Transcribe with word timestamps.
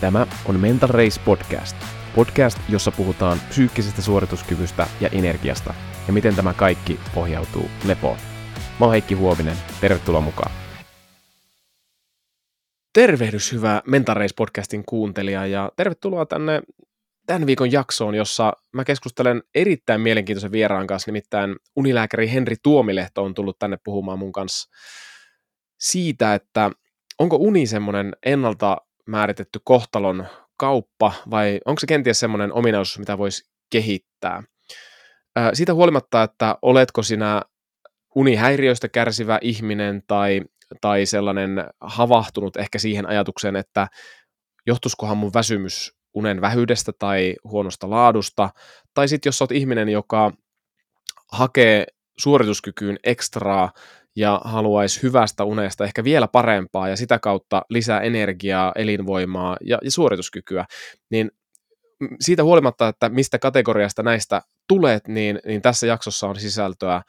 Tämä 0.00 0.26
on 0.44 0.60
Mental 0.60 0.88
Race 0.88 1.20
Podcast. 1.24 1.76
Podcast, 2.14 2.58
jossa 2.68 2.92
puhutaan 2.92 3.38
psyykkisestä 3.48 4.02
suorituskyvystä 4.02 4.86
ja 5.00 5.08
energiasta 5.08 5.74
ja 6.06 6.12
miten 6.12 6.36
tämä 6.36 6.54
kaikki 6.54 7.00
pohjautuu 7.14 7.70
lepoon. 7.84 8.18
Mä 8.80 8.86
oon 8.86 8.90
Heikki 8.90 9.14
Huovinen, 9.14 9.56
tervetuloa 9.80 10.20
mukaan. 10.20 10.52
Tervehdys 12.92 13.52
hyvä 13.52 13.82
Mental 13.86 14.14
Race 14.14 14.34
Podcastin 14.36 14.84
kuuntelija 14.86 15.46
ja 15.46 15.72
tervetuloa 15.76 16.26
tänne 16.26 16.62
tämän 17.26 17.46
viikon 17.46 17.72
jaksoon, 17.72 18.14
jossa 18.14 18.52
mä 18.72 18.84
keskustelen 18.84 19.42
erittäin 19.54 20.00
mielenkiintoisen 20.00 20.52
vieraan 20.52 20.86
kanssa, 20.86 21.08
nimittäin 21.08 21.56
unilääkäri 21.76 22.32
Henri 22.32 22.56
Tuomilehto 22.62 23.24
on 23.24 23.34
tullut 23.34 23.58
tänne 23.58 23.78
puhumaan 23.84 24.18
mun 24.18 24.32
kanssa 24.32 24.70
siitä, 25.80 26.34
että 26.34 26.70
onko 27.18 27.36
uni 27.36 27.66
semmoinen 27.66 28.16
ennalta 28.26 28.76
määritetty 29.08 29.60
kohtalon 29.64 30.26
kauppa 30.56 31.12
vai 31.30 31.60
onko 31.64 31.80
se 31.80 31.86
kenties 31.86 32.20
semmoinen 32.20 32.52
ominaisuus, 32.52 32.98
mitä 32.98 33.18
voisi 33.18 33.50
kehittää? 33.70 34.42
Siitä 35.52 35.74
huolimatta, 35.74 36.22
että 36.22 36.58
oletko 36.62 37.02
sinä 37.02 37.42
unihäiriöistä 38.14 38.88
kärsivä 38.88 39.38
ihminen 39.42 40.02
tai, 40.06 40.40
tai 40.80 41.06
sellainen 41.06 41.64
havahtunut 41.80 42.56
ehkä 42.56 42.78
siihen 42.78 43.06
ajatukseen, 43.06 43.56
että 43.56 43.88
johtuisikohan 44.66 45.18
mun 45.18 45.34
väsymys 45.34 45.92
unen 46.14 46.40
vähyydestä 46.40 46.92
tai 46.98 47.34
huonosta 47.44 47.90
laadusta, 47.90 48.50
tai 48.94 49.08
sitten 49.08 49.28
jos 49.28 49.42
olet 49.42 49.52
ihminen, 49.52 49.88
joka 49.88 50.32
hakee 51.32 51.86
suorituskykyyn 52.18 52.98
ekstraa 53.04 53.72
ja 54.18 54.40
haluaisi 54.44 55.02
hyvästä 55.02 55.44
unesta 55.44 55.84
ehkä 55.84 56.04
vielä 56.04 56.28
parempaa 56.28 56.88
ja 56.88 56.96
sitä 56.96 57.18
kautta 57.18 57.62
lisää 57.70 58.00
energiaa, 58.00 58.72
elinvoimaa 58.76 59.56
ja, 59.64 59.78
ja 59.82 59.90
suorituskykyä, 59.90 60.64
niin 61.10 61.30
siitä 62.20 62.44
huolimatta, 62.44 62.88
että 62.88 63.08
mistä 63.08 63.38
kategoriasta 63.38 64.02
näistä 64.02 64.42
tulet, 64.68 65.08
niin, 65.08 65.40
niin 65.46 65.62
tässä 65.62 65.86
jaksossa 65.86 66.26
on 66.26 66.40
sisältöä 66.40 67.02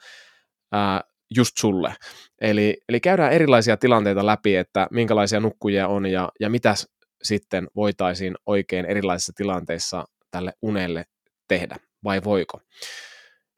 ää, 0.72 1.00
just 1.36 1.58
sulle. 1.58 1.94
Eli, 2.40 2.76
eli 2.88 3.00
käydään 3.00 3.32
erilaisia 3.32 3.76
tilanteita 3.76 4.26
läpi, 4.26 4.56
että 4.56 4.88
minkälaisia 4.90 5.40
nukkujia 5.40 5.88
on 5.88 6.06
ja, 6.06 6.28
ja 6.40 6.50
mitä 6.50 6.74
sitten 7.22 7.68
voitaisiin 7.76 8.34
oikein 8.46 8.86
erilaisissa 8.86 9.32
tilanteissa 9.36 10.04
tälle 10.30 10.52
unelle 10.62 11.04
tehdä, 11.48 11.76
vai 12.04 12.20
voiko? 12.24 12.60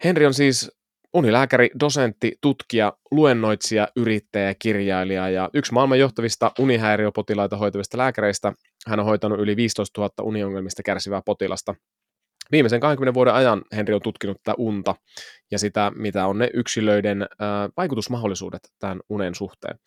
Henri 0.05 0.27
on 0.27 0.35
siis 0.35 0.71
unilääkäri, 1.15 1.71
dosentti, 1.81 2.33
tutkija, 2.41 2.93
luennoitsija, 3.11 3.89
yrittäjä 3.97 4.47
ja 4.49 4.55
kirjailija 4.59 5.31
ja 5.31 5.51
yksi 5.55 5.73
maailman 5.73 5.99
johtavista 5.99 6.53
unihäiriöpotilaita 6.59 7.57
hoitavista 7.57 7.99
lääkäreistä. 7.99 8.53
Hän 8.87 9.01
on 9.01 9.07
hoitanut 9.07 9.41
yli 9.41 9.57
15 9.57 10.01
000 10.01 10.13
uniongelmista 10.23 10.83
kärsivää 10.83 11.23
potilasta. 11.27 11.75
Viimeisen 12.53 12.81
20 12.81 13.15
vuoden 13.15 13.35
ajan 13.35 13.63
Henri 13.77 13.95
on 13.95 14.03
tutkinut 14.03 14.37
tätä 14.45 14.55
unta 14.59 14.95
ja 15.51 15.59
sitä, 15.59 15.93
mitä 15.95 16.27
on 16.27 16.39
ne 16.39 16.51
yksilöiden 16.55 17.27
vaikutusmahdollisuudet 17.77 18.61
tämän 18.79 19.01
unen 19.09 19.35
suhteen. 19.35 19.79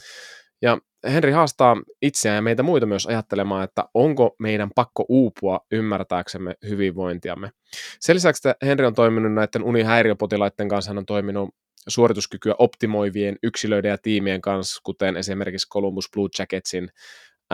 Ja 0.62 0.78
Henri 1.08 1.32
haastaa 1.32 1.76
itseään 2.02 2.36
ja 2.36 2.42
meitä 2.42 2.64
muita 2.64 2.86
myös 2.86 3.08
ajattelemaan, 3.08 3.64
että 3.64 3.84
onko 3.94 4.36
meidän 4.40 4.70
pakko 4.76 5.06
uupua 5.10 5.60
ymmärtääksemme 5.72 6.56
hyvinvointiamme. 6.70 7.52
Sen 8.00 8.16
lisäksi, 8.16 8.50
että 8.50 8.66
Henri 8.66 8.86
on 8.86 8.94
toiminut 8.94 9.34
näiden 9.34 9.64
unihäiriöpotilaiden 9.64 10.70
kanssa, 10.70 10.90
hän 10.90 10.98
on 10.98 11.06
toiminut 11.06 11.50
suorituskykyä 11.88 12.56
optimoivien 12.60 13.36
yksilöiden 13.44 13.90
ja 13.90 13.98
tiimien 13.98 14.42
kanssa, 14.42 14.82
kuten 14.84 15.18
esimerkiksi 15.18 15.70
Columbus 15.70 16.10
Blue 16.14 16.30
Jacketsin 16.40 16.90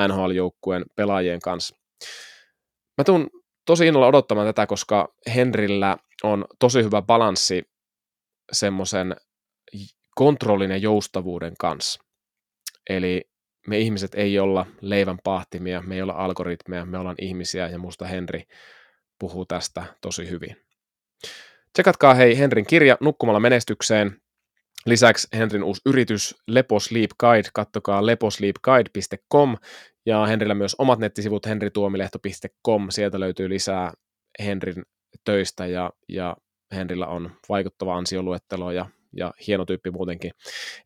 NHL-joukkueen 0.07 0.85
pelaajien 0.95 1.39
kanssa. 1.39 1.75
Mä 2.97 3.03
tuun 3.03 3.29
tosi 3.65 3.87
innolla 3.87 4.07
odottamaan 4.07 4.47
tätä, 4.47 4.67
koska 4.67 5.13
Henrillä 5.35 5.97
on 6.23 6.45
tosi 6.59 6.83
hyvä 6.83 7.01
balanssi 7.01 7.63
semmoisen 8.51 9.15
kontrollin 10.15 10.71
ja 10.71 10.77
joustavuuden 10.77 11.53
kanssa. 11.59 12.03
Eli 12.89 13.21
me 13.67 13.79
ihmiset 13.79 14.15
ei 14.15 14.39
olla 14.39 14.65
leivän 14.81 15.19
pahtimia, 15.23 15.81
me 15.81 15.95
ei 15.95 16.01
olla 16.01 16.13
algoritmeja, 16.13 16.85
me 16.85 16.97
ollaan 16.97 17.15
ihmisiä 17.21 17.67
ja 17.67 17.79
musta 17.79 18.05
Henri 18.05 18.43
puhuu 19.19 19.45
tästä 19.45 19.83
tosi 20.01 20.29
hyvin. 20.29 20.55
Tsekatkaa 21.73 22.13
hei 22.13 22.37
Henrin 22.37 22.65
kirja 22.65 22.97
Nukkumalla 22.99 23.39
menestykseen. 23.39 24.21
Lisäksi 24.85 25.27
Henrin 25.33 25.63
uusi 25.63 25.81
yritys 25.85 26.35
Lepo 26.47 26.79
Sleep 26.79 27.11
Guide, 27.19 27.49
kattokaa 27.53 28.05
leposleepguide.com 28.05 29.57
ja 30.05 30.25
Henrillä 30.25 30.55
myös 30.55 30.75
omat 30.77 30.99
nettisivut 30.99 31.45
henrituomilehto.com, 31.45 32.87
sieltä 32.89 33.19
löytyy 33.19 33.49
lisää 33.49 33.93
Henrin 34.39 34.83
töistä 35.25 35.65
ja, 35.65 35.91
ja 36.09 36.37
Henrillä 36.75 37.07
on 37.07 37.31
vaikuttava 37.49 37.97
ansioluettelo 37.97 38.71
ja, 38.71 38.85
ja 39.17 39.33
hieno 39.47 39.65
tyyppi 39.65 39.91
muutenkin. 39.91 40.31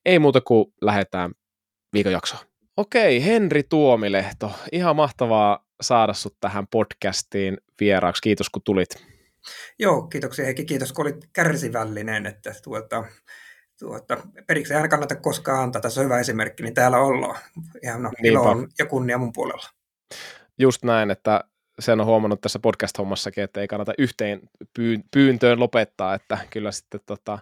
Ei 0.05 0.19
muuta 0.19 0.41
kuin 0.41 0.73
lähdetään 0.81 1.31
viikon 1.93 2.11
jaksoa. 2.11 2.39
Okei, 2.77 3.25
Henri 3.25 3.63
Tuomilehto, 3.63 4.51
ihan 4.71 4.95
mahtavaa 4.95 5.65
saada 5.81 6.13
sut 6.13 6.37
tähän 6.39 6.67
podcastiin 6.67 7.57
vieraaksi. 7.79 8.21
Kiitos 8.21 8.49
kun 8.49 8.61
tulit. 8.65 8.89
Joo, 9.79 10.01
kiitoksia 10.01 10.45
Heikki. 10.45 10.65
Kiitos 10.65 10.93
kun 10.93 11.05
olit 11.05 11.29
kärsivällinen, 11.33 12.25
että 12.25 12.53
tuota, 12.63 13.03
tuota, 13.79 14.17
periksi 14.47 14.73
ei 14.73 14.77
aina 14.77 14.87
kannata 14.87 15.15
koskaan 15.15 15.63
antaa. 15.63 15.81
Tässä 15.81 16.01
on 16.01 16.05
hyvä 16.05 16.19
esimerkki, 16.19 16.63
niin 16.63 16.73
täällä 16.73 16.97
ollaan. 16.97 17.39
Ihan 17.83 18.03
no, 18.03 18.11
ilo 18.23 18.41
on 18.41 18.67
ja 18.79 18.85
kunnia 18.85 19.17
mun 19.17 19.33
puolella. 19.33 19.69
Just 20.57 20.83
näin, 20.83 21.11
että 21.11 21.43
sen 21.79 21.99
on 21.99 22.05
huomannut 22.05 22.41
tässä 22.41 22.59
podcast-hommassakin, 22.59 23.43
että 23.43 23.61
ei 23.61 23.67
kannata 23.67 23.93
yhteen 23.97 24.41
pyyntöön 25.11 25.59
lopettaa, 25.59 26.13
että 26.13 26.37
kyllä 26.49 26.71
sitten 26.71 26.99
tota, 27.05 27.39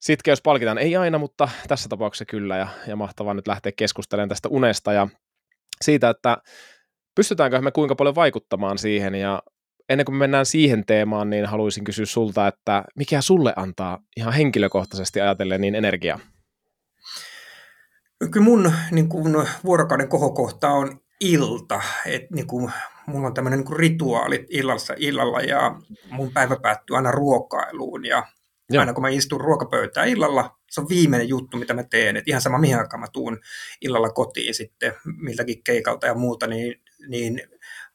sitkeys 0.00 0.42
palkitaan. 0.42 0.78
Ei 0.78 0.96
aina, 0.96 1.18
mutta 1.18 1.48
tässä 1.68 1.88
tapauksessa 1.88 2.24
kyllä, 2.24 2.56
ja, 2.56 2.68
ja 2.86 2.96
mahtavaa 2.96 3.34
nyt 3.34 3.48
lähteä 3.48 3.72
keskustelemaan 3.76 4.28
tästä 4.28 4.48
unesta 4.48 4.92
ja 4.92 5.08
siitä, 5.84 6.10
että 6.10 6.38
pystytäänkö 7.14 7.60
me 7.60 7.70
kuinka 7.70 7.94
paljon 7.94 8.14
vaikuttamaan 8.14 8.78
siihen, 8.78 9.14
ja 9.14 9.42
ennen 9.88 10.04
kuin 10.04 10.14
me 10.14 10.18
mennään 10.18 10.46
siihen 10.46 10.86
teemaan, 10.86 11.30
niin 11.30 11.46
haluaisin 11.46 11.84
kysyä 11.84 12.06
sulta, 12.06 12.46
että 12.46 12.84
mikä 12.96 13.20
sulle 13.20 13.52
antaa 13.56 13.98
ihan 14.16 14.32
henkilökohtaisesti 14.32 15.20
ajatellen 15.20 15.60
niin 15.60 15.74
energiaa? 15.74 16.18
Kyllä 18.30 18.44
mun 18.44 18.72
niin 18.90 19.08
kuin, 19.08 19.46
vuorokauden 19.64 20.08
kohokohta 20.08 20.68
on 20.68 21.00
ilta. 21.20 21.82
Et, 22.06 22.30
niin 22.30 22.46
kuin, 22.46 22.72
mulla 23.06 23.26
on 23.26 23.34
tämmöinen 23.34 23.60
niin 23.60 23.76
rituaali 23.76 24.46
illassa, 24.50 24.94
illalla 24.96 25.40
ja 25.40 25.80
mun 26.10 26.32
päivä 26.32 26.56
päättyy 26.62 26.96
aina 26.96 27.10
ruokailuun 27.10 28.04
ja 28.04 28.26
Joo. 28.70 28.80
Aina 28.80 28.92
kun 28.92 29.02
mä 29.02 29.08
istun 29.08 29.40
ruokapöytään 29.40 30.08
illalla, 30.08 30.58
se 30.70 30.80
on 30.80 30.88
viimeinen 30.88 31.28
juttu, 31.28 31.56
mitä 31.56 31.74
mä 31.74 31.82
teen. 31.82 32.16
Et 32.16 32.28
ihan 32.28 32.40
sama, 32.40 32.58
mihin 32.58 32.78
aikaan 32.78 33.00
mä 33.00 33.06
tuun 33.12 33.38
illalla 33.80 34.10
kotiin 34.10 34.54
sitten 34.54 34.92
miltäkin 35.04 35.64
keikalta 35.64 36.06
ja 36.06 36.14
muuta, 36.14 36.46
niin, 36.46 36.82
niin 37.08 37.42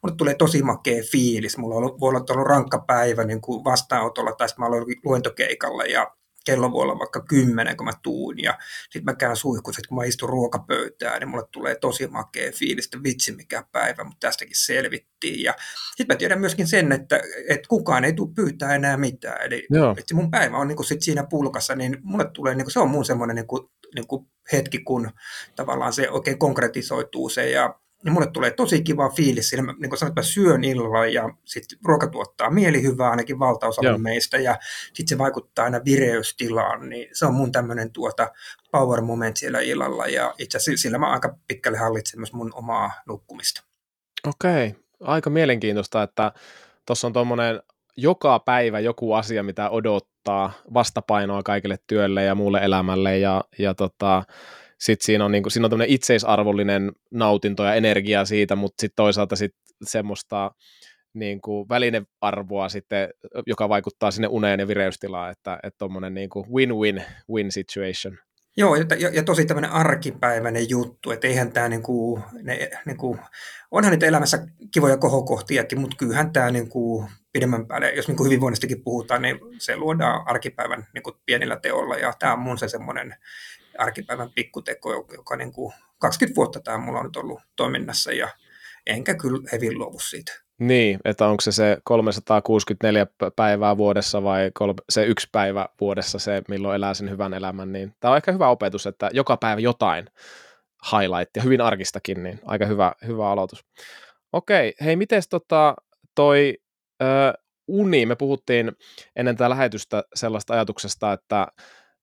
mulle 0.04 0.16
tulee 0.16 0.36
tosi 0.36 0.64
makea 0.64 1.04
fiilis. 1.12 1.58
Mulla 1.58 1.76
on, 1.76 2.00
voi 2.00 2.10
olla 2.10 2.26
ollut 2.30 2.48
rankka 2.48 2.84
päivä 2.88 3.24
niin 3.24 3.42
kuin 3.42 3.64
vastaanotolla 3.64 4.32
tai 4.32 4.48
mä 4.58 4.66
olen 4.66 4.84
luentokeikalla 5.06 5.84
ja 5.84 6.16
kello 6.44 6.72
voi 6.72 6.84
olla 6.84 7.00
vaikka 7.00 7.22
kymmenen, 7.22 7.78
kun 7.78 7.86
mä 7.86 7.92
tuun, 8.04 8.44
ja 8.44 8.58
sitten 8.84 9.06
mä 9.06 9.16
käyn 9.16 9.36
suihkussa, 9.36 9.82
kun 9.90 9.98
mä 9.98 10.04
istun 10.04 10.30
ruokapöytään, 10.30 11.20
niin 11.20 11.30
mulle 11.30 11.48
tulee 11.52 11.76
tosi 11.76 12.08
makea 12.08 12.52
fiilis, 12.52 12.86
että 12.86 13.04
vitsi 13.04 13.32
mikä 13.32 13.64
päivä, 13.72 14.04
mutta 14.04 14.28
tästäkin 14.28 14.56
selvittiin. 14.58 15.44
Ja 15.44 15.54
sitten 15.96 16.16
mä 16.16 16.18
tiedän 16.18 16.40
myöskin 16.40 16.68
sen, 16.68 16.92
että, 16.92 17.22
että 17.50 17.68
kukaan 17.68 18.04
ei 18.04 18.14
tule 18.14 18.34
pyytää 18.36 18.76
enää 18.76 18.98
mitään. 18.98 19.42
Eli 19.42 19.68
että 19.98 20.16
mun 20.16 20.32
päivä 20.32 20.58
on 20.58 20.68
niin 20.68 20.76
kuin 20.76 20.88
sit 20.88 21.02
siinä 21.02 21.24
pulkassa, 21.30 21.76
niin 21.76 21.98
mulle 22.02 22.30
tulee, 22.34 22.56
niin 22.56 22.66
kuin, 22.66 22.74
se 22.74 22.80
on 22.80 22.90
mun 22.90 23.06
semmoinen 23.06 23.36
niin 23.36 23.48
kuin, 23.48 23.70
niin 23.96 24.08
kuin 24.08 24.26
hetki, 24.52 24.80
kun 24.80 25.12
tavallaan 25.56 25.94
se 25.94 26.10
oikein 26.10 26.40
konkretisoituu 26.40 27.30
se, 27.30 27.50
ja 27.50 27.80
niin 28.04 28.14
mulle 28.14 28.28
tulee 28.28 28.52
tosi 28.52 28.84
kiva 28.84 29.10
fiilis 29.10 29.50
siinä, 29.50 29.74
niin 29.80 29.90
kuin 29.90 30.00
sanoit, 30.00 30.16
mä 30.16 30.22
syön 30.22 30.64
illalla 30.64 31.06
ja 31.06 31.30
sitten 31.46 31.80
ruoka 31.86 32.08
tuottaa 32.08 32.50
mielihyvää 32.50 33.10
ainakin 33.10 33.40
valtaosalle 33.40 33.98
meistä 33.98 34.38
ja 34.38 34.58
sitten 34.84 35.08
se 35.08 35.18
vaikuttaa 35.18 35.66
aina 35.66 35.82
vireystilaan, 35.86 36.90
niin 36.90 37.10
se 37.14 37.26
on 37.26 37.34
mun 37.34 37.52
tämmöinen 37.52 37.92
tuota 37.92 38.32
power 38.72 39.02
moment 39.02 39.38
siellä 39.38 39.60
illalla 39.60 40.08
ja 40.08 40.34
itse 40.38 40.58
asiassa 40.58 40.82
sillä 40.82 40.98
mä 40.98 41.12
aika 41.12 41.38
pitkälle 41.48 41.78
hallitsen 41.78 42.20
myös 42.20 42.34
mun 42.34 42.52
omaa 42.54 42.92
nukkumista. 43.08 43.64
Okei, 44.28 44.76
aika 45.02 45.30
mielenkiintoista, 45.30 46.04
että 46.04 46.32
tuossa 46.86 47.08
on 47.08 47.14
tuommoinen 47.14 47.62
joka 47.98 48.40
päivä 48.40 48.80
joku 48.80 49.14
asia, 49.14 49.44
mitä 49.44 49.70
odottaa 49.70 50.52
vastapainoa 50.74 51.44
kaikille 51.44 51.78
työlle 51.88 52.24
ja 52.24 52.36
muulle 52.36 52.60
elämälle 52.60 53.18
ja, 53.18 53.44
ja 53.60 53.74
tota, 53.74 54.24
sitten 54.84 55.06
siinä 55.06 55.26
on, 55.26 55.32
niin 55.32 55.44
kuin, 55.44 55.52
siinä 55.52 55.66
on 55.66 55.70
tämmöinen 55.70 55.94
itseisarvollinen 55.96 56.92
nautinto 57.12 57.64
ja 57.64 57.74
energia 57.74 58.26
siitä, 58.26 58.56
mutta 58.56 58.82
sitten 58.82 58.96
toisaalta 58.96 59.36
sit 59.36 59.56
semmoista 59.84 60.52
niin 61.14 61.42
kuin 61.42 61.70
välinearvoa 61.70 62.70
sitten, 62.70 63.10
joka 63.48 63.70
vaikuttaa 63.70 64.12
sinne 64.12 64.28
uneen 64.28 64.60
ja 64.60 64.68
vireystilaan, 64.68 65.32
että 65.32 65.60
tuommoinen 65.78 66.14
niin 66.14 66.30
win-win 66.30 67.04
win 67.30 67.52
situation. 67.52 68.18
Joo, 68.58 68.76
ja, 68.76 69.10
ja 69.14 69.24
tosi 69.24 69.46
tämmöinen 69.46 69.72
arkipäiväinen 69.72 70.70
juttu, 70.70 71.12
että 71.12 71.28
eihän 71.28 71.52
tämä 71.52 71.70
niinku, 71.70 72.20
ne, 72.42 72.70
niinku, 72.86 73.18
onhan 73.72 73.92
niitä 73.92 74.06
elämässä 74.06 74.48
kivoja 74.74 74.98
kohokohtiakin, 74.98 75.80
mutta 75.80 75.98
kyllähän 75.98 76.34
tämä 76.34 76.52
niinku, 76.52 77.10
pidemmän 77.32 77.68
päälle, 77.68 77.92
jos 77.92 78.08
niinku 78.08 78.24
hyvinvoinnistakin 78.24 78.84
puhutaan, 78.84 79.22
niin 79.22 79.40
se 79.58 79.78
luodaan 79.78 80.28
arkipäivän 80.28 80.88
niinku, 80.94 81.12
pienillä 81.26 81.60
teolla, 81.62 81.96
ja 81.96 82.14
tämä 82.20 82.34
on 82.34 82.40
mun 82.40 82.58
se 82.58 82.68
semmoinen 82.68 83.16
arkipäivän 83.78 84.32
pikkuteko, 84.36 85.06
joka 85.14 85.36
niinku, 85.36 85.74
20 86.00 86.36
vuotta 86.36 86.60
tämä 86.60 86.78
mulla 86.78 87.00
on 87.00 87.06
nyt 87.06 87.16
ollut 87.16 87.42
toiminnassa, 87.56 88.12
ja 88.12 88.30
enkä 88.86 89.16
kyllä 89.16 89.50
hevin 89.52 89.78
luovu 89.78 90.00
siitä. 90.00 90.44
Niin, 90.60 91.00
että 91.06 91.28
onko 91.28 91.42
se 91.42 91.52
se 91.52 91.78
364 91.84 93.08
päivää 93.36 93.78
vuodessa 93.78 94.24
vai 94.24 94.52
se 94.90 95.06
yksi 95.06 95.28
päivä 95.32 95.70
vuodessa 95.82 96.20
se, 96.20 96.42
milloin 96.48 96.76
elää 96.76 96.94
sen 96.94 97.10
hyvän 97.10 97.34
elämän, 97.34 97.72
niin 97.72 97.94
tämä 98.00 98.12
on 98.12 98.18
ehkä 98.18 98.32
hyvä 98.32 98.50
opetus, 98.50 98.88
että 98.88 99.10
joka 99.14 99.38
päivä 99.38 99.62
jotain 99.62 100.06
highlight 100.92 101.36
ja 101.36 101.42
hyvin 101.42 101.62
arkistakin, 101.62 102.24
niin 102.24 102.40
aika 102.46 102.66
hyvä, 102.66 102.94
hyvä 103.08 103.30
aloitus. 103.30 103.66
Okei, 104.34 104.74
hei, 104.84 104.96
miten 104.96 105.22
tota 105.30 105.76
toi 106.16 106.58
ö, 107.02 107.06
uni, 107.68 108.06
me 108.06 108.16
puhuttiin 108.16 108.72
ennen 109.16 109.36
tätä 109.36 109.50
lähetystä 109.50 110.04
sellaista 110.16 110.54
ajatuksesta, 110.54 111.14
että 111.14 111.48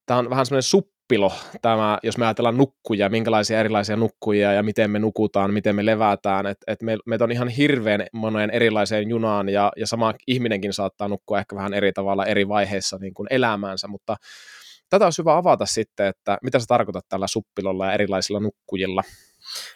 tämä 0.07 0.19
on 0.19 0.31
vähän 0.31 0.47
semmoinen 0.47 0.63
sup 0.63 0.89
suppilo 1.11 1.33
tämä, 1.63 1.99
jos 2.03 2.19
me 2.19 2.27
ajatellaan 2.27 2.57
nukkuja, 2.57 3.09
minkälaisia 3.09 3.61
erilaisia 3.61 3.97
nukkuja 3.97 4.53
ja 4.53 4.63
miten 4.63 4.91
me 4.91 4.99
nukutaan, 4.99 5.53
miten 5.53 5.77
me 5.77 5.87
levätään, 5.87 6.47
että 6.47 6.73
et 6.73 6.83
me, 6.83 6.99
meitä 7.07 7.25
on 7.25 7.33
ihan 7.33 7.49
hirveän 7.49 8.07
monen 8.13 8.51
erilaiseen 8.51 9.09
junaan 9.09 9.49
ja, 9.49 9.73
ja 9.77 9.87
sama 9.87 10.15
ihminenkin 10.27 10.73
saattaa 10.73 11.09
nukkua 11.09 11.39
ehkä 11.39 11.57
vähän 11.57 11.75
eri 11.75 11.93
tavalla 11.93 12.27
eri 12.27 12.49
vaiheissa 12.49 12.99
niin 13.01 13.15
kuin 13.15 13.27
elämäänsä, 13.31 13.89
mutta 13.89 14.17
tätä 14.91 15.05
olisi 15.05 15.23
hyvä 15.23 15.37
avata 15.37 15.67
sitten, 15.67 16.07
että 16.07 16.39
mitä 16.43 16.59
sä 16.59 16.65
tarkoitat 16.69 17.05
tällä 17.09 17.27
suppilolla 17.27 17.87
ja 17.87 17.93
erilaisilla 17.93 18.41
nukkujilla. 18.41 19.03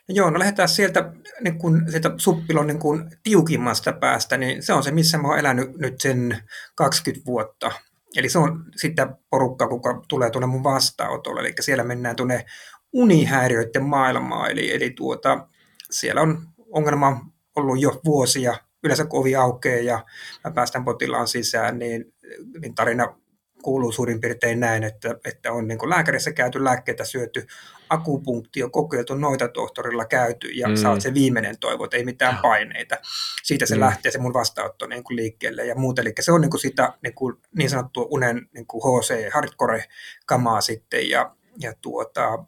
No 0.09 0.15
joo, 0.15 0.31
no 0.31 0.39
lähdetään 0.39 0.69
sieltä, 0.69 1.13
niin 1.41 1.59
kun, 1.59 1.83
sieltä 1.91 2.11
suppilon 2.17 2.67
niin 2.67 2.79
kun, 2.79 3.11
tiukimmasta 3.23 3.93
päästä, 3.93 4.37
niin 4.37 4.63
se 4.63 4.73
on 4.73 4.83
se, 4.83 4.91
missä 4.91 5.19
mä 5.19 5.29
oon 5.29 5.39
elänyt 5.39 5.77
nyt 5.77 6.01
sen 6.01 6.39
20 6.75 7.27
vuotta. 7.27 7.71
Eli 8.17 8.29
se 8.29 8.39
on 8.39 8.65
sitten 8.77 9.17
porukka, 9.31 9.69
kuka 9.69 10.03
tulee 10.09 10.31
tuonne 10.31 10.47
mun 10.47 10.65
vastaanotolle, 10.65 11.41
eli 11.41 11.55
siellä 11.61 11.85
mennään 11.85 12.17
tuonne 12.17 12.45
unihäiriöiden 12.93 13.85
maailmaan, 13.85 14.51
eli, 14.51 14.75
eli 14.75 14.91
tuota, 14.91 15.49
siellä 15.91 16.21
on 16.21 16.49
ongelma 16.73 17.27
ollut 17.57 17.81
jo 17.81 18.01
vuosia, 18.05 18.55
yleensä 18.85 19.05
kun 19.05 19.21
ovi 19.21 19.37
aukeaa 19.37 19.83
ja 19.83 20.05
mä 20.45 20.51
päästän 20.51 20.85
potilaan 20.85 21.29
sisään, 21.29 21.79
niin, 21.79 22.15
niin 22.61 22.75
tarina 22.75 23.17
kuuluu 23.65 23.93
suurin 23.93 24.21
piirtein 24.21 24.61
näin, 24.61 24.85
että, 24.85 25.15
että 25.25 25.53
on 25.53 25.69
niin 25.69 25.91
lääkärissä 25.91 26.33
käyty 26.33 26.65
lääkkeitä 26.65 27.05
syöty, 27.05 27.47
akupunktio 27.91 28.71
kokeiltu, 28.71 29.15
noita 29.15 29.49
tohtorilla 29.49 30.05
käyty 30.05 30.47
ja 30.47 30.69
mm. 30.69 30.75
oot 30.91 31.01
se 31.01 31.15
viimeinen 31.15 31.59
toivo, 31.59 31.85
että 31.85 31.97
ei 31.97 32.05
mitään 32.05 32.39
paineita. 32.43 32.97
Siitä 33.43 33.67
se 33.67 33.75
mm. 33.75 33.81
lähtee 33.81 34.13
se 34.13 34.19
mun 34.19 34.35
vastaanotto 34.35 34.87
niin 34.87 35.05
kuin 35.05 35.17
liikkeelle 35.17 35.67
ja 35.67 35.75
muuta. 35.75 36.03
Eli 36.03 36.13
se 36.21 36.33
on 36.33 36.41
niin 36.41 36.51
kuin 36.51 36.61
sitä 36.61 36.93
niin, 37.03 37.15
kuin, 37.15 37.37
niin 37.57 37.71
sanottua 37.71 38.07
unen 38.11 38.49
niin 38.55 38.67
kuin 38.67 38.83
HC, 38.83 39.33
hardcore-kamaa 39.33 40.61
sitten 40.61 41.11
ja, 41.11 41.37
ja, 41.61 41.73
tuota, 41.83 42.45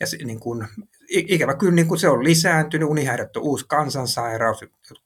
ja 0.00 0.06
se, 0.06 0.16
niin 0.16 0.40
kuin, 0.40 0.68
ikävä 1.08 1.54
kyllä 1.54 1.74
niin 1.74 1.88
kuin 1.88 2.00
se 2.00 2.08
on 2.08 2.24
lisääntynyt, 2.24 2.88
unihäiriöt 2.88 3.36
on 3.36 3.42
uusi 3.42 3.64
kansansairaus, 3.68 4.60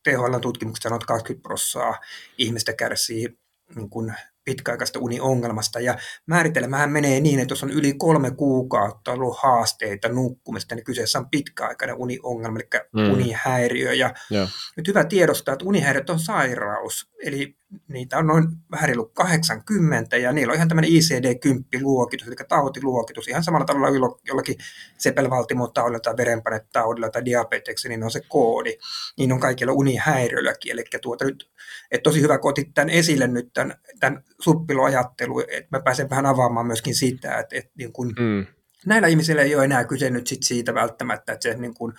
THL-tutkimukset 0.09 0.83
sanoo, 0.83 0.97
että 0.97 1.07
20 1.07 1.43
prosenttia 1.43 2.01
ihmistä 2.39 2.73
kärsii 2.73 3.39
niin 3.77 3.91
kuin 3.91 4.15
pitkäaikaista 4.49 4.99
uniongelmasta. 4.99 5.81
Ja 5.81 5.99
määritelmähän 6.27 6.91
menee 6.91 7.21
niin, 7.21 7.41
että 7.41 7.53
jos 7.53 7.63
on 7.63 7.71
yli 7.71 7.95
kolme 7.95 8.31
kuukautta 8.31 9.13
ollut 9.13 9.39
haasteita 9.43 10.09
nukkumista, 10.09 10.75
niin 10.75 10.85
kyseessä 10.85 11.19
on 11.19 11.31
pitkäaikainen 11.31 11.97
uniongelma, 11.97 12.59
eli 12.59 12.81
mm. 12.93 13.13
unihäiriö. 13.13 13.93
Ja 13.93 14.15
yeah. 14.33 14.49
nyt 14.77 14.89
hyvä 14.89 15.05
tiedostaa, 15.05 15.53
että 15.53 15.65
unihäiriöt 15.65 16.11
on 16.11 16.19
sairaus, 16.19 17.11
eli 17.25 17.57
niitä 17.89 18.19
on 18.19 18.27
noin 18.27 18.45
vähän 18.71 18.89
reilu 18.89 19.05
80, 19.05 20.17
ja 20.17 20.33
niillä 20.33 20.51
on 20.51 20.57
ihan 20.57 20.69
tämmöinen 20.69 20.91
ICD-10-luokitus, 20.91 22.27
eli 22.27 22.37
tautiluokitus, 22.49 23.29
ihan 23.29 23.45
samalla 23.45 23.67
tavalla 23.67 24.19
jollakin 24.27 24.57
sepelvaltimotaudilla 24.99 26.01
tai 26.01 26.17
verenpainetaudilla 26.17 27.11
tai 27.11 27.25
diabeteksi, 27.25 27.89
niin 27.89 28.05
on 28.05 28.11
se 28.11 28.21
koodi. 28.29 28.79
Niin 29.19 29.33
on 29.33 29.41
kaikilla 29.41 29.73
unihäiriöilläkin, 29.73 30.73
eli 30.73 30.85
tuota 31.03 31.25
nyt, 31.25 31.51
että 31.91 32.03
tosi 32.03 32.21
hyvä, 32.21 32.39
kun 32.39 32.51
otit 32.51 32.75
tämän 32.75 32.91
esille 32.91 33.27
nyt 33.27 33.51
tämän, 33.55 33.75
tämän 34.01 34.25
suppiloajattelu, 34.41 35.41
että 35.41 35.69
mä 35.71 35.81
pääsen 35.81 36.11
vähän 36.11 36.27
avaamaan 36.27 36.67
myöskin 36.67 36.95
sitä, 36.95 37.39
että, 37.39 37.57
että 37.57 37.73
niin 37.79 37.93
kun, 37.93 38.15
mm. 38.19 38.47
näillä 38.87 39.09
ihmisillä 39.09 39.43
ei 39.43 39.55
ole 39.55 39.65
enää 39.65 39.85
kyse 39.85 40.11
nyt 40.11 40.27
sit 40.27 40.43
siitä 40.43 40.75
välttämättä, 40.75 41.33
että 41.33 41.43
se, 41.43 41.57
niin 41.57 41.75
kun, 41.75 41.95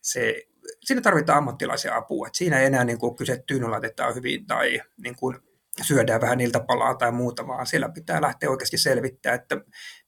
se 0.00 0.46
siinä 0.84 1.00
tarvitaan 1.00 1.38
ammattilaisia 1.38 1.96
apua. 1.96 2.26
että 2.26 2.38
siinä 2.38 2.58
ei 2.58 2.66
enää 2.66 2.84
niin 2.84 2.98
kuin 2.98 3.16
kyse 3.16 3.42
tyyny 3.46 3.68
laitetaan 3.68 4.14
hyvin 4.14 4.46
tai 4.46 4.80
niin 5.02 5.16
kuin 5.16 5.36
syödään 5.82 6.20
vähän 6.20 6.38
niiltä 6.38 6.60
palaa 6.60 6.94
tai 6.94 7.12
muuta, 7.12 7.46
vaan 7.46 7.66
siellä 7.66 7.88
pitää 7.88 8.20
lähteä 8.22 8.50
oikeasti 8.50 8.78
selvittää, 8.78 9.34
että 9.34 9.56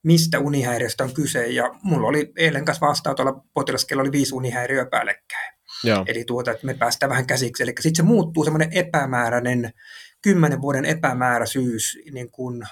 mistä 0.02 0.38
unihäiriöstä 0.38 1.04
on 1.04 1.14
kyse. 1.14 1.46
Ja 1.46 1.70
mulla 1.82 2.08
oli 2.08 2.32
eilen 2.36 2.64
kanssa 2.64 2.86
vastaan 2.86 3.16
tuolla 3.16 3.44
potilaskella 3.54 4.00
oli 4.00 4.12
viisi 4.12 4.34
unihäiriöä 4.34 4.86
päällekkäin. 4.86 5.54
Joo. 5.84 6.04
Eli 6.08 6.24
tuota, 6.24 6.50
että 6.50 6.66
me 6.66 6.74
päästään 6.74 7.10
vähän 7.10 7.26
käsiksi. 7.26 7.62
Eli 7.62 7.72
sitten 7.80 7.96
se 7.96 8.02
muuttuu 8.02 8.44
semmoinen 8.44 8.72
epämääräinen, 8.72 9.70
kymmenen 10.22 10.62
vuoden 10.62 10.84
epämääräisyys 10.84 11.98
niin 12.12 12.30
kuin 12.30 12.62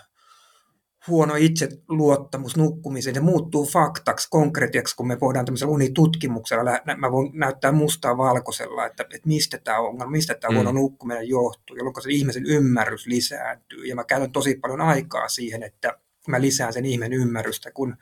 huono 1.09 1.35
itseluottamus 1.35 2.57
nukkumiseen, 2.57 3.15
se 3.15 3.21
muuttuu 3.21 3.67
faktaksi, 3.67 4.29
konkretiaksi, 4.31 4.97
kun 4.97 5.07
me 5.07 5.21
voidaan 5.21 5.45
tämmöisellä 5.45 5.73
unitutkimuksella, 5.73 6.71
mä 6.97 7.13
voin 7.13 7.31
näyttää 7.35 7.73
mustaa 7.73 8.17
valkoisella, 8.17 8.87
että, 8.87 9.03
että 9.03 9.29
mistä 9.29 9.59
tämä 9.65 9.79
on, 9.79 10.11
mistä 10.11 10.35
tämä 10.35 10.51
mm. 10.51 10.55
huono 10.55 10.73
nukkuminen 10.73 11.29
johtuu, 11.29 11.77
jolloin 11.77 12.03
se 12.03 12.11
ihmisen 12.11 12.47
ymmärrys 12.47 13.07
lisääntyy. 13.07 13.85
Ja 13.85 13.95
mä 13.95 14.05
käytän 14.05 14.33
tosi 14.33 14.55
paljon 14.55 14.81
aikaa 14.81 15.29
siihen, 15.29 15.63
että 15.63 15.99
mä 16.29 16.41
lisään 16.41 16.73
sen 16.73 16.85
ihmisen 16.85 17.13
ymmärrystä, 17.13 17.71
kun 17.73 17.97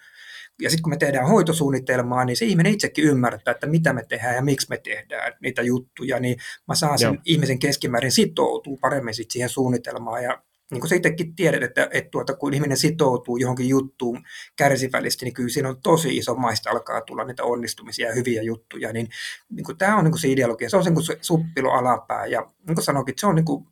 ja 0.62 0.70
sitten 0.70 0.82
kun 0.82 0.92
me 0.92 0.96
tehdään 0.96 1.28
hoitosuunnitelmaa, 1.28 2.24
niin 2.24 2.36
se 2.36 2.44
ihminen 2.44 2.72
itsekin 2.72 3.04
ymmärtää, 3.04 3.52
että 3.52 3.66
mitä 3.66 3.92
me 3.92 4.04
tehdään 4.08 4.34
ja 4.34 4.42
miksi 4.42 4.66
me 4.70 4.78
tehdään 4.78 5.32
niitä 5.42 5.62
juttuja, 5.62 6.20
niin 6.20 6.36
mä 6.68 6.74
saan 6.74 6.98
sen 6.98 7.06
Joo. 7.06 7.22
ihmisen 7.24 7.58
keskimäärin 7.58 8.12
sitoutuu 8.12 8.76
paremmin 8.76 9.14
sit 9.14 9.30
siihen 9.30 9.48
suunnitelmaan 9.48 10.24
ja 10.24 10.42
niin 10.70 10.80
kuin 10.80 10.88
sä 10.88 10.94
itsekin 10.94 11.34
tiedät, 11.36 11.62
että, 11.62 11.88
että 11.92 12.10
tuota, 12.10 12.34
kun 12.34 12.54
ihminen 12.54 12.76
sitoutuu 12.76 13.36
johonkin 13.36 13.68
juttuun 13.68 14.22
kärsivällisesti, 14.56 15.24
niin 15.24 15.34
kyllä 15.34 15.48
siinä 15.48 15.68
on 15.68 15.82
tosi 15.82 16.16
iso 16.16 16.34
maista 16.34 16.70
alkaa 16.70 17.00
tulla 17.00 17.24
niitä 17.24 17.44
onnistumisia 17.44 18.08
ja 18.08 18.14
hyviä 18.14 18.42
juttuja. 18.42 18.92
Niin, 18.92 19.08
niin 19.50 19.64
kuin 19.64 19.78
tämä 19.78 19.96
on 19.96 20.04
niin 20.04 20.12
kuin 20.12 20.20
se 20.20 20.28
ideologia, 20.28 20.70
se 20.70 20.76
on 20.76 20.84
se, 20.84 20.90
niin 20.90 21.02
se 21.02 21.18
suppilo 21.20 21.70
alapää. 21.70 22.26
Ja 22.26 22.40
niin 22.66 22.74
kuin 22.74 22.84
sanoinkin, 22.84 23.14
se 23.18 23.26
on 23.26 23.34
niin 23.34 23.44
kuin, 23.44 23.66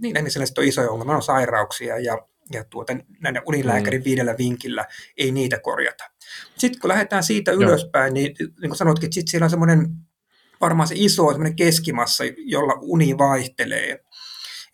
niin 0.00 0.16
ihmisille 0.16 0.46
on 0.58 0.64
isoja 0.64 0.90
ongelmia, 0.90 1.16
on 1.16 1.22
sairauksia 1.22 1.98
ja, 1.98 2.18
ja 2.52 2.64
tuota, 2.64 2.96
näiden 3.20 3.42
unilääkärin 3.46 4.00
mm. 4.00 4.04
viidellä 4.04 4.34
vinkillä 4.38 4.84
ei 5.16 5.32
niitä 5.32 5.58
korjata. 5.58 6.04
Sitten 6.58 6.80
kun 6.80 6.88
lähdetään 6.88 7.24
siitä 7.24 7.52
ylöspäin, 7.52 8.14
niin, 8.14 8.34
niin 8.38 8.70
kuin 8.70 8.76
sanotkin, 8.76 9.06
että 9.06 9.30
siellä 9.30 9.44
on 9.44 9.50
semmoinen 9.50 9.88
varmaan 10.60 10.88
se 10.88 10.94
iso 10.98 11.22
keskimassa, 11.56 12.24
jolla 12.36 12.78
uni 12.80 13.18
vaihtelee 13.18 14.04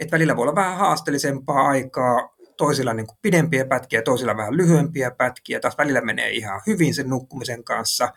että 0.01 0.13
välillä 0.13 0.37
voi 0.37 0.43
olla 0.43 0.55
vähän 0.55 0.79
haasteellisempaa 0.79 1.69
aikaa, 1.69 2.37
toisilla 2.57 2.95
niin 2.95 3.07
kuin 3.07 3.19
pidempiä 3.23 3.65
pätkiä, 3.65 4.03
toisilla 4.03 4.37
vähän 4.37 4.57
lyhyempiä 4.57 5.11
pätkiä, 5.11 5.61
taas 5.61 5.79
välillä 5.79 6.01
menee 6.01 6.31
ihan 6.31 6.61
hyvin 6.67 6.95
sen 6.95 7.09
nukkumisen 7.09 7.65
kanssa. 7.65 8.13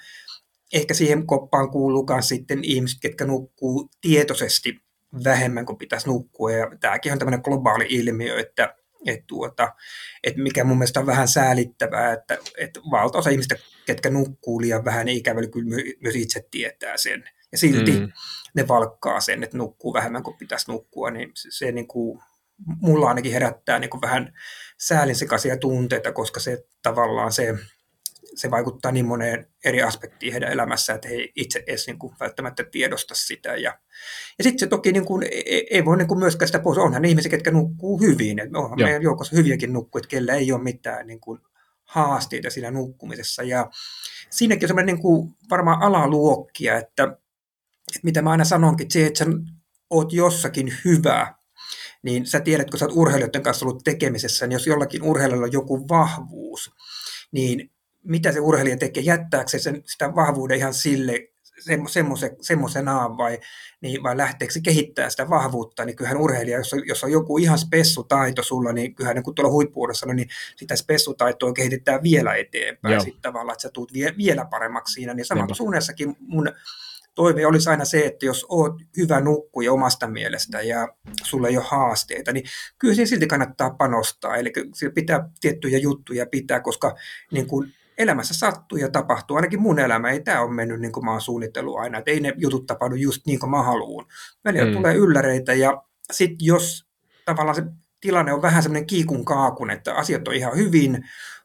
Ehkä 0.73 0.93
siihen 0.93 1.27
koppaan 1.27 1.71
kuuluu 1.71 2.05
myös 2.09 2.29
sitten 2.29 2.63
ihmiset, 2.63 2.99
ketkä 3.01 3.25
nukkuu 3.25 3.89
tietoisesti 4.01 4.81
vähemmän 5.23 5.65
kuin 5.65 5.77
pitäisi 5.77 6.07
nukkua, 6.07 6.51
ja 6.51 6.71
tämäkin 6.79 7.11
on 7.11 7.19
tämmöinen 7.19 7.41
globaali 7.43 7.85
ilmiö, 7.89 8.39
että 8.39 8.75
että, 9.07 9.23
tuota, 9.27 9.73
että 10.23 10.41
mikä 10.41 10.63
mun 10.63 10.77
mielestä 10.77 10.99
on 10.99 11.05
vähän 11.05 11.27
säälittävää, 11.27 12.13
että, 12.13 12.37
että 12.57 12.79
valtaosa 12.91 13.29
ihmistä, 13.29 13.55
ketkä 13.85 14.09
nukkuu 14.09 14.61
liian 14.61 14.85
vähän, 14.85 15.05
niin 15.05 15.17
ikävä 15.17 15.47
kyllä 15.47 15.81
myös 16.01 16.15
itse 16.15 16.47
tietää 16.51 16.97
sen. 16.97 17.23
Ja 17.53 17.57
silti 17.57 17.91
mm 17.91 18.11
ne 18.53 18.67
valkkaa 18.67 19.19
sen, 19.19 19.43
että 19.43 19.57
nukkuu 19.57 19.93
vähemmän 19.93 20.23
kuin 20.23 20.37
pitäisi 20.37 20.71
nukkua, 20.71 21.11
niin 21.11 21.31
se, 21.35 21.47
se 21.51 21.71
niin 21.71 21.87
kuin, 21.87 22.19
mulla 22.81 23.07
ainakin 23.07 23.31
herättää 23.31 23.79
niin 23.79 23.89
kuin 23.89 24.01
vähän 24.01 24.33
säälinsekaisia 24.77 25.57
tunteita, 25.57 26.11
koska 26.11 26.39
se 26.39 26.65
tavallaan 26.81 27.31
se, 27.31 27.55
se 28.35 28.51
vaikuttaa 28.51 28.91
niin 28.91 29.05
moneen 29.05 29.47
eri 29.65 29.81
aspektiin 29.81 30.31
heidän 30.31 30.51
elämässä, 30.51 30.93
että 30.93 31.07
he 31.07 31.15
itse 31.35 31.63
edes 31.67 31.87
niin 31.87 31.99
kuin 31.99 32.15
välttämättä 32.19 32.63
tiedosta 32.63 33.15
sitä. 33.15 33.49
Ja, 33.49 33.79
ja 34.37 34.43
sitten 34.43 34.59
se 34.59 34.67
toki 34.67 34.91
niin 34.91 35.05
kuin, 35.05 35.23
ei, 35.31 35.67
ei 35.71 35.85
voi 35.85 35.97
niin 35.97 36.07
kuin 36.07 36.19
myöskään 36.19 36.47
sitä 36.47 36.59
pois. 36.59 36.77
Onhan 36.77 37.05
ihmisiä, 37.05 37.29
ketkä 37.29 37.51
nukkuu 37.51 37.99
hyvin. 37.99 38.39
Et 38.39 38.55
onhan 38.55 38.79
Joo. 38.79 38.87
meidän 38.87 39.03
joukossa 39.03 39.35
hyviäkin 39.35 39.73
nukkuu, 39.73 39.99
että 39.99 40.09
kellä 40.09 40.33
ei 40.33 40.51
ole 40.51 40.63
mitään 40.63 41.07
niin 41.07 41.19
kuin 41.19 41.39
haasteita 41.83 42.49
siinä 42.49 42.71
nukkumisessa. 42.71 43.43
Ja 43.43 43.69
siinäkin 44.29 44.65
on 44.65 44.67
semmoinen 44.67 44.95
niin 44.95 45.01
kuin 45.01 45.31
varmaan 45.49 45.81
alaluokkia, 45.81 46.77
että 46.77 46.93
että 46.93 47.22
mitä 48.03 48.21
mä 48.21 48.31
aina 48.31 48.45
sanonkin, 48.45 48.91
se, 48.91 49.05
että 49.05 49.25
sä 49.25 49.31
oot 49.89 50.13
jossakin 50.13 50.73
hyvä, 50.85 51.35
niin 52.03 52.25
sä 52.25 52.39
tiedät, 52.39 52.69
kun 52.69 52.79
sä 52.79 52.85
oot 52.85 52.97
urheilijoiden 52.97 53.43
kanssa 53.43 53.65
ollut 53.65 53.83
tekemisessä, 53.83 54.47
niin 54.47 54.53
jos 54.53 54.67
jollakin 54.67 55.03
urheilijalla 55.03 55.45
on 55.45 55.53
joku 55.53 55.87
vahvuus, 55.87 56.71
niin 57.31 57.71
mitä 58.03 58.31
se 58.31 58.39
urheilija 58.39 58.77
tekee, 58.77 59.03
jättääkö 59.03 59.49
se 59.49 59.59
sen, 59.59 59.83
sitä 59.85 60.15
vahvuuden 60.15 60.57
ihan 60.57 60.73
sille 60.73 61.33
semmoisenaan 62.41 63.17
vai, 63.17 63.39
niin, 63.81 64.03
vai 64.03 64.17
lähteekö 64.17 64.53
se 64.53 64.59
kehittää 64.61 65.09
sitä 65.09 65.29
vahvuutta, 65.29 65.85
niin 65.85 65.95
kyllähän 65.95 66.21
urheilija, 66.21 66.57
jos 66.57 66.73
on, 66.73 66.87
jos 66.87 67.03
on 67.03 67.11
joku 67.11 67.37
ihan 67.37 67.57
spessutaito 67.57 68.43
sulla, 68.43 68.73
niin 68.73 68.95
kyllähän 68.95 69.15
niin 69.15 69.23
kun 69.23 69.35
tuolla 69.35 69.51
huippuudessa, 69.51 70.13
niin 70.13 70.29
sitä 70.55 70.75
spessutaitoa 70.75 71.53
kehitetään 71.53 72.03
vielä 72.03 72.35
eteenpäin 72.35 73.01
sitten 73.01 73.21
tavallaan, 73.21 73.53
että 73.53 73.61
sä 73.61 73.69
tulet 73.69 73.93
vie, 73.93 74.13
vielä 74.17 74.45
paremmaksi 74.45 74.93
siinä, 74.93 75.13
niin 75.13 75.25
samalla 75.25 75.55
suunnassakin 75.55 76.15
mun 76.19 76.51
toive 77.15 77.45
olisi 77.45 77.69
aina 77.69 77.85
se, 77.85 78.05
että 78.05 78.25
jos 78.25 78.45
oot 78.49 78.73
hyvä 78.97 79.19
nukkuja 79.19 79.73
omasta 79.73 80.07
mielestä 80.07 80.61
ja 80.61 80.87
sulla 81.23 81.47
ei 81.47 81.57
ole 81.57 81.65
haasteita, 81.67 82.31
niin 82.31 82.45
kyllä 82.79 82.93
siihen 82.93 83.07
silti 83.07 83.27
kannattaa 83.27 83.69
panostaa. 83.69 84.35
Eli 84.35 84.53
pitää 84.93 85.29
tiettyjä 85.41 85.77
juttuja 85.77 86.25
pitää, 86.25 86.59
koska 86.59 86.95
niin 87.31 87.47
kuin 87.47 87.73
elämässä 87.97 88.33
sattuu 88.33 88.77
ja 88.77 88.89
tapahtuu. 88.89 89.35
Ainakin 89.35 89.61
mun 89.61 89.79
elämä 89.79 90.09
ei 90.09 90.19
tämä 90.19 90.41
ole 90.41 90.53
mennyt 90.53 90.81
niin 90.81 90.91
kuin 90.91 91.05
mä 91.05 91.11
oon 91.11 91.21
suunnitellut 91.21 91.77
aina. 91.77 91.97
Että 91.97 92.11
ei 92.11 92.19
ne 92.19 92.33
jutut 92.37 92.65
tapahdu 92.65 92.95
just 92.95 93.25
niin 93.25 93.39
kuin 93.39 93.49
mä 93.49 93.63
haluan. 93.63 94.05
Välillä 94.45 94.65
mm. 94.65 94.73
tulee 94.73 94.95
ylläreitä 94.95 95.53
ja 95.53 95.83
sitten 96.11 96.45
jos 96.45 96.87
tavallaan 97.25 97.55
se 97.55 97.63
tilanne 98.01 98.33
on 98.33 98.41
vähän 98.41 98.63
semmoinen 98.63 98.87
kiikun 98.87 99.25
kaakun, 99.25 99.71
että 99.71 99.93
asiat 99.93 100.27
on 100.27 100.33
ihan 100.33 100.55
hyvin, 100.57 101.03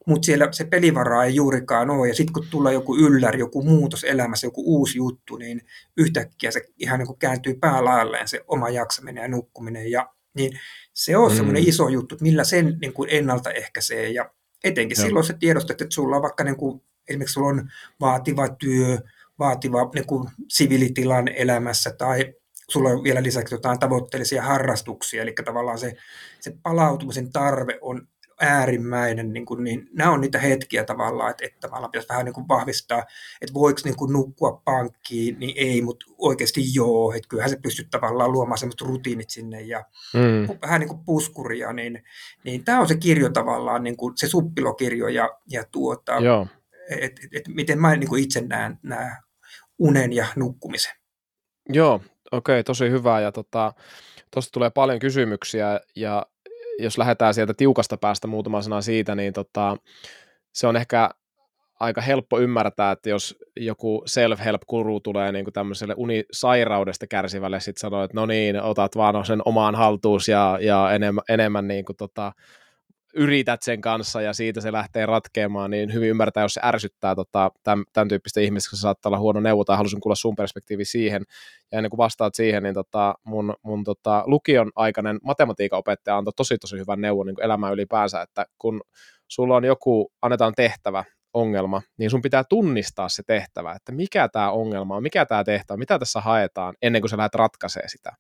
mutta 0.09 0.27
siellä 0.27 0.49
se 0.53 0.65
pelivara 0.65 1.25
ei 1.25 1.35
juurikaan 1.35 1.91
ole. 1.91 2.09
Ja 2.09 2.15
sitten 2.15 2.33
kun 2.33 2.47
tulee 2.51 2.73
joku 2.73 2.97
ylläri, 2.97 3.39
joku 3.39 3.63
muutos 3.63 4.05
elämässä, 4.05 4.47
joku 4.47 4.63
uusi 4.67 4.99
juttu, 4.99 5.37
niin 5.37 5.61
yhtäkkiä 5.97 6.51
se 6.51 6.65
ihan 6.79 6.99
niin 6.99 7.07
kuin 7.07 7.19
kääntyy 7.19 7.55
päälailleen 7.55 8.29
se 8.29 8.45
oma 8.49 8.69
jaksaminen 8.69 9.23
ja 9.23 9.29
nukkuminen. 9.29 9.91
Ja, 9.91 10.09
niin 10.35 10.61
se 10.93 11.17
on 11.17 11.31
mm. 11.31 11.37
semmoinen 11.37 11.69
iso 11.69 11.89
juttu, 11.89 12.15
että 12.15 12.23
millä 12.23 12.45
sen 12.45 12.79
niin 12.81 12.93
kuin 12.93 13.09
ennaltaehkäisee. 13.13 14.09
Ja 14.09 14.31
etenkin 14.65 14.97
Joo. 14.99 15.07
silloin 15.07 15.27
se 15.27 15.35
tiedostat, 15.41 15.81
että 15.81 15.95
sulla 15.95 16.17
on 16.17 16.23
vaikka 16.23 16.45
niin 16.45 16.57
kuin, 16.57 16.83
esimerkiksi 17.09 17.33
sulla 17.33 17.49
on 17.49 17.71
vaativa 18.01 18.49
työ, 18.49 18.99
vaativa 19.39 19.91
niin 19.95 20.07
kuin 20.07 20.29
siviilitilan 20.49 21.29
elämässä 21.29 21.91
tai 21.91 22.35
sulla 22.71 22.89
on 22.89 23.03
vielä 23.03 23.23
lisäksi 23.23 23.55
jotain 23.55 23.79
tavoitteellisia 23.79 24.43
harrastuksia, 24.43 25.23
eli 25.23 25.35
tavallaan 25.45 25.79
se, 25.79 25.97
se 26.41 26.55
palautumisen 26.63 27.33
tarve 27.33 27.79
on 27.81 28.09
äärimmäinen, 28.41 29.33
niin, 29.33 29.47
kuin, 29.47 29.65
niin 29.65 29.89
nämä 29.93 30.11
on 30.11 30.21
niitä 30.21 30.39
hetkiä 30.39 30.85
tavallaan, 30.85 31.31
että, 31.31 31.47
että 31.47 31.61
tavallaan 31.61 31.91
pitäisi 31.91 32.09
vähän 32.09 32.25
niin 32.25 32.33
kuin 32.33 32.49
vahvistaa, 32.49 33.05
että 33.41 33.55
voiko 33.55 33.81
niin 33.85 33.97
kuin 33.97 34.13
nukkua 34.13 34.63
pankkiin, 34.65 35.39
niin 35.39 35.55
ei, 35.57 35.83
mutta 35.83 36.07
oikeasti 36.19 36.61
joo, 36.75 37.13
että 37.13 37.29
kyllähän 37.29 37.51
se 37.51 37.59
pystyy 37.63 37.85
tavallaan 37.91 38.33
luomaan 38.33 38.59
semmoista 38.59 38.85
rutiinit 38.85 39.31
sinne 39.31 39.61
ja 39.61 39.85
mm. 40.15 40.59
vähän 40.63 40.81
niin 40.81 40.89
kuin 40.89 41.05
puskuria, 41.05 41.73
niin, 41.73 42.05
niin 42.45 42.65
tämä 42.65 42.81
on 42.81 42.89
se 42.89 42.97
kirjo 42.97 43.31
tavallaan, 43.31 43.83
niin 43.83 43.97
kuin 43.97 44.13
se 44.17 44.29
suppilokirjo 44.29 45.09
ja, 45.09 45.39
ja 45.51 45.65
tuota, 45.73 46.17
että 46.17 46.59
et, 46.91 47.13
et, 47.33 47.49
miten 47.49 47.81
mä 47.81 47.97
niin 47.97 48.09
kuin 48.09 48.23
itse 48.23 48.41
näen 48.41 48.79
nämä 48.83 49.17
unen 49.79 50.13
ja 50.13 50.27
nukkumisen. 50.37 50.93
Joo, 51.69 51.95
okei, 51.95 52.09
okay, 52.33 52.65
tosi 52.65 52.91
hyvä 52.91 53.21
ja 53.21 53.33
tota, 53.33 53.73
tuosta 54.31 54.53
tulee 54.53 54.71
paljon 54.71 54.99
kysymyksiä 54.99 55.81
ja 55.97 56.27
jos 56.79 56.99
lähdetään 56.99 57.35
sieltä 57.35 57.55
tiukasta 57.55 57.97
päästä 57.97 58.27
muutama 58.27 58.63
sana 58.63 58.81
siitä, 58.81 59.15
niin 59.15 59.33
tota, 59.33 59.77
se 60.53 60.67
on 60.67 60.77
ehkä 60.77 61.11
aika 61.81 62.01
helppo 62.01 62.39
ymmärtää, 62.39 62.93
että 62.93 63.11
jos 63.11 63.37
joku 63.57 64.03
self-help-kuru 64.07 65.01
tulee 65.01 65.33
niin 65.33 65.45
kuin 65.45 65.53
tämmöiselle 65.53 65.95
unisairaudesta 65.97 67.07
kärsivälle, 67.07 67.61
sitten 67.61 67.81
sanoo, 67.81 68.05
että 68.05 68.17
no 68.17 68.27
niin, 68.27 68.63
otat 68.63 68.97
vaan 68.97 69.27
sen 69.27 69.43
omaan 69.45 69.75
haltuus 69.75 70.29
ja, 70.29 70.59
ja 70.61 70.93
enemmän, 70.93 71.25
enemmän 71.29 71.69
niin 71.69 71.85
kuin 71.85 71.97
tota, 71.97 72.33
yrität 73.19 73.63
sen 73.63 73.81
kanssa 73.81 74.21
ja 74.21 74.33
siitä 74.33 74.61
se 74.61 74.73
lähtee 74.73 75.07
ratkeamaan, 75.07 75.71
niin 75.71 75.93
hyvin 75.93 76.09
ymmärtää, 76.09 76.43
jos 76.43 76.55
se 76.55 76.61
ärsyttää 76.65 77.15
tota, 77.15 77.51
tämän, 77.63 77.85
tämän 77.93 78.09
tyyppistä 78.09 78.41
ihmistä, 78.41 78.77
se 78.77 78.81
saattaa 78.81 79.11
olla 79.11 79.19
huono 79.19 79.41
neuvo, 79.41 79.65
tai 79.65 79.77
halusin 79.77 80.01
kuulla 80.01 80.15
sun 80.15 80.37
perspektiivi 80.37 80.85
siihen. 80.85 81.23
Ja 81.73 81.79
ennen 81.79 81.91
kuin 81.91 81.99
vastaat 81.99 82.35
siihen, 82.35 82.63
niin 82.63 82.75
tota, 82.75 83.15
mun, 83.25 83.55
mun 83.63 83.85
tota, 83.85 84.23
lukion 84.27 84.71
aikainen 84.77 85.19
matematiikan 85.23 85.79
opettaja 85.79 86.17
antoi 86.17 86.33
tosi 86.37 86.59
tosi 86.59 86.79
hyvän 86.79 87.01
neuvon 87.01 87.27
niin 87.27 87.43
elämään 87.43 87.73
ylipäänsä, 87.73 88.23
että 88.23 88.47
kun 88.59 88.81
sulla 89.29 89.57
on 89.57 89.65
joku, 89.65 90.13
annetaan 90.23 90.53
tehtävä, 90.57 91.05
ongelma, 91.35 91.83
niin 91.99 92.11
sun 92.11 92.23
pitää 92.23 92.45
tunnistaa 92.45 93.09
se 93.09 93.23
tehtävä, 93.27 93.73
että 93.73 93.93
mikä 93.93 94.29
tämä 94.29 94.51
ongelma 94.51 94.97
on, 94.97 95.03
mikä 95.03 95.27
tämä 95.27 95.45
tehtävä, 95.45 95.77
mitä 95.77 95.99
tässä 95.99 96.21
haetaan, 96.21 96.75
ennen 96.83 97.03
kuin 97.03 97.11
sä 97.11 97.17
lähdet 97.17 97.35
ratkaisee 97.35 97.89
sitä. 97.89 98.13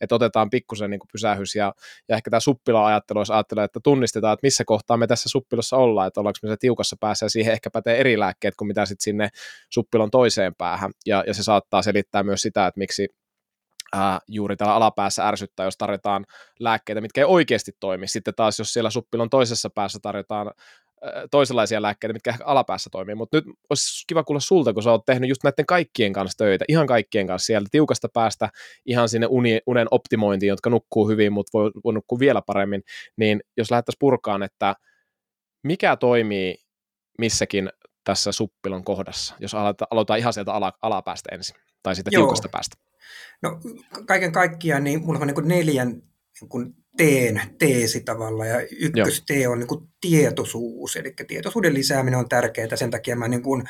Että 0.00 0.14
otetaan 0.14 0.50
pikkusen 0.50 0.90
niin 0.90 1.00
pysähys 1.12 1.54
ja, 1.54 1.72
ja 2.08 2.16
ehkä 2.16 2.30
tämä 2.30 2.40
suppila-ajattelu, 2.40 3.20
jos 3.20 3.30
ajattelee, 3.30 3.64
että 3.64 3.80
tunnistetaan, 3.84 4.32
että 4.32 4.46
missä 4.46 4.64
kohtaa 4.66 4.96
me 4.96 5.06
tässä 5.06 5.28
suppilossa 5.28 5.76
ollaan, 5.76 6.08
että 6.08 6.20
ollaanko 6.20 6.38
me 6.42 6.48
se 6.48 6.56
tiukassa 6.60 6.96
päässä 7.00 7.26
ja 7.26 7.30
siihen 7.30 7.52
ehkä 7.52 7.70
pätee 7.70 8.00
eri 8.00 8.18
lääkkeet 8.18 8.56
kuin 8.56 8.68
mitä 8.68 8.86
sitten 8.86 9.04
sinne 9.04 9.28
suppilon 9.70 10.10
toiseen 10.10 10.54
päähän. 10.58 10.90
Ja, 11.06 11.24
ja 11.26 11.34
se 11.34 11.42
saattaa 11.42 11.82
selittää 11.82 12.22
myös 12.22 12.42
sitä, 12.42 12.66
että 12.66 12.78
miksi 12.78 13.08
ää, 13.92 14.20
juuri 14.28 14.56
täällä 14.56 14.74
alapäässä 14.74 15.28
ärsyttää, 15.28 15.64
jos 15.64 15.76
tarjotaan 15.76 16.24
lääkkeitä, 16.60 17.00
mitkä 17.00 17.20
ei 17.20 17.24
oikeasti 17.24 17.72
toimi. 17.80 18.08
Sitten 18.08 18.34
taas, 18.34 18.58
jos 18.58 18.72
siellä 18.72 18.90
suppilon 18.90 19.30
toisessa 19.30 19.70
päässä 19.70 19.98
tarjotaan 20.02 20.50
toisenlaisia 21.30 21.82
lääkkeitä, 21.82 22.12
mitkä 22.12 22.30
ehkä 22.30 22.44
alapäässä 22.44 22.90
toimii, 22.92 23.14
mutta 23.14 23.36
nyt 23.36 23.44
olisi 23.70 24.04
kiva 24.06 24.24
kuulla 24.24 24.40
sulta, 24.40 24.72
kun 24.72 24.82
sä 24.82 24.90
oot 24.90 25.04
tehnyt 25.06 25.28
just 25.28 25.44
näiden 25.44 25.66
kaikkien 25.66 26.12
kanssa 26.12 26.38
töitä, 26.38 26.64
ihan 26.68 26.86
kaikkien 26.86 27.26
kanssa 27.26 27.46
sieltä 27.46 27.68
tiukasta 27.70 28.08
päästä 28.14 28.48
ihan 28.86 29.08
sinne 29.08 29.26
uni, 29.30 29.60
unen 29.66 29.86
optimointiin, 29.90 30.48
jotka 30.48 30.70
nukkuu 30.70 31.08
hyvin, 31.08 31.32
mutta 31.32 31.50
voi, 31.52 31.70
voi 31.84 31.92
nukkua 31.92 32.18
vielä 32.18 32.42
paremmin, 32.46 32.82
niin 33.16 33.40
jos 33.56 33.70
lähdettäisiin 33.70 33.98
purkaan, 34.00 34.42
että 34.42 34.74
mikä 35.62 35.96
toimii 35.96 36.56
missäkin 37.18 37.70
tässä 38.04 38.32
suppilon 38.32 38.84
kohdassa, 38.84 39.34
jos 39.40 39.54
aloitetaan 39.90 40.18
ihan 40.18 40.32
sieltä 40.32 40.52
ala, 40.52 40.72
alapäästä 40.82 41.28
ensin, 41.34 41.56
tai 41.82 41.94
sitten 41.94 42.12
Joo. 42.12 42.22
tiukasta 42.22 42.48
päästä? 42.48 42.76
No 43.42 43.60
kaiken 44.06 44.32
kaikkiaan 44.32 44.84
niin 44.84 45.06
mulla 45.06 45.20
on 45.20 45.26
niin 45.26 45.48
neljän 45.48 46.02
niin 46.40 46.74
teen 46.96 47.40
teesi 47.58 48.00
tavalla 48.00 48.46
ja 48.46 48.66
ykkös 48.78 49.22
T 49.22 49.30
on 49.48 49.58
niin 49.58 49.68
kuin 49.68 49.88
tietoisuus, 50.00 50.96
eli 50.96 51.14
tietoisuuden 51.28 51.74
lisääminen 51.74 52.18
on 52.18 52.28
tärkeää, 52.28 52.76
sen 52.76 52.90
takia 52.90 53.16
mä 53.16 53.28
niin 53.28 53.42
kuin, 53.42 53.64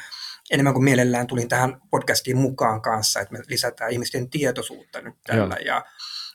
enemmän 0.51 0.73
kuin 0.73 0.85
mielellään 0.85 1.27
tulin 1.27 1.49
tähän 1.49 1.81
podcastiin 1.91 2.37
mukaan 2.37 2.83
kanssa, 2.83 3.21
että 3.21 3.33
me 3.33 3.43
lisätään 3.49 3.91
ihmisten 3.91 4.31
tietoisuutta 4.31 5.01
nyt 5.01 5.15
tällä. 5.27 5.57
Ja, 5.65 5.85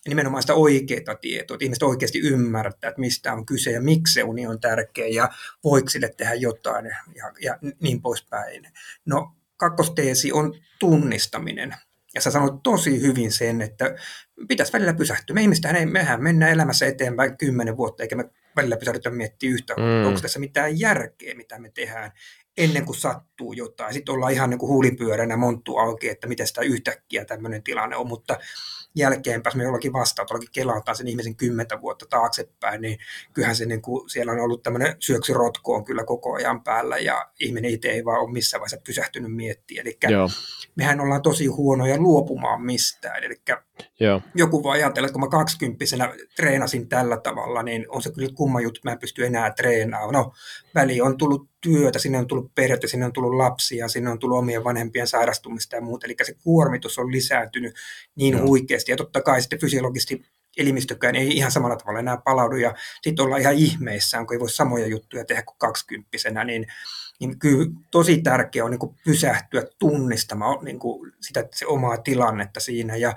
ja 0.05 0.09
nimenomaan 0.09 0.43
sitä 0.43 0.53
oikeaa 0.53 1.15
tietoa, 1.21 1.55
että 1.55 1.65
ihmiset 1.65 1.83
oikeasti 1.83 2.19
ymmärtää, 2.19 2.89
että 2.89 3.01
mistä 3.01 3.33
on 3.33 3.45
kyse 3.45 3.71
ja 3.71 3.81
miksi 3.81 4.13
se 4.13 4.23
uni 4.23 4.47
on 4.47 4.59
tärkeä 4.59 5.07
ja 5.07 5.29
voiko 5.63 5.89
sille 5.89 6.13
tehdä 6.17 6.33
jotain 6.33 6.85
ja, 7.15 7.31
ja 7.41 7.57
niin 7.81 8.01
poispäin. 8.01 8.67
No 9.05 9.35
kakkosteesi 9.57 10.31
on 10.31 10.55
tunnistaminen. 10.79 11.75
Ja 12.15 12.21
sä 12.21 12.31
sanoit 12.31 12.63
tosi 12.63 13.01
hyvin 13.01 13.31
sen, 13.31 13.61
että 13.61 13.95
pitäisi 14.47 14.73
välillä 14.73 14.93
pysähtyä. 14.93 15.33
Me 15.33 15.41
ihmistähän 15.41 15.75
ei, 15.75 15.85
mehän 15.85 16.23
mennään 16.23 16.51
elämässä 16.51 16.85
eteenpäin 16.85 17.37
kymmenen 17.37 17.77
vuotta, 17.77 18.03
eikä 18.03 18.15
me 18.15 18.29
välillä 18.55 18.77
pysähdytä 18.77 19.09
miettiä 19.09 19.49
yhtä, 19.49 19.73
mm. 19.77 20.07
onko 20.07 20.21
tässä 20.21 20.39
mitään 20.39 20.79
järkeä, 20.79 21.35
mitä 21.35 21.59
me 21.59 21.71
tehdään 21.73 22.11
ennen 22.63 22.85
kuin 22.85 22.97
sattuu 22.97 23.53
jotain. 23.53 23.93
Sitten 23.93 24.15
ollaan 24.15 24.33
ihan 24.33 24.49
niin 24.49 24.59
kuin 24.59 24.69
huulipyöränä 24.69 25.37
monttu 25.37 25.77
auki, 25.77 26.09
että 26.09 26.27
miten 26.27 26.47
sitä 26.47 26.61
yhtäkkiä 26.61 27.25
tämmöinen 27.25 27.63
tilanne 27.63 27.95
on, 27.95 28.07
mutta 28.07 28.37
jälkeenpäin 28.95 29.57
me 29.57 29.63
jollakin 29.63 29.93
vastaan, 29.93 30.27
jollakin 30.29 30.49
kelataan 30.53 30.95
sen 30.95 31.07
ihmisen 31.07 31.35
kymmentä 31.35 31.81
vuotta 31.81 32.05
taaksepäin, 32.09 32.81
niin 32.81 32.99
kyllähän 33.33 33.55
se 33.55 33.65
niin 33.65 33.81
kuin, 33.81 34.09
siellä 34.09 34.31
on 34.31 34.39
ollut 34.39 34.63
tämmöinen 34.63 34.95
syöksyrotko 34.99 35.75
on 35.75 35.85
kyllä 35.85 36.03
koko 36.03 36.33
ajan 36.33 36.63
päällä 36.63 36.97
ja 36.97 37.31
ihminen 37.39 37.71
itse 37.71 37.89
ei 37.89 38.05
vaan 38.05 38.21
ole 38.21 38.31
missään 38.31 38.61
vaiheessa 38.61 38.81
pysähtynyt 38.85 39.35
miettiä. 39.35 39.81
Eli 39.81 39.97
Joo. 40.09 40.29
mehän 40.75 40.99
ollaan 40.99 41.21
tosi 41.21 41.45
huonoja 41.45 41.97
luopumaan 41.97 42.61
mistään. 42.61 43.23
Eli 43.23 43.41
Joo. 43.99 44.21
joku 44.35 44.63
voi 44.63 44.77
ajatella, 44.77 45.05
että 45.05 45.13
kun 45.13 45.21
mä 45.21 45.27
kaksikymppisenä 45.27 46.13
treenasin 46.35 46.89
tällä 46.89 47.17
tavalla, 47.17 47.63
niin 47.63 47.85
on 47.89 48.01
se 48.01 48.11
kyllä 48.11 48.29
kumma 48.33 48.61
juttu, 48.61 48.77
että 48.77 48.89
mä 48.89 48.93
en 48.93 48.99
pysty 48.99 49.25
enää 49.25 49.51
treenaamaan. 49.51 50.13
No, 50.13 50.33
väli 50.75 51.01
on 51.01 51.17
tullut 51.17 51.49
työtä, 51.61 51.99
sinne 51.99 52.17
on 52.17 52.27
tullut 52.27 52.55
perhettä, 52.55 52.87
sinne 52.87 53.05
on 53.05 53.13
tullut 53.13 53.37
lapsia, 53.37 53.87
sinne 53.87 54.09
on 54.09 54.19
tullut 54.19 54.37
omien 54.37 54.63
vanhempien 54.63 55.07
sairastumista 55.07 55.75
ja 55.75 55.81
muuta. 55.81 56.05
Eli 56.05 56.15
se 56.23 56.35
kuormitus 56.43 56.97
on 56.97 57.11
lisääntynyt 57.11 57.75
niin 58.15 58.37
Joo. 58.37 58.47
huikeasti. 58.47 58.91
Ja 58.91 58.97
totta 58.97 59.21
kai 59.21 59.41
sitten 59.41 59.59
fysiologisesti 59.59 60.25
elimistökään 60.57 61.15
ei 61.15 61.37
ihan 61.37 61.51
samalla 61.51 61.75
tavalla 61.75 61.99
enää 61.99 62.17
palaudu. 62.17 62.55
Ja 62.55 62.75
sitten 63.01 63.25
ollaan 63.25 63.41
ihan 63.41 63.53
ihmeissään, 63.53 64.27
kun 64.27 64.33
ei 64.33 64.39
voi 64.39 64.49
samoja 64.49 64.87
juttuja 64.87 65.25
tehdä 65.25 65.43
kuin 65.43 65.57
kaksikymppisenä. 65.57 66.43
Niin, 66.43 66.67
niin 67.19 67.39
kyllä 67.39 67.71
tosi 67.91 68.21
tärkeää 68.21 68.65
on 68.65 68.71
niin 68.71 68.95
pysähtyä 69.05 69.63
tunnistamaan 69.79 70.65
niin 70.65 70.79
kuin 70.79 71.11
sitä, 71.21 71.47
se 71.55 71.65
omaa 71.65 71.97
tilannetta 71.97 72.59
siinä. 72.59 72.95
Ja, 72.95 73.13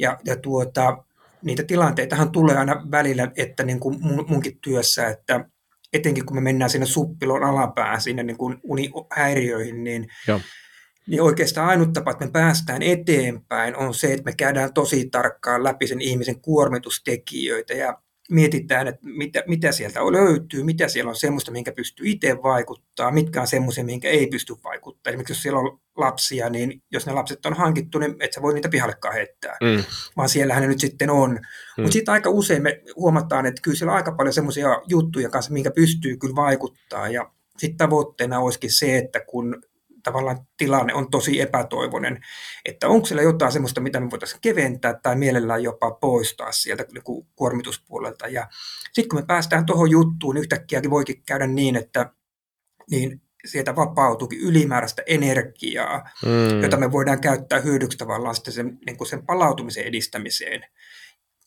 ja, 0.00 0.18
ja 0.24 0.36
tuota, 0.36 1.04
niitä 1.42 1.62
tilanteitahan 1.62 2.32
tulee 2.32 2.56
aina 2.56 2.86
välillä, 2.90 3.32
että 3.36 3.62
niin 3.62 3.80
kuin 3.80 3.98
munkin 4.28 4.58
työssä, 4.60 5.08
että 5.08 5.44
etenkin 5.92 6.26
kun 6.26 6.36
me 6.36 6.40
mennään 6.40 6.70
sinne 6.70 6.86
suppilon 6.86 7.44
alapään, 7.44 8.00
sinne 8.00 8.22
niin 8.22 8.36
kuin 8.36 8.60
unihäiriöihin, 8.62 9.84
niin, 9.84 10.08
Joo. 10.28 10.40
niin 11.06 11.22
oikeastaan 11.22 11.68
ainut 11.68 11.92
tapa, 11.92 12.10
että 12.10 12.24
me 12.24 12.30
päästään 12.30 12.82
eteenpäin, 12.82 13.76
on 13.76 13.94
se, 13.94 14.12
että 14.12 14.24
me 14.24 14.32
käydään 14.32 14.74
tosi 14.74 15.08
tarkkaan 15.10 15.64
läpi 15.64 15.86
sen 15.86 16.00
ihmisen 16.00 16.40
kuormitustekijöitä 16.40 17.74
ja 17.74 17.98
mietitään, 18.30 18.88
että 18.88 19.00
mitä, 19.02 19.42
mitä 19.46 19.72
sieltä 19.72 20.00
löytyy, 20.00 20.62
mitä 20.62 20.88
siellä 20.88 21.08
on 21.08 21.16
semmoista, 21.16 21.50
minkä 21.50 21.72
pystyy 21.72 22.08
itse 22.08 22.42
vaikuttaa, 22.42 23.10
mitkä 23.10 23.40
on 23.40 23.46
semmoisia, 23.46 23.84
minkä 23.84 24.08
ei 24.08 24.26
pysty 24.26 24.54
vaikuttaa. 24.64 25.10
Esimerkiksi 25.10 25.32
jos 25.32 25.42
siellä 25.42 25.60
on 25.60 25.80
lapsia, 25.96 26.50
niin 26.50 26.82
jos 26.92 27.06
ne 27.06 27.12
lapset 27.12 27.46
on 27.46 27.54
hankittu, 27.54 27.98
niin 27.98 28.16
et 28.20 28.32
sä 28.32 28.42
voi 28.42 28.54
niitä 28.54 28.68
pihallekaan 28.68 29.14
heittää, 29.14 29.56
mm. 29.62 29.84
vaan 30.16 30.28
siellähän 30.28 30.62
ne 30.62 30.68
nyt 30.68 30.80
sitten 30.80 31.10
on. 31.10 31.30
Mm. 31.30 31.82
Mutta 31.82 31.92
sitten 31.92 32.12
aika 32.12 32.30
usein 32.30 32.62
me 32.62 32.82
huomataan, 32.96 33.46
että 33.46 33.62
kyllä 33.62 33.76
siellä 33.76 33.92
on 33.92 33.96
aika 33.96 34.12
paljon 34.12 34.34
semmoisia 34.34 34.82
juttuja 34.88 35.28
kanssa, 35.28 35.52
minkä 35.52 35.70
pystyy 35.70 36.16
kyllä 36.16 36.36
vaikuttaa. 36.36 37.08
Ja 37.08 37.32
sitten 37.58 37.78
tavoitteena 37.78 38.38
olisikin 38.38 38.72
se, 38.72 38.98
että 38.98 39.20
kun 39.20 39.62
tavallaan 40.02 40.38
tilanne 40.56 40.94
on 40.94 41.10
tosi 41.10 41.40
epätoivoinen, 41.40 42.20
että 42.64 42.88
onko 42.88 43.06
siellä 43.06 43.22
jotain 43.22 43.52
sellaista, 43.52 43.80
mitä 43.80 44.00
me 44.00 44.10
voitaisiin 44.10 44.40
keventää 44.40 44.94
tai 45.02 45.16
mielellään 45.16 45.62
jopa 45.62 45.90
poistaa 45.90 46.52
sieltä 46.52 46.84
niin 46.92 47.26
kuormituspuolelta. 47.36 48.28
Ja 48.28 48.48
sitten 48.92 49.08
kun 49.08 49.18
me 49.18 49.26
päästään 49.26 49.66
tuohon 49.66 49.90
juttuun, 49.90 50.34
niin 50.34 50.40
yhtäkkiäkin 50.40 50.90
voikin 50.90 51.22
käydä 51.26 51.46
niin, 51.46 51.76
että 51.76 52.12
niin 52.90 53.22
sieltä 53.46 53.76
vapautuukin 53.76 54.40
ylimääräistä 54.40 55.02
energiaa, 55.06 56.08
mm. 56.24 56.62
jota 56.62 56.76
me 56.76 56.92
voidaan 56.92 57.20
käyttää 57.20 57.60
hyödyksi 57.60 57.98
tavallaan 57.98 58.34
sitten 58.34 58.54
sen, 58.54 58.78
niin 58.86 58.96
kuin 58.96 59.08
sen 59.08 59.26
palautumisen 59.26 59.84
edistämiseen 59.84 60.64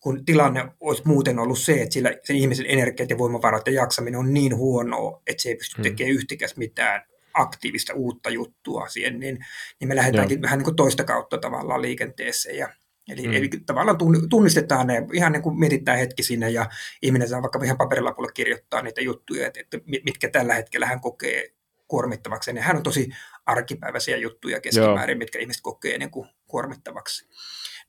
kun 0.04 0.26
tilanne 0.26 0.66
olisi 0.80 1.02
muuten 1.06 1.40
ollut 1.40 1.60
se, 1.60 1.82
että 1.82 1.94
sillä 1.94 2.14
sen 2.24 2.36
ihmisen 2.36 2.66
energiat 2.70 3.10
ja 3.10 3.18
voimavarat 3.18 3.68
ja 3.68 3.74
jaksaminen 3.74 4.20
on 4.20 4.34
niin 4.34 4.56
huonoa, 4.56 5.22
että 5.28 5.44
se 5.44 5.50
ei 5.50 5.56
pysty 5.56 5.78
mm. 5.78 5.84
tekemään 5.84 6.16
yhtikäs 6.16 6.58
mitään 6.58 7.02
aktiivista 7.34 7.94
uutta 7.94 8.30
juttua 8.30 8.88
siihen, 8.88 9.20
niin, 9.20 9.46
niin 9.80 9.88
me 9.88 9.96
lähdetäänkin 9.96 10.38
Joo. 10.38 10.42
vähän 10.42 10.60
niin 10.60 10.66
kuin 10.66 10.76
toista 10.76 11.04
kautta 11.04 11.38
tavallaan 11.38 11.82
liikenteeseen. 11.82 12.58
Ja, 12.58 12.70
eli, 13.10 13.28
mm. 13.28 13.34
eli 13.34 13.50
tavallaan 13.66 13.98
tunnistetaan 14.30 14.88
ne, 14.88 15.08
ihan 15.14 15.32
niin 15.32 15.44
kuin 15.44 15.60
mietitään 15.60 15.98
hetki 15.98 16.24
sinne 16.24 16.50
ja 16.50 16.70
ihminen 17.02 17.30
saa 17.30 17.42
vaikka 17.42 17.60
ihan 17.64 17.78
paperilapulle 17.78 18.32
kirjoittaa 18.34 18.82
niitä 18.82 19.02
juttuja, 19.02 19.48
että, 19.48 19.60
että 19.60 19.78
mitkä 19.86 20.30
tällä 20.30 20.54
hetkellä 20.54 20.86
hän 20.86 21.02
kokee 21.02 21.54
kuormittavaksi. 21.88 22.52
Ja 22.56 22.62
hän 22.62 22.78
on 22.78 22.84
tosi 22.84 23.10
arkipäiväisiä 23.46 24.18
juttuja 24.18 24.62
keskimäärin, 24.62 25.16
Joo. 25.16 25.20
mitkä 25.20 25.40
ihmiset 25.40 25.62
kokee 25.62 25.98
niin 25.98 26.12
kuin 26.12 26.30
kuormittavaksi. 26.48 27.28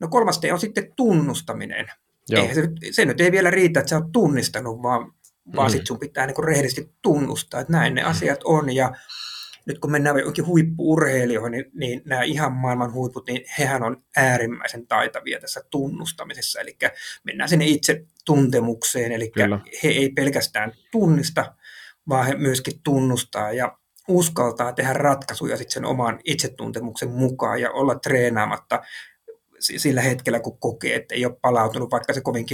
No 0.01 0.09
kolmas 0.09 0.41
on 0.53 0.61
sitten 0.61 0.93
tunnustaminen. 0.97 1.87
Se, 2.27 2.93
se 2.93 3.05
nyt 3.05 3.21
ei 3.21 3.33
vielä 3.33 3.51
riitä, 3.51 3.81
että 3.81 3.91
sä 3.91 3.97
oot 3.97 4.13
tunnistanut, 4.13 4.83
vaan, 4.83 5.13
vaan 5.57 5.69
mm. 5.69 5.71
sitten 5.71 5.87
sun 5.87 5.99
pitää 5.99 6.27
niin 6.27 6.35
kuin 6.35 6.45
rehellisesti 6.45 6.95
tunnustaa, 7.03 7.61
että 7.61 7.73
näin 7.73 7.95
ne 7.95 8.03
mm. 8.03 8.09
asiat 8.09 8.41
on. 8.45 8.75
Ja 8.75 8.93
nyt 9.67 9.79
kun 9.79 9.91
mennään 9.91 10.19
johonkin 10.19 10.47
huippuurheilijoihin, 10.47 11.53
niin, 11.53 11.65
niin 11.75 12.03
nämä 12.05 12.23
ihan 12.23 12.53
maailman 12.53 12.93
huiput, 12.93 13.27
niin 13.27 13.45
hehän 13.59 13.83
on 13.83 14.03
äärimmäisen 14.17 14.87
taitavia 14.87 15.41
tässä 15.41 15.61
tunnustamisessa. 15.71 16.61
Eli 16.61 16.77
mennään 17.25 17.49
sinne 17.49 17.67
itse 17.67 18.07
tuntemukseen, 18.25 19.13
eli 19.13 19.31
Kyllä. 19.31 19.61
he 19.83 19.89
ei 19.89 20.09
pelkästään 20.11 20.73
tunnista, 20.93 21.55
vaan 22.09 22.27
he 22.27 22.35
myöskin 22.35 22.81
tunnustaa 22.85 23.53
ja 23.53 23.79
uskaltaa 24.09 24.73
tehdä 24.73 24.93
ratkaisuja 24.93 25.57
sitten 25.57 25.75
sen 25.75 25.85
oman 25.85 26.21
itsetuntemuksen 26.25 27.11
mukaan 27.11 27.61
ja 27.61 27.71
olla 27.71 27.95
treenaamatta 27.95 28.83
sillä 29.59 30.01
hetkellä, 30.01 30.41
kun 30.41 30.59
kokee, 30.59 30.95
että 30.95 31.15
ei 31.15 31.27
ole 31.27 31.37
palautunut, 31.43 31.91
vaikka 31.91 32.13
se 32.13 32.21
kovin 32.21 32.47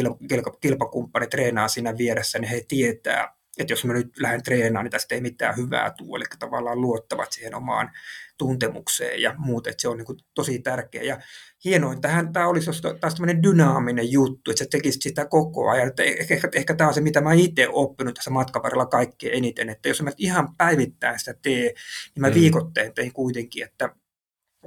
kilpakumppani 0.61 1.26
treenaa 1.26 1.69
siinä 1.69 1.97
vieressä, 1.97 2.38
niin 2.38 2.50
he 2.50 2.64
tietää, 2.69 3.39
että 3.61 3.73
jos 3.73 3.85
mä 3.85 3.93
nyt 3.93 4.19
lähden 4.19 4.43
treenaamaan, 4.43 4.85
niin 4.85 4.90
tästä 4.90 5.14
ei 5.14 5.21
mitään 5.21 5.57
hyvää 5.57 5.90
tule, 5.90 6.17
eli 6.19 6.25
tavallaan 6.38 6.81
luottavat 6.81 7.33
siihen 7.33 7.55
omaan 7.55 7.90
tuntemukseen 8.38 9.23
ja 9.23 9.35
muut, 9.38 9.67
että 9.67 9.83
se 9.83 9.88
on 9.88 9.97
niin 9.97 10.07
kuin 10.07 10.19
tosi 10.35 10.59
tärkeä. 10.59 11.02
Ja 11.02 11.19
hienoin 11.64 12.00
tähän 12.00 12.33
tämä 12.33 12.49
olisi 12.49 12.71
taas 13.00 13.14
tämmöinen 13.14 13.43
dynaaminen 13.43 14.12
juttu, 14.12 14.50
että 14.50 14.64
sä 14.64 14.71
tekisit 14.71 15.02
sitä 15.02 15.26
koko 15.26 15.71
ajan. 15.71 15.88
Että 15.88 16.02
ehkä, 16.02 16.35
ehkä, 16.35 16.49
ehkä 16.55 16.75
tämä 16.75 16.88
on 16.88 16.95
se, 16.95 17.00
mitä 17.00 17.21
mä 17.21 17.33
itse 17.33 17.69
oppinut 17.69 18.14
tässä 18.14 18.31
matkan 18.31 18.62
varrella 18.62 18.87
kaikkein 18.87 19.35
eniten, 19.35 19.69
että 19.69 19.88
jos 19.88 20.02
mä 20.02 20.11
ihan 20.17 20.57
päivittäin 20.57 21.19
sitä 21.19 21.35
tee, 21.43 21.62
niin 21.62 22.21
mä 22.21 22.29
mm. 22.29 22.35
viikoitteen 22.35 22.95
tein 22.95 23.12
kuitenkin, 23.12 23.64
että, 23.64 23.95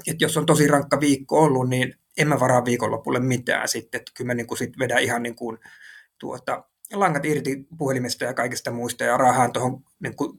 että 0.07 0.25
jos 0.25 0.37
on 0.37 0.45
tosi 0.45 0.67
rankka 0.67 0.99
viikko 0.99 1.43
ollut, 1.43 1.69
niin 1.69 1.95
en 2.17 2.27
mä 2.27 2.39
varaa 2.39 2.65
viikonlopulle 2.65 3.19
mitään 3.19 3.67
sitten, 3.67 3.99
että 3.99 4.11
kyllä 4.17 4.27
mä 4.27 4.33
niin 4.33 4.47
kuin 4.47 4.57
sit 4.57 4.79
vedän 4.79 5.03
ihan 5.03 5.23
niin 5.23 5.35
kuin, 5.35 5.57
tuota, 6.19 6.63
langat 6.93 7.25
irti 7.25 7.65
puhelimesta 7.77 8.23
ja 8.23 8.33
kaikista 8.33 8.71
muista 8.71 9.03
ja 9.03 9.17
rahaan 9.17 9.53
tuohon 9.53 9.83
niin 9.99 10.15
kuin, 10.15 10.37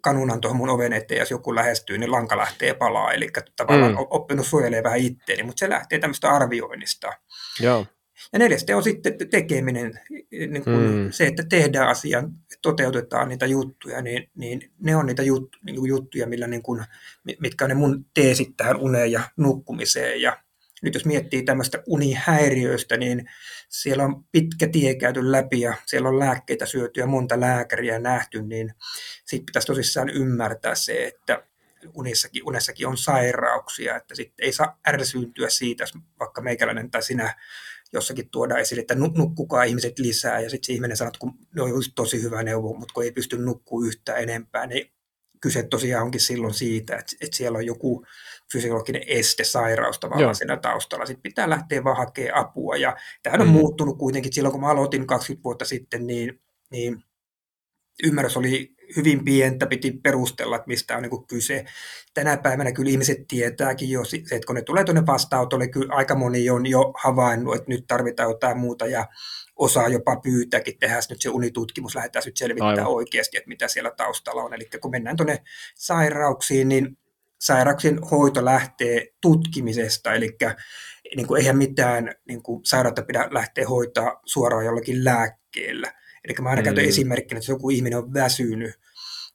kanunan 0.00 0.40
tuohon 0.40 0.56
mun 0.56 0.70
oven 0.70 0.92
eteen, 0.92 1.18
jos 1.18 1.30
joku 1.30 1.54
lähestyy, 1.54 1.98
niin 1.98 2.10
lanka 2.10 2.36
lähtee 2.36 2.74
palaa. 2.74 3.12
Eli 3.12 3.28
tavallaan 3.56 3.92
mm. 3.92 4.06
oppinut 4.10 4.46
suojelemaan 4.46 4.84
vähän 4.84 4.98
itteeni, 4.98 5.42
mutta 5.42 5.60
se 5.60 5.68
lähtee 5.68 5.98
tämmöistä 5.98 6.30
arvioinnista. 6.30 7.12
Joo. 7.60 7.86
Ja 8.32 8.38
neljäs 8.38 8.66
on 8.76 8.82
sitten 8.82 9.14
tekeminen, 9.30 10.00
niin 10.30 10.64
kuin 10.64 10.76
mm. 10.76 11.10
se, 11.10 11.26
että 11.26 11.42
tehdään 11.48 11.88
asian, 11.88 12.32
toteutetaan 12.62 13.28
niitä 13.28 13.46
juttuja, 13.46 14.02
niin, 14.02 14.30
niin 14.34 14.72
ne 14.80 14.96
on 14.96 15.06
niitä 15.06 15.22
jut, 15.22 15.56
niin 15.64 15.76
kuin 15.76 15.88
juttuja, 15.88 16.26
millä 16.26 16.46
niin 16.46 16.62
kuin, 16.62 16.84
mitkä 17.40 17.64
on 17.64 17.68
ne 17.68 17.74
mun 17.74 18.06
teesit 18.14 18.56
tähän 18.56 18.76
uneen 18.76 19.12
ja 19.12 19.20
nukkumiseen 19.36 20.22
ja 20.22 20.38
nyt 20.82 20.94
jos 20.94 21.04
miettii 21.04 21.42
tämmöistä 21.42 21.82
unihäiriöistä, 21.86 22.96
niin 22.96 23.30
siellä 23.68 24.04
on 24.04 24.24
pitkä 24.32 24.68
tie 24.68 24.94
käyty 24.94 25.32
läpi 25.32 25.60
ja 25.60 25.74
siellä 25.86 26.08
on 26.08 26.18
lääkkeitä 26.18 26.66
syöty 26.66 27.00
ja 27.00 27.06
monta 27.06 27.40
lääkäriä 27.40 27.98
nähty, 27.98 28.42
niin 28.42 28.74
sitten 29.24 29.46
pitäisi 29.46 29.66
tosissaan 29.66 30.08
ymmärtää 30.08 30.74
se, 30.74 31.06
että 31.06 31.42
unissakin, 31.94 32.42
unessakin 32.46 32.86
on 32.86 32.96
sairauksia, 32.96 33.96
että 33.96 34.14
sitten 34.14 34.46
ei 34.46 34.52
saa 34.52 34.78
ärsyyntyä 34.88 35.48
siitä, 35.50 35.82
jos 35.82 35.92
vaikka 36.20 36.40
meikäläinen 36.40 36.90
tai 36.90 37.02
sinä 37.02 37.34
jossakin 37.92 38.30
tuoda 38.30 38.58
esille, 38.58 38.80
että 38.80 38.94
nukkukaa 38.94 39.62
ihmiset 39.62 39.98
lisää, 39.98 40.40
ja 40.40 40.50
sitten 40.50 40.66
se 40.66 40.72
ihminen 40.72 40.96
sanoo, 40.96 41.08
että 41.08 41.18
kun 41.18 41.38
ne 41.54 41.62
on 41.62 41.70
tosi 41.94 42.22
hyvä 42.22 42.42
neuvo, 42.42 42.74
mutta 42.74 42.94
kun 42.94 43.04
ei 43.04 43.12
pysty 43.12 43.38
nukkuu 43.38 43.84
yhtään 43.84 44.22
enempää, 44.22 44.66
niin 44.66 44.95
kyse 45.40 45.62
tosiaan 45.62 46.04
onkin 46.04 46.20
silloin 46.20 46.54
siitä, 46.54 46.96
että, 46.96 47.16
että 47.20 47.36
siellä 47.36 47.58
on 47.58 47.66
joku 47.66 48.06
fysiologinen 48.52 49.02
este, 49.06 49.44
sairaus 49.44 49.98
tavallaan 49.98 50.22
Joo. 50.22 50.34
siinä 50.34 50.56
taustalla. 50.56 51.06
Sitten 51.06 51.22
pitää 51.22 51.50
lähteä 51.50 51.84
vaan 51.84 51.96
hakemaan 51.96 52.46
apua. 52.46 52.76
Ja 52.76 52.96
tämähän 53.22 53.40
on 53.40 53.46
mm. 53.46 53.52
muuttunut 53.52 53.98
kuitenkin. 53.98 54.32
Silloin 54.32 54.52
kun 54.52 54.60
mä 54.60 54.70
aloitin 54.70 55.06
20 55.06 55.44
vuotta 55.44 55.64
sitten, 55.64 56.06
niin, 56.06 56.40
niin 56.70 57.04
ymmärrys 58.04 58.36
oli 58.36 58.75
hyvin 58.96 59.24
pientä, 59.24 59.66
piti 59.66 59.92
perustella, 60.02 60.56
että 60.56 60.68
mistä 60.68 60.96
on 60.96 61.02
niin 61.02 61.26
kyse. 61.26 61.64
Tänä 62.14 62.36
päivänä 62.36 62.72
kyllä 62.72 62.90
ihmiset 62.90 63.18
tietääkin 63.28 63.90
jo, 63.90 64.02
että 64.32 64.46
kun 64.46 64.54
ne 64.54 64.62
tulee 64.62 64.84
tuonne 64.84 65.06
vastaanotolle, 65.06 65.68
kyllä 65.68 65.94
aika 65.94 66.14
moni 66.14 66.50
on 66.50 66.66
jo 66.66 66.92
havainnut, 67.02 67.54
että 67.54 67.68
nyt 67.68 67.84
tarvitaan 67.86 68.30
jotain 68.30 68.58
muuta 68.58 68.86
ja 68.86 69.06
osaa 69.56 69.88
jopa 69.88 70.16
pyytääkin, 70.16 70.78
tehdä 70.78 70.98
nyt 71.10 71.22
se 71.22 71.28
unitutkimus, 71.28 71.94
lähdetään 71.94 72.22
nyt 72.26 72.36
selvittämään 72.36 72.78
Aivan. 72.78 72.92
oikeasti, 72.92 73.36
että 73.36 73.48
mitä 73.48 73.68
siellä 73.68 73.90
taustalla 73.90 74.42
on. 74.42 74.54
Eli 74.54 74.68
kun 74.80 74.90
mennään 74.90 75.16
tuonne 75.16 75.42
sairauksiin, 75.74 76.68
niin 76.68 76.98
sairauksien 77.40 78.02
hoito 78.02 78.44
lähtee 78.44 79.06
tutkimisesta, 79.20 80.14
eli 80.14 80.36
niin 81.16 81.26
kuin 81.26 81.40
eihän 81.40 81.56
mitään 81.56 82.14
niin 82.28 82.42
kuin 82.42 82.60
sairautta 82.64 83.02
pidä 83.02 83.28
lähteä 83.30 83.68
hoitaa 83.68 84.20
suoraan 84.24 84.64
jollakin 84.64 85.04
lääkkeellä. 85.04 85.92
Eli 86.26 86.34
mä 86.42 86.48
aina 86.48 86.62
mm. 86.62 86.64
käytän 86.64 86.84
esimerkkinä, 86.84 87.38
että 87.38 87.50
jos 87.50 87.56
joku 87.56 87.70
ihminen 87.70 87.98
on 87.98 88.14
väsynyt, 88.14 88.74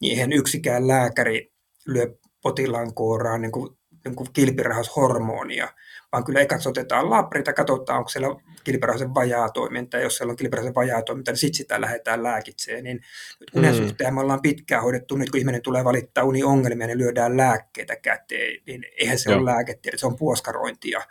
niin 0.02 0.12
eihän 0.12 0.34
yksikään 0.34 0.88
lääkäri 0.88 1.52
lyö 1.86 2.16
potilaan 2.42 2.94
kouraan 2.94 3.42
niin 3.42 3.52
kuin, 3.52 3.78
niin 4.06 4.16
kuin 4.16 4.28
kilpirahaushormonia, 4.34 5.74
vaan 6.12 6.24
kyllä 6.24 6.40
eka 6.40 6.60
otetaan 6.66 7.10
labrita, 7.10 7.54
katsotaan, 7.54 7.98
onko 7.98 8.10
siellä 8.10 8.28
kilpirauhasen 8.64 9.14
vajaa 9.14 9.50
toiminta, 9.50 9.98
ja 9.98 10.04
jos 10.04 10.18
siellä 10.18 10.32
on 10.32 10.38
kilpirauhasen 10.38 10.76
vajaa 10.76 11.02
toiminta, 11.02 11.32
niin 11.32 11.38
sitten 11.38 11.58
sitä 11.58 11.82
lähdetään 11.82 12.24
lääkitseen. 12.24 12.84
Niin 12.84 13.02
nyt 13.40 13.50
unen 13.56 13.76
mm. 13.76 13.78
suhteen 13.78 14.14
me 14.14 14.22
ollaan 14.22 14.42
pitkään 14.42 14.84
hoidettu, 14.84 15.18
nyt 15.18 15.30
kun 15.30 15.40
ihminen 15.40 15.62
tulee 15.62 15.84
valittaa 15.84 16.24
uniongelmia, 16.24 16.88
niin 16.88 16.98
lyödään 16.98 17.38
lääkkeitä 17.38 17.96
käteen, 17.96 18.62
niin 18.66 18.86
eihän 18.98 19.20
se 19.20 19.32
Joo. 19.32 19.40
ole 19.40 19.52
lääketiede, 19.52 19.98
se 19.98 20.08
on 20.08 20.18
puoskarointia, 20.18 21.02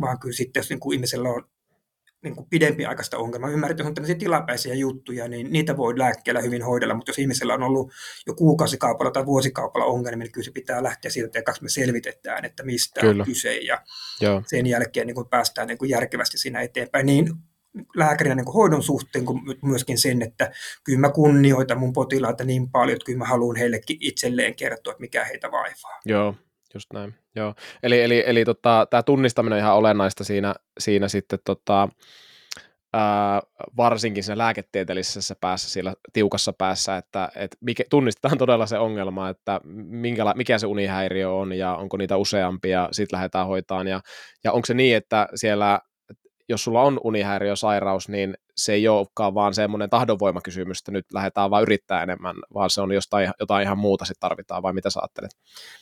vaan 0.00 0.18
kyllä 0.18 0.34
sitten, 0.34 0.60
jos 0.60 0.70
niin 0.70 0.80
kuin 0.80 0.94
ihmisellä 0.94 1.28
on 1.28 1.48
niin 2.24 2.36
kuin 2.36 2.46
pidempiaikaista 2.50 3.18
ongelmaa. 3.18 3.50
Ymmärrän, 3.50 3.70
että 3.70 3.80
jos 3.80 3.88
on 3.88 3.94
tämmöisiä 3.94 4.14
tilapäisiä 4.14 4.74
juttuja, 4.74 5.28
niin 5.28 5.52
niitä 5.52 5.76
voi 5.76 5.98
lääkkeellä 5.98 6.40
hyvin 6.40 6.62
hoidella, 6.62 6.94
mutta 6.94 7.10
jos 7.10 7.18
ihmisellä 7.18 7.54
on 7.54 7.62
ollut 7.62 7.92
jo 8.26 8.34
kuukausikaupalla 8.34 9.10
tai 9.10 9.26
vuosikaupalla 9.26 9.86
ongelmia, 9.86 10.24
niin 10.24 10.32
kyllä 10.32 10.44
se 10.44 10.50
pitää 10.50 10.82
lähteä 10.82 11.10
siitä, 11.10 11.38
että 11.38 11.52
me 11.60 11.68
selvitetään, 11.68 12.44
että 12.44 12.62
mistä 12.62 13.00
kyllä. 13.00 13.22
on 13.22 13.26
kyse, 13.26 13.56
ja 13.56 13.82
Joo. 14.20 14.42
sen 14.46 14.66
jälkeen 14.66 15.06
niin 15.06 15.14
kuin 15.14 15.28
päästään 15.28 15.68
niin 15.68 15.78
kuin 15.78 15.90
järkevästi 15.90 16.38
siinä 16.38 16.60
eteenpäin. 16.60 17.06
Niin 17.06 17.28
lääkärinä 17.96 18.34
niin 18.34 18.44
kuin 18.44 18.54
hoidon 18.54 18.82
suhteen 18.82 19.24
kuin 19.24 19.40
myöskin 19.62 19.98
sen, 19.98 20.22
että 20.22 20.50
kyllä 20.84 20.98
mä 20.98 21.10
kunnioitan 21.10 21.78
mun 21.78 21.92
potilaita 21.92 22.44
niin 22.44 22.70
paljon, 22.70 22.96
että 22.96 23.06
kyllä 23.06 23.18
mä 23.18 23.24
haluan 23.24 23.56
heillekin 23.56 23.96
itselleen 24.00 24.54
kertoa, 24.54 24.90
että 24.90 25.00
mikä 25.00 25.24
heitä 25.24 25.50
vaivaa. 25.50 26.00
Joo, 26.04 26.34
just 26.74 26.92
näin. 26.92 27.14
Joo. 27.36 27.54
Eli, 27.82 28.02
eli, 28.02 28.22
eli 28.26 28.44
tota, 28.44 28.86
tämä 28.90 29.02
tunnistaminen 29.02 29.56
on 29.56 29.60
ihan 29.60 29.76
olennaista 29.76 30.24
siinä, 30.24 30.54
siinä 30.78 31.08
sitten 31.08 31.38
tota, 31.44 31.88
ää, 32.92 33.42
varsinkin 33.76 34.24
siinä 34.24 34.38
lääketieteellisessä 34.38 35.34
päässä, 35.40 35.70
siellä 35.70 35.94
tiukassa 36.12 36.52
päässä, 36.52 36.96
että 36.96 37.28
et 37.36 37.56
mikä, 37.60 37.84
tunnistetaan 37.90 38.38
todella 38.44 38.66
se 38.66 38.78
ongelma, 38.78 39.28
että 39.28 39.60
minkä, 39.64 40.24
mikä 40.36 40.58
se 40.58 40.66
unihäiriö 40.66 41.30
on 41.30 41.52
ja 41.52 41.76
onko 41.76 41.96
niitä 41.96 42.16
useampia, 42.16 42.88
sitten 42.92 43.16
lähdetään 43.16 43.46
hoitaan 43.46 43.88
ja, 43.88 44.00
ja 44.44 44.52
onko 44.52 44.66
se 44.66 44.74
niin, 44.74 44.96
että 44.96 45.28
siellä 45.34 45.80
jos 46.48 46.64
sulla 46.64 46.82
on 46.82 47.00
unihäiriösairaus, 47.04 48.08
niin 48.08 48.34
se 48.58 48.72
ei 48.72 48.88
olekaan 48.88 49.34
vaan 49.34 49.54
semmoinen 49.54 49.90
tahdonvoimakysymys, 49.90 50.78
että 50.78 50.92
nyt 50.92 51.06
lähdetään 51.12 51.50
vaan 51.50 51.62
yrittää 51.62 52.02
enemmän, 52.02 52.36
vaan 52.54 52.70
se 52.70 52.80
on 52.80 52.92
jostain, 52.92 53.30
jotain 53.40 53.62
ihan 53.62 53.78
muuta 53.78 54.04
sitten 54.04 54.20
tarvitaan, 54.20 54.62
vai 54.62 54.72
mitä 54.72 54.90
sä 54.90 55.00
ajattelet? 55.00 55.30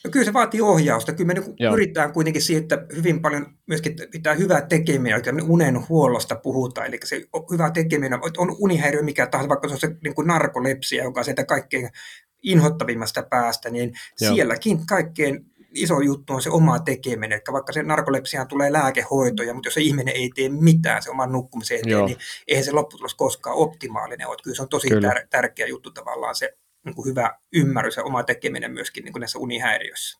No 0.03 0.11
kyllä 0.11 0.25
se 0.25 0.33
vaatii 0.33 0.61
ohjausta. 0.61 1.13
Kyllä 1.13 1.27
me 1.27 1.33
niin 1.33 1.73
yritetään 1.73 2.13
kuitenkin 2.13 2.41
siitä, 2.41 2.75
että 2.75 2.95
hyvin 2.95 3.21
paljon 3.21 3.45
myöskin 3.67 3.95
pitää 4.11 4.33
hyvää 4.33 4.61
tekeminen, 4.61 5.21
eli 5.25 5.41
unen 5.47 5.89
huollosta 5.89 6.35
puhutaan, 6.35 6.87
eli 6.87 6.99
se 7.03 7.21
hyvä 7.51 7.71
tekeminen, 7.71 8.19
on 8.37 8.55
unihäiriö 8.59 9.01
mikä 9.01 9.27
tahansa, 9.27 9.49
vaikka 9.49 9.67
se 9.67 9.73
on 9.73 9.79
se 9.79 9.97
niin 10.03 10.15
kuin 10.15 10.27
narkolepsia, 10.27 11.03
joka 11.03 11.19
on 11.19 11.25
sieltä 11.25 11.45
kaikkein 11.45 11.89
inhottavimmasta 12.43 13.23
päästä, 13.23 13.69
niin 13.69 13.93
Joo. 14.21 14.33
sielläkin 14.33 14.85
kaikkein 14.87 15.45
iso 15.83 16.01
juttu 16.01 16.33
on 16.33 16.41
se 16.41 16.49
oma 16.49 16.79
tekeminen. 16.79 17.31
Eli 17.31 17.53
vaikka 17.53 17.73
se 17.73 17.83
narkolepsiaan 17.83 18.47
tulee 18.47 18.73
lääkehoitoja, 18.73 19.53
mutta 19.53 19.67
jos 19.67 19.73
se 19.73 19.81
ihminen 19.81 20.15
ei 20.15 20.29
tee 20.35 20.49
mitään 20.49 21.03
se 21.03 21.09
oman 21.09 21.31
nukkumisen 21.31 21.77
eteen, 21.77 21.91
Joo. 21.91 22.05
niin 22.05 22.17
eihän 22.47 22.63
se 22.63 22.71
lopputulos 22.71 23.15
koskaan 23.15 23.55
optimaalinen 23.55 24.27
ole. 24.27 24.37
Kyllä 24.43 24.55
se 24.55 24.61
on 24.61 24.69
tosi 24.69 24.87
Kyllä. 24.87 25.13
tärkeä 25.29 25.67
juttu 25.67 25.91
tavallaan 25.91 26.35
se 26.35 26.57
niin 26.85 26.95
kuin 26.95 27.05
hyvä 27.05 27.37
ymmärrys 27.53 27.97
ja 27.97 28.03
oma 28.03 28.23
tekeminen 28.23 28.71
myöskin 28.71 29.03
niin 29.03 29.13
kuin 29.13 29.21
näissä 29.21 29.39
unihäiriöissä. 29.39 30.19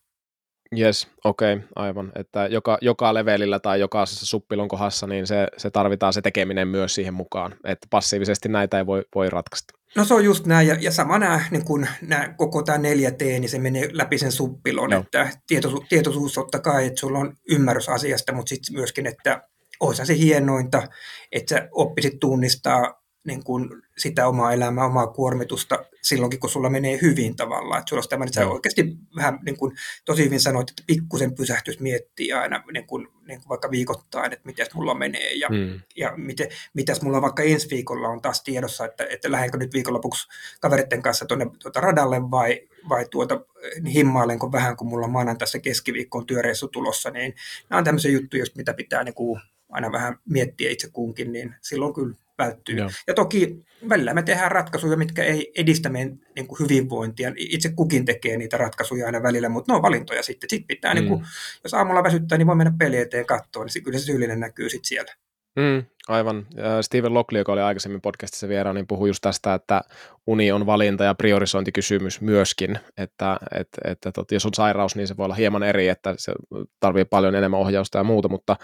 Yes, 0.79 1.07
okei, 1.23 1.53
okay, 1.53 1.67
aivan. 1.75 2.11
Että 2.15 2.47
joka, 2.47 2.77
joka 2.81 3.13
levelillä 3.13 3.59
tai 3.59 3.79
jokaisessa 3.79 4.25
suppilon 4.25 4.67
kohdassa, 4.67 5.07
niin 5.07 5.27
se, 5.27 5.47
se 5.57 5.69
tarvitaan 5.69 6.13
se 6.13 6.21
tekeminen 6.21 6.67
myös 6.67 6.95
siihen 6.95 7.13
mukaan. 7.13 7.55
Että 7.63 7.87
passiivisesti 7.89 8.49
näitä 8.49 8.77
ei 8.77 8.85
voi, 8.85 9.03
voi 9.15 9.29
ratkaista. 9.29 9.76
No 9.95 10.05
se 10.05 10.13
on 10.13 10.25
just 10.25 10.45
näin, 10.45 10.67
ja, 10.67 10.77
ja 10.79 10.91
sama 10.91 11.19
nämä, 11.19 11.45
niin 11.51 11.65
kun 11.65 11.87
nämä, 12.01 12.33
koko 12.37 12.63
tämä 12.63 12.77
4T, 12.77 13.23
niin 13.23 13.49
se 13.49 13.59
menee 13.59 13.89
läpi 13.91 14.17
sen 14.17 14.31
suppilon, 14.31 14.89
no. 14.89 14.99
että 14.99 15.29
tietoisuus, 15.47 15.85
tietoisuus 15.89 16.33
totta 16.33 16.59
kai, 16.59 16.85
että 16.85 16.99
sulla 16.99 17.19
on 17.19 17.33
ymmärrys 17.49 17.89
asiasta, 17.89 18.33
mutta 18.33 18.49
sitten 18.49 18.75
myöskin, 18.75 19.07
että 19.07 19.41
olisi 19.79 20.05
se 20.05 20.17
hienointa, 20.17 20.87
että 21.31 21.55
sä 21.55 21.67
oppisit 21.71 22.19
tunnistaa 22.19 23.01
niin 23.27 23.43
kuin 23.43 23.69
sitä 23.97 24.27
omaa 24.27 24.53
elämää, 24.53 24.85
omaa 24.85 25.07
kuormitusta 25.07 25.85
silloinkin, 26.01 26.39
kun 26.39 26.49
sulla 26.49 26.69
menee 26.69 26.99
hyvin 27.01 27.35
tavallaan. 27.35 27.79
Että 27.79 27.89
sulla 27.89 27.97
olisi 27.97 28.09
tämmöinen, 28.09 28.29
että 28.29 28.41
sä 28.41 28.47
oikeasti 28.47 28.97
vähän 29.15 29.39
niin 29.45 29.57
kuin, 29.57 29.75
tosi 30.05 30.25
hyvin 30.25 30.39
sanoit, 30.39 30.69
että 30.69 30.83
pikkusen 30.87 31.35
pysähtys 31.35 31.79
miettii 31.79 32.33
aina 32.33 32.63
niin 32.73 32.87
kuin, 32.87 33.07
niin 33.27 33.39
kuin 33.39 33.49
vaikka 33.49 33.71
viikoittain, 33.71 34.33
että 34.33 34.45
miten 34.45 34.67
mulla 34.73 34.93
menee 34.93 35.33
ja, 35.33 35.47
hmm. 35.47 35.79
ja 35.95 36.13
miten, 36.17 36.47
mitäs 36.73 37.01
mulla 37.01 37.21
vaikka 37.21 37.43
ensi 37.43 37.69
viikolla 37.69 38.07
on 38.07 38.21
taas 38.21 38.43
tiedossa, 38.43 38.85
että, 38.85 39.07
että 39.09 39.31
lähdenkö 39.31 39.57
nyt 39.57 39.73
viikonlopuksi 39.73 40.27
kaveritten 40.61 41.01
kanssa 41.01 41.25
tuonne 41.25 41.45
tuota 41.59 41.81
radalle 41.81 42.31
vai, 42.31 42.67
vai 42.89 43.05
tuota, 43.11 43.39
niin 43.81 43.93
himmailenko 43.93 44.51
vähän, 44.51 44.77
kun 44.77 44.87
mulla 44.87 45.05
on 45.05 45.11
maanantaissa 45.11 45.59
keskiviikkoon 45.59 46.25
työreissu 46.25 46.67
tulossa, 46.67 47.09
niin 47.09 47.33
nämä 47.69 47.77
on 47.77 47.83
tämmöisiä 47.83 48.11
juttuja, 48.11 48.45
mitä 48.55 48.73
pitää 48.73 49.03
niin 49.03 49.15
kuin 49.15 49.41
aina 49.69 49.91
vähän 49.91 50.19
miettiä 50.29 50.71
itse 50.71 50.89
kunkin, 50.93 51.31
niin 51.31 51.55
silloin 51.61 51.93
kyllä 51.93 52.15
välttyy. 52.37 52.77
Joo. 52.77 52.89
Ja 53.07 53.13
toki 53.13 53.65
välillä 53.89 54.13
me 54.13 54.23
tehdään 54.23 54.51
ratkaisuja, 54.51 54.97
mitkä 54.97 55.23
ei 55.23 55.51
edistä 55.55 55.89
meidän 55.89 56.19
niin 56.35 56.47
kuin 56.47 56.59
hyvinvointia. 56.59 57.31
Itse 57.35 57.69
kukin 57.75 58.05
tekee 58.05 58.37
niitä 58.37 58.57
ratkaisuja 58.57 59.05
aina 59.05 59.23
välillä, 59.23 59.49
mutta 59.49 59.71
ne 59.71 59.75
on 59.75 59.81
valintoja 59.81 60.23
sitten. 60.23 60.49
Sitten 60.49 60.67
pitää, 60.67 60.93
mm. 60.93 60.99
niin 60.99 61.09
kuin, 61.09 61.25
jos 61.63 61.73
aamulla 61.73 62.03
väsyttää, 62.03 62.37
niin 62.37 62.47
voi 62.47 62.55
mennä 62.55 62.73
peli 62.79 62.97
eteen 62.97 63.25
katsoa, 63.25 63.65
niin 63.65 63.83
kyllä 63.83 63.99
se 63.99 64.05
syyllinen 64.05 64.39
näkyy 64.39 64.69
sitten 64.69 64.87
siellä. 64.87 65.13
Mm, 65.57 65.83
aivan. 66.07 66.47
Steven 66.81 67.13
Lockley, 67.13 67.39
joka 67.41 67.51
oli 67.53 67.61
aikaisemmin 67.61 68.01
podcastissa 68.01 68.47
vieraan, 68.47 68.75
niin 68.75 68.87
puhui 68.87 69.09
just 69.09 69.21
tästä, 69.21 69.53
että 69.53 69.81
uni 70.27 70.51
on 70.51 70.65
valinta 70.65 71.03
ja 71.03 71.15
priorisointikysymys 71.15 72.21
myöskin, 72.21 72.79
että, 72.97 73.37
että, 73.53 74.09
että 74.09 74.11
jos 74.31 74.45
on 74.45 74.53
sairaus, 74.53 74.95
niin 74.95 75.07
se 75.07 75.17
voi 75.17 75.25
olla 75.25 75.35
hieman 75.35 75.63
eri, 75.63 75.87
että 75.87 76.13
se 76.17 76.33
tarvii 76.79 77.05
paljon 77.05 77.35
enemmän 77.35 77.59
ohjausta 77.59 77.97
ja 77.97 78.03
muuta, 78.03 78.29
mutta, 78.29 78.55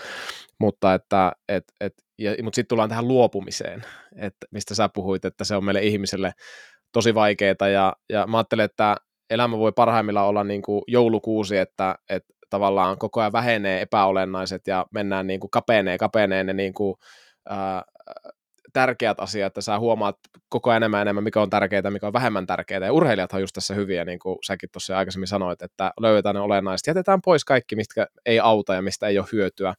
mutta 0.59 0.93
että 0.93 1.31
et, 1.49 1.63
et, 1.81 1.93
ja, 2.17 2.35
mutta 2.43 2.55
sitten 2.55 2.69
tullaan 2.69 2.89
tähän 2.89 3.07
luopumiseen, 3.07 3.83
että 4.15 4.47
mistä 4.51 4.75
sä 4.75 4.89
puhuit, 4.89 5.25
että 5.25 5.43
se 5.43 5.55
on 5.55 5.65
meille 5.65 5.81
ihmiselle 5.81 6.33
tosi 6.91 7.15
vaikeaa 7.15 7.67
ja, 7.73 7.93
ja 8.09 8.27
mä 8.27 8.37
ajattelen, 8.37 8.65
että 8.65 8.95
elämä 9.29 9.57
voi 9.57 9.71
parhaimmillaan 9.71 10.27
olla 10.27 10.43
niin 10.43 10.61
kuin 10.61 10.81
joulukuusi, 10.87 11.57
että, 11.57 11.95
että 12.09 12.33
tavallaan 12.53 12.97
koko 12.97 13.21
ajan 13.21 13.31
vähenee 13.31 13.81
epäolennaiset 13.81 14.67
ja 14.67 14.85
mennään 14.91 15.27
niin 15.27 15.39
kuin 15.39 15.51
kapenee, 15.51 15.97
kapenee 15.97 16.43
ne 16.43 16.53
niin 16.53 16.73
kuin, 16.73 16.95
ää, 17.49 17.83
tärkeät 18.73 19.19
asiat, 19.19 19.47
että 19.47 19.61
sä 19.61 19.79
huomaat 19.79 20.15
koko 20.49 20.69
ajan 20.69 20.77
enemmän 20.77 21.01
enemmän, 21.01 21.23
mikä 21.23 21.41
on 21.41 21.49
tärkeää, 21.49 21.91
mikä 21.91 22.07
on 22.07 22.13
vähemmän 22.13 22.47
tärkeää. 22.47 22.85
Ja 22.85 22.93
urheilijat 22.93 23.33
on 23.33 23.41
just 23.41 23.53
tässä 23.53 23.73
hyviä, 23.73 24.05
niin 24.05 24.19
kuin 24.19 24.37
säkin 24.45 24.69
tuossa 24.71 24.97
aikaisemmin 24.97 25.27
sanoit, 25.27 25.61
että 25.61 25.91
löydetään 25.99 26.35
ne 26.35 26.41
olennaiset, 26.41 26.87
jätetään 26.87 27.21
pois 27.21 27.45
kaikki, 27.45 27.75
mistä 27.75 28.07
ei 28.25 28.39
auta 28.39 28.73
ja 28.73 28.81
mistä 28.81 29.07
ei 29.07 29.19
ole 29.19 29.27
hyötyä. 29.31 29.73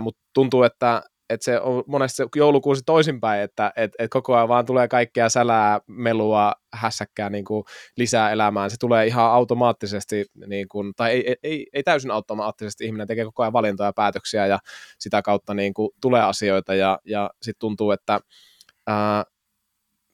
Mutta 0.00 0.20
tuntuu, 0.34 0.62
että 0.62 1.02
että 1.34 1.44
se 1.44 1.60
on 1.60 1.84
monesti 1.86 2.22
joulukuusi 2.36 2.82
toisinpäin, 2.86 3.42
että 3.42 3.72
et, 3.76 3.92
et 3.98 4.10
koko 4.10 4.36
ajan 4.36 4.48
vaan 4.48 4.66
tulee 4.66 4.88
kaikkea 4.88 5.28
sälää, 5.28 5.80
melua, 5.86 6.52
hässäkkää 6.72 7.30
niin 7.30 7.44
kuin 7.44 7.64
lisää 7.96 8.30
elämään. 8.30 8.70
Se 8.70 8.76
tulee 8.80 9.06
ihan 9.06 9.24
automaattisesti, 9.24 10.24
niin 10.46 10.68
kuin, 10.68 10.92
tai 10.96 11.10
ei, 11.10 11.28
ei, 11.28 11.36
ei, 11.42 11.66
ei 11.72 11.82
täysin 11.82 12.10
automaattisesti, 12.10 12.84
ihminen 12.84 13.06
tekee 13.06 13.24
koko 13.24 13.42
ajan 13.42 13.52
valintoja 13.52 13.88
ja 13.88 13.92
päätöksiä 13.92 14.46
ja 14.46 14.58
sitä 14.98 15.22
kautta 15.22 15.54
niin 15.54 15.74
kuin 15.74 15.90
tulee 16.00 16.22
asioita 16.22 16.74
ja, 16.74 16.98
ja 17.04 17.30
sitten 17.42 17.60
tuntuu, 17.60 17.90
että 17.90 18.20
ää, 18.86 19.24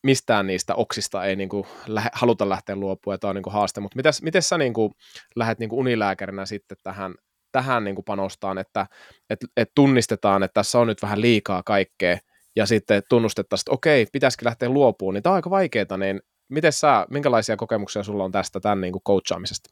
mistään 0.02 0.46
niistä 0.46 0.74
oksista 0.74 1.24
ei 1.24 1.36
niin 1.36 1.48
kuin 1.48 1.64
lähe, 1.86 2.10
haluta 2.12 2.48
lähteä 2.48 2.76
luopua, 2.76 3.14
ja 3.14 3.18
tämä 3.18 3.28
on 3.28 3.34
niin 3.34 3.42
kuin 3.42 3.54
haaste, 3.54 3.80
mutta 3.80 3.96
miten 4.22 4.42
sä 4.42 4.58
niin 4.58 4.74
kuin 4.74 4.92
lähdet 5.36 5.58
niin 5.58 5.70
kuin 5.70 5.80
unilääkärinä 5.80 6.46
sitten 6.46 6.78
tähän 6.82 7.14
tähän 7.52 7.84
niin 7.84 7.94
kuin 7.94 8.04
panostaan, 8.04 8.58
että 8.58 8.86
et, 9.30 9.38
et 9.56 9.70
tunnistetaan, 9.74 10.42
että 10.42 10.54
tässä 10.54 10.78
on 10.78 10.86
nyt 10.86 11.02
vähän 11.02 11.20
liikaa 11.20 11.62
kaikkea, 11.62 12.18
ja 12.56 12.66
sitten 12.66 13.02
tunnustettaisiin, 13.08 13.62
että 13.62 13.74
okei, 13.74 14.06
pitäisikin 14.12 14.46
lähteä 14.46 14.68
luopuun, 14.68 15.14
niin 15.14 15.22
tämä 15.22 15.32
on 15.32 15.36
aika 15.36 15.50
vaikeaa, 15.50 15.96
niin 15.98 16.20
miten 16.48 16.72
sä, 16.72 17.06
minkälaisia 17.10 17.56
kokemuksia 17.56 18.02
sulla 18.02 18.24
on 18.24 18.32
tästä 18.32 18.60
tämän 18.60 18.80
niin 18.80 18.92
kuin 18.92 19.02
coachaamisesta? 19.02 19.70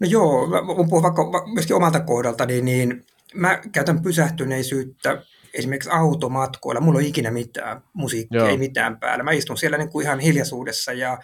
No 0.00 0.06
joo, 0.10 0.46
mä 0.46 0.60
puhua 0.88 1.02
vaikka 1.02 1.46
myöskin 1.54 1.76
omalta 1.76 2.00
kohdalta, 2.00 2.46
niin, 2.46 2.64
niin 2.64 3.06
mä 3.34 3.60
käytän 3.72 4.02
pysähtyneisyyttä 4.02 5.22
esimerkiksi 5.54 5.90
automatkoilla. 5.92 6.80
Mulla 6.80 6.98
on 6.98 7.04
ikinä 7.04 7.30
mitään 7.30 7.82
musiikkia, 7.92 8.40
Joo. 8.40 8.48
ei 8.48 8.58
mitään 8.58 9.00
päällä. 9.00 9.24
Mä 9.24 9.32
istun 9.32 9.58
siellä 9.58 9.78
niin 9.78 9.90
kuin 9.90 10.06
ihan 10.06 10.20
hiljaisuudessa 10.20 10.92
ja 10.92 11.18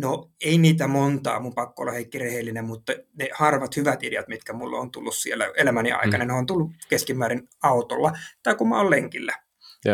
No 0.00 0.30
ei 0.44 0.58
niitä 0.58 0.88
montaa, 0.88 1.40
mun 1.40 1.54
pakko 1.54 1.82
olla 1.82 1.92
Heikki 1.92 2.18
rehellinen, 2.18 2.64
mutta 2.64 2.92
ne 3.18 3.28
harvat 3.34 3.76
hyvät 3.76 4.02
ideat, 4.02 4.28
mitkä 4.28 4.52
mulla 4.52 4.78
on 4.78 4.90
tullut 4.90 5.16
siellä 5.16 5.50
elämäni 5.56 5.92
aikana, 5.92 6.24
mm. 6.24 6.28
ne 6.28 6.34
on 6.34 6.46
tullut 6.46 6.70
keskimäärin 6.88 7.48
autolla 7.62 8.12
tai 8.42 8.54
kun 8.54 8.68
mä 8.68 8.76
oon 8.76 8.90
lenkillä. 8.90 9.32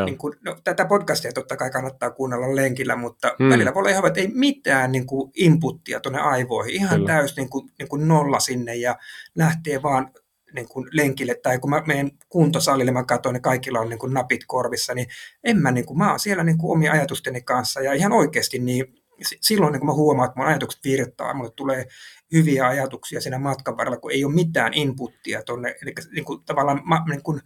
Niin 0.05 0.19
kun, 0.19 0.37
no, 0.45 0.57
tätä 0.64 0.85
podcastia 0.85 1.33
totta 1.33 1.57
kai 1.57 1.71
kannattaa 1.71 2.11
kuunnella 2.11 2.57
lenkillä, 2.57 2.97
mutta 2.97 3.35
mm. 3.38 3.49
välillä 3.49 3.75
voi 3.75 3.81
olla 3.81 3.90
ihan, 3.90 4.07
että 4.07 4.21
ei 4.21 4.31
mitään 4.35 4.92
niin 4.92 5.07
kuin 5.07 5.31
inputtia 5.37 6.01
tuonne 6.01 6.21
aivoihin, 6.21 6.75
ihan 6.75 6.99
Kyllä. 6.99 7.07
täys 7.07 7.37
niin 7.37 7.51
kuin, 7.51 7.71
niin 7.79 7.88
kuin 7.88 8.09
nolla 8.09 8.40
sinne 8.40 8.75
ja 8.75 8.97
lähtee 9.35 9.83
vaan 9.83 10.11
niin 10.55 10.69
kuin 10.69 10.88
lenkille, 10.92 11.35
tai 11.42 11.59
kun 11.59 11.71
mä 11.71 11.83
menen 11.87 12.11
kuntosalille, 12.29 12.92
mä 12.92 13.05
katson, 13.05 13.35
niin 13.35 13.42
kaikilla 13.42 13.81
on 13.81 13.88
niin 13.88 13.99
kuin 13.99 14.14
napit 14.14 14.40
korvissa, 14.47 14.95
niin 14.95 15.07
en 15.45 15.57
mä, 15.57 15.71
niin 15.71 15.87
kuin, 15.87 15.99
mä 15.99 16.11
oon 16.11 16.21
siellä 16.21 16.45
niin 16.45 16.59
kuin 16.59 16.73
omia 16.73 16.92
ajatusteni 16.92 17.42
kanssa, 17.42 17.81
ja 17.81 17.92
ihan 17.92 18.12
oikeasti 18.12 18.59
niin 18.59 18.85
silloin 19.22 19.72
niin 19.72 19.81
kun 19.81 19.87
mä 19.87 19.92
huomaan, 19.92 20.29
että 20.29 20.40
mun 20.40 20.48
ajatukset 20.48 20.85
virtaa, 20.85 21.35
mulle 21.35 21.50
tulee 21.50 21.87
hyviä 22.33 22.66
ajatuksia 22.66 23.20
siinä 23.20 23.38
matkan 23.38 23.76
varrella, 23.76 24.00
kun 24.00 24.12
ei 24.12 24.24
ole 24.24 24.35
mitään 24.35 24.74
inputtia 24.74 25.42
tuonne. 25.42 25.74
Eli 25.83 25.92
niin 26.12 26.24
kuin, 26.24 26.44
tavallaan 26.44 26.83
mä, 26.85 27.05
niin 27.09 27.22
kuin, 27.22 27.40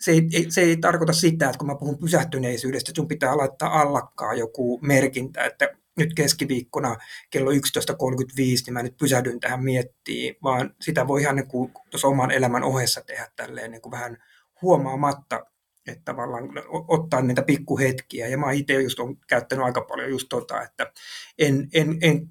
se, 0.00 0.12
ei, 0.12 0.46
se 0.48 0.60
ei 0.60 0.76
tarkoita 0.76 1.12
sitä, 1.12 1.46
että 1.46 1.58
kun 1.58 1.66
mä 1.66 1.74
puhun 1.74 1.98
pysähtyneisyydestä, 1.98 2.92
sun 2.96 3.08
pitää 3.08 3.36
laittaa 3.36 3.80
allakkaa 3.80 4.34
joku 4.34 4.78
merkintä, 4.82 5.44
että 5.44 5.68
nyt 5.96 6.14
keskiviikkona 6.14 6.96
kello 7.30 7.50
11.35, 7.50 7.56
niin 8.38 8.72
mä 8.72 8.82
nyt 8.82 8.96
pysähdyn 8.96 9.40
tähän 9.40 9.64
miettiin, 9.64 10.36
vaan 10.42 10.74
sitä 10.80 11.06
voi 11.06 11.20
ihan 11.20 11.36
niin 11.36 11.48
kuin 11.48 11.72
tuossa 11.90 12.08
oman 12.08 12.30
elämän 12.30 12.64
ohessa 12.64 13.00
tehdä 13.00 13.28
tälleen 13.36 13.70
niin 13.70 13.82
kuin 13.82 13.90
vähän 13.90 14.22
huomaamatta 14.62 15.46
että 15.86 16.02
tavallaan 16.04 16.48
ottaa 16.88 17.20
niitä 17.20 17.42
pikkuhetkiä. 17.42 18.28
Ja 18.28 18.38
mä 18.38 18.52
itse 18.52 18.82
just 18.82 19.00
on 19.00 19.16
käyttänyt 19.26 19.64
aika 19.64 19.80
paljon 19.80 20.10
just 20.10 20.26
tota, 20.30 20.62
että 20.62 20.92
en, 21.38 21.68
en, 21.74 21.98
en 22.02 22.28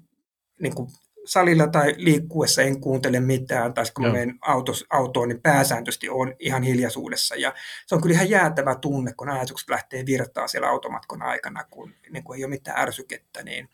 niin 0.60 0.74
kuin 0.74 0.88
salilla 1.26 1.66
tai 1.66 1.94
liikkuessa 1.96 2.62
en 2.62 2.80
kuuntele 2.80 3.20
mitään, 3.20 3.74
tai 3.74 3.84
kun 3.94 4.12
menen 4.12 4.38
autos, 4.40 4.84
autoon, 4.90 5.28
niin 5.28 5.42
pääsääntöisesti 5.42 6.08
on 6.08 6.34
ihan 6.38 6.62
hiljaisuudessa. 6.62 7.34
Ja 7.36 7.54
se 7.86 7.94
on 7.94 8.02
kyllä 8.02 8.14
ihan 8.14 8.30
jäätävä 8.30 8.74
tunne, 8.74 9.12
kun 9.16 9.28
ajatukset 9.28 9.68
lähtee 9.68 10.06
virtaa 10.06 10.48
siellä 10.48 10.68
automatkon 10.68 11.22
aikana, 11.22 11.64
kun 11.64 11.94
niin 12.10 12.24
kuin 12.24 12.36
ei 12.36 12.44
ole 12.44 12.50
mitään 12.50 12.80
ärsykettä. 12.80 13.42
Niin, 13.42 13.68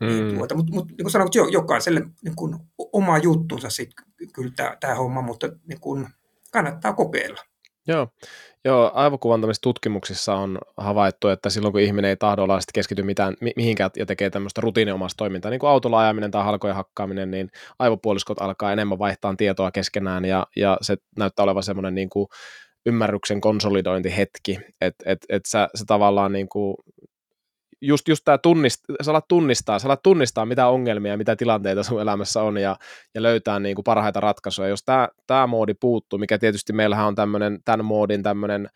niin 0.00 0.12
mm. 0.12 0.26
niin 0.26 0.38
tuota, 0.38 0.54
mutta 0.54 0.72
mut, 0.72 0.88
niin 0.88 0.96
kuin 0.96 1.10
sanoin, 1.10 1.52
jokaiselle 1.52 2.00
niin 2.22 2.36
kuin, 2.36 2.56
oma 2.92 3.18
juttunsa 3.18 3.70
sitten 3.70 4.04
kyllä 4.32 4.76
tämä 4.80 4.94
homma, 4.94 5.22
mutta 5.22 5.48
niin 5.66 5.80
kuin, 5.80 6.08
kannattaa 6.52 6.92
kokeilla. 6.92 7.44
Joo, 7.86 8.08
Joo, 8.64 8.90
aivokuvantamista 8.94 9.62
tutkimuksissa 9.62 10.34
on 10.34 10.58
havaittu, 10.76 11.28
että 11.28 11.50
silloin 11.50 11.72
kun 11.72 11.80
ihminen 11.80 12.08
ei 12.08 12.16
tahdollisesti 12.16 12.70
keskity 12.74 13.02
mitään, 13.02 13.34
mihinkään 13.56 13.90
ja 13.96 14.06
tekee 14.06 14.30
tämmöistä 14.30 14.60
rutiiniomasta 14.60 15.16
toimintaa, 15.16 15.50
niin 15.50 15.60
kuin 15.60 15.70
autolla 15.70 16.00
ajaminen 16.00 16.30
tai 16.30 16.44
halkojen 16.44 16.76
hakkaaminen, 16.76 17.30
niin 17.30 17.50
aivopuoliskot 17.78 18.42
alkaa 18.42 18.72
enemmän 18.72 18.98
vaihtaa 18.98 19.34
tietoa 19.36 19.70
keskenään 19.70 20.24
ja, 20.24 20.46
ja 20.56 20.78
se 20.80 20.96
näyttää 21.18 21.44
olevan 21.44 21.62
semmoinen 21.62 21.94
niin 21.94 22.08
kuin 22.08 22.26
ymmärryksen 22.86 23.40
konsolidointihetki, 23.40 24.58
että 24.80 25.04
et, 25.06 25.18
et 25.28 25.46
sä, 25.46 25.68
sä 25.74 25.84
tavallaan 25.86 26.32
niin 26.32 26.48
kuin, 26.48 26.76
just, 27.82 28.08
just 28.08 28.24
tämä 28.24 28.38
tunnist, 28.38 28.80
sä 29.02 29.10
alat 29.10 29.28
tunnistaa, 29.28 29.78
sä 29.78 29.88
alat 29.88 30.02
tunnistaa, 30.02 30.46
mitä 30.46 30.68
ongelmia 30.68 31.12
ja 31.12 31.18
mitä 31.18 31.36
tilanteita 31.36 31.82
sun 31.82 32.00
elämässä 32.00 32.42
on 32.42 32.56
ja, 32.56 32.76
ja 33.14 33.22
löytää 33.22 33.60
niin 33.60 33.74
kuin 33.74 33.84
parhaita 33.84 34.20
ratkaisuja. 34.20 34.68
Jos 34.68 34.84
tämä, 34.84 35.08
tämä 35.26 35.46
moodi 35.46 35.74
puuttuu, 35.74 36.18
mikä 36.18 36.38
tietysti 36.38 36.72
meillähän 36.72 37.06
on 37.06 37.14
tämmöinen, 37.14 37.58
tämän 37.64 37.84
moodin 37.84 38.22
tämmöinen 38.22 38.68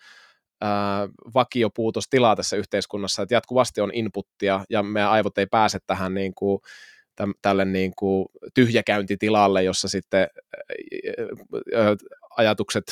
ää, 0.60 1.08
vakiopuutostila 1.34 2.36
tässä 2.36 2.56
yhteiskunnassa, 2.56 3.22
että 3.22 3.34
jatkuvasti 3.34 3.80
on 3.80 3.90
inputtia 3.94 4.64
ja 4.70 4.82
meidän 4.82 5.10
aivot 5.10 5.38
ei 5.38 5.46
pääse 5.46 5.78
tähän 5.86 6.14
niin 6.14 6.34
kuin, 6.34 6.58
tälle 7.42 7.64
niin 7.64 7.92
kuin 7.98 8.26
tyhjäkäyntitilalle, 8.54 9.62
jossa 9.62 9.88
sitten 9.88 10.28
ajatukset 12.36 12.84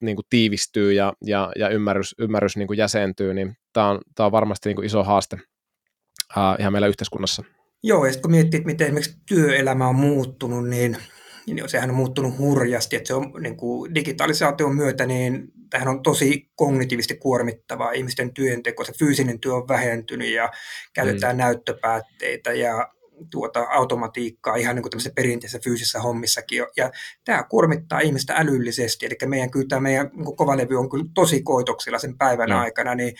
niin 0.00 0.16
kuin 0.16 0.26
tiivistyy 0.30 0.92
ja, 0.92 1.12
ja, 1.24 1.52
ja 1.56 1.68
ymmärrys, 1.68 2.14
ymmärrys 2.18 2.56
niin 2.56 2.66
kuin 2.66 2.78
jäsentyy, 2.78 3.34
niin 3.34 3.56
tämä 3.78 3.90
on, 3.90 4.00
tämä 4.14 4.24
on 4.26 4.32
varmasti 4.32 4.68
niin 4.68 4.76
kuin 4.76 4.86
iso 4.86 5.04
haaste 5.04 5.36
uh, 6.36 6.60
ihan 6.60 6.72
meillä 6.72 6.88
yhteiskunnassa. 6.88 7.44
Joo, 7.82 8.06
ja 8.06 8.12
kun 8.22 8.30
miettii, 8.30 8.58
että 8.58 8.66
miten 8.66 8.84
esimerkiksi 8.84 9.16
työelämä 9.26 9.88
on 9.88 9.94
muuttunut, 9.94 10.68
niin, 10.68 10.96
niin 11.46 11.68
sehän 11.68 11.90
on 11.90 11.96
muuttunut 11.96 12.38
hurjasti, 12.38 12.96
että 12.96 13.06
se 13.06 13.14
on 13.14 13.32
niin 13.40 13.56
kuin 13.56 13.94
digitalisaation 13.94 14.76
myötä, 14.76 15.06
niin 15.06 15.48
tähän 15.70 15.88
on 15.88 16.02
tosi 16.02 16.50
kognitiivisesti 16.54 17.16
kuormittavaa. 17.16 17.92
Ihmisten 17.92 18.34
työnteko, 18.34 18.84
se 18.84 18.92
fyysinen 18.98 19.40
työ 19.40 19.54
on 19.54 19.68
vähentynyt 19.68 20.28
ja 20.28 20.50
käytetään 20.92 21.36
mm. 21.36 21.40
näyttöpäätteitä 21.40 22.52
ja 22.52 22.88
tuota 23.30 23.66
automatiikkaa 23.70 24.56
ihan 24.56 24.76
niin 24.76 24.82
kuin 24.82 25.12
perinteisessä 25.14 25.64
fyysisessä 25.64 26.00
hommissakin. 26.00 26.66
Ja 26.76 26.90
tämä 27.24 27.42
kuormittaa 27.42 28.00
ihmistä 28.00 28.34
älyllisesti, 28.36 29.06
eli 29.06 29.16
meidän, 29.26 29.50
kyllä 29.50 29.66
tämä 29.68 29.80
meidän 29.80 30.10
niin 30.16 30.36
kovalevy 30.36 30.76
on 30.76 30.90
kyllä 30.90 31.04
tosi 31.14 31.42
koitoksilla 31.42 31.98
sen 31.98 32.18
päivän 32.18 32.48
no. 32.48 32.58
aikana, 32.58 32.94
niin 32.94 33.12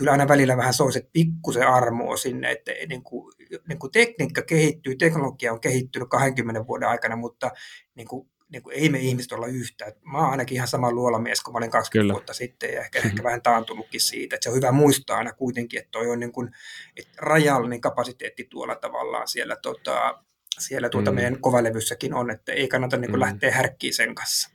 kyllä 0.00 0.12
aina 0.12 0.28
välillä 0.28 0.56
vähän 0.56 0.74
soisi, 0.74 0.98
että 0.98 1.10
pikkusen 1.12 1.68
armoa 1.68 2.16
sinne, 2.16 2.50
että 2.50 2.72
niin 2.88 3.02
kuin, 3.02 3.32
niin 3.68 3.78
kuin 3.78 3.92
tekniikka 3.92 4.42
kehittyy, 4.42 4.96
teknologia 4.96 5.52
on 5.52 5.60
kehittynyt 5.60 6.08
20 6.08 6.66
vuoden 6.66 6.88
aikana, 6.88 7.16
mutta 7.16 7.50
niin 7.94 8.08
kuin 8.08 8.30
niin 8.52 8.62
kuin, 8.62 8.76
ei 8.76 8.88
me 8.88 8.98
ihmiset 8.98 9.32
olla 9.32 9.46
yhtään. 9.46 9.92
Mä 10.12 10.18
oon 10.18 10.30
ainakin 10.30 10.54
ihan 10.54 10.68
sama 10.68 10.92
luolamies 10.92 11.42
kuin 11.42 11.52
mä 11.52 11.58
olin 11.58 11.70
20 11.70 12.02
Kyllä. 12.02 12.12
vuotta 12.12 12.34
sitten 12.34 12.74
ja 12.74 12.80
ehkä, 12.80 12.98
mm-hmm. 12.98 13.08
ehkä 13.10 13.22
vähän 13.22 13.42
taantunutkin 13.42 14.00
siitä. 14.00 14.36
Että 14.36 14.44
se 14.44 14.50
on 14.50 14.56
hyvä 14.56 14.72
muistaa 14.72 15.18
aina 15.18 15.32
kuitenkin, 15.32 15.80
että 15.80 15.90
toi 15.90 16.10
on 16.10 16.20
niin 16.20 16.32
kuin, 16.32 16.50
että 16.96 17.12
rajallinen 17.18 17.80
kapasiteetti 17.80 18.44
tuolla 18.44 18.76
tavallaan 18.76 19.28
siellä, 19.28 19.56
tota, 19.56 20.18
siellä 20.58 20.88
tuota 20.88 21.10
mm. 21.10 21.14
meidän 21.14 21.40
kovalevyssäkin 21.40 22.14
on, 22.14 22.30
että 22.30 22.52
ei 22.52 22.68
kannata 22.68 22.96
niin 22.96 23.10
kuin 23.10 23.18
mm. 23.18 23.24
lähteä 23.24 23.50
härkkiin 23.50 23.94
sen 23.94 24.14
kanssa. 24.14 24.50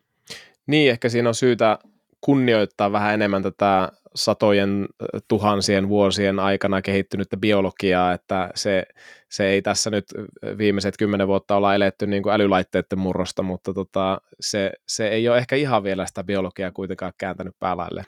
Niin, 0.68 0.92
ehkä 0.92 1.10
siinä 1.10 1.30
on 1.30 1.36
syytä 1.36 1.80
kunnioittaa 2.22 2.92
vähän 2.92 3.14
enemmän 3.14 3.44
tätä 3.44 3.92
satojen 4.15 4.88
tuhansien 5.28 5.89
vuosien 5.89 6.39
aikana 6.39 6.82
kehittynyttä 6.82 7.38
biologiaa, 7.38 8.13
että 8.13 8.49
se, 8.56 8.84
se 9.30 9.47
ei 9.47 9.62
tässä 9.62 9.89
nyt 9.89 10.06
viimeiset 10.58 10.97
kymmenen 10.97 11.28
vuotta 11.28 11.56
olla 11.56 11.75
eletty 11.75 12.08
niin 12.08 12.23
kuin 12.23 12.34
älylaitteiden 12.34 12.99
murrosta, 12.99 13.43
mutta 13.43 13.73
tota, 13.73 14.21
se, 14.39 14.71
se 14.88 15.08
ei 15.08 15.30
ole 15.30 15.38
ehkä 15.38 15.56
ihan 15.56 15.84
vielä 15.84 16.06
sitä 16.06 16.23
biologiaa 16.23 16.71
kuitenkaan 16.71 17.13
kääntänyt 17.17 17.56
päälaille. 17.60 18.04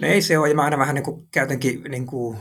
No 0.00 0.08
ei 0.08 0.22
se 0.22 0.38
ole, 0.38 0.48
ja 0.48 0.54
mä 0.54 0.62
aina 0.62 0.78
vähän 0.78 0.94
niin 0.94 1.04
kuin 1.04 1.28
käytänkin 1.30 1.82
niin 1.88 2.06
kuin 2.06 2.38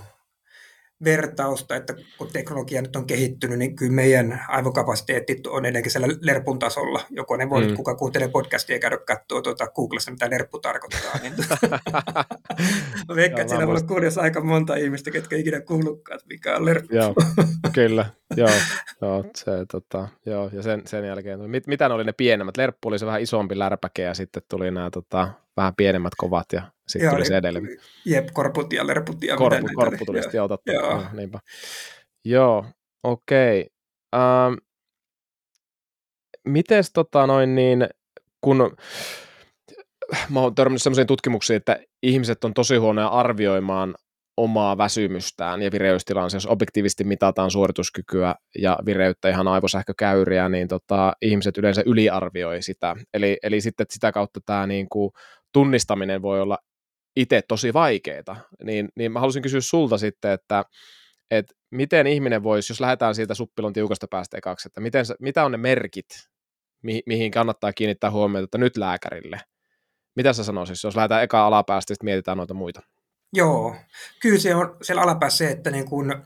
vertausta, 1.04 1.76
että 1.76 1.94
kun 2.18 2.30
teknologia 2.34 2.82
nyt 2.82 2.96
on 2.96 3.08
kehittynyt, 3.08 3.60
niin 3.60 3.76
kyllä 3.76 3.92
meidän 3.92 4.42
aivokapasiteetti 4.48 5.42
on 5.48 5.66
edelleenkin 5.66 5.92
siellä 5.92 6.08
lerpun 6.22 6.60
tasolla. 6.60 7.02
Joko 7.10 7.38
ne 7.38 7.50
voi, 7.50 7.68
mm. 7.68 7.76
kuka 7.76 7.96
kuuntelee 7.96 8.28
podcastia, 8.28 8.80
käydä 8.80 8.98
katsoa 8.98 9.42
tuota 9.42 9.68
Googlessa, 9.68 10.12
mitä 10.12 10.30
lerppu 10.30 10.60
tarkoittaa. 10.60 11.20
Niin 11.22 11.34
Mä 13.08 13.16
veikkaan, 13.16 13.42
että 13.42 13.56
siinä 13.56 13.68
on 13.68 13.88
kuunnella 13.88 14.22
aika 14.22 14.42
monta 14.42 14.76
ihmistä, 14.76 15.12
ketkä 15.12 15.36
ikinä 15.36 15.62
kuullutkaan, 15.62 16.20
mikä 16.30 16.56
on 16.56 16.66
lerppu. 16.66 16.96
Joo, 16.96 17.16
kyllä. 17.76 18.06
Joo, 18.36 18.50
joo, 19.02 19.26
se, 19.36 19.52
tota, 19.72 20.08
joo. 20.26 20.50
ja 20.54 20.62
sen, 20.62 20.82
sen 20.86 21.06
jälkeen, 21.06 21.50
mit, 21.50 21.68
mitä 21.68 21.88
ne 21.88 21.94
oli 21.94 22.04
ne 22.04 22.14
pienemmät? 22.14 22.58
Lerppu 22.58 22.88
oli 22.88 23.00
se 23.00 23.06
vähän 23.06 23.22
isompi 23.22 23.60
lärpäke 23.60 24.02
ja 24.02 24.14
sitten 24.14 24.44
tuli 24.50 24.72
nämä 24.72 24.90
tota, 24.90 25.30
vähän 25.58 25.76
pienemmät 25.76 26.14
kovat 26.18 26.46
ja 26.54 26.72
sitten 26.88 27.12
tuli 27.12 27.26
se 27.26 27.38
edelleen. 27.38 27.68
Jep, 28.06 28.28
korput 28.34 28.74
ja 28.74 28.88
lerput 28.88 29.24
ja 29.24 29.38
korpu, 29.38 29.62
mitä 29.62 29.74
korpu 29.76 30.06
tuli 30.06 30.22
sitten 30.22 30.38
jo 30.38 30.48
totta. 30.48 30.72
Joo. 30.72 30.94
No, 30.96 31.06
niinpä. 31.14 31.40
Joo, 32.26 32.66
okei. 33.04 33.60
Okay. 33.60 34.26
Ähm, 34.48 34.54
mites 36.48 36.92
tota 36.94 37.28
noin 37.28 37.56
niin, 37.56 37.88
kun 38.42 38.78
mä 40.30 40.40
oon 40.40 40.56
törmännyt 40.56 40.82
sellaisiin 40.82 41.08
tutkimuksiin, 41.08 41.58
että 41.58 41.80
ihmiset 42.04 42.44
on 42.44 42.54
tosi 42.54 42.76
huonoja 42.76 43.08
arvioimaan 43.08 43.96
omaa 44.38 44.78
väsymystään 44.78 45.62
ja 45.62 45.72
vireystilansa, 45.72 46.36
jos 46.36 46.48
objektiivisesti 46.48 47.04
mitataan 47.04 47.52
suorituskykyä 47.52 48.36
ja 48.58 48.80
vireyttä 48.86 49.30
ihan 49.30 49.48
aivosähkökäyriä, 49.48 50.50
niin 50.50 50.68
tota, 50.68 51.14
ihmiset 51.22 51.58
yleensä 51.58 51.84
yliarvioi 51.86 52.62
sitä. 52.62 52.96
Eli, 53.14 53.38
eli 53.44 53.62
sitten 53.62 53.86
sitä 53.90 54.12
kautta 54.12 54.40
tämä 54.46 54.68
niin 54.68 54.90
kuin, 54.90 55.12
tunnistaminen 55.54 56.22
voi 56.22 56.42
olla 56.42 56.58
itse 57.16 57.42
tosi 57.48 57.74
vaikeaa. 57.74 58.42
Niin, 58.64 58.90
niin 58.96 59.12
mä 59.12 59.20
haluaisin 59.20 59.44
kysyä 59.44 59.62
sulta 59.62 59.98
sitten, 59.98 60.32
että, 60.32 60.64
että 61.32 61.54
miten 61.72 62.08
ihminen 62.08 62.44
voisi, 62.44 62.72
jos 62.72 62.82
lähdetään 62.82 63.16
siitä 63.16 63.34
suppilon 63.34 63.74
tiukasta 63.74 64.08
päästä 64.10 64.38
ekaksi, 64.38 64.68
että 64.68 64.82
miten, 64.82 65.06
mitä 65.20 65.46
on 65.46 65.52
ne 65.52 65.58
merkit, 65.58 66.06
mi, 66.84 67.02
mihin 67.06 67.32
kannattaa 67.32 67.74
kiinnittää 67.74 68.12
huomiota, 68.12 68.44
että 68.44 68.58
nyt 68.58 68.78
lääkärille. 68.78 69.40
Mitä 70.16 70.34
sä 70.34 70.44
sanoisit, 70.44 70.84
jos 70.84 70.96
lähdetään 70.96 71.24
eka 71.24 71.46
alapäästä, 71.46 71.94
sitten 71.94 72.06
mietitään 72.06 72.38
noita 72.38 72.54
muita? 72.54 72.82
Joo, 73.38 73.76
kyllä 74.22 74.40
se 74.40 74.56
on 74.56 74.78
siellä 74.82 75.02
alapäässä 75.02 75.38
se, 75.38 75.52
että 75.52 75.72
niin 75.72 75.86
kun, 75.86 76.24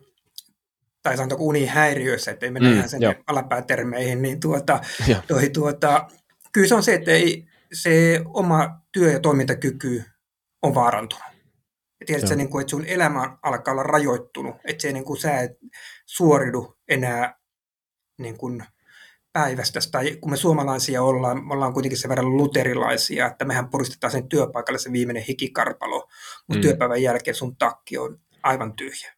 tai 1.03 1.17
sanotaanko 1.17 1.45
unihäiriöissä, 1.45 2.31
että 2.31 2.45
ei 2.45 2.51
mennä 2.51 2.69
mm, 2.69 2.75
ihan 2.75 2.89
sen 2.89 3.01
jo. 3.01 3.13
alapäätermeihin, 3.27 4.21
niin 4.21 4.39
tuota, 4.39 4.79
toi, 5.27 5.49
tuota, 5.49 6.07
kyllä 6.51 6.67
se 6.67 6.75
on 6.75 6.83
se, 6.83 6.93
että 6.93 7.11
ei, 7.11 7.47
se 7.73 8.21
oma 8.25 8.81
työ- 8.91 9.11
ja 9.11 9.19
toimintakyky 9.19 10.03
on 10.61 10.75
vaarantunut. 10.75 11.23
Ja 11.99 12.05
tiedät 12.05 12.37
niin 12.37 12.49
kuin, 12.49 12.61
että 12.61 12.71
sun 12.71 12.85
elämä 12.85 13.37
alkaa 13.43 13.71
olla 13.71 13.83
rajoittunut, 13.83 14.55
että 14.65 14.81
se 14.81 14.91
niin 14.91 15.05
kuin, 15.05 15.19
sä 15.19 15.39
et 15.39 15.51
suoridu 16.05 16.77
enää 16.87 17.35
niin 18.17 18.37
kuin, 18.37 18.63
päivästä, 19.33 19.79
tai 19.91 20.17
kun 20.21 20.31
me 20.31 20.37
suomalaisia 20.37 21.03
ollaan, 21.03 21.47
me 21.47 21.53
ollaan 21.53 21.73
kuitenkin 21.73 21.97
sen 21.97 22.09
verran 22.09 22.37
luterilaisia, 22.37 23.27
että 23.27 23.45
mehän 23.45 23.69
puristetaan 23.69 24.11
sen 24.11 24.29
työpaikalle 24.29 24.79
se 24.79 24.91
viimeinen 24.91 25.23
hikikarpalo, 25.23 26.07
mutta 26.47 26.57
mm. 26.57 26.61
työpäivän 26.61 27.01
jälkeen 27.01 27.35
sun 27.35 27.57
takki 27.57 27.97
on 27.97 28.19
aivan 28.43 28.73
tyhjä. 28.75 29.13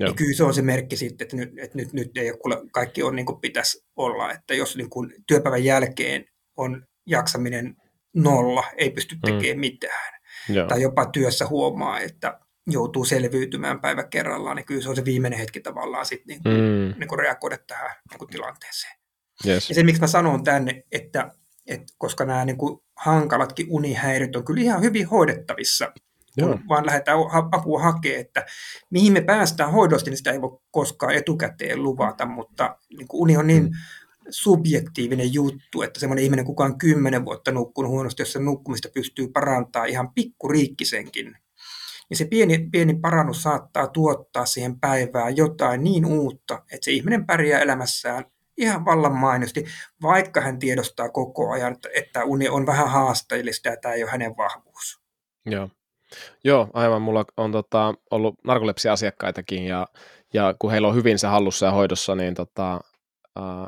Joo. 0.00 0.10
Ja 0.10 0.14
kyllä 0.14 0.36
se 0.36 0.44
on 0.44 0.54
se 0.54 0.62
merkki 0.62 0.96
sitten, 0.96 1.24
että 1.24 1.36
nyt, 1.36 1.58
että 1.58 1.76
nyt, 1.76 1.92
nyt 1.92 2.16
ei 2.16 2.30
ole, 2.30 2.62
kaikki 2.72 3.02
on 3.02 3.16
niin 3.16 3.26
kuin 3.26 3.40
pitäisi 3.40 3.86
olla, 3.96 4.32
että 4.32 4.54
jos 4.54 4.76
niin 4.76 4.90
kuin 4.90 5.14
työpäivän 5.26 5.64
jälkeen 5.64 6.24
on 6.56 6.86
jaksaminen 7.06 7.76
nolla, 8.16 8.64
ei 8.76 8.90
pysty 8.90 9.14
mm. 9.14 9.20
tekemään 9.20 9.56
mm. 9.56 9.60
mitään, 9.60 10.12
Joo. 10.48 10.68
tai 10.68 10.82
jopa 10.82 11.06
työssä 11.06 11.46
huomaa, 11.46 12.00
että 12.00 12.40
joutuu 12.66 13.04
selviytymään 13.04 13.80
päivä 13.80 14.04
kerrallaan, 14.04 14.56
niin 14.56 14.66
kyllä 14.66 14.82
se 14.82 14.88
on 14.88 14.96
se 14.96 15.04
viimeinen 15.04 15.38
hetki 15.38 15.60
tavallaan 15.60 16.06
sitten 16.06 16.38
niin 16.44 16.58
mm. 16.58 16.98
niin 16.98 17.08
kuin 17.08 17.18
reagoida 17.18 17.58
tähän 17.66 17.90
niin 18.10 18.18
kuin 18.18 18.30
tilanteeseen. 18.30 18.97
Yes. 19.46 19.68
Ja 19.68 19.74
se, 19.74 19.82
miksi 19.82 20.00
mä 20.00 20.06
sanon 20.06 20.44
tänne, 20.44 20.84
että, 20.92 21.30
että 21.66 21.94
koska 21.98 22.24
nämä 22.24 22.44
niin 22.44 22.58
kuin 22.58 22.80
hankalatkin 22.96 23.66
unihäiriöt 23.70 24.36
on 24.36 24.44
kyllä 24.44 24.62
ihan 24.62 24.82
hyvin 24.82 25.06
hoidettavissa, 25.06 25.92
Joo. 26.36 26.48
kun 26.48 26.68
vaan 26.68 26.86
lähdetään 26.86 27.18
apua 27.52 27.82
hakemaan, 27.82 28.20
että 28.20 28.46
mihin 28.90 29.12
me 29.12 29.20
päästään 29.20 29.72
hoidosti, 29.72 30.10
niin 30.10 30.18
sitä 30.18 30.32
ei 30.32 30.40
voi 30.40 30.58
koskaan 30.70 31.14
etukäteen 31.14 31.82
luvata, 31.82 32.26
mutta 32.26 32.76
niin 32.98 33.08
kuin 33.08 33.20
uni 33.20 33.36
on 33.36 33.46
niin 33.46 33.62
mm. 33.62 33.70
subjektiivinen 34.30 35.34
juttu, 35.34 35.82
että 35.82 36.00
semmoinen 36.00 36.24
ihminen, 36.24 36.44
kuka 36.44 36.64
on 36.64 36.78
kymmenen 36.78 37.24
vuotta 37.24 37.52
nukkunut 37.52 37.90
huonosti, 37.90 38.22
jos 38.22 38.32
se 38.32 38.38
nukkumista 38.38 38.88
pystyy 38.94 39.28
parantamaan 39.28 39.88
ihan 39.88 40.14
pikkuriikkisenkin, 40.14 41.36
niin 42.10 42.18
se 42.18 42.24
pieni, 42.24 42.68
pieni 42.72 42.94
parannus 42.94 43.42
saattaa 43.42 43.86
tuottaa 43.86 44.46
siihen 44.46 44.80
päivään 44.80 45.36
jotain 45.36 45.84
niin 45.84 46.06
uutta, 46.06 46.54
että 46.54 46.84
se 46.84 46.90
ihminen 46.90 47.26
pärjää 47.26 47.60
elämässään 47.60 48.24
ihan 48.58 48.84
vallan 48.84 49.16
mainosti, 49.16 49.64
vaikka 50.02 50.40
hän 50.40 50.58
tiedostaa 50.58 51.08
koko 51.08 51.50
ajan, 51.50 51.76
että 51.94 52.24
uni 52.24 52.48
on 52.48 52.66
vähän 52.66 52.88
haasteellista 52.88 53.68
ja 53.68 53.76
tämä 53.76 53.94
ei 53.94 54.02
ole 54.02 54.10
hänen 54.10 54.36
vahvuus. 54.36 55.00
Joo. 55.46 55.68
Joo, 56.44 56.68
aivan. 56.72 57.02
Mulla 57.02 57.24
on 57.36 57.52
tota, 57.52 57.94
ollut 58.10 58.34
narkolepsia-asiakkaitakin 58.44 59.64
ja, 59.66 59.86
ja 60.34 60.54
kun 60.58 60.70
heillä 60.70 60.88
on 60.88 60.94
hyvin 60.94 61.18
se 61.18 61.26
hallussa 61.26 61.66
ja 61.66 61.72
hoidossa, 61.72 62.14
niin 62.14 62.34
tota, 62.34 62.80
ää, 63.36 63.66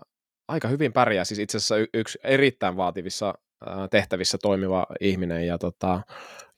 aika 0.49 0.69
hyvin 0.69 0.93
pärjää. 0.93 1.25
Siis 1.25 1.39
itse 1.39 1.57
asiassa 1.57 1.77
y- 1.77 1.87
yksi 1.95 2.19
erittäin 2.25 2.77
vaativissa 2.77 3.35
ää, 3.67 3.89
tehtävissä 3.89 4.39
toimiva 4.43 4.87
ihminen 5.01 5.47
ja, 5.47 5.59
tota, 5.59 6.03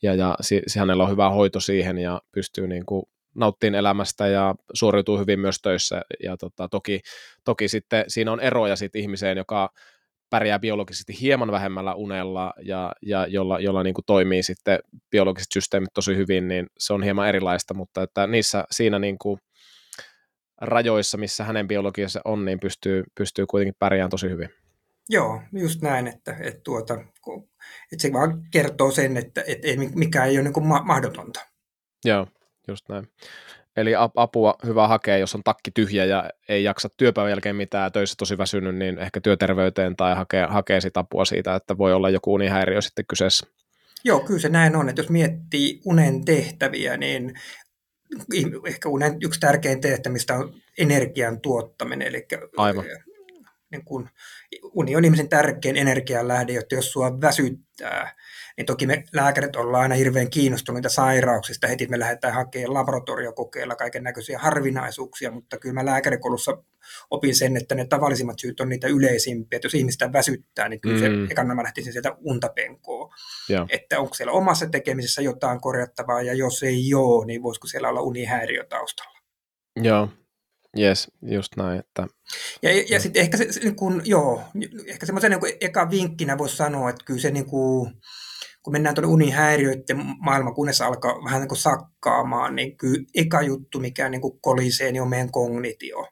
ja, 0.03 0.15
ja 0.15 0.37
si- 0.41 0.63
hänellä 0.79 1.03
on 1.03 1.11
hyvä 1.11 1.31
hoito 1.31 1.61
siihen 1.61 1.99
ja 1.99 2.23
pystyy 2.33 2.67
niin 2.69 2.87
kuin 2.87 3.03
nauttiin 3.35 3.75
elämästä 3.75 4.27
ja 4.27 4.55
suoriutuu 4.75 5.19
hyvin 5.19 5.41
myös 5.41 5.59
töissä. 5.63 6.03
Ja 6.23 6.37
tota, 6.37 6.69
toki, 6.69 7.01
toki 7.45 7.69
sitten 7.69 8.05
siinä 8.09 8.33
on 8.33 8.41
eroja 8.41 8.77
sitten 8.77 9.03
ihmiseen, 9.03 9.37
joka 9.37 9.71
pärjää 10.31 10.59
biologisesti 10.59 11.21
hieman 11.21 11.53
vähemmällä 11.53 11.95
unella 11.95 12.53
ja, 12.63 12.93
ja 13.03 13.27
jolla, 13.27 13.61
jolla 13.61 13.83
niin 13.83 13.95
kuin 13.95 14.05
toimii 14.07 14.43
sitten 14.43 14.79
biologiset 15.11 15.53
systeemit 15.55 15.91
tosi 15.95 16.17
hyvin, 16.17 16.49
niin 16.49 16.67
se 16.79 16.93
on 16.93 17.03
hieman 17.03 17.29
erilaista, 17.29 17.75
mutta 17.75 18.03
että 18.03 18.27
niissä 18.27 18.65
siinä 18.71 18.99
niin 18.99 19.19
kuin 19.19 19.39
rajoissa, 20.61 21.19
missä 21.19 21.45
hänen 21.45 21.69
biologiassa 21.69 22.21
on, 22.25 22.45
niin 22.45 22.61
pystyy, 22.61 23.05
pystyy 23.15 23.47
kuitenkin 23.47 23.75
pärjäämään 23.79 24.11
tosi 24.11 24.29
hyvin. 24.29 24.49
Joo, 25.09 25.43
just 25.53 25.83
näin, 25.83 26.07
että, 26.07 26.37
että, 26.41 26.61
tuota, 26.65 26.95
että 27.93 28.03
se 28.03 28.13
vaan 28.13 28.43
kertoo 28.51 28.91
sen, 28.91 29.17
että, 29.17 29.45
että 29.47 29.69
ei, 29.69 29.77
mikään 29.77 30.29
ei 30.29 30.37
ole 30.37 30.45
niin 30.45 30.53
kuin 30.53 30.67
mahdotonta. 30.67 31.41
Joo, 32.05 32.27
just 32.69 32.89
näin. 32.89 33.09
Eli 33.77 33.93
apua 34.17 34.55
hyvä 34.67 34.89
hakea, 34.89 35.17
jos 35.17 35.35
on 35.35 35.43
takki 35.45 35.71
tyhjä 35.71 36.05
ja 36.05 36.31
ei 36.49 36.65
jaksa 36.65 36.89
työpäivän 36.97 37.31
jälkeen 37.31 37.57
mitään, 37.57 37.93
töissä 37.93 38.15
tosi 38.19 38.39
väsynyt, 38.39 38.77
niin 38.77 38.99
ehkä 38.99 39.21
työterveyteen 39.21 39.97
tai 39.97 40.15
hakee, 40.15 40.47
hakee 40.47 40.81
sit 40.81 40.97
apua 40.97 41.25
siitä, 41.25 41.55
että 41.55 41.79
voi 41.79 41.93
olla 41.93 42.11
joku 42.11 42.35
unihäiriö 42.35 42.81
sitten 42.81 43.05
kyseessä. 43.09 43.47
Joo, 44.05 44.21
kyllä 44.21 44.41
se 44.41 44.49
näin 44.49 44.77
on, 44.77 44.89
että 44.89 45.01
jos 45.01 45.11
miettii 45.11 45.81
unen 45.85 46.25
tehtäviä, 46.25 46.97
niin 46.97 47.35
ehkä 48.67 48.89
unen 48.89 49.17
yksi 49.23 49.41
tärkein 49.41 49.81
tehtävistä 49.81 50.35
on 50.35 50.55
energian 50.79 51.41
tuottaminen, 51.41 52.09
eli 52.09 52.27
Aivan. 52.57 52.85
Niin 53.71 53.85
kun, 53.85 54.09
uni 54.63 54.97
on 54.97 55.05
ihmisen 55.05 55.29
tärkein 55.29 55.77
energianlähde, 55.77 56.53
jotta 56.53 56.75
jos 56.75 56.93
sua 56.93 57.21
väsyttää, 57.21 58.17
niin 58.57 58.67
toki 58.67 58.87
me 58.87 59.05
lääkärit 59.13 59.57
ollaan 59.57 59.83
aina 59.83 59.95
hirveän 59.95 60.31
kiinnostuneita 60.31 60.89
sairauksista. 60.89 61.67
Heti 61.67 61.87
me 61.87 61.99
lähdetään 61.99 62.35
hakemaan 62.35 62.75
laboratoriokokeilla 62.75 63.77
kaiken 63.77 64.03
näköisiä 64.03 64.39
harvinaisuuksia, 64.39 65.31
mutta 65.31 65.59
kyllä 65.59 65.75
mä 65.75 65.85
lääkärikoulussa 65.85 66.63
opin 67.11 67.35
sen, 67.35 67.57
että 67.57 67.75
ne 67.75 67.85
tavallisimmat 67.85 68.39
syyt 68.39 68.61
on 68.61 68.69
niitä 68.69 68.89
yleisimpiä. 68.89 69.57
Että 69.57 69.67
jos 69.67 69.75
ihmistä 69.75 70.13
väsyttää, 70.13 70.69
niin 70.69 70.81
kyllä 70.81 71.09
mm. 71.09 71.27
se 71.27 71.33
ekana 71.33 71.55
mä 71.55 71.63
lähtisin 71.63 71.93
sieltä 71.93 72.17
untapenkoa. 72.21 73.15
Ja. 73.49 73.67
Että 73.69 74.01
onko 74.01 74.15
siellä 74.15 74.33
omassa 74.33 74.67
tekemisessä 74.67 75.23
jotain 75.23 75.61
korjattavaa, 75.61 76.23
ja 76.23 76.35
jos 76.35 76.63
ei 76.63 76.95
ole, 76.95 77.27
niin 77.27 77.43
voisiko 77.43 77.67
siellä 77.67 77.89
olla 77.89 78.01
unihäiriö 78.01 78.65
taustalla. 78.65 79.19
Joo, 79.77 80.09
Yes, 80.79 81.11
just 81.23 81.57
näin. 81.57 81.79
Että... 81.79 82.07
Ja, 82.63 82.77
ja, 82.77 82.85
ja 82.89 83.01
sitten 83.01 83.23
ehkä 83.23 83.37
se, 83.37 83.61
niin 83.63 83.77
kun, 83.77 84.03
joo, 84.05 84.43
ehkä 84.87 85.07
semmoisen 85.07 85.31
niin 85.31 85.57
eka 85.61 85.91
vinkkinä 85.91 86.39
voisi 86.39 86.57
sanoa, 86.57 86.91
että 86.91 87.05
kyllä 87.05 87.21
se 87.21 87.31
niin 87.31 87.47
kuin, 87.47 87.93
kun 88.63 88.73
mennään 88.73 88.95
tuonne 88.95 89.13
unihäiriöiden 89.13 89.99
kunnes 90.55 90.81
alkaa 90.81 91.25
vähän 91.25 91.41
niin 91.41 91.49
kuin 91.49 91.59
sakkaamaan, 91.59 92.57
niin 92.57 92.77
kyllä 92.77 93.05
eka 93.15 93.43
juttu, 93.43 93.81
mikä 93.81 94.09
niin 94.09 94.21
kuin 94.21 94.41
kolisee, 94.41 94.93
niin 94.93 95.03
on 95.03 95.09
meidän 95.09 95.33
kognitio. 95.33 96.09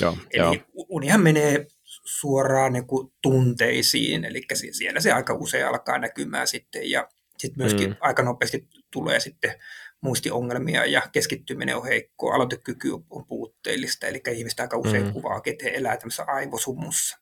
Joo, 0.00 0.16
eli 0.30 0.42
joo. 0.44 0.86
unihan 0.88 1.20
menee 1.20 1.66
suoraan 2.04 2.72
niin 2.72 2.86
kuin 2.86 3.12
tunteisiin, 3.22 4.24
eli 4.24 4.42
siellä 4.70 5.00
se 5.00 5.12
aika 5.12 5.34
usein 5.34 5.66
alkaa 5.66 5.98
näkymään 5.98 6.46
sitten, 6.46 6.90
ja 6.90 7.08
sitten 7.38 7.62
myöskin 7.62 7.90
mm. 7.90 7.96
aika 8.00 8.22
nopeasti 8.22 8.68
tulee 8.92 9.20
sitten 9.20 9.54
muistiongelmia 10.00 10.84
ja 10.84 11.02
keskittyminen 11.12 11.76
on 11.76 11.84
heikko, 11.84 12.32
aloitekyky 12.32 12.90
on 13.10 13.26
puutteellista, 13.26 14.06
eli 14.06 14.22
ihmistä 14.32 14.62
aika 14.62 14.76
usein 14.76 15.04
mm. 15.04 15.12
kuvaa, 15.12 15.40
että 15.46 15.64
he 15.64 15.70
elää 15.74 15.96
tämmöisessä 15.96 16.24
aivosumussa. 16.26 17.18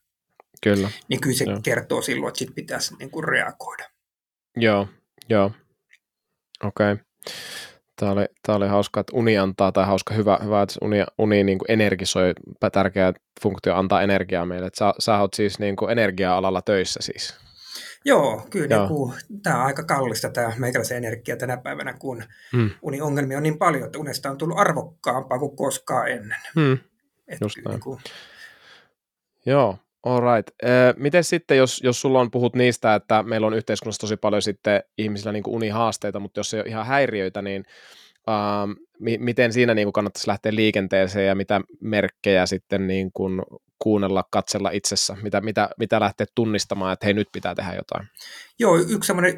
Kyllä. 0.63 0.89
Niin 1.07 1.21
kyllä 1.21 1.37
se 1.37 1.43
joo. 1.43 1.59
kertoo 1.63 2.01
silloin, 2.01 2.29
että 2.29 2.39
sit 2.39 2.55
pitäisi 2.55 2.95
niin 2.95 3.11
kuin 3.11 3.23
reagoida. 3.23 3.90
Joo, 4.57 4.87
joo. 5.29 5.51
Okei. 6.63 6.91
Okay. 6.91 7.03
Tämä 7.99 8.11
oli, 8.11 8.25
tämä 8.45 8.55
oli 8.55 8.67
hauska, 8.67 8.99
että 8.99 9.15
uni 9.15 9.37
antaa, 9.37 9.71
tai 9.71 9.85
hauska, 9.85 10.13
hyvä, 10.13 10.39
hyvä 10.43 10.61
että 10.61 10.75
uni, 10.81 10.97
uni 11.17 11.43
niin 11.43 11.57
kuin 11.57 11.71
energisoi, 11.71 12.33
tärkeä 12.71 13.13
funktio 13.41 13.75
antaa 13.75 14.01
energiaa 14.01 14.45
meille. 14.45 14.67
Että 14.67 14.77
sä, 14.77 14.93
sä 14.99 15.17
oot 15.17 15.33
siis 15.33 15.59
niin 15.59 15.75
kuin 15.75 15.91
energia-alalla 15.91 16.61
töissä 16.61 16.99
siis. 17.03 17.35
Joo, 18.05 18.47
kyllä 18.49 18.75
Joo. 18.75 18.79
Niin 18.79 18.97
kuin, 18.97 19.13
tämä 19.43 19.59
on 19.59 19.65
aika 19.65 19.83
kallista 19.83 20.29
tämä 20.29 20.53
meikäläisen 20.57 20.97
energia 20.97 21.37
tänä 21.37 21.57
päivänä, 21.57 21.93
kun 21.93 22.23
hmm. 22.51 22.69
uniongelmia 22.81 23.37
on 23.37 23.43
niin 23.43 23.57
paljon, 23.57 23.85
että 23.85 23.99
unesta 23.99 24.31
on 24.31 24.37
tullut 24.37 24.59
arvokkaampaa 24.59 25.39
kuin 25.39 25.55
koskaan 25.55 26.07
ennen. 26.07 26.39
Hmm. 26.55 26.77
Just 27.41 27.57
näin. 27.57 27.69
Niin 27.69 27.81
kuin... 27.81 27.99
Joo, 29.45 29.77
All 30.03 30.21
right. 30.35 30.55
Miten 30.97 31.23
sitten, 31.23 31.57
jos, 31.57 31.81
jos 31.83 32.01
sulla 32.01 32.19
on 32.19 32.31
puhut 32.31 32.55
niistä, 32.55 32.95
että 32.95 33.23
meillä 33.23 33.47
on 33.47 33.53
yhteiskunnassa 33.53 34.01
tosi 34.01 34.17
paljon 34.17 34.41
sitten 34.41 34.83
ihmisillä 34.97 35.31
niin 35.31 35.43
unihaasteita, 35.47 36.19
mutta 36.19 36.39
jos 36.39 36.53
ei 36.53 36.59
ole 36.59 36.69
ihan 36.69 36.85
häiriöitä, 36.85 37.41
niin 37.41 37.65
uh, 38.31 38.75
miten 39.19 39.53
siinä 39.53 39.73
niin 39.73 39.85
kuin 39.85 39.93
kannattaisi 39.93 40.27
lähteä 40.27 40.55
liikenteeseen 40.55 41.27
ja 41.27 41.35
mitä 41.35 41.61
merkkejä 41.81 42.45
sitten 42.45 42.87
niin 42.87 43.11
kuin 43.13 43.41
kuunnella, 43.79 44.23
katsella 44.31 44.69
itsessä, 44.69 45.17
mitä, 45.21 45.41
mitä, 45.41 45.69
mitä 45.79 45.99
lähteä 45.99 46.27
tunnistamaan, 46.35 46.93
että 46.93 47.05
hei 47.05 47.13
nyt 47.13 47.27
pitää 47.31 47.55
tehdä 47.55 47.73
jotain? 47.73 48.07
Joo, 48.59 48.77
yksi 48.77 49.07
sellainen 49.07 49.37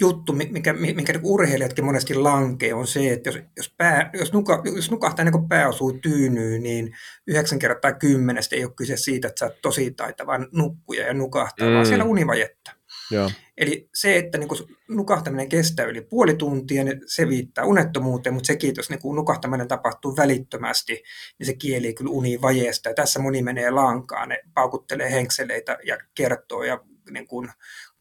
juttu, 0.00 0.32
mikä, 0.32 0.72
mikä 0.72 1.12
niinku 1.12 1.34
urheilijatkin 1.34 1.84
monesti 1.84 2.14
lankee, 2.14 2.74
on 2.74 2.86
se, 2.86 3.12
että 3.12 3.28
jos, 3.28 3.38
jos, 3.56 3.74
pää, 3.76 4.10
jos, 4.18 4.32
nuka, 4.32 4.62
jos 4.74 4.90
nukahtaa 4.90 5.22
ennen 5.22 5.32
kuin 5.32 5.48
pää 5.48 5.68
osuu 5.68 5.92
tyynyyn, 5.92 6.62
niin 6.62 6.96
yhdeksän 7.26 7.58
kertaa 7.58 7.92
kymmenestä 7.92 8.56
ei 8.56 8.64
ole 8.64 8.72
kyse 8.76 8.96
siitä, 8.96 9.28
että 9.28 9.38
sä 9.38 9.46
oot 9.46 9.62
tosi 9.62 9.90
taitava 9.90 10.38
nukkuja 10.52 11.06
ja 11.06 11.14
nukahtaa, 11.14 11.68
mm. 11.68 11.74
vaan 11.74 11.86
siellä 11.86 12.04
univajetta. 12.04 12.77
Joo. 13.10 13.30
Eli 13.56 13.88
se, 13.94 14.16
että 14.16 14.38
niin 14.38 14.48
nukahtaminen 14.88 15.48
kestää 15.48 15.86
yli 15.86 16.00
puoli 16.00 16.34
tuntia, 16.34 16.84
niin 16.84 17.00
se 17.06 17.28
viittaa 17.28 17.64
unettomuuteen, 17.64 18.34
mutta 18.34 18.46
sekin, 18.46 18.74
jos 18.76 18.90
niin 18.90 19.00
nukahtaminen 19.16 19.68
tapahtuu 19.68 20.16
välittömästi, 20.16 21.02
niin 21.38 21.46
se 21.46 21.54
kieli 21.54 21.94
kyllä 21.94 22.10
univajeesta. 22.10 22.88
Ja 22.88 22.94
tässä 22.94 23.20
moni 23.20 23.42
menee 23.42 23.70
lankaan, 23.70 24.28
ne 24.28 24.38
paukuttelee 24.54 25.12
henkseleitä 25.12 25.78
ja 25.84 25.98
kertoo 26.14 26.62
ja 26.62 26.84
niin 27.10 27.26
kuin, 27.26 27.48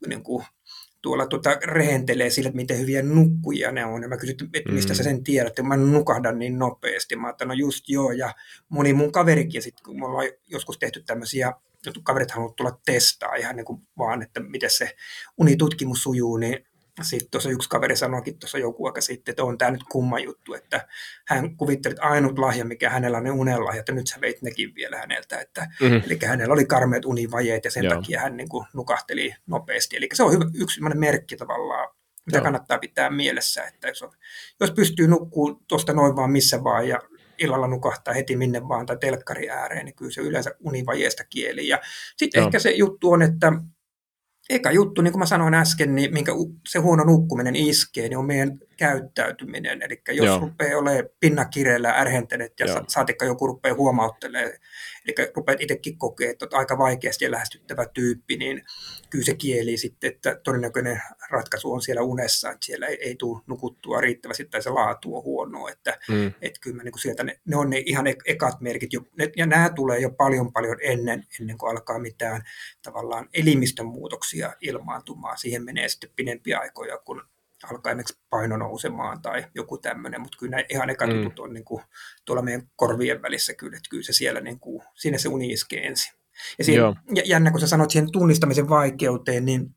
niin 0.07 0.23
kuin 0.23 0.45
tuolla 1.01 1.27
tuota, 1.27 1.57
rehentelee 1.63 2.29
sille, 2.29 2.47
että 2.47 2.55
miten 2.55 2.79
hyviä 2.79 3.01
nukkuja 3.01 3.71
ne 3.71 3.85
on. 3.85 4.01
Ja 4.01 4.07
mä 4.07 4.17
kysyin, 4.17 4.37
että 4.53 4.71
mistä 4.71 4.93
mm. 4.93 4.97
sä 4.97 5.03
sen 5.03 5.23
tiedät, 5.23 5.47
että 5.47 5.63
mä 5.63 5.77
nukahdan 5.77 6.39
niin 6.39 6.59
nopeasti. 6.59 7.15
Mä 7.15 7.29
että 7.29 7.45
no 7.45 7.53
just 7.53 7.89
joo, 7.89 8.11
ja 8.11 8.33
moni 8.69 8.93
mun 8.93 9.11
kaverikin, 9.11 9.61
sit, 9.61 9.81
kun 9.85 9.99
me 9.99 10.05
ollaan 10.05 10.27
joskus 10.47 10.77
tehty 10.77 11.03
tämmöisiä 11.03 11.53
kaverit 12.03 12.31
haluavat 12.31 12.55
tulla 12.55 12.79
testaa 12.85 13.35
ihan 13.35 13.55
niin 13.55 13.65
kuin 13.65 13.81
vaan, 13.97 14.21
että 14.21 14.39
miten 14.39 14.69
se 14.69 14.95
unitutkimus 15.37 16.03
sujuu, 16.03 16.37
niin 16.37 16.67
sitten 17.01 17.29
tuossa 17.31 17.49
yksi 17.49 17.69
kaveri 17.69 17.95
sanoikin 17.95 18.39
tuossa 18.39 18.57
joku 18.57 18.85
aika 18.85 19.01
sitten, 19.01 19.31
että 19.31 19.43
on 19.43 19.57
tämä 19.57 19.71
nyt 19.71 19.83
kumma 19.83 20.19
juttu, 20.19 20.53
että 20.53 20.87
hän 21.27 21.57
kuvitteli, 21.57 21.93
että 21.93 22.07
ainut 22.07 22.39
lahja, 22.39 22.65
mikä 22.65 22.89
hänellä 22.89 23.17
on 23.17 23.23
ne 23.23 23.31
unelahja, 23.31 23.79
että 23.79 23.91
nyt 23.91 24.07
sä 24.07 24.21
veit 24.21 24.41
nekin 24.41 24.75
vielä 24.75 24.97
häneltä. 24.97 25.39
Että, 25.39 25.67
mm-hmm. 25.81 26.01
Eli 26.05 26.19
hänellä 26.25 26.53
oli 26.53 26.65
karmeat 26.65 27.05
univajeet 27.05 27.65
ja 27.65 27.71
sen 27.71 27.83
Joo. 27.83 27.95
takia 27.95 28.19
hän 28.19 28.37
niin 28.37 28.49
kuin 28.49 28.65
nukahteli 28.73 29.35
nopeasti. 29.47 29.97
Eli 29.97 30.09
se 30.13 30.23
on 30.23 30.31
hyvä, 30.31 30.45
yksi 30.53 30.81
merkki 30.81 31.37
tavallaan, 31.37 31.95
mitä 32.25 32.37
Joo. 32.37 32.43
kannattaa 32.43 32.79
pitää 32.79 33.09
mielessä, 33.09 33.63
että 33.63 33.87
jos, 33.87 34.01
on, 34.01 34.11
jos 34.59 34.71
pystyy 34.71 35.07
nukkuu 35.07 35.63
tuosta 35.67 35.93
noin 35.93 36.15
vaan 36.15 36.31
missä 36.31 36.63
vaan 36.63 36.87
ja 36.87 36.99
illalla 37.39 37.67
nukahtaa 37.67 38.13
heti 38.13 38.35
minne 38.37 38.67
vaan 38.67 38.85
tai 38.85 38.97
telkkari 38.97 39.49
ääreen, 39.49 39.85
niin 39.85 39.95
kyllä 39.95 40.11
se 40.11 40.21
yleensä 40.21 40.51
univajeesta 40.59 41.23
kieli. 41.23 41.67
Ja 41.67 41.79
sitten 42.17 42.43
ehkä 42.43 42.59
se 42.59 42.71
juttu 42.71 43.11
on, 43.11 43.21
että 43.21 43.53
eka 44.49 44.71
juttu, 44.71 45.01
niin 45.01 45.11
kuin 45.11 45.19
mä 45.19 45.25
sanoin 45.25 45.53
äsken, 45.53 45.95
niin 45.95 46.13
minkä 46.13 46.31
se 46.67 46.79
huono 46.79 47.03
nukkuminen 47.03 47.55
iskee, 47.55 48.09
niin 48.09 48.17
on 48.17 48.25
meidän 48.25 48.59
käyttäytyminen. 48.77 49.81
Eli 49.81 50.01
jos 50.11 50.25
Joo. 50.25 50.39
rupeaa 50.39 50.79
olemaan 50.79 51.03
pinnakireellä 51.19 51.89
ärhentelet 51.89 52.53
ja 52.59 52.65
Joo. 52.65 52.83
saatikka 52.87 53.25
joku 53.25 53.47
rupeaa 53.47 53.75
huomauttelemaan, 53.75 54.51
eli 55.07 55.31
rupeat 55.35 55.61
itsekin 55.61 55.97
kokea, 55.97 56.31
että 56.31 56.45
olet 56.45 56.53
aika 56.53 56.77
vaikeasti 56.77 57.31
lähestyttävä 57.31 57.85
tyyppi, 57.93 58.37
niin 58.37 58.63
kyllä 59.09 59.25
se 59.25 59.35
kieli 59.35 59.77
sitten, 59.77 60.13
että 60.13 60.39
todennäköinen 60.43 61.01
ratkaisu 61.29 61.73
on 61.73 61.81
siellä 61.81 62.01
unessa, 62.01 62.51
että 62.51 62.65
siellä 62.65 62.87
ei, 62.87 62.97
ei 63.01 63.15
tule 63.15 63.41
nukuttua 63.47 64.01
riittävästi 64.01 64.45
tai 64.45 64.61
se 64.61 64.69
laatu 64.69 65.15
on 65.15 65.23
huono, 65.23 65.67
että 65.67 65.97
mm. 66.09 66.33
et 66.41 66.59
kyllä 66.61 66.83
niin 66.83 66.91
kuin 66.91 67.01
sieltä 67.01 67.23
ne, 67.23 67.39
ne, 67.45 67.55
on 67.55 67.69
ne 67.69 67.83
ihan 67.85 68.05
ekat 68.25 68.61
merkit, 68.61 68.93
jo, 68.93 69.01
ne, 69.17 69.31
ja 69.35 69.45
nämä 69.45 69.69
tulee 69.69 69.99
jo 69.99 70.09
paljon 70.09 70.53
paljon 70.53 70.77
ennen, 70.81 71.23
ennen 71.41 71.57
kuin 71.57 71.71
alkaa 71.71 71.99
mitään 71.99 72.41
tavallaan 72.81 73.29
elimistön 73.33 73.85
muutoksia 73.85 74.53
ilmaantumaan. 74.61 75.37
Siihen 75.37 75.63
menee 75.63 75.89
sitten 75.89 76.09
pidempiä 76.15 76.59
aikoja, 76.59 76.97
kun 76.97 77.21
alkaa 77.63 77.91
esimerkiksi 77.91 78.19
paino 78.29 78.57
nousemaan 78.57 79.21
tai 79.21 79.45
joku 79.55 79.77
tämmöinen, 79.77 80.21
mutta 80.21 80.37
kyllä 80.37 80.63
ihan 80.69 80.89
ekat 80.89 81.09
mm. 81.09 81.31
on 81.39 81.53
niin 81.53 81.65
kuin, 81.65 81.83
tuolla 82.25 82.41
meidän 82.41 82.69
korvien 82.75 83.21
välissä 83.21 83.53
kyllä, 83.53 83.77
että 83.77 83.89
kyllä 83.89 84.03
se 84.03 84.13
siellä 84.13 84.41
niin 84.41 84.59
kuin, 84.59 84.83
siinä 84.95 85.17
se 85.17 85.29
uni 85.29 85.47
iskee 85.47 85.87
ensin. 85.87 86.13
Ja 86.57 86.65
siinä, 86.65 86.93
jännä, 87.25 87.51
kun 87.51 87.59
sä 87.59 87.67
sanoit 87.67 87.91
siihen 87.91 88.11
tunnistamisen 88.11 88.69
vaikeuteen, 88.69 89.45
niin 89.45 89.75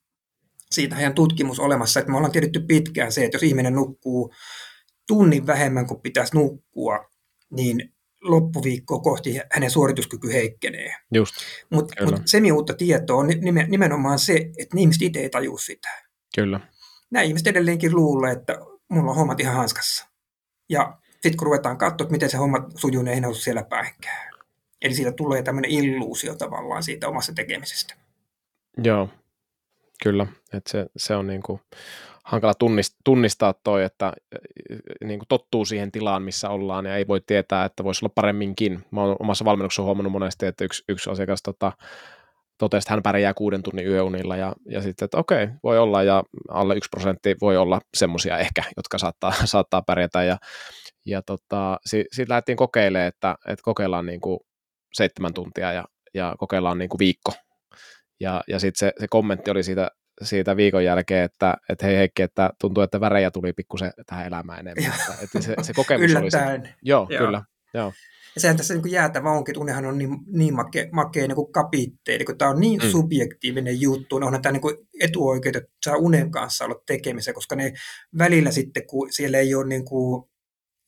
siitä 0.71 0.97
on 1.07 1.15
tutkimus 1.15 1.61
olemassa, 1.61 2.01
että 2.01 2.11
me 2.11 2.17
ollaan 2.17 2.33
tiedetty 2.33 2.61
pitkään 2.61 3.13
se, 3.13 3.25
että 3.25 3.35
jos 3.35 3.43
ihminen 3.43 3.75
nukkuu 3.75 4.35
tunnin 5.07 5.47
vähemmän 5.47 5.87
kuin 5.87 6.01
pitäisi 6.01 6.37
nukkua, 6.37 7.11
niin 7.51 7.95
loppuviikkoa 8.23 8.99
kohti 8.99 9.41
hänen 9.53 9.71
suorituskyky 9.71 10.33
heikkenee. 10.33 10.95
Mutta 11.71 12.05
mut 12.05 12.23
semi-uutta 12.27 12.75
tietoa 12.75 13.17
on 13.17 13.29
nimenomaan 13.69 14.19
se, 14.19 14.35
että 14.59 14.79
ihmiset 14.79 15.03
itse 15.03 15.21
ei 15.21 15.31
tajua 15.31 15.59
sitä. 15.59 15.89
Kyllä. 16.35 16.61
Nämä 17.11 17.23
ihmiset 17.23 17.47
edelleenkin 17.47 17.97
luulee, 17.97 18.33
että 18.33 18.59
mulla 18.89 19.11
on 19.11 19.17
hommat 19.17 19.41
ihan 19.41 19.57
hanskassa. 19.57 20.09
Ja 20.69 20.99
sitten 21.11 21.37
kun 21.37 21.47
ruvetaan 21.47 21.79
katsoa, 21.79 22.05
että 22.05 22.13
miten 22.13 22.31
se 22.31 22.37
homma 22.37 22.69
sujuu, 22.75 23.03
niin 23.03 23.25
ei 23.25 23.35
siellä 23.35 23.63
päinkään. 23.63 24.35
Eli 24.83 24.95
siitä 24.95 25.13
tulee 25.13 25.43
tämmöinen 25.43 25.71
illuusio 25.71 26.35
tavallaan 26.35 26.83
siitä 26.83 27.09
omassa 27.09 27.33
tekemisestä. 27.33 27.95
Joo, 28.85 29.09
kyllä. 30.03 30.27
että 30.53 30.71
se, 30.71 30.87
se 30.97 31.15
on 31.15 31.27
niin 31.27 31.43
kuin 31.43 31.61
hankala 32.25 32.55
tunnistaa 33.05 33.55
toi, 33.65 33.85
että 33.85 34.13
niin 35.05 35.19
kuin 35.19 35.29
tottuu 35.29 35.65
siihen 35.65 35.93
tilaan, 35.93 36.23
missä 36.23 36.51
ollaan 36.51 36.87
ja 36.87 36.97
ei 36.97 37.07
voi 37.07 37.21
tietää, 37.21 37.65
että 37.65 37.85
voisi 37.85 38.05
olla 38.05 38.13
paremminkin. 38.15 38.85
Mä 38.91 39.03
oon 39.03 39.17
omassa 39.21 39.45
valmennuksessa 39.45 39.83
huomannut 39.83 40.13
monesti, 40.13 40.47
että 40.47 40.65
yksi, 40.65 40.85
yksi 40.89 41.11
asiakas 41.11 41.43
tota, 41.43 41.73
totesi, 42.61 42.85
että 42.85 42.93
hän 42.93 43.03
pärjää 43.03 43.35
kuuden 43.35 43.63
tunnin 43.63 43.87
yöunilla 43.87 44.37
ja, 44.37 44.53
ja 44.69 44.83
sitten, 44.83 45.05
että 45.05 45.19
okei, 45.19 45.49
voi 45.63 45.79
olla 45.79 46.03
ja 46.03 46.23
alle 46.49 46.77
yksi 46.77 46.89
prosentti 46.91 47.37
voi 47.41 47.57
olla 47.57 47.81
semmoisia 47.97 48.39
ehkä, 48.39 48.63
jotka 48.77 48.99
saattaa, 48.99 49.33
saattaa 49.45 49.83
pärjätä 49.83 50.23
ja, 50.23 50.37
ja 51.07 51.23
tota, 51.23 51.79
siitä 51.87 52.09
si, 52.17 52.25
lähdettiin 52.29 52.57
kokeilemaan, 52.57 53.09
että, 53.09 53.37
että 53.49 53.63
kokeillaan 53.63 54.07
niin 54.07 54.21
kuin 54.21 54.41
seitsemän 54.95 55.35
tuntia 55.35 55.73
ja, 55.73 55.85
ja 56.15 56.35
kokeillaan 56.39 56.79
niin 56.79 56.89
kuin 56.89 56.99
viikko. 56.99 57.33
Ja, 58.21 58.43
ja 58.49 58.59
sitten 58.59 58.79
se, 58.79 58.93
se 59.01 59.09
kommentti 59.09 59.51
oli 59.51 59.63
siitä, 59.63 59.91
siitä 60.23 60.57
viikon 60.57 60.85
jälkeen, 60.85 61.25
että, 61.25 61.57
että 61.69 61.87
hei 61.87 61.97
Heikki, 61.97 62.23
että 62.23 62.51
tuntuu, 62.61 62.83
että 62.83 63.01
värejä 63.01 63.31
tuli 63.31 63.53
pikkusen 63.53 63.93
tähän 64.07 64.27
elämään 64.27 64.61
enemmän. 64.61 64.93
että, 65.01 65.15
että 65.23 65.41
se, 65.41 65.55
se 65.63 65.73
kokemus 65.73 66.17
oli 66.17 66.31
se. 66.31 66.39
Joo, 66.83 67.07
joo, 67.11 67.19
kyllä. 67.19 67.43
Joo. 67.75 67.93
Ja 68.35 68.41
sehän 68.41 68.57
tässä 68.57 68.75
niin 68.75 68.93
jäätävä 68.93 69.31
onkin, 69.31 69.53
että 69.53 69.61
unihan 69.61 69.87
on 69.87 69.99
niin, 69.99 70.19
niin 70.27 70.55
makea, 70.55 70.87
makea 70.93 71.27
niin 71.27 71.53
kapitteeli, 71.53 72.25
kun 72.25 72.39
tämä 72.39 72.51
on 72.51 72.61
niin 72.61 72.81
mm. 72.83 72.89
subjektiivinen 72.89 73.81
juttu, 73.81 74.19
niin 74.19 74.27
onhan 74.27 74.43
tämä 74.43 74.53
niin 74.53 74.87
etuoikeus, 75.01 75.57
että 75.57 75.71
saa 75.85 75.97
unen 75.97 76.31
kanssa 76.31 76.65
olla 76.65 76.83
tekemisen, 76.87 77.35
koska 77.35 77.57
ne 77.57 77.73
välillä 78.19 78.51
sitten, 78.51 78.87
kun 78.87 79.13
siellä 79.13 79.39
ei 79.39 79.55
ole 79.55 79.67
niin 79.67 79.85
kuin 79.85 80.31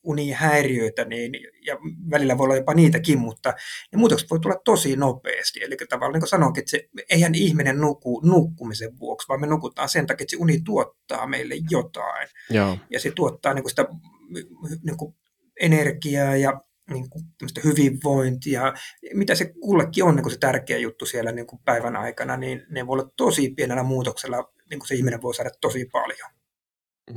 unihäiriöitä, 0.03 1.05
niin, 1.05 1.31
ja 1.65 1.77
välillä 2.11 2.37
voi 2.37 2.43
olla 2.43 2.55
jopa 2.55 2.73
niitäkin, 2.73 3.19
mutta 3.19 3.53
ne 3.91 3.97
muutokset 3.97 4.29
voi 4.29 4.39
tulla 4.39 4.61
tosi 4.65 4.95
nopeasti. 4.95 5.63
Eli 5.63 5.77
tavallaan 5.89 6.13
niin 6.13 6.21
kuin 6.21 6.29
sanoinkin, 6.29 6.61
että 6.61 6.71
se, 6.71 6.89
eihän 7.09 7.35
ihminen 7.35 7.77
nuku 7.77 8.21
nukkumisen 8.25 8.99
vuoksi, 8.99 9.27
vaan 9.27 9.41
me 9.41 9.47
nukutaan 9.47 9.89
sen 9.89 10.07
takia, 10.07 10.23
että 10.23 10.31
se 10.31 10.41
uni 10.41 10.61
tuottaa 10.65 11.27
meille 11.27 11.55
jotain. 11.69 12.27
Joo. 12.49 12.77
Ja 12.89 12.99
se 12.99 13.11
tuottaa 13.15 13.53
niin 13.53 13.63
kuin 13.63 13.69
sitä 13.69 13.85
niin 14.83 14.97
kuin 14.97 15.15
energiaa 15.59 16.35
ja 16.35 16.61
niin 16.89 17.09
kuin 17.09 17.23
hyvinvointia, 17.63 18.73
mitä 19.13 19.35
se 19.35 19.53
kullekin 19.61 20.03
on 20.03 20.15
niin 20.15 20.23
kuin 20.23 20.33
se 20.33 20.39
tärkeä 20.39 20.77
juttu 20.77 21.05
siellä 21.05 21.31
niin 21.31 21.47
kuin 21.47 21.61
päivän 21.65 21.95
aikana, 21.95 22.37
niin 22.37 22.65
ne 22.69 22.87
voi 22.87 22.93
olla 22.93 23.11
tosi 23.17 23.49
pienellä 23.49 23.83
muutoksella, 23.83 24.53
niin 24.69 24.79
kuin 24.79 24.87
se 24.87 24.95
ihminen 24.95 25.21
voi 25.21 25.35
saada 25.35 25.49
tosi 25.61 25.85
paljon. 25.91 26.29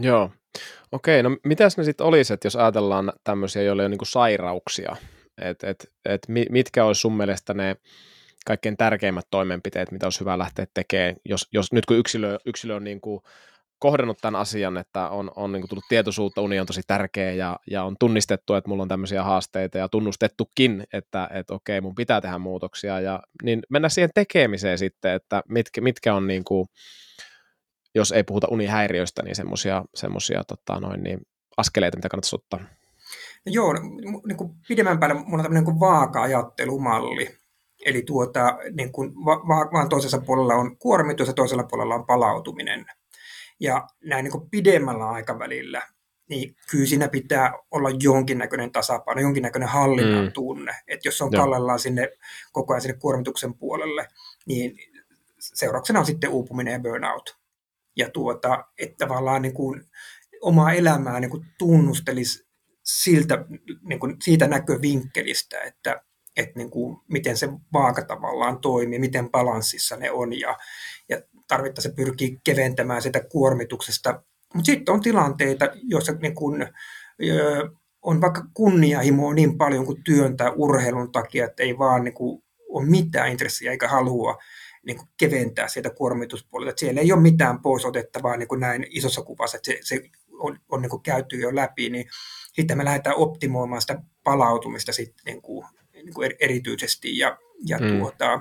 Joo, 0.01 0.31
okei, 0.93 1.23
no 1.23 1.37
mitäs 1.45 1.77
ne 1.77 1.85
sitten 1.85 2.07
olisi, 2.07 2.33
että 2.33 2.47
jos 2.47 2.57
ajatellaan 2.57 3.13
tämmöisiä, 3.25 3.63
joilla 3.63 3.83
on 3.83 3.91
niin 3.91 3.99
kuin 3.99 4.09
sairauksia, 4.09 4.97
että 5.39 5.71
et, 5.71 5.93
et 6.05 6.27
mitkä 6.51 6.85
olisi 6.85 7.01
sun 7.01 7.17
mielestä 7.17 7.55
ne 7.55 7.77
kaikkein 8.47 8.77
tärkeimmät 8.77 9.27
toimenpiteet, 9.31 9.93
mitä 9.93 10.07
olisi 10.07 10.21
hyvä 10.21 10.39
lähteä 10.39 10.67
tekemään, 10.75 11.17
jos, 11.25 11.49
jos 11.53 11.73
nyt 11.73 11.87
kun 11.87 11.97
yksilö, 11.97 12.39
yksilö 12.47 12.75
on 12.75 12.85
niin 12.85 13.01
kuin 13.01 13.21
kohdannut 13.79 14.19
tämän 14.21 14.41
asian, 14.41 14.77
että 14.77 15.09
on, 15.09 15.31
on 15.37 15.53
niin 15.53 15.69
tullut 15.69 15.85
tietoisuutta, 15.89 16.41
uni 16.41 16.61
on 16.61 16.67
tosi 16.67 16.81
tärkeä 16.87 17.33
ja, 17.33 17.59
ja 17.71 17.85
on 17.85 17.97
tunnistettu, 18.01 18.55
että 18.55 18.69
mulla 18.69 18.83
on 18.83 18.89
tämmöisiä 18.89 19.23
haasteita 19.23 19.79
ja 19.79 19.89
tunnustettukin, 19.89 20.85
että, 20.93 21.29
että 21.33 21.55
okei, 21.55 21.81
mun 21.81 21.95
pitää 21.95 22.21
tehdä 22.21 22.39
muutoksia 22.39 23.01
ja 23.01 23.23
niin 23.43 23.63
mennä 23.71 23.89
siihen 23.89 24.11
tekemiseen 24.15 24.79
sitten, 24.79 25.13
että 25.13 25.43
mitkä, 25.49 25.81
mitkä 25.81 26.15
on 26.15 26.27
niin 26.27 26.45
kuin, 26.45 26.69
jos 27.95 28.13
ei 28.13 28.25
puhuta 28.25 28.47
unihäiriöistä, 28.51 29.23
niin 29.23 29.37
semmoisia 29.95 30.45
tota, 30.49 30.81
noin, 30.81 31.03
niin 31.03 31.21
askeleita, 31.57 31.97
mitä 31.97 32.09
kannattaisi 32.09 32.37
ottaa. 32.37 32.59
No 33.47 33.53
joo, 33.53 33.73
niin 34.27 34.37
kuin 34.37 34.55
pidemmän 34.69 35.01
päälle 35.01 35.15
mulla 35.15 35.37
on 35.37 35.43
tämmöinen 35.43 35.65
niin 35.65 35.81
vaaka-ajattelumalli. 35.81 37.37
Eli 37.87 38.03
tuota, 38.03 38.59
niin 38.73 38.93
kuin 38.93 39.15
va- 39.25 39.71
vaan 39.73 39.89
toisessa 39.89 40.21
puolella 40.21 40.55
on 40.55 40.77
kuormitus 40.77 41.29
ja 41.29 41.35
toisella 41.35 41.63
puolella 41.63 41.95
on 41.95 42.07
palautuminen. 42.07 42.87
Ja 43.61 43.89
näin 44.05 44.25
niin 44.25 44.33
kuin 44.33 44.51
pidemmällä 44.51 45.09
aikavälillä, 45.09 45.83
niin 46.29 46.57
kyllä 46.71 46.87
siinä 46.87 47.09
pitää 47.09 47.53
olla 47.71 47.89
jonkinnäköinen 48.03 48.73
tasapaino, 48.73 49.21
jonkinnäköinen 49.21 49.69
hallinnan 49.69 50.25
mm. 50.25 50.33
tunne. 50.33 50.77
Että 50.89 51.09
jos 51.09 51.23
on 51.23 51.31
kallellaan 51.31 51.79
sinne 51.79 52.09
koko 52.53 52.73
ajan 52.73 52.81
sinne 52.81 52.99
kuormituksen 52.99 53.55
puolelle, 53.55 54.09
niin 54.47 54.79
seurauksena 55.39 55.99
on 55.99 56.07
sitten 56.07 56.31
uupuminen 56.31 56.73
ja 56.73 56.81
burnout. 56.81 57.39
Ja 57.97 58.11
tuota, 58.11 58.65
että 58.79 59.07
tavallaan 59.07 59.43
niin 59.43 59.55
kuin 59.55 59.85
omaa 60.41 60.73
elämää 60.73 61.21
niin 61.21 61.31
kuin 61.31 61.47
tunnustelisi 61.59 62.47
siltä, 62.83 63.45
niin 63.83 64.01
kuin 64.01 64.17
siitä 64.23 64.47
näkövinkkelistä, 64.47 65.61
että, 65.61 66.03
että 66.37 66.53
niin 66.57 66.71
kuin, 66.71 66.99
miten 67.09 67.37
se 67.37 67.49
vaaka 67.73 68.03
tavallaan 68.03 68.61
toimii, 68.61 68.99
miten 68.99 69.31
balanssissa 69.31 69.97
ne 69.97 70.11
on 70.11 70.41
ja, 70.41 70.57
ja 71.09 71.23
tarvittaessa 71.49 71.91
pyrkii 71.97 72.39
keventämään 72.45 73.03
sitä 73.03 73.21
kuormituksesta. 73.21 74.23
Mutta 74.55 74.67
sitten 74.67 74.95
on 74.95 75.01
tilanteita, 75.01 75.69
joissa 75.83 76.13
niin 76.13 76.35
kun, 76.35 76.67
on 78.03 78.21
vaikka 78.21 78.45
kunnianhimoa 78.55 79.35
niin 79.35 79.59
paljon 79.59 79.87
kuin 79.87 80.05
työn 80.05 80.37
tai 80.37 80.53
urheilun 80.57 81.13
takia, 81.13 81.45
että 81.45 81.63
ei 81.63 81.79
vaan 81.79 82.05
niin 82.05 82.15
kuin, 82.15 82.43
ole 82.69 82.87
mitään 82.87 83.31
intressiä 83.31 83.71
eikä 83.71 83.89
halua 83.89 84.39
niin 84.87 84.97
kuin 84.97 85.09
keventää 85.17 85.69
sieltä 85.69 85.91
kuormituspuolelta. 85.91 86.71
Että 86.71 86.81
siellä 86.81 87.01
ei 87.01 87.13
ole 87.13 87.21
mitään 87.21 87.63
pois 87.63 87.85
otettavaa 87.85 88.37
niin 88.37 88.49
kuin 88.49 88.61
näin 88.61 88.87
isossa 88.91 89.23
kuvassa, 89.23 89.57
että 89.57 89.71
se, 89.73 89.79
se 89.83 90.11
on, 90.33 90.59
on 90.69 90.83
niin 90.83 90.91
kuin 90.91 91.03
käyty 91.03 91.37
jo 91.37 91.55
läpi, 91.55 91.91
niin 91.91 92.07
sitten 92.53 92.79
me 92.79 92.85
lähdetään 92.85 93.17
optimoimaan 93.17 93.81
sitä 93.81 94.03
palautumista 94.25 94.93
sitten 94.93 95.25
niin 95.27 95.43
kuin, 95.43 95.67
niin 95.93 96.15
kuin 96.15 96.31
erityisesti 96.41 97.19
ja, 97.19 97.39
ja 97.67 97.79
mm. 97.79 97.99
tuota, 97.99 98.41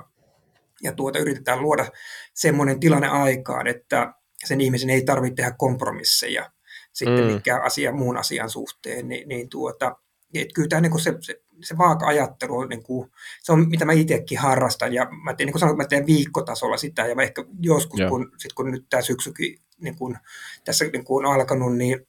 ja 0.82 0.92
tuota 0.92 1.18
yritetään 1.18 1.62
luoda 1.62 1.86
semmoinen 2.34 2.80
tilanne 2.80 3.08
aikaan, 3.08 3.66
että 3.66 4.14
sen 4.44 4.60
ihmisen 4.60 4.90
ei 4.90 5.04
tarvitse 5.04 5.34
tehdä 5.34 5.54
kompromisseja 5.58 6.50
sitten 6.96 7.24
mm. 7.24 7.32
mikä 7.32 7.60
asia 7.60 7.92
muun 7.92 8.16
asian 8.16 8.50
suhteen, 8.50 9.08
niin, 9.08 9.28
niin 9.28 9.48
tuota, 9.48 9.96
että 10.34 10.54
kyllä 10.54 10.68
tämä 10.68 10.80
niin 10.80 11.00
se, 11.00 11.14
se, 11.20 11.40
se 11.64 11.78
vaaka-ajattelu 11.78 12.58
on, 12.58 12.68
niin 12.68 12.82
kuin, 12.82 13.10
se 13.42 13.52
on 13.52 13.68
mitä 13.68 13.84
mä 13.84 13.92
itsekin 13.92 14.38
harrastan, 14.38 14.92
ja 14.92 15.08
mä 15.24 15.34
teen, 15.34 15.46
niin 15.46 15.52
kuin 15.52 15.60
sanoin, 15.60 15.76
mä 15.76 15.84
teen 15.84 16.06
viikkotasolla 16.06 16.76
sitä, 16.76 17.06
ja 17.06 17.14
mä 17.14 17.22
ehkä 17.22 17.44
joskus, 17.60 18.00
kun, 18.08 18.32
sit 18.38 18.52
kun 18.52 18.70
nyt 18.70 18.86
tämä 18.90 19.02
syksykin 19.02 19.58
niin 19.80 19.96
kuin, 19.96 20.18
tässä 20.64 20.84
niin 20.84 21.04
kuin 21.04 21.26
on 21.26 21.32
alkanut, 21.32 21.76
niin 21.76 22.06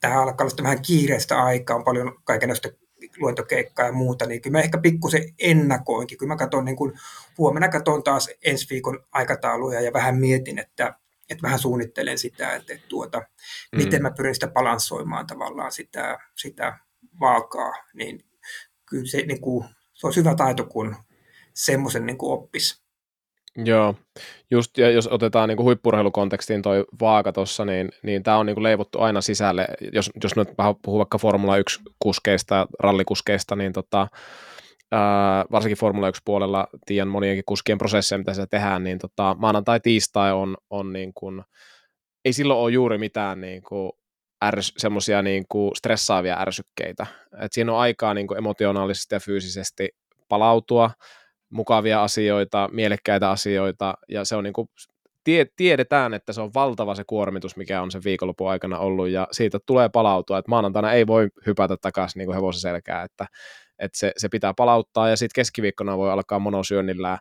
tämä 0.00 0.22
alkaa 0.22 0.44
olla 0.44 0.62
vähän 0.62 0.82
kiireistä 0.82 1.42
aikaa, 1.42 1.76
on 1.76 1.84
paljon 1.84 2.18
kaikenlaista 2.24 2.68
luentokeikkaa 3.18 3.86
ja 3.86 3.92
muuta, 3.92 4.26
niin 4.26 4.42
kyllä 4.42 4.58
mä 4.58 4.62
ehkä 4.62 4.78
pikkusen 4.78 5.22
ennakoinkin. 5.38 6.18
Kyllä 6.18 6.32
mä 6.32 6.36
katson, 6.36 6.64
niin 6.64 6.76
kuin, 6.76 6.92
huomenna 7.38 7.68
katson 7.68 8.02
taas 8.02 8.30
ensi 8.44 8.66
viikon 8.70 9.04
aikatauluja 9.12 9.80
ja 9.80 9.92
vähän 9.92 10.16
mietin, 10.16 10.58
että, 10.58 10.94
että 11.30 11.42
vähän 11.42 11.58
suunnittelen 11.58 12.18
sitä, 12.18 12.54
että, 12.54 12.72
että 12.72 12.88
tuota, 12.88 13.18
mm. 13.18 13.76
miten 13.76 14.02
mä 14.02 14.10
pyrin 14.10 14.34
sitä 14.34 14.48
balanssoimaan 14.48 15.26
tavallaan 15.26 15.72
sitä, 15.72 16.18
sitä 16.36 16.78
vaakaa, 17.20 17.72
niin 17.94 18.24
kyllä 18.86 19.06
se, 19.06 19.18
niin 19.18 19.40
kuin, 19.40 19.68
se 19.92 20.06
olisi 20.06 20.20
hyvä 20.20 20.34
taito, 20.34 20.64
kun 20.64 20.96
semmoisen 21.54 22.06
niin 22.06 22.16
oppisi. 22.20 22.82
Joo, 23.56 23.94
just 24.50 24.78
ja 24.78 24.90
jos 24.90 25.06
otetaan 25.06 25.48
niin 25.48 25.58
huippurheilukontekstiin 25.58 26.62
toi 26.62 26.84
vaaka 27.00 27.32
tuossa, 27.32 27.64
niin, 27.64 27.88
niin 28.02 28.22
tämä 28.22 28.36
on 28.36 28.46
niin 28.46 28.62
leivottu 28.62 29.00
aina 29.00 29.20
sisälle. 29.20 29.66
Jos, 29.92 30.10
jos 30.22 30.36
nyt 30.36 30.48
puhuu 30.82 30.98
vaikka 30.98 31.18
Formula 31.18 31.58
1-kuskeista, 31.58 32.66
rallikuskeista, 32.78 33.56
niin 33.56 33.72
tota, 33.72 34.08
ää, 34.92 35.44
varsinkin 35.52 35.78
Formula 35.78 36.10
1-puolella 36.10 36.68
tiedän 36.86 37.08
monienkin 37.08 37.44
kuskien 37.46 37.78
prosesseja, 37.78 38.18
mitä 38.18 38.34
se 38.34 38.46
tehdään, 38.46 38.84
niin 38.84 38.98
tota, 38.98 39.36
maanantai-tiistai 39.38 40.32
on, 40.32 40.56
on 40.70 40.92
niin 40.92 41.12
kuin, 41.14 41.42
ei 42.24 42.32
silloin 42.32 42.60
ole 42.60 42.72
juuri 42.72 42.98
mitään 42.98 43.40
niin 43.40 43.62
kuin 43.62 43.92
semmoisia 44.60 45.22
niin 45.22 45.44
kuin 45.48 45.76
stressaavia 45.76 46.40
ärsykkeitä. 46.40 47.06
Et 47.40 47.52
siinä 47.52 47.72
on 47.72 47.78
aikaa 47.78 48.14
niin 48.14 48.26
kuin 48.26 48.38
emotionaalisesti 48.38 49.14
ja 49.14 49.20
fyysisesti 49.20 49.88
palautua, 50.28 50.90
mukavia 51.50 52.02
asioita, 52.02 52.68
mielekkäitä 52.72 53.30
asioita, 53.30 53.94
ja 54.08 54.24
se 54.24 54.36
on 54.36 54.44
niin 54.44 54.52
kuin, 54.52 54.68
tie, 55.24 55.46
tiedetään, 55.56 56.14
että 56.14 56.32
se 56.32 56.40
on 56.40 56.54
valtava 56.54 56.94
se 56.94 57.04
kuormitus, 57.06 57.56
mikä 57.56 57.82
on 57.82 57.90
sen 57.90 58.04
viikonlopun 58.04 58.50
aikana 58.50 58.78
ollut, 58.78 59.08
ja 59.08 59.28
siitä 59.32 59.58
tulee 59.66 59.88
palautua, 59.88 60.38
että 60.38 60.50
maanantaina 60.50 60.92
ei 60.92 61.06
voi 61.06 61.28
hypätä 61.46 61.76
takaisin 61.76 62.18
niin 62.18 62.26
kuin 62.26 62.34
hevosen 62.34 62.60
selkää, 62.60 63.02
että, 63.02 63.26
että 63.78 63.98
se, 63.98 64.12
se 64.16 64.28
pitää 64.28 64.54
palauttaa, 64.54 65.08
ja 65.08 65.16
sitten 65.16 65.40
keskiviikkona 65.40 65.96
voi 65.96 66.10
alkaa 66.10 66.38
monosyönnillä 66.38 67.18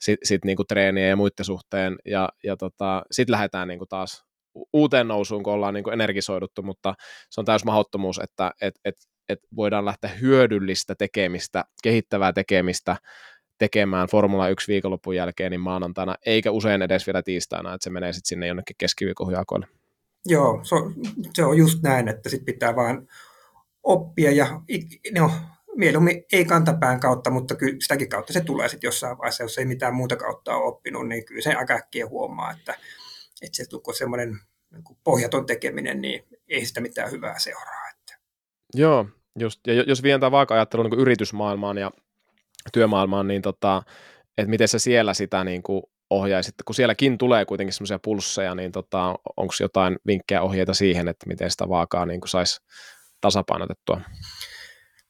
sitten 0.00 0.26
sit 0.26 0.44
niinku 0.44 0.64
treeniä 0.64 1.06
ja 1.06 1.16
muiden 1.16 1.44
suhteen, 1.44 1.96
ja, 2.04 2.28
ja 2.44 2.56
tota, 2.56 3.02
sitten 3.10 3.32
lähdetään 3.32 3.68
niinku 3.68 3.86
taas 3.86 4.24
uuteen 4.72 5.08
nousuun, 5.08 5.42
kun 5.42 5.52
ollaan 5.52 5.74
niinku 5.74 5.90
energisoiduttu, 5.90 6.62
mutta 6.62 6.94
se 7.30 7.40
on 7.40 7.44
täys 7.44 7.64
mahdottomuus, 7.64 8.20
että 8.22 8.52
et, 8.60 8.74
et, 8.84 8.94
et 9.28 9.38
voidaan 9.56 9.84
lähteä 9.84 10.10
hyödyllistä 10.10 10.94
tekemistä, 10.94 11.64
kehittävää 11.82 12.32
tekemistä 12.32 12.96
tekemään 13.60 14.08
Formula 14.08 14.48
1 14.48 14.68
viikonlopun 14.68 15.16
jälkeen 15.16 15.50
niin 15.50 15.60
maanantaina, 15.60 16.14
eikä 16.26 16.50
usein 16.50 16.82
edes 16.82 17.06
vielä 17.06 17.22
tiistaina, 17.22 17.74
että 17.74 17.84
se 17.84 17.90
menee 17.90 18.12
sitten 18.12 18.28
sinne 18.28 18.46
jonnekin 18.46 18.76
keskiviikon. 18.78 19.66
Joo, 20.26 20.60
se 20.62 20.74
on, 20.74 20.94
se 21.34 21.44
on 21.44 21.58
just 21.58 21.82
näin, 21.82 22.08
että 22.08 22.28
sitten 22.28 22.54
pitää 22.54 22.76
vaan 22.76 23.08
oppia 23.82 24.30
ja 24.30 24.60
no, 25.18 25.30
mieluummin 25.76 26.24
ei 26.32 26.44
kantapään 26.44 27.00
kautta, 27.00 27.30
mutta 27.30 27.54
kyllä 27.54 27.76
sitäkin 27.80 28.08
kautta 28.08 28.32
se 28.32 28.40
tulee 28.40 28.68
sitten 28.68 28.88
jossain 28.88 29.18
vaiheessa, 29.18 29.42
jos 29.42 29.58
ei 29.58 29.64
mitään 29.64 29.94
muuta 29.94 30.16
kautta 30.16 30.56
ole 30.56 30.64
oppinut, 30.64 31.08
niin 31.08 31.24
kyllä 31.24 31.40
se 31.40 31.54
aika 31.54 31.74
äkkiä 31.74 32.06
huomaa, 32.06 32.50
että, 32.50 32.72
että 33.42 33.56
se 33.56 33.64
kun 33.82 33.94
semmoinen 33.94 34.38
niin 34.72 34.98
pohjaton 35.04 35.46
tekeminen, 35.46 36.00
niin 36.00 36.22
ei 36.48 36.66
sitä 36.66 36.80
mitään 36.80 37.10
hyvää 37.10 37.38
seuraa. 37.38 37.88
Että. 37.90 38.18
Joo, 38.74 39.06
just, 39.38 39.66
ja 39.66 39.74
jos 39.74 40.02
vientää 40.02 40.30
vaikka 40.30 40.54
ajattelun 40.54 40.90
niin 40.90 41.00
yritysmaailmaan 41.00 41.78
ja 41.78 41.90
työmaailmaan, 42.72 43.28
niin 43.28 43.42
tota, 43.42 43.82
että 44.38 44.50
miten 44.50 44.68
se 44.68 44.78
siellä 44.78 45.14
sitä 45.14 45.44
niin 45.44 45.62
kuin 45.62 45.82
ohjaisit, 46.10 46.54
kun 46.64 46.74
sielläkin 46.74 47.18
tulee 47.18 47.44
kuitenkin 47.44 47.72
semmoisia 47.72 47.98
pulsseja, 47.98 48.54
niin 48.54 48.72
tota, 48.72 49.14
onko 49.36 49.54
jotain 49.60 49.96
vinkkejä 50.06 50.42
ohjeita 50.42 50.74
siihen, 50.74 51.08
että 51.08 51.26
miten 51.26 51.50
sitä 51.50 51.68
vaakaa 51.68 52.06
niin 52.06 52.20
saisi 52.26 52.60
tasapainotettua? 53.20 54.00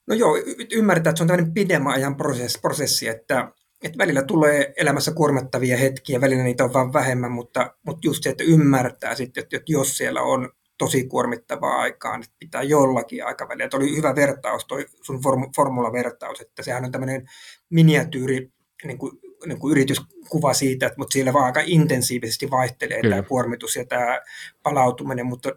No 0.07 0.15
joo, 0.15 0.37
y- 0.37 0.67
ymmärretään, 0.73 1.13
että 1.13 1.19
se 1.19 1.23
on 1.23 1.29
tämmöinen 1.29 1.55
pidemmän 1.55 1.93
ajan 1.93 2.17
prosessi, 2.17 2.61
prosessi 2.61 3.09
että, 3.09 3.53
että 3.85 3.99
välillä 3.99 4.23
tulee 4.23 4.73
elämässä 4.77 5.13
kuormattavia 5.13 5.77
hetkiä, 5.77 6.21
välillä 6.21 6.45
niitä 6.45 6.65
on 6.65 6.73
vaan 6.73 6.93
vähemmän, 6.93 7.33
mutta, 7.33 7.75
mutta 7.87 8.01
just 8.05 8.23
se, 8.23 8.31
että 8.31 8.45
ymmärtää 8.45 9.15
sitten, 9.15 9.45
että 9.53 9.73
jos 9.73 9.97
siellä 9.97 10.23
on 10.23 10.51
tosi 10.81 11.05
kuormittavaa 11.05 11.81
aikaa, 11.81 12.19
niin 12.19 12.31
pitää 12.39 12.63
jollakin 12.63 13.27
aikavälillä. 13.27 13.65
Että 13.65 13.77
oli 13.77 13.97
hyvä 13.97 14.15
vertaus, 14.15 14.65
toi 14.67 14.87
sun 15.03 15.17
form- 15.17 15.51
formula-vertaus, 15.57 16.41
että 16.41 16.63
sehän 16.63 16.85
on 16.85 16.93
tämmöinen 16.93 17.31
miniatyyri 17.71 18.53
niin 18.85 18.99
kuin, 18.99 19.13
niin 19.47 19.59
kuin 19.59 19.73
yrityskuva 19.73 20.55
siitä, 20.55 20.87
että, 20.87 20.99
mutta 20.99 21.13
siellä 21.13 21.33
vaan 21.33 21.45
aika 21.45 21.61
intensiivisesti 21.65 22.51
vaihtelee 22.51 23.01
Kyllä. 23.01 23.17
tämä 23.17 23.29
kuormitus 23.29 23.77
ja 23.77 23.85
tämä 23.85 24.21
palautuminen, 24.63 25.27
mutta 25.27 25.53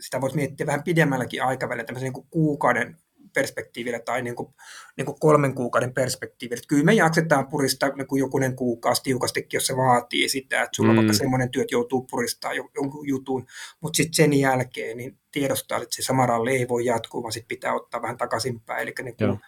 sitä 0.00 0.20
voisi 0.20 0.36
miettiä 0.36 0.66
vähän 0.66 0.82
pidemmälläkin 0.82 1.42
aikavälillä, 1.42 1.84
tämmöisen 1.84 2.06
niin 2.06 2.12
kuin 2.12 2.26
kuukauden 2.30 2.96
perspektiivillä 3.34 3.98
tai 3.98 4.22
niin 4.22 4.36
kuin, 4.36 4.54
niin 4.96 5.06
kuin 5.06 5.20
kolmen 5.20 5.54
kuukauden 5.54 5.94
perspektiivillä. 5.94 6.62
Kyllä 6.68 6.84
me 6.84 6.94
jaksetaan 6.94 7.48
puristaa 7.48 7.88
niin 7.88 8.06
kuin 8.06 8.20
jokunen 8.20 8.56
kuukausi 8.56 9.02
tiukastikin, 9.02 9.56
jos 9.56 9.66
se 9.66 9.76
vaatii 9.76 10.28
sitä, 10.28 10.62
että 10.62 10.76
sulla 10.76 10.92
mm. 10.92 10.98
on 10.98 11.04
vaikka 11.04 11.18
semmoinen 11.18 11.50
työ, 11.50 11.62
että 11.62 11.74
joutuu 11.74 12.06
puristaa 12.10 12.52
jonkun 12.54 13.08
jutun, 13.08 13.46
mutta 13.80 13.96
sitten 13.96 14.14
sen 14.14 14.32
jälkeen 14.32 14.96
niin 14.96 15.18
tiedostaa, 15.32 15.78
että 15.78 15.96
se 15.96 16.02
sama 16.02 16.26
ralli 16.26 16.56
ei 16.56 16.68
voi 16.68 16.84
jatkuu, 16.84 17.22
vaan 17.22 17.32
sitten 17.32 17.48
pitää 17.48 17.74
ottaa 17.74 18.02
vähän 18.02 18.16
takaisinpäin. 18.16 18.82
Eli 18.82 18.94
niin 19.02 19.16
kuin, 19.16 19.38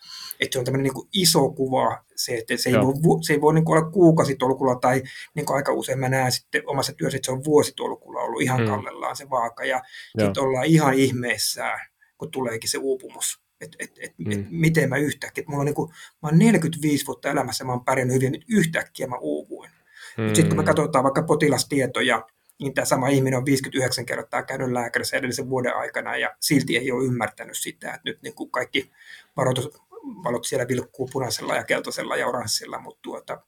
että 0.41 0.55
se 0.55 0.59
on 0.59 0.65
tämmöinen 0.65 0.93
niin 0.95 1.09
iso 1.13 1.51
kuva, 1.51 2.05
se, 2.17 2.39
että 2.39 2.57
se 2.57 2.69
ei 2.69 2.75
Joo. 2.75 2.85
voi, 2.85 3.25
se 3.25 3.33
ei 3.33 3.41
voi 3.41 3.55
niin 3.55 3.65
kuin 3.65 3.79
olla 3.79 3.91
kuukausitolkulla 3.91 4.75
tai 4.75 5.03
niin 5.35 5.47
kuin 5.47 5.57
aika 5.57 5.73
usein 5.73 5.99
mä 5.99 6.09
näen 6.09 6.33
sitten 6.33 6.63
omassa 6.67 6.93
työssä, 6.93 7.17
että 7.17 7.27
se 7.27 7.33
on 7.33 7.45
vuositolkulla 7.45 8.21
ollut 8.21 8.43
ihan 8.43 8.61
mm. 8.61 8.67
kallellaan 8.67 9.17
se 9.17 9.31
vaaka 9.31 9.65
ja 9.65 9.83
sitten 10.19 10.43
ollaan 10.43 10.67
ihan 10.67 10.95
ihmeessään, 10.95 11.81
kun 12.19 12.31
tuleekin 12.31 12.71
se 12.71 12.79
uupumus 12.79 13.43
että 13.63 13.77
et, 13.81 13.91
et, 14.01 14.15
mm. 14.19 14.33
et 14.33 14.47
miten 14.51 14.89
mä 14.89 14.97
yhtäkkiä, 14.97 15.43
että 15.43 15.51
mulla 15.51 15.61
on 15.61 15.67
niin 15.67 15.75
kuin, 15.75 15.91
mä 16.23 16.29
oon 16.29 16.39
45 16.39 17.07
vuotta 17.07 17.31
elämässä, 17.31 17.65
mä 17.65 17.73
oon 17.73 17.85
pärjännyt 17.85 18.15
hyvin, 18.15 18.33
nyt 18.33 18.45
yhtäkkiä 18.49 19.07
mä 19.07 19.17
uuvuin. 19.21 19.71
Mm. 20.19 20.27
Sitten 20.27 20.49
kun 20.49 20.57
me 20.57 20.65
katsotaan 20.65 21.05
vaikka 21.05 21.23
potilastietoja, 21.23 22.27
niin 22.61 22.75
tämä 22.75 22.85
sama 22.85 23.09
ihminen 23.09 23.39
on 23.39 23.45
59 23.45 24.07
kertaa 24.07 24.43
käynyt 24.43 24.73
lääkärissä 24.73 25.17
edellisen 25.17 25.49
vuoden 25.49 25.77
aikana 25.77 26.17
ja 26.17 26.37
silti 26.41 26.77
ei 26.77 26.93
ole 26.93 27.05
ymmärtänyt 27.05 27.59
sitä, 27.59 27.89
että 27.89 28.01
nyt 28.05 28.23
niin 28.23 28.35
kuin 28.35 28.51
kaikki 28.51 28.91
varoitusvalot 29.37 30.45
siellä 30.45 30.69
vilkkuu 30.69 31.09
punaisella 31.13 31.57
ja 31.57 31.65
keltaisella 31.65 32.17
ja 32.17 32.27
oranssilla, 32.27 32.79
mutta, 32.79 33.03
tuota, 33.03 33.43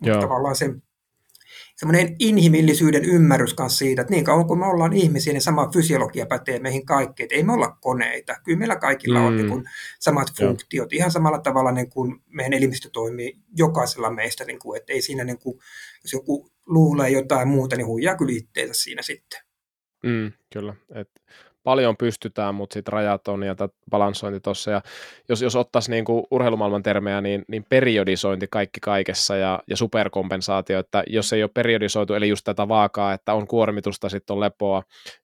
mutta 0.00 0.20
tavallaan 0.20 0.56
se 0.56 0.70
semmoinen 1.76 2.16
inhimillisyyden 2.18 3.04
ymmärrys 3.04 3.54
kanssa 3.54 3.78
siitä, 3.78 4.02
että 4.02 4.14
niin 4.14 4.24
kauan 4.24 4.46
kuin 4.46 4.58
me 4.58 4.66
ollaan 4.66 4.92
ihmisiä, 4.92 5.32
niin 5.32 5.40
sama 5.42 5.70
fysiologia 5.72 6.26
pätee 6.26 6.58
meihin 6.58 6.86
kaikkeen. 6.86 7.24
Että 7.24 7.34
ei 7.34 7.42
me 7.42 7.52
olla 7.52 7.76
koneita. 7.80 8.36
Kyllä 8.44 8.58
meillä 8.58 8.76
kaikilla 8.76 9.18
mm. 9.18 9.26
on 9.26 9.36
niin 9.36 9.48
kuin 9.48 9.64
samat 9.98 10.28
funktiot. 10.38 10.92
Ihan 10.92 11.10
samalla 11.10 11.38
tavalla 11.38 11.72
niin 11.72 11.90
kuin 11.90 12.22
meidän 12.28 12.52
elimistö 12.52 12.90
toimii 12.92 13.38
jokaisella 13.56 14.10
meistä. 14.10 14.44
Niin 14.44 14.58
kuin, 14.58 14.76
että 14.80 14.92
ei 14.92 15.02
siinä, 15.02 15.24
niin 15.24 15.38
kuin, 15.38 15.58
jos 16.02 16.12
joku 16.12 16.50
luulee 16.66 17.10
jotain 17.10 17.48
muuta, 17.48 17.76
niin 17.76 17.86
huijaa 17.86 18.16
kyllä 18.16 18.32
itteensä 18.32 18.74
siinä 18.74 19.02
sitten. 19.02 19.40
Mm, 20.02 20.32
kyllä. 20.52 20.74
Et 20.94 21.10
paljon 21.62 21.96
pystytään, 21.96 22.54
mutta 22.54 22.74
sitten 22.74 22.92
rajat 22.92 23.28
on 23.28 23.42
ja 23.42 23.54
balansointi 23.90 24.40
tuossa. 24.40 24.82
Jos, 25.28 25.42
jos 25.42 25.56
ottaisiin 25.56 25.92
niinku 25.92 26.26
urheilumaailman 26.30 26.82
termejä, 26.82 27.20
niin, 27.20 27.44
niin 27.48 27.64
periodisointi 27.68 28.46
kaikki 28.50 28.80
kaikessa 28.80 29.36
ja, 29.36 29.60
ja 29.66 29.76
superkompensaatio, 29.76 30.78
että 30.78 31.04
jos 31.06 31.32
ei 31.32 31.42
ole 31.42 31.50
periodisoitu, 31.54 32.14
eli 32.14 32.28
just 32.28 32.44
tätä 32.44 32.68
vaakaa, 32.68 33.12
että 33.12 33.34
on 33.34 33.46
kuormitusta, 33.46 34.08
sitten 34.08 34.34
on 34.34 34.40
lepoa, 34.40 34.82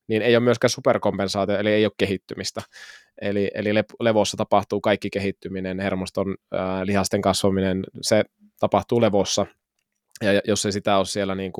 niin 0.08 0.22
ei 0.22 0.36
ole 0.36 0.44
myöskään 0.44 0.70
superkompensaatio, 0.70 1.58
eli 1.58 1.70
ei 1.70 1.84
ole 1.84 1.92
kehittymistä. 1.96 2.62
Eli, 3.20 3.50
eli 3.54 3.70
levossa 4.00 4.36
tapahtuu 4.36 4.80
kaikki 4.80 5.10
kehittyminen, 5.10 5.80
hermoston, 5.80 6.34
ää, 6.52 6.86
lihasten 6.86 7.22
kasvaminen, 7.22 7.84
se 8.00 8.24
tapahtuu 8.60 9.00
levossa. 9.00 9.46
Ja 10.22 10.40
jos 10.44 10.66
ei 10.66 10.72
sitä 10.72 10.96
ole 10.96 11.06
siellä 11.06 11.34
niin 11.34 11.52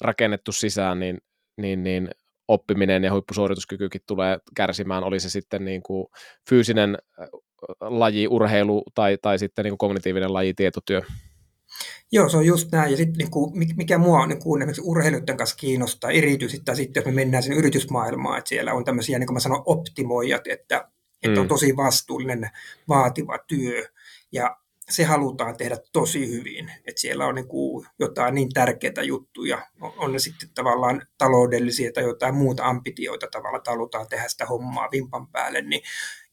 rakennettu 0.00 0.52
sisään, 0.52 1.00
niin, 1.00 1.18
niin, 1.56 1.82
niin 1.82 2.10
oppiminen 2.48 3.04
ja 3.04 3.12
huippusuorituskykykin 3.12 4.00
tulee 4.06 4.38
kärsimään, 4.54 5.04
oli 5.04 5.20
se 5.20 5.30
sitten 5.30 5.64
niin 5.64 5.82
kuin 5.82 6.06
fyysinen 6.48 6.98
laji, 7.80 8.28
urheilu 8.28 8.82
tai, 8.94 9.18
tai 9.22 9.38
sitten 9.38 9.62
niin 9.62 9.70
kuin 9.70 9.78
kognitiivinen 9.78 10.32
laji, 10.32 10.54
tietotyö. 10.54 11.02
Joo, 12.12 12.28
se 12.28 12.36
on 12.36 12.46
just 12.46 12.72
näin. 12.72 12.90
Ja 12.90 12.96
sitten 12.96 13.18
niin 13.18 13.30
kuin, 13.30 13.58
mikä 13.76 13.98
mua 13.98 14.26
niin 14.26 14.42
kuin, 14.42 14.62
esimerkiksi 14.62 14.82
urheilijoiden 14.84 15.36
kanssa 15.36 15.56
kiinnostaa 15.56 16.10
erityisesti, 16.10 16.64
tai 16.64 16.76
sitten 16.76 17.00
jos 17.00 17.06
me 17.06 17.12
mennään 17.12 17.42
sen 17.42 17.56
yritysmaailmaan, 17.56 18.38
että 18.38 18.48
siellä 18.48 18.74
on 18.74 18.84
tämmöisiä, 18.84 19.18
niin 19.18 19.26
kuin 19.26 19.34
mä 19.34 19.40
sanon, 19.40 19.62
optimoijat, 19.66 20.46
että, 20.46 20.88
että 21.22 21.36
mm. 21.36 21.40
on 21.40 21.48
tosi 21.48 21.76
vastuullinen, 21.76 22.50
vaativa 22.88 23.38
työ. 23.38 23.88
Ja 24.32 24.56
se 24.90 25.04
halutaan 25.04 25.56
tehdä 25.56 25.76
tosi 25.92 26.28
hyvin. 26.28 26.72
Että 26.86 27.00
siellä 27.00 27.26
on 27.26 27.34
niin 27.34 27.48
kuin 27.48 27.86
jotain 27.98 28.34
niin 28.34 28.48
tärkeitä 28.54 29.02
juttuja, 29.02 29.66
on 29.96 30.12
ne 30.12 30.18
sitten 30.18 30.48
tavallaan 30.54 31.06
taloudellisia 31.18 31.92
tai 31.92 32.04
jotain 32.04 32.34
muuta 32.34 32.64
ambitioita 32.64 33.26
tavalla, 33.32 33.58
että 33.58 33.70
halutaan 33.70 34.08
tehdä 34.08 34.28
sitä 34.28 34.46
hommaa 34.46 34.88
vimpan 34.92 35.26
päälle. 35.26 35.62
Niin, 35.62 35.82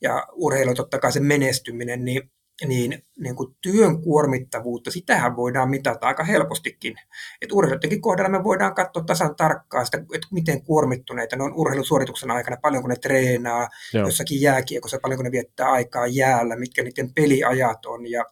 ja 0.01 0.27
urheilu 0.33 0.73
totta 0.73 0.99
kai 0.99 1.11
se 1.11 1.19
menestyminen, 1.19 2.05
niin 2.05 2.31
niin, 2.65 3.03
niin 3.19 3.35
kuin 3.35 3.55
työn 3.61 4.01
kuormittavuutta, 4.01 4.91
sitähän 4.91 5.35
voidaan 5.35 5.69
mitata 5.69 6.07
aika 6.07 6.23
helpostikin. 6.23 6.95
Et 7.41 7.51
urheilijoidenkin 7.51 8.01
kohdalla 8.01 8.29
me 8.29 8.43
voidaan 8.43 8.75
katsoa 8.75 9.03
tasan 9.03 9.35
tarkkaan 9.35 9.85
sitä, 9.85 9.97
että 9.97 10.27
miten 10.31 10.63
kuormittuneita 10.63 11.35
ne 11.35 11.43
on 11.43 11.53
urheilusuorituksen 11.53 12.31
aikana, 12.31 12.57
paljonko 12.61 12.87
ne 12.87 12.95
treenaa, 12.95 13.67
Joo. 13.93 14.05
jossakin 14.05 14.41
jääkiekossa, 14.41 14.99
paljonko 15.01 15.23
ne 15.23 15.31
viettää 15.31 15.71
aikaa 15.71 16.07
jäällä, 16.07 16.55
mitkä 16.55 16.83
niiden 16.83 17.13
peliajat 17.13 17.85
on 17.85 18.11
ja 18.11 18.25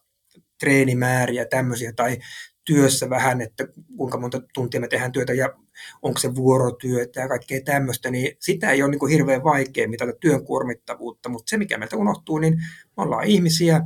treenimääriä 0.64 1.44
tämmöisiä 1.44 1.92
tai 1.92 2.18
työssä 2.64 3.10
vähän, 3.10 3.40
että 3.40 3.68
kuinka 3.96 4.20
monta 4.20 4.40
tuntia 4.54 4.80
me 4.80 4.88
tehdään 4.88 5.12
työtä 5.12 5.32
ja 5.32 5.54
onko 6.02 6.20
se 6.20 6.34
vuorotyötä 6.34 7.20
ja 7.20 7.28
kaikkea 7.28 7.60
tämmöistä, 7.64 8.10
niin 8.10 8.36
sitä 8.40 8.70
ei 8.70 8.82
ole 8.82 8.90
niin 8.90 8.98
kuin 8.98 9.12
hirveän 9.12 9.44
vaikea 9.44 9.88
mitata 9.88 10.12
työn 10.20 10.44
kuormittavuutta, 10.44 11.28
mutta 11.28 11.50
se 11.50 11.56
mikä 11.56 11.78
meiltä 11.78 11.96
unohtuu, 11.96 12.38
niin 12.38 12.54
me 12.96 13.02
ollaan 13.02 13.24
ihmisiä, 13.24 13.80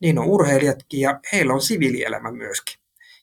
niin 0.00 0.18
on 0.18 0.26
urheilijatkin 0.26 1.00
ja 1.00 1.20
heillä 1.32 1.54
on 1.54 1.62
siviilielämä 1.62 2.32
myöskin. 2.32 2.81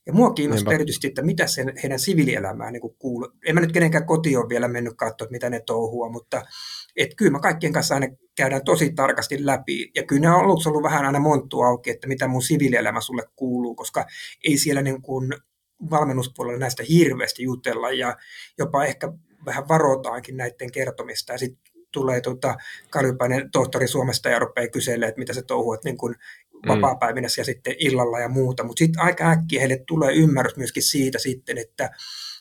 Ja 0.10 0.14
mua 0.14 0.34
kiinnostaa 0.34 0.72
Niinpä. 0.72 0.76
erityisesti, 0.76 1.08
että 1.08 1.22
mitä 1.22 1.48
sen 1.48 1.74
heidän 1.84 2.00
siviilielämään 2.00 2.74
niin 2.74 2.96
kuuluu. 3.00 3.32
En 3.46 3.56
mä 3.56 3.62
nyt 3.62 3.72
kenenkään 3.72 4.06
koti 4.06 4.38
ole 4.38 4.50
vielä 4.50 4.68
mennyt 4.68 4.94
katsoa, 4.98 5.28
mitä 5.32 5.50
ne 5.50 5.62
touhua, 5.66 6.10
mutta 6.10 6.42
et 6.96 7.10
kyllä 7.18 7.32
mä 7.32 7.40
kaikkien 7.40 7.74
kanssa 7.74 7.94
aina 7.96 8.08
käydään 8.36 8.64
tosi 8.64 8.94
tarkasti 8.94 9.46
läpi. 9.46 9.92
Ja 9.96 10.04
kyllä 10.04 10.22
ne 10.22 10.30
on 10.30 10.44
aluksi 10.44 10.70
ollut 10.70 10.84
vähän 10.84 11.06
aina 11.06 11.20
monttu 11.20 11.62
auki, 11.62 11.90
että 11.90 12.08
mitä 12.08 12.28
mun 12.28 12.42
siviilielämä 12.42 13.02
sulle 13.02 13.24
kuuluu, 13.36 13.76
koska 13.76 14.06
ei 14.44 14.58
siellä 14.58 14.82
niin 14.82 15.02
kuin 15.02 15.34
valmennuspuolella 15.90 16.60
näistä 16.60 16.84
hirveästi 16.90 17.44
jutella 17.44 17.92
ja 17.92 18.18
jopa 18.58 18.86
ehkä 18.86 19.14
vähän 19.46 19.68
varotaankin 19.68 20.38
näiden 20.38 20.72
kertomista. 20.72 21.34
Ja 21.34 21.38
sitten 21.38 21.74
tulee 21.92 22.22
tuota, 22.22 22.56
Kaljupäinen 22.90 23.52
tohtori 23.52 23.88
Suomesta 23.88 24.30
ja 24.30 24.40
rupeaa 24.40 24.68
kyselemään, 24.68 25.10
että 25.10 25.20
mitä 25.20 25.34
se 25.34 25.42
touhuat 25.42 25.84
niin 25.84 25.98
kuin. 25.98 26.16
Vapaa-päivinä 26.68 27.28
ja 27.38 27.46
sitten 27.46 27.76
illalla 27.80 28.20
ja 28.20 28.30
muuta. 28.30 28.64
Mutta 28.64 28.80
sitten 28.80 29.02
aika 29.02 29.32
äkkiä 29.32 29.60
heille 29.60 29.84
tulee 29.88 30.14
ymmärrys 30.14 30.58
myöskin 30.58 30.84
siitä 30.84 31.20
sitten, 31.20 31.58
että, 31.58 31.90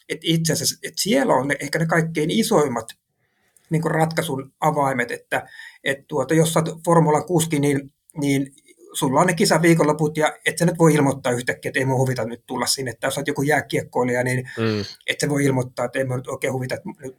että 0.08 0.26
itse 0.26 0.52
asiassa 0.52 0.76
että 0.82 1.02
siellä 1.02 1.34
on 1.34 1.48
ne, 1.48 1.56
ehkä 1.60 1.78
ne 1.78 1.86
kaikkein 1.86 2.30
isoimmat 2.30 2.86
niin 3.70 3.82
kuin 3.82 3.92
ratkaisun 3.92 4.52
avaimet, 4.60 5.10
että, 5.10 5.48
että 5.84 6.04
tuota, 6.08 6.34
jos 6.34 6.56
olet 6.56 6.74
Formulan 6.84 7.26
kuski, 7.26 7.60
niin, 7.60 7.92
niin 8.20 8.52
sulla 8.92 9.20
on 9.20 9.26
ne 9.26 9.34
kisaviikonloput 9.34 10.16
ja 10.16 10.38
et 10.46 10.58
sä 10.58 10.66
nyt 10.66 10.78
voi 10.78 10.94
ilmoittaa 10.94 11.32
yhtäkkiä, 11.32 11.68
että 11.68 11.78
ei 11.78 11.84
mun 11.84 11.98
huvita 11.98 12.24
nyt 12.24 12.42
tulla 12.46 12.66
sinne. 12.66 12.90
Että 12.90 13.06
jos 13.06 13.18
olet 13.18 13.28
joku 13.28 13.42
jääkiekkoilija, 13.42 14.24
niin 14.24 14.50
mm. 14.58 14.80
et 15.06 15.20
sä 15.20 15.28
voi 15.28 15.44
ilmoittaa, 15.44 15.84
että 15.84 15.98
ei 15.98 16.04
mun 16.04 16.16
nyt 16.16 16.28
oikein 16.28 16.52
huvita. 16.52 16.76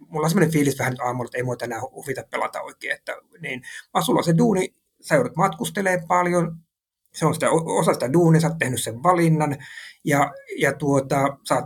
Mulla 0.08 0.26
on 0.26 0.30
sellainen 0.30 0.54
fiilis 0.54 0.80
vähän 0.80 0.93
nyt 0.93 1.00
aamulla, 1.00 1.28
että 1.28 1.38
ei 1.38 1.43
mua 1.43 1.56
tänään 1.56 1.82
huvita 1.82 2.24
pelata 2.32 2.62
oikein. 2.62 2.93
Että, 2.93 3.16
niin, 3.41 3.62
vaan 3.93 4.06
sulla 4.06 4.18
on 4.18 4.24
se 4.24 4.38
duuni, 4.38 4.76
sä 5.02 5.16
joudut 5.16 5.36
matkustelee 5.36 6.04
paljon, 6.08 6.58
se 7.14 7.26
on 7.26 7.34
sitä, 7.34 7.49
osa 7.51 7.93
sitä 7.93 8.14
duunia, 8.14 8.41
sä 8.41 8.47
oot 8.47 8.57
tehnyt 8.57 8.84
sen 8.84 9.03
valinnan 9.03 9.57
ja, 10.03 10.32
ja 10.57 10.74
tuota, 10.74 11.38
sä 11.47 11.55
oot 11.55 11.66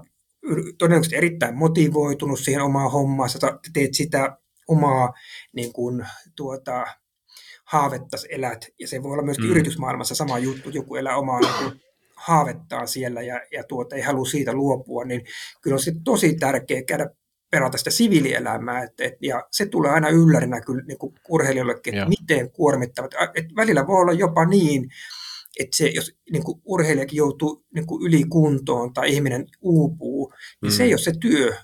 todennäköisesti 0.77 1.15
erittäin 1.15 1.57
motivoitunut 1.57 2.39
siihen 2.39 2.61
omaan 2.61 2.91
hommaan, 2.91 3.29
sä 3.29 3.39
teet 3.73 3.93
sitä 3.93 4.37
omaa 4.67 5.13
niin 5.55 5.73
kuin, 5.73 6.05
tuota, 6.35 6.85
haavetta 7.65 8.17
elät, 8.29 8.65
ja 8.79 8.87
se 8.87 9.03
voi 9.03 9.11
olla 9.11 9.23
myöskin 9.23 9.45
mm. 9.45 9.51
yritysmaailmassa 9.51 10.15
sama 10.15 10.39
juttu, 10.39 10.69
joku 10.69 10.95
elää 10.95 11.17
omaa 11.17 11.39
niin 11.39 11.81
haavettaa 12.15 12.87
siellä 12.87 13.21
ja, 13.21 13.41
ja 13.51 13.63
tuota, 13.63 13.95
ei 13.95 14.01
halua 14.01 14.25
siitä 14.25 14.53
luopua, 14.53 15.05
niin 15.05 15.21
kyllä 15.61 15.75
on 15.75 15.79
se 15.79 15.93
tosi 16.03 16.35
tärkeää 16.35 16.83
käydä 16.83 17.09
perata 17.51 17.77
sitä 17.77 17.89
siviilielämää, 17.89 18.83
et, 18.83 18.93
et, 18.99 19.13
ja 19.21 19.47
se 19.51 19.65
tulee 19.65 19.91
aina 19.91 20.09
yllärinä 20.09 20.61
kyllä 20.61 20.83
niin 20.87 20.97
kuin 20.97 21.13
urheilijoillekin, 21.29 21.93
että 21.93 22.09
miten 22.09 22.51
kuormittavat. 22.51 23.11
Et 23.35 23.45
välillä 23.55 23.87
voi 23.87 24.01
olla 24.01 24.13
jopa 24.13 24.45
niin, 24.45 24.89
että 25.59 25.77
se, 25.77 25.87
jos 25.87 26.15
niin 26.31 26.43
kuin 26.43 26.61
urheilijakin 26.65 27.17
joutuu 27.17 27.65
niin 27.75 27.85
kuin 27.85 28.07
ylikuntoon 28.07 28.93
tai 28.93 29.13
ihminen 29.13 29.45
uupuu, 29.61 30.33
niin 30.61 30.71
mm. 30.71 30.75
se 30.75 30.83
ei 30.83 30.93
ole 30.93 30.97
se 30.97 31.13
työ, 31.19 31.55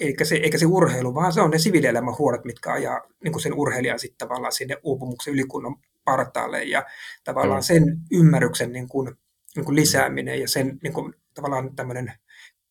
eikä 0.00 0.24
se, 0.24 0.34
eikä 0.34 0.58
se 0.58 0.66
urheilu, 0.66 1.14
vaan 1.14 1.32
se 1.32 1.40
on 1.40 1.50
ne 1.50 1.58
siviilielämän 1.58 2.18
huolet, 2.18 2.44
mitkä 2.44 2.72
ajaa 2.72 3.00
niin 3.24 3.32
kuin 3.32 3.42
sen 3.42 3.54
urheilijan 3.54 3.98
sitten 3.98 4.28
tavallaan 4.28 4.52
sinne 4.52 4.76
uupumuksen 4.82 5.34
ylikunnon 5.34 5.76
partaalle 6.04 6.64
ja 6.64 6.84
tavallaan 7.24 7.60
mm. 7.60 7.64
sen 7.64 7.98
ymmärryksen 8.12 8.72
niin 8.72 8.88
kuin, 8.88 9.16
niin 9.56 9.64
kuin 9.64 9.76
lisääminen 9.76 10.40
ja 10.40 10.48
sen 10.48 10.78
niin 10.82 10.92
kuin, 10.92 11.14
tavallaan 11.34 11.76
tämmöinen 11.76 12.12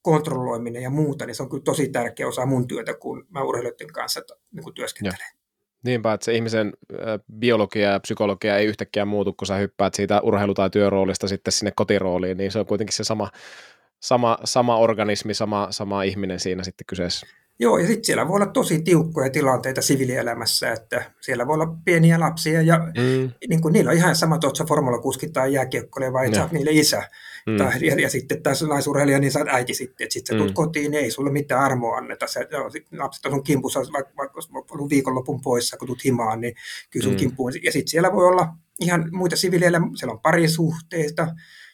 kontrolloiminen 0.02 0.84
ja 0.84 0.90
muuta, 0.90 1.26
niin 1.26 1.36
se 1.36 1.44
on 1.44 1.50
kyllä 1.50 1.64
tosi 1.64 1.90
tärkeä 1.90 2.28
osa 2.28 2.46
mun 2.46 2.68
työtä, 2.68 2.94
kun 2.94 3.28
mä 3.30 3.44
urheilijoiden 3.44 3.94
kanssa 3.94 4.22
niin 4.52 4.64
kuin 4.64 4.74
työskentelen. 4.74 5.18
Joo. 5.34 5.45
Niinpä, 5.86 6.14
että 6.14 6.26
se 6.26 6.34
ihmisen 6.34 6.74
biologia 7.40 7.92
ja 7.92 8.00
psykologia 8.00 8.58
ei 8.58 8.66
yhtäkkiä 8.66 9.06
muutu, 9.06 9.34
kun 9.34 9.48
sä 9.48 9.56
hyppäät 9.56 9.94
siitä 9.94 10.22
urheilu- 10.22 10.54
tai 10.54 10.70
työroolista 10.70 11.28
sitten 11.28 11.52
sinne 11.52 11.72
kotirooliin, 11.76 12.38
niin 12.38 12.52
se 12.52 12.60
on 12.60 12.66
kuitenkin 12.66 12.96
se 12.96 13.04
sama, 13.04 13.30
sama, 14.00 14.38
sama 14.44 14.78
organismi, 14.78 15.34
sama, 15.34 15.68
sama 15.70 16.04
ihminen 16.04 16.40
siinä 16.40 16.64
sitten 16.64 16.86
kyseessä. 16.86 17.28
Joo, 17.60 17.78
ja 17.78 17.88
sitten 17.88 18.06
siellä 18.06 18.28
voi 18.28 18.36
olla 18.36 18.46
tosi 18.46 18.82
tiukkoja 18.82 19.30
tilanteita 19.30 19.82
siviilielämässä, 19.82 20.72
että 20.72 21.12
siellä 21.22 21.48
voi 21.48 21.54
olla 21.54 21.78
pieniä 21.86 22.20
lapsia, 22.20 22.62
ja 22.62 22.78
mm. 22.78 23.32
niin 23.50 23.62
kuin, 23.62 23.74
niillä 23.74 23.92
on 23.92 23.98
ihan 23.98 24.16
sama, 24.16 24.36
että 24.36 24.48
oletko 24.48 24.66
formulakuski 24.66 25.30
tai 25.30 25.54
jääkiekkoilija, 25.54 26.14
vai 26.14 26.36
sä 26.36 26.42
oot 26.42 26.52
niille 26.52 26.72
isä. 26.72 27.10
Mm. 27.46 27.58
Tai, 27.58 27.88
ja, 27.88 27.96
ja, 27.96 28.10
sitten 28.10 28.44
tässä 28.44 28.68
naisurheilija, 28.68 29.20
niin 29.20 29.38
oot 29.38 29.48
äiti 29.48 29.74
sitten, 29.74 30.06
että 30.06 30.14
sitten 30.14 30.36
sä 30.36 30.38
tulet 30.38 30.52
mm. 30.52 30.56
kotiin, 30.56 30.92
niin 30.92 31.04
ei 31.04 31.12
sulle 31.12 31.32
mitään 31.32 31.62
armoa 31.62 31.98
anneta. 31.98 32.28
Sä, 32.28 32.40
no, 32.52 32.70
sit 32.70 32.88
lapset 32.98 33.26
on 33.26 33.32
sun 33.32 33.44
kimpussa, 33.44 33.80
vaikka, 33.80 34.12
vaikka 34.18 34.42
ollut 34.72 34.90
viikonlopun 34.90 35.42
poissa, 35.42 35.78
kun 35.78 35.88
tulet 35.88 36.06
himaan, 36.06 36.42
niin 36.42 36.56
kyllä 36.90 37.04
sun 37.04 37.14
mm. 37.14 37.18
kimpuun. 37.18 37.52
Ja 37.64 37.72
sitten 37.72 37.92
siellä 37.92 38.14
voi 38.14 38.28
olla 38.28 38.48
ihan 38.80 39.10
muita 39.12 39.36
siviilielämää, 39.36 39.90
siellä 39.96 40.14
on 40.14 40.20
parisuhteita, 40.20 41.28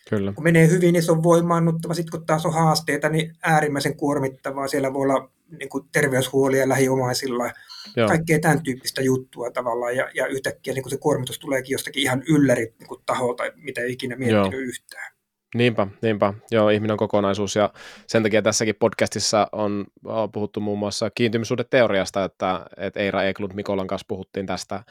Kyllä. 0.09 0.34
Kun 0.34 0.43
menee 0.43 0.67
hyvin, 0.69 0.93
niin 0.93 1.03
se 1.03 1.11
on 1.11 1.24
voimaannuttava. 1.24 1.93
Sitten 1.93 2.19
kun 2.19 2.26
taas 2.26 2.45
on 2.45 2.53
haasteita, 2.53 3.09
niin 3.09 3.36
äärimmäisen 3.43 3.97
kuormittavaa. 3.97 4.67
Siellä 4.67 4.93
voi 4.93 5.01
olla 5.01 5.32
niin 5.59 5.69
kuin 5.69 5.84
terveyshuolia 5.91 6.69
lähiomaisilla, 6.69 7.51
Joo. 7.95 8.07
kaikkea 8.07 8.39
tämän 8.39 8.63
tyyppistä 8.63 9.01
juttua 9.01 9.51
tavallaan. 9.51 9.95
Ja, 9.95 10.09
ja 10.13 10.28
yhtäkkiä 10.28 10.74
niin 10.74 10.84
kuin 10.84 10.91
se 10.91 10.97
kuormitus 10.97 11.39
tuleekin 11.39 11.72
jostakin 11.72 12.03
ihan 12.03 12.24
ylläri 12.28 12.74
niin 12.80 12.88
kuin 12.88 13.01
taholta, 13.05 13.43
mitä 13.55 13.82
ei 13.82 13.91
ikinä 13.91 14.15
miettinyt 14.15 14.51
Joo. 14.51 14.61
yhtään. 14.61 15.11
Niinpä, 15.55 15.87
niinpä. 16.01 16.33
Joo, 16.51 16.69
ihminen 16.69 16.91
on 16.91 16.97
kokonaisuus 16.97 17.55
ja 17.55 17.73
sen 18.07 18.23
takia 18.23 18.41
tässäkin 18.41 18.75
podcastissa 18.79 19.47
on, 19.51 19.85
puhuttu 20.33 20.59
muun 20.59 20.79
muassa 20.79 21.09
kiintymyssuhdeteoriasta, 21.15 22.23
että, 22.23 22.65
että 22.77 22.99
Eira 22.99 23.23
Eklund 23.23 23.53
Mikolan 23.53 23.87
kanssa 23.87 24.05
puhuttiin 24.07 24.45
tästä 24.45 24.83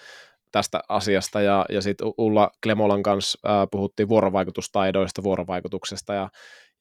tästä 0.52 0.80
asiasta 0.88 1.40
ja, 1.40 1.66
ja 1.68 1.80
sitten 1.82 2.08
Ulla 2.18 2.50
Klemolan 2.62 3.02
kanssa 3.02 3.38
puhuttiin 3.70 4.08
vuorovaikutustaidoista, 4.08 5.22
vuorovaikutuksesta 5.22 6.14
ja, 6.14 6.28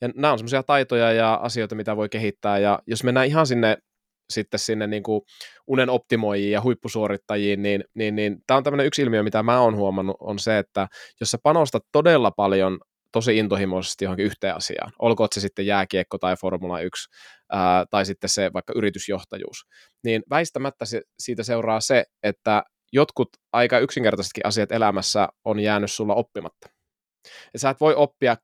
ja 0.02 0.10
nämä 0.16 0.32
on 0.32 0.40
semmoisia 0.40 0.64
taitoja 0.64 1.12
ja 1.12 1.34
asioita, 1.34 1.76
mitä 1.76 1.96
voi 1.96 2.10
kehittää 2.10 2.58
ja 2.58 2.80
jos 2.88 3.04
mennään 3.04 3.28
ihan 3.28 3.48
sinne 3.48 3.78
sitten 4.30 4.60
sinne 4.60 4.88
niin 4.88 5.04
kuin 5.04 5.22
unen 5.68 5.90
optimoijiin 5.90 6.52
ja 6.52 6.62
huippusuorittajiin, 6.62 7.62
niin, 7.62 7.84
niin, 7.94 8.16
niin 8.16 8.38
tämä 8.48 8.58
on 8.58 8.64
tämmöinen 8.64 8.86
yksi 8.86 9.02
ilmiö, 9.02 9.24
mitä 9.24 9.44
mä 9.44 9.62
oon 9.62 9.76
huomannut, 9.76 10.18
on 10.20 10.40
se, 10.40 10.58
että 10.58 10.88
jos 11.20 11.32
sä 11.32 11.38
panostat 11.44 11.84
todella 11.92 12.32
paljon 12.32 12.80
tosi 13.12 13.38
intohimoisesti 13.38 14.06
johonkin 14.06 14.26
yhteen 14.26 14.56
asiaan, 14.56 14.92
olkoon 15.00 15.30
se 15.36 15.42
sitten 15.42 15.66
jääkiekko 15.66 16.18
tai 16.18 16.36
Formula 16.36 16.82
1 16.82 17.10
ää, 17.52 17.86
tai 17.90 18.06
sitten 18.06 18.30
se 18.30 18.54
vaikka 18.54 18.74
yritysjohtajuus, 18.76 19.66
niin 20.04 20.24
väistämättä 20.30 20.86
se, 20.86 21.02
siitä 21.20 21.44
seuraa 21.44 21.82
se, 21.82 22.06
että 22.24 22.64
jotkut 22.92 23.30
aika 23.54 23.80
yksinkertaisetkin 23.80 24.46
asiat 24.46 24.72
elämässä 24.72 25.28
on 25.46 25.60
jäänyt 25.60 25.92
sulla 25.92 26.16
oppimatta. 26.16 26.70
Ja 27.54 27.60
sä 27.60 27.70
et 27.70 27.80
voi 27.80 27.96
oppia 27.96 28.38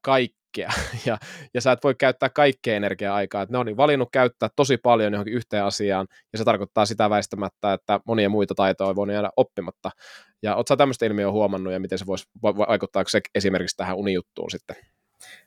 kaikkea, 0.56 0.82
ja, 1.06 1.18
ja 1.54 1.60
sä 1.60 1.72
et 1.72 1.84
voi 1.84 1.94
käyttää 1.94 2.28
kaikkea 2.28 2.76
energiaa-aikaa. 2.76 3.42
Et 3.42 3.50
ne 3.50 3.58
on 3.58 3.66
niin 3.66 3.76
valinnut 3.76 4.08
käyttää 4.12 4.48
tosi 4.56 4.76
paljon 4.76 5.12
johonkin 5.12 5.34
yhteen 5.34 5.64
asiaan, 5.64 6.06
ja 6.32 6.38
se 6.38 6.44
tarkoittaa 6.44 6.86
sitä 6.86 7.10
väistämättä, 7.10 7.72
että 7.72 8.00
monia 8.06 8.28
muita 8.28 8.54
taitoja 8.54 8.96
voi 8.96 9.12
jäädä 9.12 9.30
oppimatta. 9.36 9.90
Ja 10.42 10.56
ootko 10.56 10.68
sä 10.68 10.76
tämmöistä 10.76 11.06
ilmiöä 11.06 11.30
huomannut, 11.30 11.72
ja 11.72 11.80
miten 11.80 11.98
se 11.98 12.06
voisi 12.06 12.28
vaikuttaa 12.42 13.04
se 13.06 13.20
esimerkiksi 13.34 13.76
tähän 13.76 13.96
unijuttuun 13.96 14.50
sitten? 14.50 14.76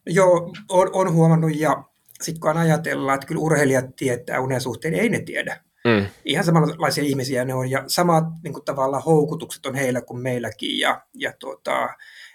Joo, 0.06 0.54
on, 0.70 0.90
on 0.94 1.14
huomannut, 1.14 1.52
ja 1.56 1.84
sitten 2.22 2.40
kun 2.40 2.58
ajatellaan, 2.58 3.16
että 3.16 3.28
kyllä 3.28 3.42
urheilijat 3.42 3.96
tietää 3.96 4.40
unen 4.40 4.62
suhteen, 4.62 4.94
ei 4.94 5.10
ne 5.10 5.20
tiedä. 5.20 5.64
Mm. 5.86 6.06
Ihan 6.26 6.46
samanlaisia 6.46 7.04
ihmisiä 7.04 7.46
ne 7.46 7.54
on 7.54 7.70
ja 7.70 7.84
samat 7.88 8.24
niin 8.44 8.54
kuin, 8.54 8.66
tavallaan 8.66 9.04
houkutukset 9.04 9.66
on 9.66 9.76
heillä 9.76 10.02
kuin 10.02 10.22
meilläkin. 10.22 10.80
Ja, 10.80 11.02
ja 11.14 11.34
tuota, 11.40 11.90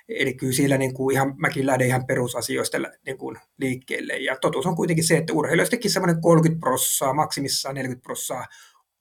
eli 0.09 0.34
kyllä 0.34 0.52
siellä 0.52 0.78
niin 0.78 0.94
kuin, 0.94 1.14
ihan, 1.14 1.34
mäkin 1.36 1.66
lähden 1.66 1.86
ihan 1.86 2.07
perusasioista 2.07 2.78
niin 3.07 3.18
kuin, 3.18 3.38
liikkeelle. 3.59 4.16
Ja 4.16 4.36
totuus 4.40 4.66
on 4.66 4.76
kuitenkin 4.76 5.05
se, 5.05 5.16
että 5.16 5.32
urheilijoistakin 5.32 5.90
semmoinen 5.90 6.20
30 6.20 6.61
prossaa, 6.61 7.14
maksimissaan 7.14 7.74
40 7.74 8.02
prossaa 8.02 8.46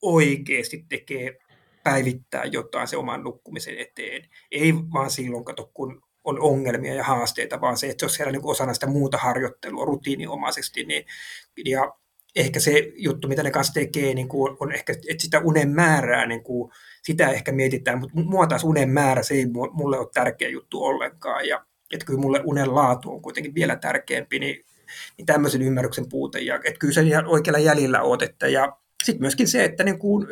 oikeasti 0.01 0.85
tekee 0.89 1.37
päivittää 1.83 2.43
jotain 2.43 2.87
se 2.87 2.97
oman 2.97 3.23
nukkumisen 3.23 3.77
eteen. 3.77 4.29
Ei 4.51 4.73
vaan 4.93 5.11
silloin, 5.11 5.45
kato, 5.45 5.71
kun 5.73 6.01
on 6.23 6.39
ongelmia 6.39 6.93
ja 6.93 7.03
haasteita, 7.03 7.61
vaan 7.61 7.77
se, 7.77 7.89
että 7.89 8.05
on 8.05 8.09
siellä 8.09 8.31
niin 8.31 8.45
osana 8.45 8.73
sitä 8.73 8.87
muuta 8.87 9.17
harjoittelua 9.17 9.85
rutiininomaisesti. 9.85 10.83
Niin, 10.85 11.05
ja 11.65 11.93
ehkä 12.35 12.59
se 12.59 12.91
juttu, 12.95 13.27
mitä 13.27 13.43
ne 13.43 13.51
kanssa 13.51 13.73
tekee, 13.73 14.13
niin 14.13 14.27
kuin 14.27 14.57
on 14.59 14.71
ehkä, 14.71 14.93
että 14.93 15.21
sitä 15.21 15.39
unen 15.39 15.69
määrää, 15.69 16.25
niin 16.25 16.43
kuin, 16.43 16.71
sitä 17.03 17.29
ehkä 17.29 17.51
mietitään, 17.51 17.99
mutta 17.99 18.21
mua 18.21 18.47
taas 18.47 18.63
unen 18.63 18.89
määrä, 18.89 19.23
se 19.23 19.33
ei 19.33 19.45
mulle 19.71 19.97
ole 19.99 20.07
tärkeä 20.13 20.49
juttu 20.49 20.83
ollenkaan, 20.83 21.47
ja 21.47 21.65
että 21.93 22.05
kyllä 22.05 22.19
mulle 22.19 22.41
unen 22.43 22.75
laatu 22.75 23.11
on 23.11 23.21
kuitenkin 23.21 23.55
vielä 23.55 23.75
tärkeämpi, 23.75 24.39
niin, 24.39 24.65
niin 25.17 25.25
tämmöisen 25.25 25.61
ymmärryksen 25.61 26.09
puute, 26.09 26.39
ja 26.39 26.55
että 26.55 26.79
kyllä 26.79 26.93
se 26.93 27.01
ihan 27.01 27.27
oikealla 27.27 27.59
jäljellä 27.59 28.01
oot, 28.01 28.21
että, 28.21 28.47
ja 28.47 28.77
sitten 29.03 29.21
myöskin 29.21 29.47
se, 29.47 29.63
että 29.63 29.83
niin 29.83 29.99
kuin, 29.99 30.27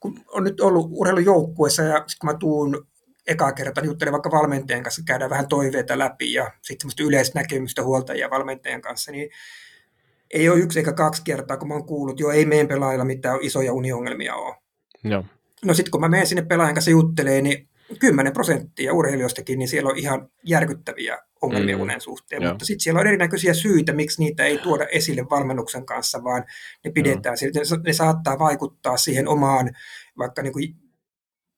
kun 0.00 0.20
on 0.28 0.44
nyt 0.44 0.60
ollut 0.60 0.88
urheilujoukkueessa, 0.90 1.82
ja 1.82 1.96
sitten 1.96 2.16
kun 2.20 2.30
mä 2.30 2.38
tuun 2.38 2.86
eka 3.26 3.52
kerta, 3.52 3.80
niin 3.80 3.88
juttelen 3.88 4.12
vaikka 4.12 4.30
valmentajan 4.30 4.82
kanssa, 4.82 5.02
käydään 5.06 5.30
vähän 5.30 5.48
toiveita 5.48 5.98
läpi, 5.98 6.32
ja 6.32 6.44
sitten 6.62 6.80
semmoista 6.80 7.02
yleistä 7.02 7.38
näkemystä 7.38 7.82
huoltajia 7.82 8.30
valmentajan 8.30 8.82
kanssa, 8.82 9.12
niin 9.12 9.30
ei 10.30 10.48
ole 10.48 10.58
yksi 10.58 10.78
eikä 10.78 10.92
kaksi 10.92 11.22
kertaa, 11.24 11.56
kun 11.56 11.68
mä 11.68 11.74
oon 11.74 11.86
kuullut, 11.86 12.20
jo 12.20 12.30
ei 12.30 12.46
meidän 12.46 12.68
pelaajilla 12.68 13.04
mitään 13.04 13.38
isoja 13.40 13.72
uniongelmia 13.72 14.34
ole. 14.34 14.54
Joo. 15.04 15.24
No 15.64 15.74
sitten 15.74 15.90
kun 15.90 16.00
mä 16.00 16.08
menen 16.08 16.26
sinne 16.26 16.42
pelaajan 16.42 16.74
kanssa 16.74 16.90
juttelee, 16.90 17.42
niin 17.42 17.68
10 17.98 18.32
prosenttia 18.32 18.94
urheilijoistakin, 18.94 19.58
niin 19.58 19.68
siellä 19.68 19.90
on 19.90 19.96
ihan 19.96 20.28
järkyttäviä 20.44 21.18
ongelmia 21.42 21.76
mm. 21.76 21.82
unen 21.82 22.00
suhteen. 22.00 22.42
Joo. 22.42 22.52
Mutta 22.52 22.64
sitten 22.64 22.80
siellä 22.80 23.00
on 23.00 23.06
erinäköisiä 23.06 23.54
syitä, 23.54 23.92
miksi 23.92 24.22
niitä 24.22 24.44
ei 24.44 24.58
tuoda 24.58 24.86
esille 24.86 25.26
valmennuksen 25.30 25.86
kanssa, 25.86 26.24
vaan 26.24 26.44
ne 26.84 26.90
pidetään. 26.90 27.36
Joo. 27.54 27.82
Ne 27.84 27.92
saattaa 27.92 28.38
vaikuttaa 28.38 28.96
siihen 28.96 29.28
omaan 29.28 29.70
vaikka 30.18 30.42
niin 30.42 30.52
kuin 30.52 30.74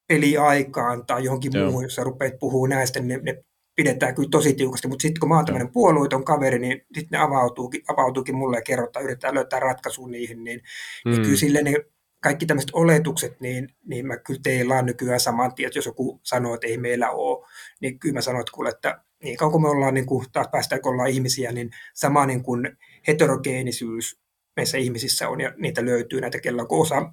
peliaikaan 0.08 1.06
tai 1.06 1.24
johonkin 1.24 1.52
Joo. 1.54 1.64
muuhun, 1.64 1.82
jos 1.82 1.94
sä 1.94 2.04
rupeat 2.04 2.38
puhumaan 2.38 2.70
näistä, 2.70 3.00
niin 3.00 3.08
ne, 3.08 3.32
ne 3.32 3.44
pidetään 3.76 4.14
kyllä 4.14 4.28
tosi 4.30 4.54
tiukasti, 4.54 4.88
mutta 4.88 5.02
sitten 5.02 5.20
kun 5.20 5.28
mä 5.28 5.36
oon 5.36 5.44
tämmöinen 5.44 5.72
puolueeton 5.72 6.24
kaveri, 6.24 6.58
niin 6.58 6.80
sitten 6.94 7.18
ne 7.18 7.18
avautuukin, 7.18 7.82
avautuukin 7.88 8.34
mulle 8.36 8.56
ja 8.56 8.62
kerrotaan, 8.62 9.04
yritetään 9.04 9.34
löytää 9.34 9.60
ratkaisu 9.60 10.06
niihin, 10.06 10.44
niin, 10.44 10.60
mm. 11.04 11.10
niin 11.10 11.22
kyllä 11.22 11.36
sille 11.36 11.62
ne 11.62 11.74
kaikki 12.20 12.46
tämmöiset 12.46 12.70
oletukset, 12.72 13.40
niin, 13.40 13.68
niin 13.84 14.06
mä 14.06 14.16
kyllä 14.16 14.40
teillä 14.42 14.82
nykyään 14.82 15.20
saman 15.20 15.54
tien, 15.54 15.66
että 15.66 15.78
jos 15.78 15.86
joku 15.86 16.20
sanoo, 16.22 16.54
että 16.54 16.66
ei 16.66 16.78
meillä 16.78 17.10
ole, 17.10 17.46
niin 17.80 17.98
kyllä 17.98 18.14
mä 18.14 18.20
sanon, 18.20 18.40
että 18.40 18.52
kuule, 18.54 18.68
että 18.68 19.02
niin 19.22 19.36
kauan 19.36 19.52
kun 19.52 19.62
me 19.62 19.68
ollaan, 19.68 19.94
niin 19.94 20.06
kuin, 20.06 20.26
taas 20.32 20.48
päästään, 20.52 20.82
kun 20.82 20.92
ollaan 20.92 21.10
ihmisiä, 21.10 21.52
niin 21.52 21.70
sama 21.94 22.26
niin 22.26 22.42
kuin 22.42 22.76
heterogeenisyys 23.08 24.20
meissä 24.56 24.78
ihmisissä 24.78 25.28
on, 25.28 25.40
ja 25.40 25.52
niitä 25.56 25.84
löytyy 25.84 26.20
näitä, 26.20 26.40
kello 26.40 26.62
on 26.62 26.68
osa 26.70 27.12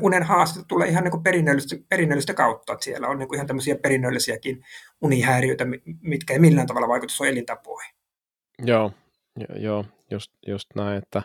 unen 0.00 0.22
haaste 0.22 0.60
tulee 0.68 0.88
ihan 0.88 1.04
niin 1.04 1.22
perinnöllistä, 1.22 1.76
perinnöllistä 1.88 2.34
kautta, 2.34 2.72
että 2.72 2.84
siellä 2.84 3.08
on 3.08 3.18
niin 3.18 3.28
kuin 3.28 3.36
ihan 3.36 3.46
tämmöisiä 3.46 3.76
perinnöllisiäkin 3.76 4.64
unihäiriöitä, 5.00 5.64
mitkä 6.00 6.32
ei 6.32 6.38
millään 6.38 6.66
tavalla 6.66 6.88
vaikuta 6.88 7.14
sun 7.14 7.26
elintapoihin. 7.26 7.94
Joo, 8.64 8.92
jo, 9.36 9.56
joo 9.56 9.84
just, 10.10 10.32
just 10.46 10.68
näin, 10.74 10.98
että 10.98 11.22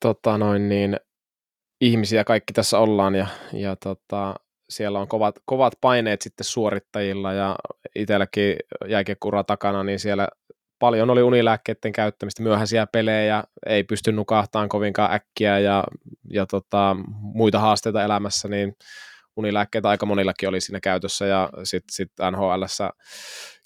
tota 0.00 0.38
noin 0.38 0.68
niin, 0.68 0.96
ihmisiä 1.86 2.24
kaikki 2.24 2.52
tässä 2.52 2.78
ollaan 2.78 3.14
ja, 3.14 3.26
ja 3.52 3.76
tota, 3.76 4.34
siellä 4.68 4.98
on 4.98 5.08
kovat, 5.08 5.34
kovat 5.44 5.72
paineet 5.80 6.22
sitten 6.22 6.44
suorittajilla 6.44 7.32
ja 7.32 7.56
itselläkin 7.94 8.56
jääkiekkuura 8.88 9.44
takana, 9.44 9.84
niin 9.84 9.98
siellä 9.98 10.28
paljon 10.78 11.10
oli 11.10 11.22
unilääkkeiden 11.22 11.92
käyttämistä, 11.92 12.42
myöhäisiä 12.42 12.86
pelejä, 12.86 13.44
ei 13.66 13.84
pysty 13.84 14.12
nukahtamaan 14.12 14.68
kovinkaan 14.68 15.12
äkkiä 15.12 15.58
ja, 15.58 15.84
ja 16.30 16.46
tota, 16.46 16.96
muita 17.20 17.58
haasteita 17.58 18.04
elämässä, 18.04 18.48
niin 18.48 18.76
unilääkkeitä 19.36 19.88
aika 19.88 20.06
monillakin 20.06 20.48
oli 20.48 20.60
siinä 20.60 20.80
käytössä 20.80 21.26
ja 21.26 21.50
sitten 21.64 21.94
sit 21.94 22.12
NHLssä 22.30 22.90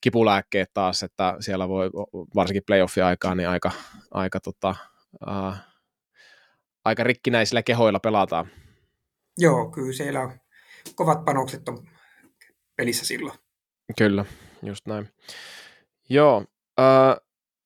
kipulääkkeet 0.00 0.70
taas, 0.74 1.02
että 1.02 1.36
siellä 1.40 1.68
voi 1.68 1.90
varsinkin 2.34 2.62
playoffin 2.66 3.04
aikaa 3.04 3.34
niin 3.34 3.48
aika, 3.48 3.70
aika, 4.10 4.40
tota, 4.40 4.74
uh, 5.26 5.54
aika 6.88 7.04
rikkinäisillä 7.04 7.62
kehoilla 7.62 8.00
pelataan. 8.00 8.48
Joo, 9.38 9.70
kyllä 9.70 9.92
siellä 9.92 10.20
on 10.20 10.32
kovat 10.94 11.24
panokset 11.24 11.68
on 11.68 11.88
pelissä 12.76 13.04
silloin. 13.06 13.38
Kyllä, 13.98 14.24
just 14.62 14.86
näin. 14.86 15.08
Joo, 16.08 16.44
äh, 16.80 17.16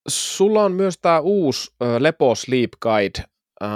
sulla 0.07 0.63
on 0.63 0.71
myös 0.71 0.97
tämä 1.01 1.19
uusi 1.19 1.71
äh, 1.81 1.87
Lepo 1.99 2.35
Sleep 2.35 2.71
Guide 2.81 3.19
äh, 3.63 3.69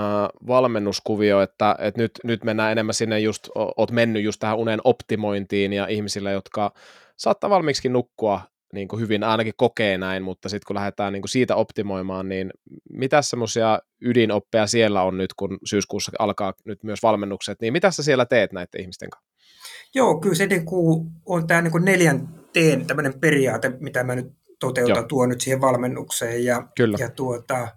valmennuskuvio, 0.48 1.42
että, 1.42 1.76
että 1.80 2.02
nyt, 2.02 2.12
nyt 2.24 2.44
mennään 2.44 2.72
enemmän 2.72 2.94
sinne 2.94 3.20
just, 3.20 3.50
oot 3.56 3.92
mennyt 3.92 4.24
just 4.24 4.40
tähän 4.40 4.58
unen 4.58 4.80
optimointiin 4.84 5.74
ja 5.74 5.88
ihmisille, 5.88 6.32
jotka 6.32 6.74
saattaa 7.18 7.50
valmiiksi 7.50 7.90
nukkua 7.90 8.42
niin 8.74 8.88
kuin 8.88 9.00
hyvin, 9.00 9.24
ainakin 9.24 9.54
kokee 9.58 9.98
näin, 9.98 10.24
mutta 10.24 10.50
sitten 10.50 10.68
kun 10.68 10.76
lähdetään 10.76 11.14
niin 11.14 11.22
kuin 11.22 11.30
siitä 11.30 11.56
optimoimaan, 11.56 12.30
niin 12.30 12.52
mitä 12.90 13.22
semmoisia 13.22 13.80
ydinoppeja 14.02 14.68
siellä 14.68 15.04
on 15.04 15.18
nyt, 15.18 15.34
kun 15.34 15.58
syyskuussa 15.66 16.12
alkaa 16.20 16.54
nyt 16.66 16.84
myös 16.84 17.04
valmennukset, 17.04 17.62
niin 17.62 17.74
mitä 17.74 17.92
sä 17.92 18.04
siellä 18.04 18.26
teet 18.26 18.54
näiden 18.54 18.82
ihmisten 18.82 19.10
kanssa? 19.10 19.32
Joo, 19.96 20.20
kyllä 20.20 20.36
se 20.36 20.46
niin 20.48 20.66
kuin 20.66 21.10
on 21.26 21.48
tämä 21.48 21.62
niin 21.62 21.86
neljän 21.86 22.46
teen 22.54 22.86
tämmöinen 22.86 23.20
periaate, 23.20 23.70
mitä 23.80 24.04
mä 24.04 24.16
nyt 24.16 24.28
toteutan, 24.60 24.96
Joo. 24.96 25.08
tuon 25.08 25.30
nyt 25.30 25.42
siihen 25.42 25.62
valmennukseen. 25.62 26.46
Ja, 26.46 26.68
kyllä. 26.76 26.98
ja 27.00 27.10
tuota, 27.10 27.68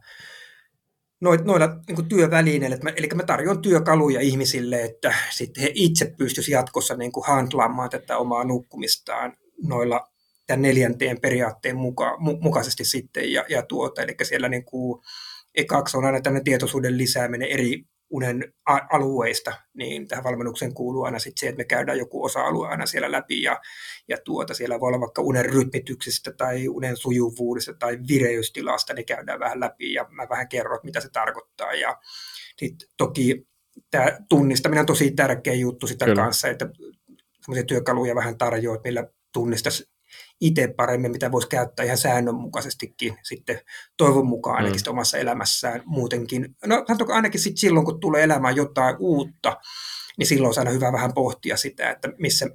noilla, 1.21 1.45
noilla 1.45 1.69
niin 1.89 2.09
työvälineillä, 2.09 2.75
että 2.75 2.87
mä, 2.87 2.93
eli 2.97 3.09
mä 3.15 3.23
tarjoan 3.23 3.63
työkaluja 3.63 4.21
ihmisille, 4.21 4.83
että 4.83 5.15
sitten 5.31 5.63
he 5.63 5.71
itse 5.75 6.15
pystyisivät 6.19 6.59
jatkossa 6.59 6.97
niin 6.97 7.13
kuin 7.13 7.27
handlaamaan 7.27 7.91
tätä 7.91 8.19
omaa 8.19 8.45
nukkumistaan 8.45 9.37
noilla 9.63 10.10
tämän 10.51 10.63
neljänteen 10.63 11.21
periaatteen 11.21 11.77
muka, 11.77 12.17
mu, 12.19 12.39
mukaisesti 12.41 12.85
sitten. 12.85 13.33
Ja, 13.33 13.45
ja 13.49 13.63
tuota, 13.63 14.03
eli 14.03 14.15
siellä 14.23 14.49
niin 14.49 14.65
kuin, 14.65 15.03
ekaksi 15.55 15.97
on 15.97 16.05
aina 16.05 16.21
tämmöinen 16.21 16.45
tietoisuuden 16.45 16.99
lisääminen 16.99 17.49
eri 17.49 17.85
unen 18.11 18.53
alueista, 18.91 19.53
niin 19.75 20.09
tähän 20.09 20.25
valmennukseen 20.25 20.75
kuuluu 20.75 21.03
aina 21.03 21.19
sit 21.19 21.39
se, 21.39 21.49
että 21.49 21.57
me 21.57 21.65
käydään 21.65 21.99
joku 21.99 22.25
osa-alue 22.25 22.69
aina 22.69 22.87
siellä 22.87 23.13
läpi 23.13 23.43
ja, 23.43 23.61
ja 24.09 24.17
tuota, 24.25 24.55
siellä 24.55 24.81
voi 24.81 24.89
olla 24.89 25.01
vaikka 25.01 25.23
unen 25.23 25.45
rytmityksestä 25.45 26.33
tai 26.33 26.69
unen 26.69 26.97
sujuvuudesta 26.97 27.75
tai 27.75 27.99
vireystilasta, 28.09 28.95
niin 28.95 29.07
käydään 29.07 29.41
vähän 29.41 29.61
läpi 29.61 29.93
ja 29.93 30.07
mä 30.11 30.27
vähän 30.31 30.49
kerron, 30.49 30.77
että 30.77 30.87
mitä 30.87 31.01
se 31.01 31.09
tarkoittaa 31.13 31.73
ja 31.73 31.99
sit 32.57 32.75
toki 32.97 33.47
tämä 33.91 34.19
tunnistaminen 34.29 34.81
on 34.81 34.87
tosi 34.87 35.11
tärkeä 35.11 35.55
juttu 35.55 35.87
sitä 35.87 36.05
Kyllä. 36.05 36.23
kanssa, 36.23 36.49
että 36.49 36.69
semmoisia 37.41 37.65
työkaluja 37.65 38.15
vähän 38.15 38.39
tarjoaa, 38.39 38.81
millä 38.85 39.07
tunnistaisi 39.33 39.91
itse 40.41 40.69
paremmin, 40.77 41.11
mitä 41.11 41.33
voisi 41.33 41.49
käyttää 41.49 41.85
ihan 41.85 41.99
säännönmukaisestikin 41.99 43.19
sitten 43.23 43.61
toivon 43.97 44.27
mukaan 44.27 44.57
ainakin 44.57 44.81
mm. 44.87 44.91
omassa 44.91 45.19
elämässään 45.19 45.83
muutenkin. 45.85 46.57
No 46.67 46.85
sanotaanko 46.87 47.13
ainakin 47.13 47.41
sitten 47.41 47.61
silloin, 47.61 47.87
kun 47.87 48.01
tulee 48.01 48.23
elämään 48.23 48.57
jotain 48.57 48.97
uutta, 48.99 49.57
niin 50.19 50.27
silloin 50.27 50.51
on 50.51 50.59
aina 50.59 50.71
hyvä 50.71 50.93
vähän 50.93 51.15
pohtia 51.15 51.57
sitä, 51.57 51.91
että 51.91 52.09
missä 52.19 52.47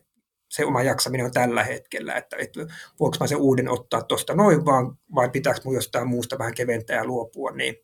se 0.50 0.66
oma 0.66 0.84
jaksaminen 0.84 1.26
on 1.26 1.32
tällä 1.32 1.64
hetkellä, 1.64 2.14
että, 2.14 2.36
että 2.40 2.60
voinko 3.00 3.18
mä 3.20 3.28
sen 3.28 3.38
uuden 3.38 3.70
ottaa 3.70 4.02
tuosta 4.02 4.36
noin 4.36 4.66
vaan, 4.66 4.98
vai 5.16 5.30
pitääkö 5.30 5.60
mun 5.64 5.76
jostain 5.76 6.08
muusta 6.08 6.40
vähän 6.40 6.54
keventää 6.54 6.96
ja 6.96 7.06
luopua. 7.06 7.52
Niin. 7.52 7.76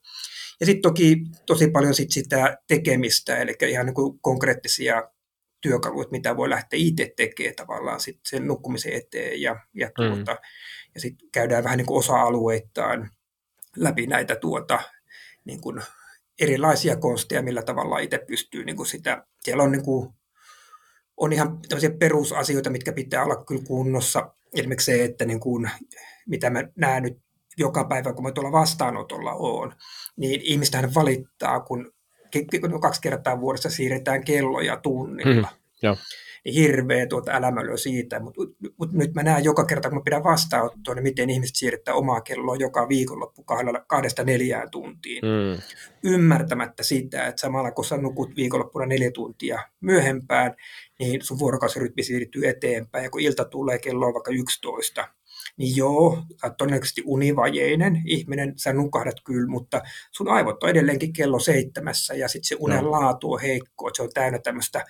Ja 0.59 0.65
sitten 0.65 0.81
toki 0.81 1.17
tosi 1.45 1.67
paljon 1.67 1.93
sit 1.93 2.11
sitä 2.11 2.57
tekemistä, 2.67 3.37
eli 3.37 3.55
ihan 3.67 3.85
niin 3.85 3.93
kuin 3.93 4.19
konkreettisia 4.19 5.09
työkalut, 5.61 6.11
mitä 6.11 6.37
voi 6.37 6.49
lähteä 6.49 6.79
itse 6.79 7.13
tekemään 7.17 7.55
tavallaan 7.55 7.99
sit 7.99 8.19
sen 8.25 8.47
nukkumisen 8.47 8.93
eteen 8.93 9.41
ja, 9.41 9.55
ja, 9.73 9.87
mm. 9.87 10.15
tuota, 10.15 10.31
mm. 10.31 10.39
ja 10.95 11.01
sitten 11.01 11.29
käydään 11.31 11.63
vähän 11.63 11.77
niin 11.77 11.85
kuin 11.85 11.99
osa-alueittain 11.99 13.09
läpi 13.75 14.07
näitä 14.07 14.35
tuota, 14.35 14.79
niin 15.45 15.61
kuin 15.61 15.81
erilaisia 16.39 16.95
konsteja, 16.95 17.41
millä 17.41 17.61
tavalla 17.61 17.99
itse 17.99 18.19
pystyy 18.27 18.65
niin 18.65 18.75
kuin 18.75 18.87
sitä, 18.87 19.25
siellä 19.41 19.63
on, 19.63 19.71
niin 19.71 19.85
kuin, 19.85 20.13
on 21.17 21.33
ihan 21.33 21.61
tämmöisiä 21.69 21.91
perusasioita, 21.99 22.69
mitkä 22.69 22.93
pitää 22.93 23.23
olla 23.23 23.43
kyllä 23.45 23.61
kunnossa, 23.67 24.35
esimerkiksi 24.55 24.85
se, 24.85 25.03
että 25.03 25.25
niin 25.25 25.39
kuin, 25.39 25.71
mitä 26.27 26.49
mä 26.49 26.63
näen 26.75 27.03
nyt 27.03 27.17
joka 27.57 27.83
päivä, 27.83 28.13
kun 28.13 28.23
mä 28.23 28.31
tuolla 28.31 28.51
vastaanotolla 28.51 29.33
oon, 29.33 29.75
niin 30.15 30.41
ihmistähän 30.43 30.93
valittaa, 30.93 31.59
kun 31.59 31.93
kaksi 32.81 33.01
kertaa 33.01 33.41
vuodessa 33.41 33.69
siirretään 33.69 34.23
kelloja 34.23 34.77
tunnilla. 34.77 35.47
Mm, 35.51 35.57
joo. 35.83 35.97
Niin 36.45 36.55
hirveä 36.55 37.07
tuota 37.07 37.31
älämölö 37.31 37.77
siitä, 37.77 38.19
mutta 38.19 38.41
mut 38.77 38.93
nyt 38.93 39.13
mä 39.13 39.23
näen 39.23 39.43
joka 39.43 39.65
kerta, 39.65 39.89
kun 39.89 39.97
mä 39.97 40.03
pidän 40.05 40.23
vastaanottoa, 40.23 40.95
niin 40.95 41.03
miten 41.03 41.29
ihmiset 41.29 41.55
siirrettää 41.55 41.93
omaa 41.93 42.21
kelloa 42.21 42.55
joka 42.55 42.89
viikonloppu 42.89 43.45
kahdesta 43.87 44.23
neljään 44.23 44.71
tuntiin. 44.71 45.21
Mm. 45.25 45.61
Ymmärtämättä 46.03 46.83
sitä, 46.83 47.27
että 47.27 47.41
samalla 47.41 47.71
kun 47.71 47.85
sä 47.85 47.97
nukut 47.97 48.35
viikonloppuna 48.35 48.85
neljä 48.85 49.11
tuntia 49.11 49.59
myöhempään, 49.81 50.55
niin 50.99 51.21
sun 51.21 51.39
vuorokausirytmi 51.39 52.03
siirtyy 52.03 52.47
eteenpäin, 52.47 53.03
ja 53.03 53.09
kun 53.09 53.21
ilta 53.21 53.45
tulee, 53.45 53.79
kello 53.79 54.05
on 54.05 54.13
vaikka 54.13 54.31
11, 54.31 55.07
niin 55.57 55.75
joo, 55.75 56.23
sä 56.41 56.47
oot 56.47 56.57
todennäköisesti 56.57 57.01
univajeinen 57.05 58.01
ihminen, 58.05 58.53
sä 58.57 58.73
nukahdat 58.73 59.15
kyllä, 59.23 59.47
mutta 59.47 59.81
sun 60.11 60.27
aivot 60.27 60.63
on 60.63 60.69
edelleenkin 60.69 61.13
kello 61.13 61.39
seitsemässä 61.39 62.13
ja 62.13 62.27
sitten 62.27 62.47
se 62.47 62.55
unen 62.59 62.83
no. 62.83 62.91
laatu 62.91 63.31
on 63.31 63.41
heikko, 63.41 63.87
että 63.87 63.97
se 63.97 64.03
on 64.03 64.09
täynnä 64.13 64.39
tämmöistä 64.39 64.85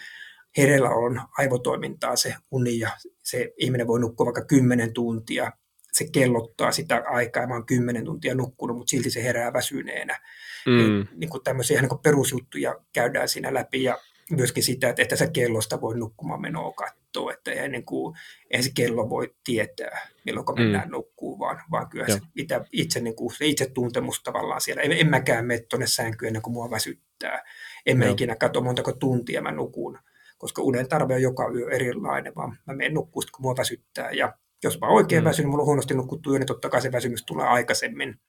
hereillä 0.58 0.90
on 0.90 1.22
aivotoimintaa 1.38 2.16
se 2.16 2.36
uni 2.52 2.80
ja 2.80 2.90
se 3.24 3.54
ihminen 3.58 3.88
voi 3.88 4.00
nukkua 4.00 4.26
vaikka 4.26 4.46
10 4.46 4.94
tuntia, 4.94 5.52
se 5.92 6.06
kellottaa 6.12 6.72
sitä 6.72 7.04
aikaa, 7.06 7.48
mä 7.48 7.54
oon 7.54 7.66
10 7.66 8.06
tuntia 8.06 8.36
nukkunut, 8.36 8.78
mutta 8.78 8.92
silti 8.92 9.10
se 9.10 9.24
herää 9.24 9.54
väsyneenä. 9.54 10.20
Mm. 10.66 10.78
Niin, 10.78 11.10
niin 11.16 11.30
kuin 11.30 11.44
tämmöisiä 11.44 11.82
niin 11.82 11.90
kuin 11.90 12.02
perusjuttuja 12.02 12.76
käydään 12.94 13.30
siinä 13.30 13.54
läpi 13.54 13.84
ja 13.84 13.98
myöskin 14.30 14.64
sitä, 14.64 14.90
että, 14.90 15.02
että 15.02 15.16
sä 15.16 15.28
kellosta 15.28 15.82
voi 15.82 15.98
nukkumaan 15.98 16.42
menoa 16.42 16.72
katsoa, 16.72 17.34
että 17.34 17.52
eihän, 17.52 17.72
niin 17.72 17.86
kuin, 17.86 18.18
eihän 18.52 18.64
se 18.64 18.72
kello 18.76 19.10
voi 19.10 19.36
tietää, 19.44 20.08
milloin 20.26 20.46
mm. 20.46 20.62
mennään 20.62 20.88
mm. 20.88 20.92
nukkuu, 20.92 21.40
vaan, 21.40 21.62
vaan 21.72 21.90
kyllä 21.90 22.08
se 22.08 22.20
itse, 22.36 22.62
itse, 22.72 23.00
niin 23.00 23.16
kuin, 23.16 23.36
se 23.38 23.46
itse 23.46 23.72
tuntemus 23.74 24.24
tavallaan 24.24 24.62
siellä. 24.62 24.82
En, 24.82 24.92
en 24.92 25.10
mäkään 25.10 25.46
mene 25.46 25.66
tuonne 25.70 25.88
sänkyyn 25.88 26.28
ennen 26.28 26.42
kuin 26.42 26.54
mua 26.54 26.72
väsyttää. 26.72 27.44
En 27.86 27.98
mä 27.98 28.06
ikinä 28.06 28.36
katso 28.36 28.62
montako 28.62 28.92
tuntia 28.92 29.42
mä 29.42 29.52
nukun, 29.52 30.00
koska 30.38 30.62
unen 30.62 30.90
tarve 30.90 31.14
on 31.14 31.22
joka 31.22 31.52
yö 31.56 31.70
erilainen, 31.70 32.36
vaan 32.36 32.58
mä 32.68 32.74
menen 32.74 32.94
nukkuun, 32.94 33.24
kun 33.32 33.42
mua 33.42 33.56
väsyttää. 33.58 34.12
Ja 34.12 34.34
jos 34.64 34.80
mä 34.80 34.88
oikein 34.88 35.24
mm. 35.24 35.28
väsyn, 35.28 35.44
niin 35.44 35.50
mulla 35.50 35.62
on 35.62 35.66
huonosti 35.66 35.94
nukuttu 35.94 36.32
niin 36.32 36.46
totta 36.46 36.70
kai 36.70 36.82
se 36.82 36.92
väsymys 36.92 37.24
tulee 37.26 37.48
aikaisemmin. 37.48 38.20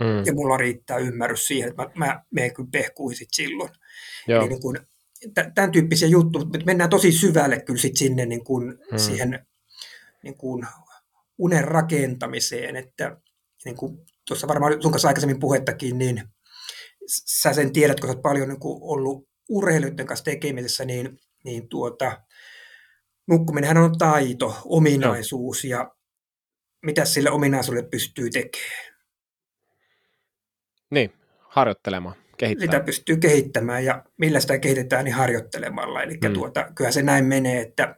Mm. 0.00 0.26
Ja 0.26 0.34
mulla 0.34 0.56
riittää 0.56 0.98
ymmärrys 0.98 1.46
siihen, 1.46 1.68
että 1.70 1.82
mä, 1.82 1.90
mä 2.06 2.22
menen 2.30 2.54
kyllä 2.54 2.68
pehkuihin 2.72 3.26
silloin. 3.30 3.70
Joo. 4.28 4.40
Eli 4.40 4.48
niin 4.48 4.60
kun, 4.60 4.78
tämän 5.54 5.72
tyyppisiä 5.72 6.08
juttuja, 6.08 6.44
mutta 6.44 6.58
mennään 6.66 6.90
tosi 6.90 7.12
syvälle 7.12 7.60
kyllä 7.60 7.80
sit 7.80 7.96
sinne 7.96 8.26
niin 8.26 8.44
kuin 8.44 8.78
hmm. 8.90 8.98
siihen 8.98 9.46
niin 10.22 10.36
kuin 10.36 10.66
unen 11.38 11.64
rakentamiseen, 11.64 12.76
että 12.76 13.16
niin 13.64 13.76
kuin 13.76 13.98
tuossa 14.26 14.48
varmaan 14.48 14.82
sun 14.82 14.92
kanssa 14.92 15.08
aikaisemmin 15.08 15.40
puhettakin, 15.40 15.98
niin 15.98 16.22
sä 17.06 17.52
sen 17.52 17.72
tiedät, 17.72 18.00
kun 18.00 18.08
sä 18.08 18.12
oot 18.12 18.22
paljon 18.22 18.48
niin 18.48 18.60
kuin 18.60 18.78
ollut 18.82 19.28
urheilijoiden 19.48 20.06
kanssa 20.06 20.24
tekemisessä, 20.24 20.84
niin, 20.84 21.18
niin 21.44 21.68
tuota, 21.68 22.22
nukkuminenhan 23.26 23.84
on 23.84 23.98
taito, 23.98 24.56
ominaisuus, 24.64 25.64
no. 25.64 25.70
ja 25.70 25.90
mitä 26.86 27.04
sille 27.04 27.30
ominaisuudelle 27.30 27.88
pystyy 27.88 28.30
tekemään? 28.30 28.94
Niin, 30.90 31.12
harjoittelemaan 31.40 32.16
kehittää. 32.40 32.66
Sitä 32.66 32.80
pystyy 32.80 33.16
kehittämään 33.16 33.84
ja 33.84 34.04
millä 34.16 34.40
sitä 34.40 34.58
kehitetään, 34.58 35.04
niin 35.04 35.14
harjoittelemalla. 35.14 36.02
Eli 36.02 36.18
mm. 36.24 36.32
tuota, 36.32 36.66
kyllä 36.74 36.90
se 36.90 37.02
näin 37.02 37.24
menee, 37.24 37.60
että 37.60 37.94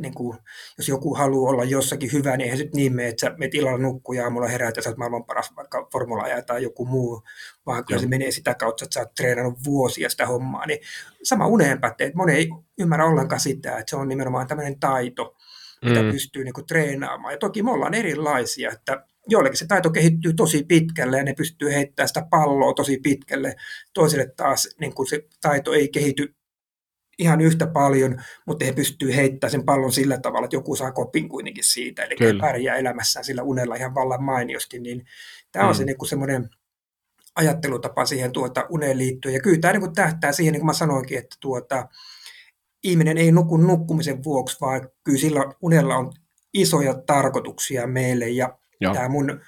niin 0.00 0.14
kuin, 0.14 0.38
jos 0.78 0.88
joku 0.88 1.14
haluaa 1.14 1.50
olla 1.50 1.64
jossakin 1.64 2.12
hyvä, 2.12 2.36
niin 2.36 2.44
eihän 2.44 2.58
se 2.58 2.68
niin 2.74 2.96
mene, 2.96 3.08
että 3.08 3.20
sä 3.20 3.34
menet 3.38 3.54
illalla 3.54 3.78
nukkuu 3.78 4.14
ja 4.14 4.24
aamulla 4.24 4.48
heräät 4.48 4.76
ja 4.76 4.82
sä 4.82 4.90
oot 4.90 4.98
maailman 4.98 5.24
paras 5.24 5.50
vaikka 5.56 5.88
formula 5.92 6.24
tai 6.46 6.62
joku 6.62 6.86
muu, 6.86 7.22
vaan 7.66 7.84
kyllä 7.84 7.98
Joo. 7.98 8.02
se 8.02 8.08
menee 8.08 8.30
sitä 8.30 8.54
kautta, 8.54 8.84
että 8.84 8.94
sä 8.94 9.00
oot 9.00 9.14
treenannut 9.14 9.64
vuosia 9.64 10.08
sitä 10.08 10.26
hommaa. 10.26 10.66
Niin 10.66 10.78
sama 11.22 11.46
uneen 11.46 11.80
pätee, 11.80 12.06
että 12.06 12.16
moni 12.16 12.32
ei 12.32 12.48
ymmärrä 12.78 13.06
ollenkaan 13.06 13.40
sitä, 13.40 13.78
että 13.78 13.90
se 13.90 13.96
on 13.96 14.08
nimenomaan 14.08 14.46
tämmöinen 14.46 14.80
taito, 14.80 15.36
mitä 15.84 16.02
mm. 16.02 16.10
pystyy 16.10 16.44
niin 16.44 16.54
kuin, 16.54 16.66
treenaamaan. 16.66 17.34
Ja 17.34 17.38
toki 17.38 17.62
me 17.62 17.70
ollaan 17.70 17.94
erilaisia, 17.94 18.70
että 18.72 19.06
joillekin 19.28 19.58
se 19.58 19.66
taito 19.66 19.90
kehittyy 19.90 20.32
tosi 20.32 20.64
pitkälle 20.64 21.18
ja 21.18 21.24
ne 21.24 21.34
pystyy 21.34 21.70
heittämään 21.70 22.08
sitä 22.08 22.26
palloa 22.30 22.74
tosi 22.74 22.98
pitkälle. 23.02 23.54
Toisille 23.94 24.32
taas 24.36 24.68
niin 24.80 24.94
kuin 24.94 25.08
se 25.08 25.22
taito 25.40 25.72
ei 25.72 25.88
kehity 25.88 26.34
ihan 27.18 27.40
yhtä 27.40 27.66
paljon, 27.66 28.22
mutta 28.46 28.64
he 28.64 28.72
pystyy 28.72 29.16
heittämään 29.16 29.50
sen 29.50 29.64
pallon 29.64 29.92
sillä 29.92 30.18
tavalla, 30.18 30.44
että 30.44 30.56
joku 30.56 30.76
saa 30.76 30.92
kopin 30.92 31.28
kuitenkin 31.28 31.64
siitä, 31.64 32.02
eli 32.02 32.16
Kyllä. 32.16 32.40
pärjää 32.40 32.76
elämässään 32.76 33.24
sillä 33.24 33.42
unella 33.42 33.74
ihan 33.74 33.94
vallan 33.94 34.22
mainiosti, 34.22 34.78
niin 34.78 35.04
tämä 35.52 35.64
on 35.66 35.74
mm. 35.74 35.76
se 35.76 35.84
niin 35.84 36.08
semmoinen 36.08 36.48
ajattelutapa 37.36 38.04
siihen 38.04 38.32
tuota 38.32 38.66
uneen 38.70 38.98
liittyen, 38.98 39.34
ja 39.34 39.40
kyllä 39.40 39.58
tämä 39.58 39.72
niin 39.72 39.80
kuin 39.80 39.94
tähtää 39.94 40.32
siihen, 40.32 40.52
niin 40.52 40.60
kuin 40.60 40.66
mä 40.66 40.72
sanoinkin, 40.72 41.18
että 41.18 41.36
tuota, 41.40 41.88
ihminen 42.84 43.18
ei 43.18 43.32
nuku 43.32 43.56
nukkumisen 43.56 44.24
vuoksi, 44.24 44.56
vaan 44.60 44.88
kyllä 45.04 45.18
sillä 45.18 45.40
unella 45.60 45.96
on 45.96 46.12
isoja 46.54 46.94
tarkoituksia 46.94 47.86
meille. 47.86 48.28
Ja 48.28 48.58
Joo. 48.82 48.94
tämä 48.94 49.08
mun 49.08 49.40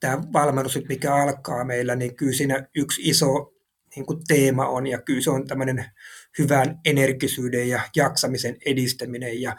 tämä 0.00 0.22
valmennus, 0.32 0.78
mikä 0.88 1.14
alkaa 1.14 1.64
meillä, 1.64 1.96
niin 1.96 2.16
kyllä 2.16 2.32
siinä 2.32 2.68
yksi 2.74 3.02
iso 3.04 3.52
niin 3.96 4.06
kuin 4.06 4.18
teema 4.28 4.68
on, 4.68 4.86
ja 4.86 5.02
kyllä 5.02 5.20
se 5.20 5.30
on 5.30 5.46
tämmöinen 5.46 5.84
hyvän 6.38 6.80
energisyyden 6.84 7.68
ja 7.68 7.80
jaksamisen 7.96 8.56
edistäminen 8.66 9.42
ja 9.42 9.56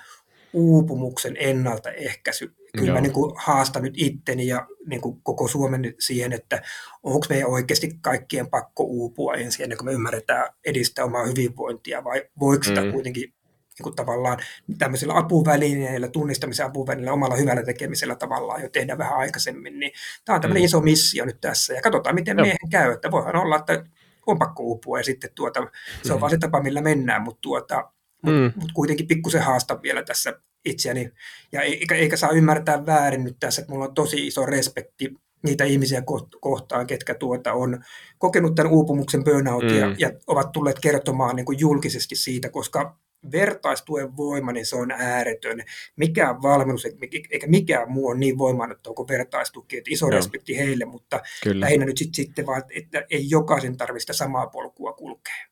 uupumuksen 0.54 1.36
ennaltaehkäisy. 1.40 2.56
Kyllä 2.78 2.88
Joo. 2.88 2.96
mä 2.96 3.02
niin 3.02 3.14
kuin 3.14 3.34
haastan 3.38 3.84
nyt 3.84 3.94
itteni 3.98 4.48
ja 4.48 4.68
niin 4.88 5.02
kuin 5.02 5.22
koko 5.24 5.48
Suomen 5.48 5.94
siihen, 6.00 6.34
että 6.34 6.62
onko 7.04 7.26
meidän 7.30 7.50
oikeasti 7.50 7.92
kaikkien 8.02 8.50
pakko 8.50 8.84
uupua 8.84 9.34
ensin 9.34 9.64
ennen 9.64 9.78
kuin 9.78 9.86
me 9.86 9.94
ymmärretään 9.94 10.54
edistää 10.66 11.06
omaa 11.06 11.26
hyvinvointia 11.26 12.04
vai 12.04 12.24
voiko 12.40 12.64
sitä 12.64 12.82
mm. 12.82 12.92
kuitenkin 12.92 13.34
niin 13.78 13.84
kuin 13.84 13.96
tavallaan 13.96 14.38
tämmöisillä 14.78 15.18
apuvälineillä, 15.18 16.08
tunnistamisen 16.08 16.66
apuvälineillä, 16.66 17.14
omalla 17.14 17.36
hyvällä 17.36 17.64
tekemisellä 17.64 18.16
tavallaan 18.16 18.62
jo 18.62 18.70
tehdä 18.70 18.98
vähän 18.98 19.18
aikaisemmin, 19.18 19.80
niin 19.80 19.92
tämä 20.26 20.36
on 20.36 20.42
tämmöinen 20.42 20.62
mm. 20.62 20.66
iso 20.66 20.82
missio 20.82 21.26
nyt 21.26 21.42
tässä 21.42 21.74
ja 21.74 21.82
katsotaan 21.82 22.16
miten 22.16 22.38
Joo. 22.38 22.46
miehen 22.46 22.70
käy, 22.70 22.92
että 22.92 23.12
voihan 23.12 23.36
olla, 23.36 23.56
että 23.56 23.86
on 24.28 24.40
pakko 24.40 24.64
uupua 24.64 24.98
ja 24.98 25.04
sitten 25.04 25.30
tuota, 25.36 25.68
se 26.04 26.14
on 26.14 26.20
mm. 26.20 26.22
vaan 26.22 26.30
se 26.30 26.38
tapa, 26.38 26.64
millä 26.64 26.82
mennään, 26.82 27.22
mutta 27.22 27.42
tuota, 27.42 27.92
mut, 28.22 28.34
mm. 28.34 28.52
mut 28.56 28.72
kuitenkin 28.74 29.08
pikkusen 29.08 29.42
haastan 29.42 29.82
vielä 29.82 30.04
tässä 30.04 30.34
itseäni. 30.66 31.12
Ja 31.52 31.62
eikä, 31.62 31.96
eikä 31.96 32.18
saa 32.18 32.30
ymmärtää 32.30 32.86
väärin 32.86 33.24
nyt 33.24 33.38
tässä, 33.40 33.62
että 33.62 33.74
mulla 33.74 33.86
on 33.86 33.94
tosi 33.94 34.28
iso 34.28 34.46
respekti 34.46 35.14
niitä 35.44 35.64
ihmisiä 35.64 36.04
kohtaan, 36.40 36.88
ketkä 36.88 37.16
tuota 37.16 37.54
on 37.54 37.84
kokenut 38.18 38.56
tämän 38.56 38.72
uupumuksen 38.72 39.24
burnoutia 39.24 39.88
mm. 39.88 39.96
ja 39.98 40.12
ovat 40.28 40.52
tulleet 40.52 40.80
kertomaan 40.80 41.36
niin 41.36 41.46
kuin 41.46 41.60
julkisesti 41.60 42.16
siitä, 42.16 42.50
koska 42.50 42.98
vertaistuen 43.32 44.18
voima, 44.18 44.52
niin 44.52 44.66
se 44.66 44.76
on 44.76 44.92
ääretön. 44.92 45.64
Mikään 45.96 46.42
valmennus 46.42 46.86
eikä 47.32 47.48
mikään 47.48 47.92
muu 47.92 48.08
on 48.08 48.20
niin 48.20 48.38
voimaannuttava 48.38 48.94
kuin 48.94 49.08
vertaistuki. 49.08 49.78
Että 49.78 49.90
iso 49.94 50.06
Joo. 50.06 50.12
respekti 50.12 50.58
heille, 50.58 50.86
mutta 50.86 51.22
kyllä. 51.44 51.60
lähinnä 51.60 51.86
nyt 51.86 51.98
sitten, 51.98 52.16
sitten 52.16 52.46
vaan, 52.46 52.64
että 52.76 53.06
ei 53.10 53.26
jokaisen 53.30 53.78
tarvitse 53.78 54.14
samaa 54.14 54.48
polkua 54.48 54.94
kulkea. 54.94 55.46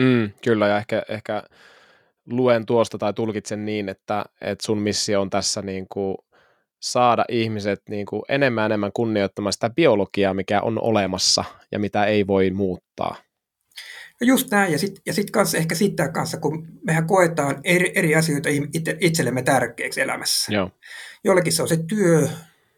Mm, 0.00 0.30
kyllä, 0.44 0.68
ja 0.68 0.78
ehkä, 0.78 1.02
ehkä 1.08 1.42
luen 2.30 2.66
tuosta 2.66 2.98
tai 2.98 3.12
tulkitsen 3.12 3.64
niin, 3.64 3.88
että, 3.88 4.24
että 4.40 4.66
sun 4.66 4.78
missio 4.78 5.20
on 5.20 5.30
tässä 5.30 5.62
niin 5.62 5.86
kuin 5.88 6.16
saada 6.82 7.24
ihmiset 7.28 7.82
niin 7.88 8.06
kuin 8.06 8.22
enemmän 8.28 8.66
enemmän 8.66 8.90
kunnioittamaan 8.94 9.52
sitä 9.52 9.70
biologiaa, 9.70 10.34
mikä 10.34 10.60
on 10.60 10.82
olemassa 10.82 11.44
ja 11.72 11.78
mitä 11.78 12.04
ei 12.04 12.26
voi 12.26 12.50
muuttaa. 12.50 13.16
No 14.22 14.26
just 14.26 14.50
näin, 14.50 14.72
ja 14.72 14.78
sitten 14.78 15.02
ja 15.06 15.12
sit 15.12 15.30
kanssa 15.30 15.58
ehkä 15.58 15.74
sitä 15.74 16.08
kanssa, 16.08 16.36
kun 16.36 16.68
mehän 16.86 17.06
koetaan 17.06 17.60
eri, 17.64 17.92
eri 17.94 18.14
asioita 18.14 18.48
itse, 18.74 18.96
itsellemme 19.00 19.42
tärkeäksi 19.42 20.00
elämässä. 20.00 20.52
Joo. 20.52 20.70
Jollakin 21.24 21.52
se 21.52 21.62
on 21.62 21.68
se 21.68 21.76
työ, 21.76 22.28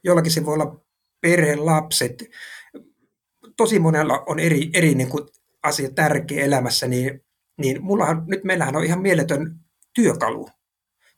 jollakin 0.05 0.33
se 0.33 0.47
voi 0.47 0.55
olla 0.55 0.81
perhe, 1.21 1.57
lapset. 1.57 2.25
Tosi 3.57 3.79
monella 3.79 4.23
on 4.27 4.39
eri, 4.39 4.71
eri 4.75 4.95
niin 4.95 5.09
kuin 5.09 5.29
asia 5.63 5.91
tärkeä 5.91 6.45
elämässä, 6.45 6.87
niin, 6.87 7.25
niin 7.59 7.85
mullahan, 7.85 8.25
nyt 8.27 8.45
meillähän 8.45 8.77
on 8.77 8.85
ihan 8.85 9.03
mieletön 9.03 9.61
työkalu, 9.95 10.49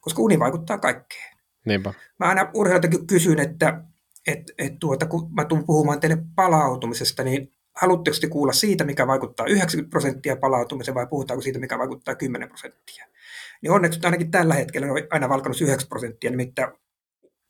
koska 0.01 0.23
uni 0.23 0.39
vaikuttaa 0.39 0.79
kaikkeen. 0.79 1.37
Niinpä. 1.67 1.95
Mä 2.19 2.27
aina 2.27 2.51
urheiltakin 2.55 3.07
kysyn, 3.07 3.39
että 3.39 3.85
et, 4.27 4.43
et 4.59 4.79
tuota, 4.81 5.07
kun 5.07 5.35
mä 5.35 5.45
tulen 5.45 5.67
puhumaan 5.67 6.01
teille 6.01 6.19
palautumisesta, 6.35 7.23
niin 7.23 7.56
haluatteko 7.81 8.17
te 8.21 8.29
kuulla 8.29 8.53
siitä, 8.53 8.85
mikä 8.85 9.07
vaikuttaa 9.07 9.47
90 9.47 9.91
prosenttia 9.91 10.37
palautumiseen 10.37 10.95
vai 10.95 11.07
puhutaanko 11.07 11.43
siitä, 11.43 11.59
mikä 11.59 11.79
vaikuttaa 11.79 12.15
10 12.15 12.49
prosenttia? 12.49 13.07
Niin 13.63 13.71
onneksi 13.71 14.01
ainakin 14.05 14.31
tällä 14.31 14.55
hetkellä 14.55 14.87
on 14.87 14.99
aina 15.11 15.29
valkannut 15.29 15.61
9 15.61 15.89
prosenttia, 15.89 16.31
nimittäin 16.31 16.73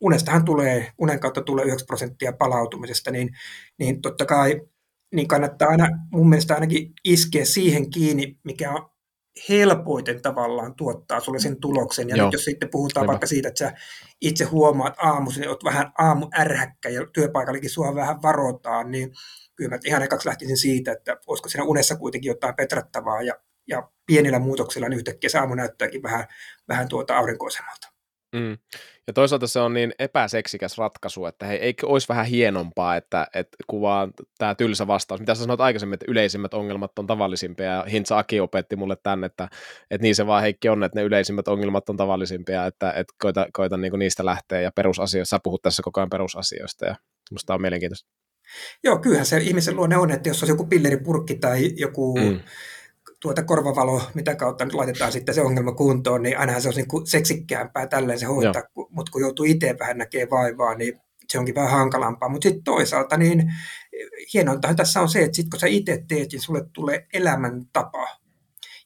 unestahan 0.01 0.45
tulee, 0.45 0.93
unen 0.99 1.21
kautta 1.21 1.43
tulee 1.43 1.65
9 1.65 1.87
prosenttia 1.87 2.33
palautumisesta, 2.33 3.11
niin, 3.11 3.31
niin 3.79 4.03
totta 4.03 4.25
kai 4.27 4.61
niin 5.15 5.29
kannattaa 5.29 5.69
aina 5.69 5.89
mun 6.13 6.29
mielestä 6.29 6.55
ainakin 6.55 6.93
iskeä 7.05 7.45
siihen 7.45 7.91
kiinni, 7.91 8.39
mikä 8.45 8.73
on 8.73 8.91
helpoiten 9.49 10.23
tavallaan 10.23 10.75
tuottaa 10.75 11.21
sulle 11.21 11.39
sen 11.39 11.61
tuloksen. 11.61 12.09
Ja 12.09 12.25
nyt 12.25 12.33
jos 12.33 12.45
sitten 12.45 12.71
puhutaan 12.71 13.05
Hyvä. 13.05 13.13
vaikka 13.13 13.27
siitä, 13.27 13.49
että 13.49 13.59
sä 13.59 13.73
itse 14.21 14.45
huomaat 14.45 14.95
aamuisin, 14.99 15.43
että 15.43 15.51
oot 15.51 15.65
vähän 15.65 15.93
aamu 15.99 16.29
ärhäkkä 16.39 16.89
ja 16.89 17.07
työpaikallakin 17.13 17.71
sua 17.71 17.95
vähän 17.95 18.23
varotaan, 18.23 18.91
niin 18.91 19.13
kyllä 19.57 19.71
mä 19.71 19.79
ihan 19.85 20.03
ekaksi 20.03 20.29
lähtisin 20.29 20.57
siitä, 20.57 20.93
että 20.93 21.17
olisiko 21.27 21.49
siinä 21.49 21.65
unessa 21.65 21.97
kuitenkin 21.97 22.29
jotain 22.29 22.55
petrattavaa 22.55 23.23
ja, 23.23 23.35
ja 23.69 23.91
pienillä 24.07 24.39
muutoksilla 24.39 24.89
niin 24.89 24.99
yhtäkkiä 24.99 25.31
se 25.31 25.39
aamu 25.39 25.55
näyttääkin 25.55 26.03
vähän, 26.03 26.27
vähän 26.69 26.89
tuota 26.89 27.17
aurinkoisemmalta. 27.17 27.97
Mm. 28.37 28.59
Ja 29.07 29.13
toisaalta 29.13 29.47
se 29.47 29.61
on 29.61 29.75
niin 29.75 29.93
epäseksikäs 29.99 30.79
ratkaisu, 30.79 31.27
että 31.27 31.47
hei, 31.47 31.59
eikö 31.59 31.87
olisi 31.87 32.09
vähän 32.09 32.27
hienompaa, 32.27 32.97
että, 32.97 33.27
että 33.35 33.57
kuvaa 33.67 34.09
tämä 34.39 34.55
tylsä 34.55 34.87
vastaus. 34.87 35.21
Mitä 35.21 35.35
sä 35.35 35.41
sanoit 35.41 35.61
aikaisemmin, 35.61 35.95
että 35.95 36.07
yleisimmät 36.09 36.55
ongelmat 36.55 36.99
on 36.99 37.07
tavallisimpia, 37.07 37.67
ja 37.67 37.85
Hintsa 37.91 38.19
Aki 38.19 38.41
opetti 38.41 38.77
mulle 38.77 38.97
tänne, 39.03 39.27
että, 39.27 39.49
että 39.91 40.03
niin 40.03 40.15
se 40.15 40.27
vaan 40.27 40.43
Heikki 40.43 40.69
on, 40.69 40.85
että 40.85 40.99
ne 40.99 41.05
yleisimmät 41.05 41.49
ongelmat 41.49 41.89
on 41.89 41.97
tavallisimpia, 41.97 42.67
että, 42.67 42.91
että 42.91 43.15
koita, 43.23 43.47
koita 43.53 43.77
niin 43.77 43.99
niistä 43.99 44.25
lähteä, 44.25 44.61
ja 44.61 44.73
perusasioista, 44.73 45.37
sä 45.37 45.41
puhut 45.45 45.63
tässä 45.63 45.83
koko 45.83 46.01
ajan 46.01 46.11
perusasioista, 46.11 46.87
ja 46.87 46.97
musta 47.33 47.55
on 47.55 47.61
mielenkiintoista. 47.61 48.11
Joo, 48.85 48.99
kyllähän 48.99 49.27
se 49.27 49.39
ihmisen 49.39 49.77
luonne 49.77 49.97
on, 49.97 50.11
että 50.11 50.29
jos 50.29 50.43
on 50.43 50.49
joku 50.49 50.67
pilleripurkki 50.67 51.35
tai 51.35 51.73
joku 51.77 52.19
mm. 52.19 52.41
tuota 53.21 53.43
korvavalo, 53.43 54.03
mitä 54.15 54.35
kautta 54.35 54.65
nyt 54.65 54.75
laitetaan 54.75 55.13
sitten 55.13 55.35
se 55.35 55.43
ongelma 55.43 55.73
kuntoon, 55.73 56.23
niin 56.23 56.39
ainahan 56.39 56.63
se 56.63 56.69
on 56.69 56.75
niin 56.75 57.07
seksikkäämpää 57.07 57.87
tälleen 57.87 58.19
se 58.19 58.27
hoitaa, 58.27 58.63
mutta 58.91 59.13
kun 59.13 59.21
joutuu 59.21 59.45
itse 59.45 59.77
vähän 59.81 59.99
näkee 59.99 60.31
vaivaa, 60.31 60.75
niin 60.75 61.01
se 61.29 61.39
onkin 61.39 61.55
vähän 61.55 61.71
hankalampaa. 61.71 62.29
Mutta 62.29 62.49
sitten 62.49 62.65
toisaalta 62.65 63.17
niin 63.17 63.53
hienointahan 64.35 64.77
tässä 64.77 65.01
on 65.01 65.09
se, 65.09 65.23
että 65.23 65.37
sit 65.37 65.51
kun 65.51 65.61
sä 65.61 65.67
itse 65.67 66.05
teet, 66.09 66.33
niin 66.33 66.43
sulle 66.43 66.63
tulee 66.73 67.07
elämäntapa. 67.13 68.26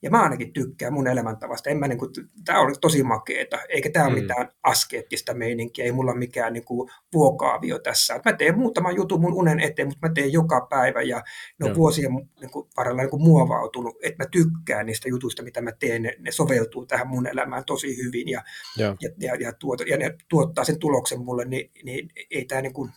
Ja 0.03 0.11
mä 0.11 0.23
ainakin 0.23 0.53
tykkään 0.53 0.93
mun 0.93 1.07
elämäntavasta. 1.07 1.71
En 1.71 1.77
mä 1.77 1.89
niin 1.89 1.99
kuin, 1.99 2.11
tää 2.45 2.61
on 2.61 2.75
tosi 2.81 3.03
makeeta, 3.03 3.59
eikä 3.69 3.91
tämä 3.91 4.09
mm. 4.09 4.13
ole 4.13 4.21
mitään 4.21 4.49
askeettista 4.63 5.35
meininkiä, 5.35 5.85
ei 5.85 5.93
mulla 5.93 6.15
mikään 6.15 6.53
niin 6.53 6.65
kuin 6.65 6.91
vuokaavio 7.15 7.79
tässä. 7.79 8.21
Mä 8.25 8.33
teen 8.33 8.59
muutaman 8.59 8.97
jutun 8.97 9.21
mun 9.21 9.35
unen 9.35 9.61
eteen, 9.61 9.89
mutta 9.89 10.09
mä 10.09 10.15
teen 10.15 10.33
joka 10.33 10.67
päivä 10.71 11.03
ja 11.03 11.23
ne 11.61 11.71
on 11.71 11.77
vuosien 11.77 12.13
niin 12.41 12.51
kuin, 12.51 12.69
varrella 12.77 13.03
niin 13.03 13.11
kuin 13.11 13.23
muovautunut, 13.23 13.97
että 14.03 14.25
mä 14.25 14.29
tykkään 14.31 14.87
niistä 14.87 15.09
jutuista, 15.09 15.43
mitä 15.43 15.61
mä 15.61 15.73
teen. 15.73 16.03
Ne, 16.03 16.17
ne 16.19 16.33
soveltuu 16.33 16.87
tähän 16.87 17.09
mun 17.09 17.27
elämään 17.27 17.65
tosi 17.65 17.97
hyvin 17.97 18.29
ja, 18.29 18.43
ja. 18.77 18.97
ja, 19.01 19.11
ja, 19.19 19.35
ja, 19.35 19.53
tuot, 19.53 19.81
ja 19.81 19.97
ne 19.97 20.15
tuottaa 20.29 20.65
sen 20.65 20.79
tuloksen 20.79 21.21
mulle, 21.21 21.45
niin, 21.45 21.71
niin 21.85 22.11
ei 22.31 22.45
tämä 22.45 22.61
niin 22.61 22.73
kuin, 22.73 22.91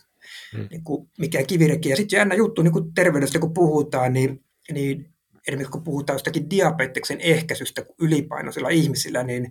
mm. 0.54 0.66
niin 0.70 0.84
kuin 0.84 1.08
mikään 1.18 1.46
kivireki. 1.46 1.88
Ja 1.88 1.96
sitten 1.96 2.16
jännä 2.16 2.34
juttu 2.34 2.62
niin 2.62 2.72
kuin 2.72 2.94
terveydestä, 2.94 3.38
kun 3.38 3.54
puhutaan, 3.54 4.12
niin, 4.12 4.44
niin 4.72 5.13
esimerkiksi 5.48 5.72
kun 5.72 5.84
puhutaan 5.84 6.14
jostakin 6.14 6.50
diabeteksen 6.50 7.20
ehkäisystä 7.20 7.82
ylipainoisilla 8.00 8.68
ihmisillä, 8.68 9.22
niin, 9.22 9.50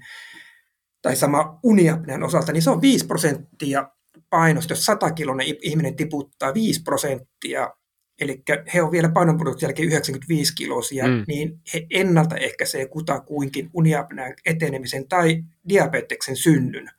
tai 1.02 1.16
sama 1.16 1.60
uniapnean 1.64 2.24
osalta, 2.24 2.52
niin 2.52 2.62
se 2.62 2.70
on 2.70 2.82
5 2.82 3.06
prosenttia 3.06 3.90
painosta, 4.30 4.72
jos 4.72 4.86
100 4.86 5.12
kilonen 5.12 5.48
ihminen 5.62 5.96
tiputtaa 5.96 6.54
5 6.54 6.82
prosenttia, 6.84 7.70
eli 8.22 8.44
he 8.74 8.82
on 8.82 8.92
vielä 8.92 9.10
painonpudotuksen 9.10 9.68
jälkeen 9.68 9.88
95 9.88 10.56
kilosia, 10.56 11.08
mm. 11.08 11.24
niin 11.28 11.60
he 11.74 11.86
ennaltaehkäisee 11.90 12.88
kutakuinkin 12.88 13.70
uniapnean 13.74 14.34
etenemisen 14.46 15.08
tai 15.08 15.44
diabeteksen 15.70 16.36
synnyn. 16.36 16.90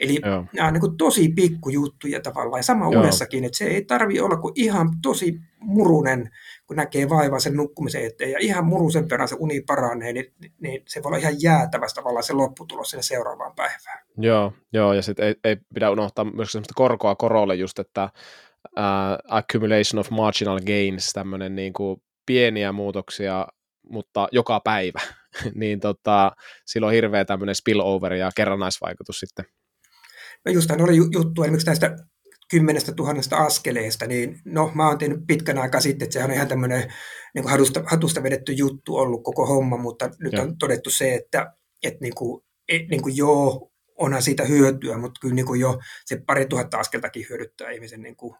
Eli 0.00 0.18
Joo. 0.24 0.44
nämä 0.52 0.68
on 0.68 0.74
niin 0.74 0.80
kuin 0.80 0.96
tosi 0.96 1.28
pikkujuttuja 1.28 2.20
tavallaan, 2.20 2.58
ja 2.58 2.62
sama 2.62 2.84
Joo. 2.84 3.02
unessakin, 3.02 3.44
että 3.44 3.58
se 3.58 3.64
ei 3.64 3.84
tarvi 3.84 4.20
olla 4.20 4.36
kuin 4.36 4.52
ihan 4.56 4.88
tosi 5.02 5.40
murunen 5.60 6.30
kun 6.66 6.76
näkee 6.76 7.08
vaivaa 7.08 7.38
sen 7.38 7.56
nukkumisen 7.56 8.04
eteen 8.04 8.30
ja 8.30 8.38
ihan 8.40 8.64
murusen 8.64 9.10
verran 9.10 9.28
se 9.28 9.36
uni 9.38 9.60
paranee, 9.60 10.12
niin, 10.12 10.32
niin 10.60 10.82
se 10.88 11.02
voi 11.02 11.08
olla 11.08 11.18
ihan 11.18 11.42
jäätävästä 11.42 12.00
tavallaan 12.00 12.24
se 12.24 12.32
lopputulos 12.32 12.90
sinne 12.90 13.02
seuraavaan 13.02 13.54
päivään. 13.56 14.04
Joo, 14.18 14.52
joo 14.72 14.92
ja 14.92 15.02
sitten 15.02 15.26
ei, 15.26 15.34
ei 15.44 15.56
pidä 15.74 15.90
unohtaa 15.90 16.24
myös 16.24 16.52
sellaista 16.52 16.74
korkoa 16.76 17.14
korolle 17.14 17.54
just, 17.54 17.78
että 17.78 18.10
uh, 18.78 19.36
accumulation 19.36 20.00
of 20.00 20.10
marginal 20.10 20.60
gains, 20.60 21.12
tämmöinen 21.12 21.56
niin 21.56 21.72
kuin 21.72 22.02
pieniä 22.26 22.72
muutoksia, 22.72 23.46
mutta 23.90 24.28
joka 24.32 24.60
päivä, 24.60 25.00
niin 25.54 25.80
tota, 25.80 26.32
sillä 26.66 26.86
on 26.86 26.92
hirveä 26.92 27.24
tämmöinen 27.24 27.54
spillover 27.54 28.12
ja 28.12 28.30
kerrannaisvaikutus 28.36 29.20
sitten. 29.20 29.44
No 30.44 30.52
just 30.52 30.70
oli 30.70 30.96
juttu 30.96 31.42
esimerkiksi 31.42 31.66
näistä 31.66 31.96
kymmenestä 32.50 32.92
tuhannesta 32.92 33.36
askeleesta, 33.36 34.06
niin 34.06 34.40
no 34.44 34.72
mä 34.74 34.88
oon 34.88 34.98
tehnyt 34.98 35.20
pitkän 35.26 35.58
aikaa 35.58 35.80
sitten, 35.80 36.06
että 36.06 36.12
sehän 36.12 36.30
on 36.30 36.34
ihan 36.34 36.48
tämmöinen 36.48 36.92
niin 37.34 37.48
hatusta, 37.48 37.82
hatusta 37.86 38.22
vedetty 38.22 38.52
juttu 38.52 38.96
ollut 38.96 39.24
koko 39.24 39.46
homma, 39.46 39.76
mutta 39.76 40.10
nyt 40.18 40.32
ja. 40.32 40.42
on 40.42 40.58
todettu 40.58 40.90
se, 40.90 41.14
että, 41.14 41.52
että 41.82 41.98
niin 42.00 42.14
kuin, 42.14 42.44
et, 42.68 42.88
niin 42.88 43.02
kuin 43.02 43.16
joo, 43.16 43.70
onhan 43.98 44.22
siitä 44.22 44.44
hyötyä, 44.44 44.98
mutta 44.98 45.18
kyllä 45.20 45.34
niin 45.34 45.46
kuin 45.46 45.60
jo 45.60 45.78
se 46.04 46.22
pari 46.26 46.46
tuhatta 46.46 46.78
askeltakin 46.78 47.26
hyödyttää 47.30 47.70
ihmisen 47.70 48.02
niin 48.02 48.16
kuin 48.16 48.34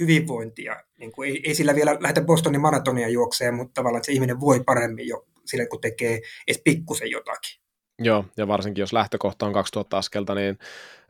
hyvinvointia. 0.00 0.76
Niin 0.98 1.12
kuin 1.12 1.30
ei, 1.30 1.40
ei 1.44 1.54
sillä 1.54 1.74
vielä 1.74 1.96
lähdetä 2.00 2.26
Bostonin 2.26 2.60
maratonia 2.60 3.08
juokseen, 3.08 3.54
mutta 3.54 3.74
tavallaan 3.74 3.98
että 3.98 4.06
se 4.06 4.12
ihminen 4.12 4.40
voi 4.40 4.60
paremmin 4.66 5.08
jo 5.08 5.26
sillä, 5.44 5.66
kun 5.66 5.80
tekee 5.80 6.20
edes 6.48 6.62
pikkusen 6.64 7.10
jotakin. 7.10 7.60
Joo, 7.98 8.24
ja 8.36 8.48
varsinkin 8.48 8.82
jos 8.82 8.92
lähtökohta 8.92 9.46
on 9.46 9.52
2000 9.52 9.98
askelta, 9.98 10.34
niin 10.34 10.58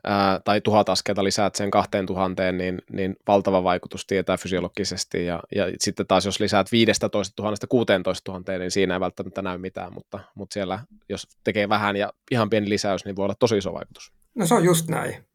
ää, 0.03 0.39
tai 0.39 0.61
tuhat 0.61 0.89
askelta 0.89 1.23
lisäät 1.23 1.55
sen 1.55 1.71
2000, 1.71 2.51
niin, 2.51 2.81
niin 2.91 3.15
valtava 3.27 3.63
vaikutus 3.63 4.05
tietää 4.05 4.37
fysiologisesti, 4.37 5.25
ja, 5.25 5.43
ja 5.55 5.65
sitten 5.79 6.07
taas 6.07 6.25
jos 6.25 6.39
lisäät 6.39 6.71
15 6.71 7.09
000 7.13 7.55
16 7.69 8.31
000, 8.31 8.57
niin 8.57 8.71
siinä 8.71 8.93
ei 8.93 8.99
välttämättä 8.99 9.41
näy 9.41 9.57
mitään, 9.57 9.93
mutta, 9.93 10.19
mutta 10.35 10.53
siellä 10.53 10.79
jos 11.09 11.27
tekee 11.43 11.69
vähän 11.69 11.95
ja 11.95 12.13
ihan 12.31 12.49
pieni 12.49 12.69
lisäys, 12.69 13.05
niin 13.05 13.15
voi 13.15 13.23
olla 13.23 13.35
tosi 13.35 13.57
iso 13.57 13.73
vaikutus. 13.73 14.13
No 14.35 14.45
se 14.45 14.53
on 14.53 14.63
just 14.63 14.87
näin. 14.87 15.25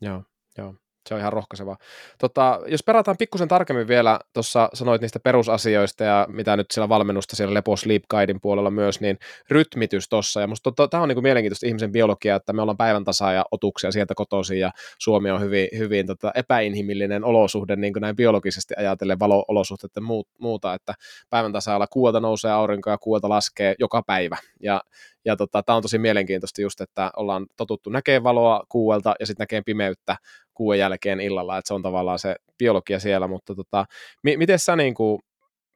Joo, 0.00 0.22
joo 0.58 0.74
se 1.08 1.14
on 1.14 1.20
ihan 1.20 1.32
rohkaiseva. 1.32 1.76
Tota, 2.18 2.60
jos 2.66 2.82
perataan 2.82 3.16
pikkusen 3.16 3.48
tarkemmin 3.48 3.88
vielä, 3.88 4.20
tuossa 4.32 4.68
sanoit 4.74 5.00
niistä 5.00 5.20
perusasioista 5.20 6.04
ja 6.04 6.26
mitä 6.30 6.56
nyt 6.56 6.70
siellä 6.70 6.88
valmennusta 6.88 7.36
siellä 7.36 7.54
Lepo 7.54 7.76
Sleep 7.76 8.02
Guidein 8.10 8.40
puolella 8.40 8.70
myös, 8.70 9.00
niin 9.00 9.18
rytmitys 9.50 10.08
tuossa. 10.08 10.40
Ja 10.40 10.46
musta 10.46 10.62
tota, 10.62 10.88
tämä 10.88 11.02
on 11.02 11.08
niin 11.08 11.16
kuin 11.16 11.22
mielenkiintoista 11.22 11.66
ihmisen 11.66 11.92
biologia, 11.92 12.36
että 12.36 12.52
me 12.52 12.62
ollaan 12.62 12.76
päivän 12.76 13.04
tasa 13.04 13.32
ja 13.32 13.44
otuksia 13.50 13.92
sieltä 13.92 14.14
kotoisin 14.14 14.60
ja 14.60 14.70
Suomi 14.98 15.30
on 15.30 15.40
hyvin, 15.40 15.68
hyvin 15.78 16.06
tota, 16.06 16.32
epäinhimillinen 16.34 17.24
olosuhde 17.24 17.76
niin 17.76 17.92
kuin 17.92 18.00
näin 18.00 18.16
biologisesti 18.16 18.74
ajatellen 18.76 19.20
valo-olosuhteiden 19.20 20.04
muuta, 20.38 20.74
että 20.74 20.94
päivän 21.30 21.52
tasalla 21.52 21.86
kuuelta 21.86 22.20
nousee 22.20 22.52
aurinko 22.52 22.90
ja 22.90 22.98
kuuelta 22.98 23.28
laskee 23.28 23.74
joka 23.78 24.02
päivä. 24.02 24.36
Ja 24.60 24.80
ja 25.24 25.36
tota, 25.36 25.62
tämä 25.62 25.76
on 25.76 25.82
tosi 25.82 25.98
mielenkiintoista 25.98 26.62
just, 26.62 26.80
että 26.80 27.10
ollaan 27.16 27.46
totuttu 27.56 27.90
näkee 27.90 28.22
valoa 28.22 28.64
kuuelta 28.68 29.14
ja 29.20 29.26
sitten 29.26 29.42
näkee 29.42 29.62
pimeyttä 29.66 30.16
kuuden 30.54 30.78
jälkeen 30.78 31.20
illalla, 31.20 31.58
että 31.58 31.68
se 31.68 31.74
on 31.74 31.82
tavallaan 31.82 32.18
se 32.18 32.36
biologia 32.58 33.00
siellä, 33.00 33.28
mutta 33.28 33.54
tota, 33.54 33.84
mi- 34.22 34.36
miten 34.36 34.58
sä 34.58 34.76
niin 34.76 34.94
kuin, 34.94 35.18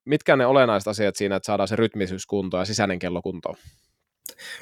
mitkä 0.04 0.36
ne 0.36 0.46
olennaiset 0.46 0.88
asiat 0.88 1.16
siinä, 1.16 1.36
että 1.36 1.46
saadaan 1.46 1.68
se 1.68 1.76
rytmisyys 1.76 2.26
kuntoon 2.26 2.60
ja 2.60 2.64
sisäinen 2.64 2.98
kello 2.98 3.22
kuntoon? 3.22 3.56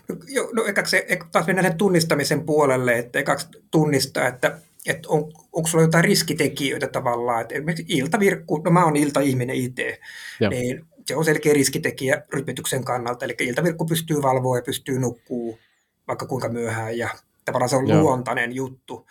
No, 0.09 0.16
jo, 0.28 0.49
no 0.53 0.64
ekaksi 0.66 0.91
se, 0.91 1.07
taas 1.32 1.47
mennään 1.47 1.66
sen 1.66 1.78
tunnistamisen 1.78 2.47
puolelle, 2.47 2.99
että 2.99 3.18
ekaksi 3.18 3.49
tunnistaa, 3.70 4.26
että, 4.26 4.59
että 4.87 5.09
on, 5.09 5.32
onko 5.53 5.68
sulla 5.68 5.84
jotain 5.84 6.05
riskitekijöitä 6.05 6.87
tavallaan, 6.87 7.41
että 7.41 7.55
esimerkiksi 7.55 7.99
iltavirkku, 7.99 8.57
no 8.57 8.70
mä 8.70 8.84
oon 8.84 8.97
iltaihminen 8.97 9.57
itse, 9.57 9.99
niin 10.51 10.87
se 11.07 11.16
on 11.16 11.24
selkeä 11.24 11.52
riskitekijä 11.52 12.22
rytmityksen 12.32 12.84
kannalta, 12.84 13.24
eli 13.24 13.34
iltavirkku 13.40 13.86
pystyy 13.86 14.22
valvoa 14.22 14.57
ja 14.57 14.62
pystyy 14.62 14.98
nukkuu 14.98 15.59
vaikka 16.09 16.26
kuinka 16.26 16.48
myöhään, 16.48 16.98
ja 16.98 17.09
tavallaan 17.44 17.68
se 17.68 17.76
on 17.76 17.88
Joo. 17.88 18.00
luontainen 18.00 18.54
juttu. 18.54 19.07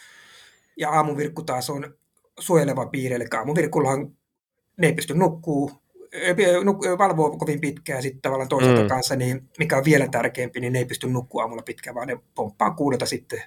Ja 0.78 0.89
aamuvirkku 0.89 1.41
taas 1.41 1.70
on 1.70 1.93
suojeleva 2.39 2.86
piiri, 2.86 3.16
eli 3.16 3.26
aamuvirkullahan 3.38 4.12
ne 4.78 4.88
ei 4.88 4.93
pysty 4.93 5.14
nukkuu, 5.14 5.72
valvoo 6.98 7.38
kovin 7.38 7.62
pitkään 7.62 8.02
sitten 8.02 8.22
tavallaan 8.22 8.50
toiselta 8.50 8.82
mm. 8.82 8.88
kanssa, 8.88 9.16
niin 9.16 9.50
mikä 9.60 9.78
on 9.78 9.86
vielä 9.86 10.08
tärkeämpi, 10.08 10.60
niin 10.60 10.74
ne 10.74 10.80
ei 10.80 10.86
pysty 10.86 11.08
nukkua 11.08 11.41
aamulla 11.41 11.62
pitkään, 11.62 11.96
vaan 11.96 12.08
ne 12.08 12.18
pomppaa 12.36 12.72
kuudelta 12.72 13.06
sitten 13.06 13.43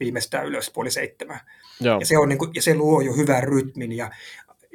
viimeistään 0.00 0.46
ylös 0.46 0.70
puoli 0.70 0.90
seitsemän. 0.90 1.40
Ja 1.80 2.06
se, 2.06 2.18
on, 2.18 2.28
niin 2.28 2.38
kuin, 2.38 2.50
ja 2.54 2.62
se 2.62 2.74
luo 2.74 3.00
jo 3.00 3.12
hyvän 3.12 3.42
rytmin 3.42 3.92
ja 3.92 4.10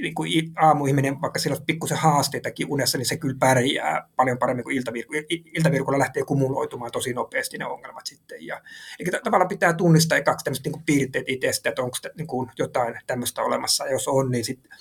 niin 0.01 0.15
kuin 0.15 0.51
aamuihminen, 0.55 1.21
vaikka 1.21 1.39
sillä 1.39 1.55
on 1.55 1.65
pikkusen 1.65 1.97
haasteitakin 1.97 2.67
unessa, 2.69 2.97
niin 2.97 3.05
se 3.05 3.17
kyllä 3.17 3.35
pärjää 3.39 4.09
paljon 4.15 4.37
paremmin 4.37 4.63
kuin 4.63 4.77
iltavirku. 4.77 5.13
Iltavirkulla 5.29 5.99
lähtee 5.99 6.23
kumuloitumaan 6.23 6.91
tosi 6.91 7.13
nopeasti 7.13 7.57
ne 7.57 7.65
ongelmat 7.65 8.05
sitten. 8.05 8.45
Ja, 8.47 8.61
eli 8.99 9.09
tavallaan 9.23 9.49
pitää 9.49 9.73
tunnistaa 9.73 10.21
kaksi 10.21 10.43
tämmöistä 10.43 10.69
niin 10.69 10.83
piirteet 10.85 11.29
itsestä, 11.29 11.69
että 11.69 11.81
onko 11.81 11.97
niin 12.17 12.27
kuin 12.27 12.49
jotain 12.57 12.95
tämmöistä 13.07 13.41
olemassa. 13.41 13.85
Ja 13.85 13.91
jos 13.91 14.07
on, 14.07 14.31
niin 14.31 14.45
sitten 14.45 14.71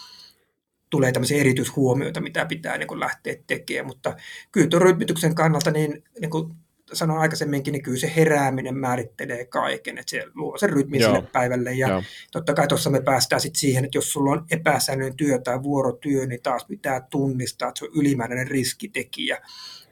tulee 0.90 1.12
tämmöisiä 1.12 1.40
erityishuomioita, 1.40 2.20
mitä 2.20 2.46
pitää 2.46 2.78
niin 2.78 2.88
kuin 2.88 3.00
lähteä 3.00 3.36
tekemään. 3.46 3.86
Mutta 3.86 4.16
kyllä 4.52 4.66
tuon 4.66 4.82
rytmityksen 4.82 5.34
kannalta 5.34 5.70
niin, 5.70 6.04
niin 6.20 6.30
kuin 6.30 6.54
sanoin 6.92 7.20
aikaisemminkin, 7.20 7.72
niin 7.72 7.82
kyllä 7.82 7.98
se 7.98 8.12
herääminen 8.16 8.76
määrittelee 8.76 9.44
kaiken, 9.44 9.98
että 9.98 10.10
se 10.10 10.24
luo 10.34 10.58
sen 10.58 10.70
rytmin 10.70 11.00
Joo. 11.00 11.14
sille 11.14 11.28
päivälle. 11.32 11.72
Ja 11.72 11.88
Joo. 11.88 12.02
totta 12.32 12.54
kai 12.54 12.68
tuossa 12.68 12.90
me 12.90 13.00
päästään 13.00 13.40
sitten 13.40 13.60
siihen, 13.60 13.84
että 13.84 13.98
jos 13.98 14.12
sulla 14.12 14.30
on 14.30 14.46
epäsäännöllinen 14.50 15.16
työ 15.16 15.38
tai 15.38 15.62
vuorotyö, 15.62 16.26
niin 16.26 16.42
taas 16.42 16.64
pitää 16.64 17.00
tunnistaa, 17.10 17.68
että 17.68 17.78
se 17.78 17.84
on 17.84 17.90
ylimääräinen 17.94 18.48
riskitekijä 18.48 19.40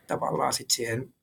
tavallaan 0.07 0.53
sitten 0.53 0.75
siihen 0.75 1.15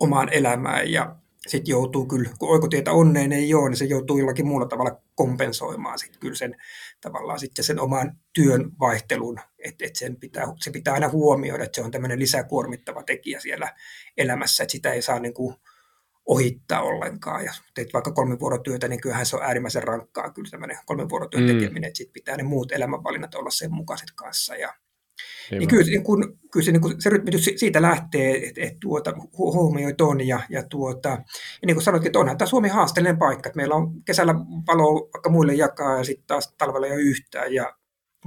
omaan 0.00 0.28
elämään. 0.32 0.92
Ja 0.92 1.16
sitten 1.48 1.70
joutuu 1.70 2.06
kyllä, 2.06 2.30
kun 2.38 2.48
oikotietä 2.48 2.92
onneen 2.92 3.32
ei 3.32 3.54
ole, 3.54 3.68
niin 3.68 3.76
se 3.76 3.84
joutuu 3.84 4.18
jollakin 4.18 4.46
muulla 4.46 4.66
tavalla 4.66 5.00
kompensoimaan 5.14 5.98
sitten 5.98 6.20
kyllä 6.20 6.34
sen 6.34 6.56
tavallaan 7.00 7.40
sitten 7.40 7.64
sen 7.64 7.80
oman 7.80 8.16
työn 8.32 8.70
vaihtelun, 8.80 9.40
että 9.64 9.86
et 9.86 9.96
sen 9.96 10.16
pitää, 10.16 10.46
se 10.60 10.70
pitää 10.70 10.94
aina 10.94 11.08
huomioida, 11.08 11.64
että 11.64 11.76
se 11.76 11.82
on 11.82 11.90
tämmöinen 11.90 12.18
lisäkuormittava 12.18 13.02
tekijä 13.02 13.40
siellä 13.40 13.74
elämässä, 14.16 14.62
että 14.62 14.72
sitä 14.72 14.92
ei 14.92 15.02
saa 15.02 15.18
niin 15.18 15.34
kuin 15.34 15.54
ohittaa 16.26 16.82
ollenkaan. 16.82 17.44
Ja 17.44 17.52
teet 17.74 17.92
vaikka 17.92 18.12
kolme 18.12 18.40
vuorotyötä, 18.40 18.88
niin 18.88 19.00
kyllähän 19.00 19.26
se 19.26 19.36
on 19.36 19.42
äärimmäisen 19.42 19.82
rankkaa 19.82 20.32
kyllä 20.32 20.50
tämmöinen 20.50 20.78
kolmen 20.86 21.08
vuorotyön 21.08 21.42
mm. 21.42 21.48
tekeminen, 21.48 21.88
että 21.88 21.98
sitten 21.98 22.12
pitää 22.12 22.36
ne 22.36 22.42
muut 22.42 22.72
elämänvalinnat 22.72 23.34
olla 23.34 23.50
sen 23.50 23.72
mukaiset 23.72 24.08
kanssa. 24.14 24.54
Ja, 24.54 24.74
niin 25.50 25.68
kyllä, 25.68 25.84
niin 25.84 26.04
kun, 26.04 26.38
kyllä 26.52 26.64
se, 26.64 26.72
niin 26.72 26.80
kun, 26.80 26.94
se 27.02 27.10
rytmitys 27.10 27.50
siitä 27.56 27.82
lähtee, 27.82 28.48
että 28.48 28.60
et, 28.60 28.76
tuota, 28.80 29.12
huomioi 29.38 29.94
ton 29.94 30.26
ja, 30.26 30.40
ja, 30.48 30.62
tuota, 30.62 31.08
ja 31.08 31.66
niin 31.66 31.74
kuin 31.74 31.84
sanoitkin, 31.84 32.08
että 32.08 32.18
onhan 32.18 32.38
tämä 32.38 32.48
Suomi 32.48 32.68
haasteellinen 32.68 33.18
paikka, 33.18 33.48
että 33.48 33.56
meillä 33.56 33.74
on 33.74 34.04
kesällä 34.04 34.34
valoa 34.66 35.08
vaikka 35.14 35.30
muille 35.30 35.54
jakaa 35.54 35.96
ja 35.96 36.04
sitten 36.04 36.26
taas 36.26 36.54
talvella 36.58 36.86
jo 36.86 36.94
yhtään 36.94 37.54
ja 37.54 37.76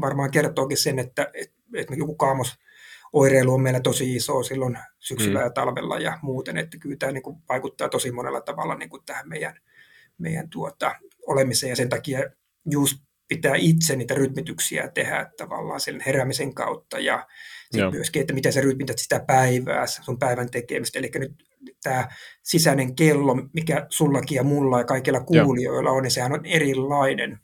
varmaan 0.01 0.31
kertookin 0.31 0.77
sen, 0.77 0.99
että 0.99 1.31
et, 1.33 1.53
et 1.75 1.87
joku 1.97 2.15
kaamos 2.15 2.59
oireilu 3.13 3.53
on 3.53 3.61
meillä 3.61 3.79
tosi 3.79 4.15
iso 4.15 4.43
silloin 4.43 4.77
syksyllä 4.99 5.39
mm. 5.39 5.45
ja 5.45 5.49
talvella 5.49 5.99
ja 5.99 6.19
muuten, 6.21 6.57
että 6.57 6.77
kyllä 6.77 6.95
tämä 6.99 7.11
niin 7.11 7.23
kuin 7.23 7.37
vaikuttaa 7.49 7.89
tosi 7.89 8.11
monella 8.11 8.41
tavalla 8.41 8.75
niin 8.75 8.89
kuin 8.89 9.05
tähän 9.05 9.29
meidän, 9.29 9.55
meidän 10.17 10.49
tuota, 10.49 10.95
olemiseen 11.27 11.69
ja 11.69 11.75
sen 11.75 11.89
takia 11.89 12.19
just 12.71 12.97
pitää 13.35 13.53
itse 13.55 13.95
niitä 13.95 14.13
rytmityksiä 14.13 14.87
tehdä 14.93 15.31
tavallaan 15.37 15.79
sen 15.79 16.03
heräämisen 16.05 16.53
kautta 16.53 16.99
ja 16.99 17.27
sitten 17.71 17.91
myöskin, 17.91 18.21
että 18.21 18.33
miten 18.33 18.53
sä 18.53 18.61
rytmität 18.61 18.97
sitä 18.99 19.19
päivää, 19.27 19.87
sun 19.87 20.19
päivän 20.19 20.51
tekemistä. 20.51 20.99
Eli 20.99 21.11
nyt 21.19 21.31
tämä 21.83 22.07
sisäinen 22.43 22.95
kello, 22.95 23.35
mikä 23.53 23.85
sullakin 23.89 24.35
ja 24.35 24.43
mulla 24.43 24.77
ja 24.77 24.83
kaikilla 24.83 25.19
kuulijoilla 25.19 25.91
on, 25.91 26.03
niin 26.03 26.11
sehän 26.11 26.33
on 26.33 26.45
erilainen. 26.45 27.39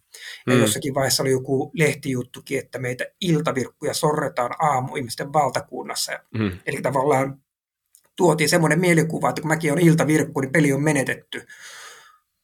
Ja 0.48 0.54
mm. 0.54 0.60
jossakin 0.60 0.94
vaiheessa 0.94 1.24
oli 1.24 1.32
joku 1.32 1.72
lehtijuttukin, 1.74 2.60
että 2.60 2.80
meitä 2.80 3.06
iltavirkkuja 3.22 3.94
sorretaan 3.94 4.52
aamu 4.60 4.96
ihmisten 4.96 5.34
valtakunnassa. 5.34 6.20
Mm. 6.38 6.52
Eli 6.66 6.82
tavallaan 6.82 7.42
tuotiin 8.16 8.50
semmoinen 8.50 8.80
mielikuva, 8.80 9.30
että 9.30 9.42
kun 9.42 9.50
mäkin 9.50 9.74
olen 9.74 9.88
iltavirkku, 9.88 10.42
niin 10.42 10.52
peli 10.52 10.74
on 10.74 10.84
menetetty. 10.84 11.46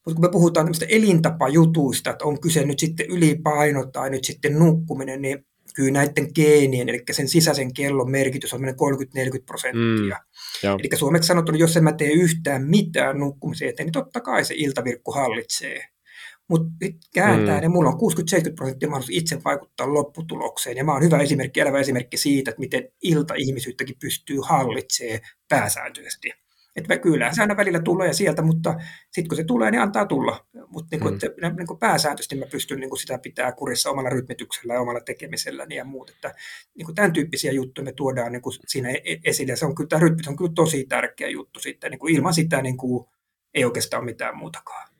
Mutta 0.05 0.15
kun 0.15 0.25
me 0.25 0.31
puhutaan 0.31 0.65
tämmöistä 0.65 0.85
elintapajutuista, 0.89 2.09
että 2.09 2.25
on 2.25 2.41
kyse 2.41 2.65
nyt 2.65 2.79
sitten 2.79 3.05
ylipaino 3.09 3.85
tai 3.85 4.09
nyt 4.09 4.23
sitten 4.23 4.59
nukkuminen, 4.59 5.21
niin 5.21 5.45
kyllä 5.75 5.91
näiden 5.91 6.27
geenien, 6.35 6.89
eli 6.89 7.03
sen 7.11 7.27
sisäisen 7.27 7.73
kellon 7.73 8.11
merkitys 8.11 8.53
on 8.53 8.61
30-40 8.61 8.63
prosenttia. 9.45 10.17
Mm, 10.63 10.79
eli 10.79 10.89
suomeksi 10.95 11.27
sanottuna, 11.27 11.57
jos 11.57 11.77
en 11.77 11.83
mä 11.83 11.91
tee 11.91 12.11
yhtään 12.11 12.69
mitään 12.69 13.19
nukkumisen 13.19 13.69
eteen, 13.69 13.85
niin 13.85 13.93
totta 13.93 14.21
kai 14.21 14.45
se 14.45 14.53
iltavirkku 14.57 15.11
hallitsee. 15.11 15.87
Mutta 16.49 16.69
kääntää, 17.13 17.55
mm. 17.55 17.61
niin 17.61 17.71
mulla 17.71 17.89
on 17.89 17.99
60-70 18.49 18.53
prosenttia 18.55 18.89
mahdollisuus 18.89 19.17
itse 19.17 19.43
vaikuttaa 19.45 19.93
lopputulokseen. 19.93 20.77
Ja 20.77 20.83
mä 20.83 20.93
oon 20.93 21.03
hyvä 21.03 21.17
esimerkki, 21.17 21.59
elävä 21.59 21.79
esimerkki 21.79 22.17
siitä, 22.17 22.51
että 22.51 22.59
miten 22.59 22.89
ilta-ihmisyyttäkin 23.03 23.95
pystyy 24.01 24.39
hallitsemaan 24.43 25.19
pääsääntöisesti. 25.49 26.42
Että 26.75 26.97
kyllä 26.97 27.33
se 27.33 27.41
aina 27.41 27.57
välillä 27.57 27.79
tulee 27.79 28.13
sieltä, 28.13 28.41
mutta 28.41 28.75
sitten 29.11 29.27
kun 29.27 29.35
se 29.35 29.43
tulee, 29.43 29.71
niin 29.71 29.81
antaa 29.81 30.05
tulla. 30.05 30.45
Mutta 30.67 30.97
niin 30.97 31.13
mm. 31.13 31.57
niin 31.57 31.79
pääsääntöisesti 31.79 32.35
mä 32.35 32.45
pystyn 32.45 32.79
niin 32.79 32.97
sitä 32.97 33.17
pitää 33.17 33.51
kurissa 33.51 33.89
omalla 33.89 34.09
rytmityksellä 34.09 34.73
ja 34.73 34.81
omalla 34.81 34.99
tekemisellä 34.99 35.65
ja 35.69 35.85
muut. 35.85 36.09
Että 36.09 36.33
niin 36.77 36.95
tämän 36.95 37.13
tyyppisiä 37.13 37.51
juttuja 37.51 37.85
me 37.85 37.93
tuodaan 37.93 38.31
niin 38.31 38.41
siinä 38.67 38.89
e-, 38.89 39.01
e-, 39.05 39.19
esille. 39.25 39.55
Se 39.55 39.65
on 39.65 39.75
kyllä, 39.75 39.87
tämä 39.87 39.99
rytmitys 39.99 40.27
on 40.27 40.37
kyllä 40.37 40.51
tosi 40.55 40.85
tärkeä 40.85 41.27
juttu 41.27 41.59
sitten. 41.59 41.91
Niin 41.91 42.15
ilman 42.15 42.33
sitä 42.33 42.61
niin 42.61 42.77
kuin, 42.77 43.05
ei 43.53 43.65
oikeastaan 43.65 44.03
ole 44.03 44.11
mitään 44.11 44.37
muutakaan. 44.37 44.92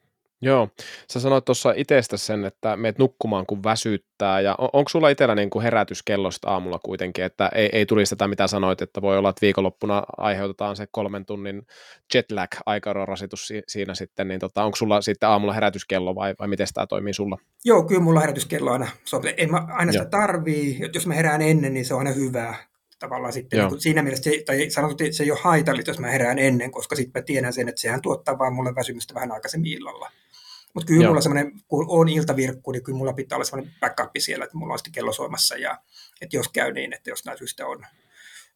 Joo, 0.43 0.69
sä 1.11 1.19
sanoit 1.19 1.45
tuossa 1.45 1.73
itsestä 1.75 2.17
sen, 2.17 2.45
että 2.45 2.77
meet 2.77 2.97
nukkumaan 2.97 3.45
kun 3.45 3.63
väsyttää, 3.63 4.41
ja 4.41 4.55
on, 4.57 4.69
onko 4.73 4.89
sulla 4.89 5.09
itsellä 5.09 5.35
niin 5.35 5.49
kuin 5.49 5.63
herätyskellosta 5.63 6.49
aamulla 6.49 6.79
kuitenkin, 6.79 7.25
että 7.25 7.49
ei, 7.55 7.69
ei 7.73 7.85
tulisi 7.85 8.09
sitä 8.09 8.27
mitä 8.27 8.47
sanoit, 8.47 8.81
että 8.81 9.01
voi 9.01 9.17
olla, 9.17 9.29
että 9.29 9.41
viikonloppuna 9.41 10.03
aiheutetaan 10.17 10.75
se 10.75 10.87
kolmen 10.91 11.25
tunnin 11.25 11.67
jetlag 12.13 12.49
aikarasitus 12.65 13.47
si- 13.47 13.63
siinä 13.67 13.95
sitten, 13.95 14.27
niin 14.27 14.39
tota, 14.39 14.63
onko 14.63 14.75
sulla 14.75 15.01
sitten 15.01 15.29
aamulla 15.29 15.53
herätyskello 15.53 16.15
vai, 16.15 16.35
vai 16.39 16.47
miten 16.47 16.67
tämä 16.73 16.87
toimii 16.87 17.13
sulla? 17.13 17.37
Joo, 17.65 17.83
kyllä 17.83 18.01
mulla 18.01 18.19
herätyskello 18.19 18.71
aina, 18.71 18.87
se 19.05 19.15
on, 19.15 19.23
en 19.37 19.51
mä 19.51 19.67
aina 19.69 19.91
sitä 19.91 20.05
tarvii, 20.05 20.79
jos 20.93 21.07
mä 21.07 21.13
herään 21.13 21.41
ennen, 21.41 21.73
niin 21.73 21.85
se 21.85 21.93
on 21.93 21.99
aina 21.99 22.11
hyvää, 22.11 22.55
tavallaan 22.99 23.33
sitten. 23.33 23.67
Niin 23.67 23.81
siinä 23.81 24.03
mielessä, 24.03 24.31
se, 24.31 24.43
tai 24.45 24.69
sanotaan, 24.69 25.05
että 25.05 25.17
se 25.17 25.23
ei 25.23 25.31
ole 25.31 25.39
haitallista, 25.41 25.89
jos 25.91 25.99
mä 25.99 26.07
herään 26.07 26.39
ennen, 26.39 26.71
koska 26.71 26.95
sitten 26.95 27.21
mä 27.21 27.25
tiedän 27.25 27.53
sen, 27.53 27.69
että 27.69 27.81
sehän 27.81 28.01
tuottaa 28.01 28.39
vaan 28.39 28.53
mulle 28.53 28.75
väsymystä 28.75 29.13
vähän 29.13 29.31
aikaisemmin 29.31 29.71
illalla. 29.71 30.11
Mutta 30.73 30.87
kyllä 30.87 31.03
Joo. 31.03 31.09
mulla 31.09 31.21
semmoinen, 31.21 31.51
kun 31.67 31.85
on 31.89 32.09
iltavirkku, 32.09 32.71
niin 32.71 32.83
kyllä 32.83 32.97
mulla 32.97 33.13
pitää 33.13 33.35
olla 33.35 33.45
semmoinen 33.45 33.73
backup 33.79 34.11
siellä, 34.17 34.45
että 34.45 34.57
mulla 34.57 34.73
on 34.73 34.79
sitten 34.79 34.93
kello 34.93 35.13
soimassa 35.13 35.55
ja 35.57 35.77
että 36.21 36.37
jos 36.37 36.49
käy 36.49 36.71
niin, 36.71 36.93
että 36.93 37.09
jos 37.09 37.25
näin 37.25 37.37
syystä 37.37 37.67
on, 37.67 37.85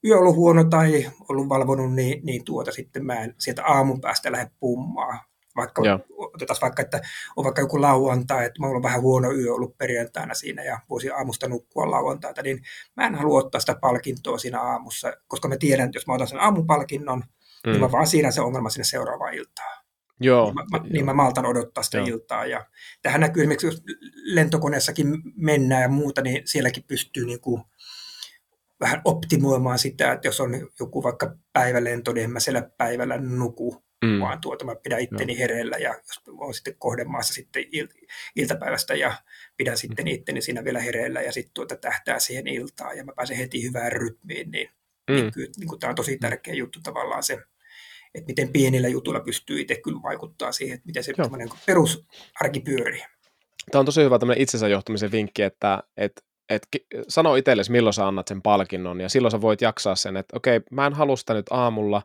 yö 0.03 0.17
ollut 0.17 0.35
huono 0.35 0.63
tai 0.63 1.11
ollut 1.29 1.49
valvonut, 1.49 1.93
niin, 1.93 2.25
niin 2.25 2.43
tuota 2.43 2.71
sitten 2.71 3.05
mä 3.05 3.13
en 3.13 3.35
sieltä 3.37 3.65
aamun 3.65 4.01
päästä 4.01 4.31
lähde 4.31 4.51
pummaa. 4.59 5.23
Vaikka, 5.55 5.81
otetaan 6.17 6.57
vaikka, 6.61 6.81
että 6.81 7.01
on 7.35 7.43
vaikka 7.43 7.61
joku 7.61 7.81
lauantai, 7.81 8.45
että 8.45 8.61
mulla 8.61 8.75
on 8.75 8.83
vähän 8.83 9.01
huono 9.01 9.31
yö 9.31 9.53
ollut 9.53 9.77
perjantaina 9.77 10.33
siinä 10.33 10.63
ja 10.63 10.79
voisin 10.89 11.13
aamusta 11.13 11.47
nukkua 11.47 11.91
lauantaita, 11.91 12.41
niin 12.41 12.61
mä 12.95 13.07
en 13.07 13.15
halua 13.15 13.39
ottaa 13.39 13.61
sitä 13.61 13.75
palkintoa 13.81 14.37
siinä 14.37 14.61
aamussa, 14.61 15.13
koska 15.27 15.47
mä 15.47 15.57
tiedän, 15.57 15.85
että 15.85 15.97
jos 15.97 16.07
mä 16.07 16.13
otan 16.13 16.27
sen 16.27 16.39
aamupalkinnon, 16.39 17.19
mm. 17.19 17.71
niin 17.71 17.81
mä 17.81 17.91
vaan 17.91 18.07
siirrän 18.07 18.33
se 18.33 18.41
ongelma 18.41 18.69
sinne 18.69 18.83
seuraavaan 18.83 19.33
iltaan. 19.33 19.86
Joo. 20.19 20.45
Niin 20.45 20.55
mä, 20.71 20.89
niin 20.89 21.05
mä 21.05 21.13
maltan 21.13 21.45
odottaa 21.45 21.83
sitä 21.83 21.97
Joo. 21.97 22.07
iltaa. 22.07 22.45
Ja 22.45 22.65
tähän 23.01 23.21
näkyy 23.21 23.43
esimerkiksi, 23.43 23.67
jos 23.67 23.83
lentokoneessakin 24.23 25.07
mennään 25.35 25.81
ja 25.81 25.89
muuta, 25.89 26.21
niin 26.21 26.47
sielläkin 26.47 26.83
pystyy 26.83 27.25
niin 27.25 27.41
kuin 27.41 27.63
vähän 28.79 29.01
optimoimaan 29.05 29.79
sitä, 29.79 30.11
että 30.11 30.27
jos 30.27 30.41
on 30.41 30.69
joku 30.79 31.03
vaikka 31.03 31.35
päivälento, 31.53 32.13
niin 32.13 32.23
en 32.23 32.31
mä 32.31 32.39
siellä 32.39 32.69
päivällä 32.77 33.17
nuku, 33.17 33.83
mm. 34.05 34.19
vaan 34.19 34.41
tuota 34.41 34.65
mä 34.65 34.75
pidän 34.75 34.99
itteni 34.99 35.33
no. 35.33 35.39
hereillä 35.39 35.77
ja 35.77 35.89
jos 35.89 36.21
on 36.37 36.53
sitten 36.53 36.75
kohdemaassa 36.79 37.33
sitten 37.33 37.63
il- 37.63 38.07
iltapäivästä 38.35 38.95
ja 38.95 39.13
pidän 39.57 39.73
mm. 39.73 39.77
sitten 39.77 40.07
itteni 40.07 40.41
siinä 40.41 40.63
vielä 40.63 40.79
hereillä 40.79 41.21
ja 41.21 41.31
sitten 41.31 41.53
tuota 41.53 41.75
tähtää 41.75 42.19
siihen 42.19 42.47
iltaan 42.47 42.97
ja 42.97 43.03
mä 43.03 43.11
pääsen 43.15 43.37
heti 43.37 43.63
hyvään 43.63 43.91
rytmiin, 43.91 44.51
niin, 44.51 44.69
mm. 45.09 45.15
niin, 45.15 45.31
kyllä, 45.31 45.51
niin 45.57 45.67
kuin 45.67 45.79
tämä 45.79 45.89
on 45.89 45.95
tosi 45.95 46.11
mm. 46.11 46.19
tärkeä 46.19 46.53
juttu 46.53 46.79
tavallaan 46.83 47.23
se, 47.23 47.37
että 48.17 48.27
miten 48.27 48.49
pienillä 48.53 48.87
jutuilla 48.87 49.19
pystyy 49.19 49.61
itse 49.61 49.75
kyllä 49.83 49.99
vaikuttaa 50.03 50.51
siihen, 50.51 50.75
että 50.75 50.85
miten 50.85 51.03
se 51.03 51.13
perusarki 51.65 52.59
pyörii. 52.59 53.03
Tämä 53.71 53.79
on 53.79 53.85
tosi 53.85 54.03
hyvä 54.03 54.19
tämmöinen 54.19 54.41
itsensä 54.41 54.67
johtamisen 54.67 55.11
vinkki, 55.11 55.41
että, 55.41 55.83
että 55.97 56.21
et 56.49 56.67
sano 57.07 57.35
itsellesi, 57.35 57.71
milloin 57.71 57.93
sä 57.93 58.07
annat 58.07 58.27
sen 58.27 58.41
palkinnon, 58.41 59.01
ja 59.01 59.09
silloin 59.09 59.31
sä 59.31 59.41
voit 59.41 59.61
jaksaa 59.61 59.95
sen, 59.95 60.17
että 60.17 60.37
okei, 60.37 60.61
mä 60.71 60.85
en 60.87 60.93
halua 60.93 61.15
sitä 61.15 61.33
nyt 61.33 61.45
aamulla, 61.49 62.01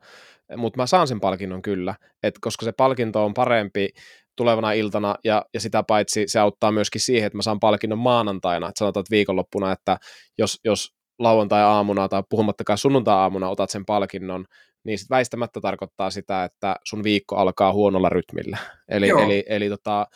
mutta 0.57 0.77
mä 0.77 0.87
saan 0.87 1.09
sen 1.09 1.21
palkinnon 1.21 1.63
kyllä, 1.63 1.95
et 2.23 2.35
koska 2.41 2.65
se 2.65 2.73
palkinto 2.73 3.25
on 3.25 3.35
parempi 3.35 3.89
tulevana 4.37 4.73
iltana, 4.73 5.15
ja, 5.25 5.45
ja 5.55 5.61
sitä 5.61 5.83
paitsi 5.83 6.25
se 6.29 6.39
auttaa 6.39 6.73
myöskin 6.73 7.01
siihen, 7.01 7.27
että 7.27 7.37
mä 7.37 7.43
saan 7.43 7.61
palkinnon 7.61 7.99
maanantaina, 7.99 8.69
että 8.69 8.79
sanotaan, 8.79 9.03
että 9.03 9.11
viikonloppuna, 9.11 9.73
että 9.73 9.99
jos, 10.39 10.61
jos 10.65 10.95
lauantai-aamuna 11.19 12.09
tai 12.09 12.23
puhumattakaan 12.31 12.79
sunnuntai-aamuna 12.79 13.49
otat 13.49 13.71
sen 13.71 13.85
palkinnon, 13.85 14.45
niin 14.85 14.99
sit 14.99 15.11
väistämättä 15.11 15.61
tarkoittaa 15.61 16.11
sitä, 16.11 16.45
että 16.45 16.77
sun 16.85 17.05
viikko 17.05 17.37
alkaa 17.37 17.73
huonolla 17.73 18.09
rytmillä. 18.09 18.59
Eli, 18.89 19.09
eli, 19.09 19.45
eli 19.49 19.69
tota, 19.69 20.07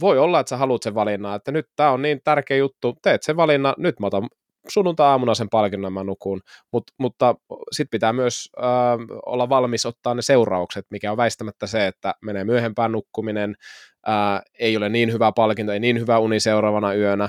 voi 0.00 0.18
olla, 0.18 0.40
että 0.40 0.50
sä 0.50 0.56
haluat 0.56 0.82
sen 0.82 0.94
valinnan, 0.94 1.36
että 1.36 1.52
nyt 1.52 1.66
tämä 1.76 1.90
on 1.90 2.02
niin 2.02 2.20
tärkeä 2.24 2.56
juttu, 2.56 2.94
teet 3.02 3.22
sen 3.22 3.36
valinnan, 3.36 3.74
nyt 3.78 4.00
mä 4.00 4.06
otan 4.06 4.28
sunnuntai-aamuna 4.68 5.34
sen 5.34 5.48
palkinnon 5.48 5.92
mä 5.92 6.04
nukun, 6.04 6.40
Mut, 6.72 6.84
mutta 6.98 7.34
sitten 7.72 7.90
pitää 7.90 8.12
myös 8.12 8.48
äh, 8.58 8.64
olla 9.26 9.48
valmis 9.48 9.86
ottaa 9.86 10.14
ne 10.14 10.22
seuraukset, 10.22 10.86
mikä 10.90 11.10
on 11.10 11.16
väistämättä 11.16 11.66
se, 11.66 11.86
että 11.86 12.14
menee 12.24 12.44
myöhempään 12.44 12.92
nukkuminen, 12.92 13.54
äh, 14.08 14.40
ei 14.58 14.76
ole 14.76 14.88
niin 14.88 15.12
hyvä 15.12 15.32
palkinto, 15.36 15.72
ei 15.72 15.80
niin 15.80 16.00
hyvä 16.00 16.18
uni 16.18 16.40
seuraavana 16.40 16.94
yönä, 16.94 17.28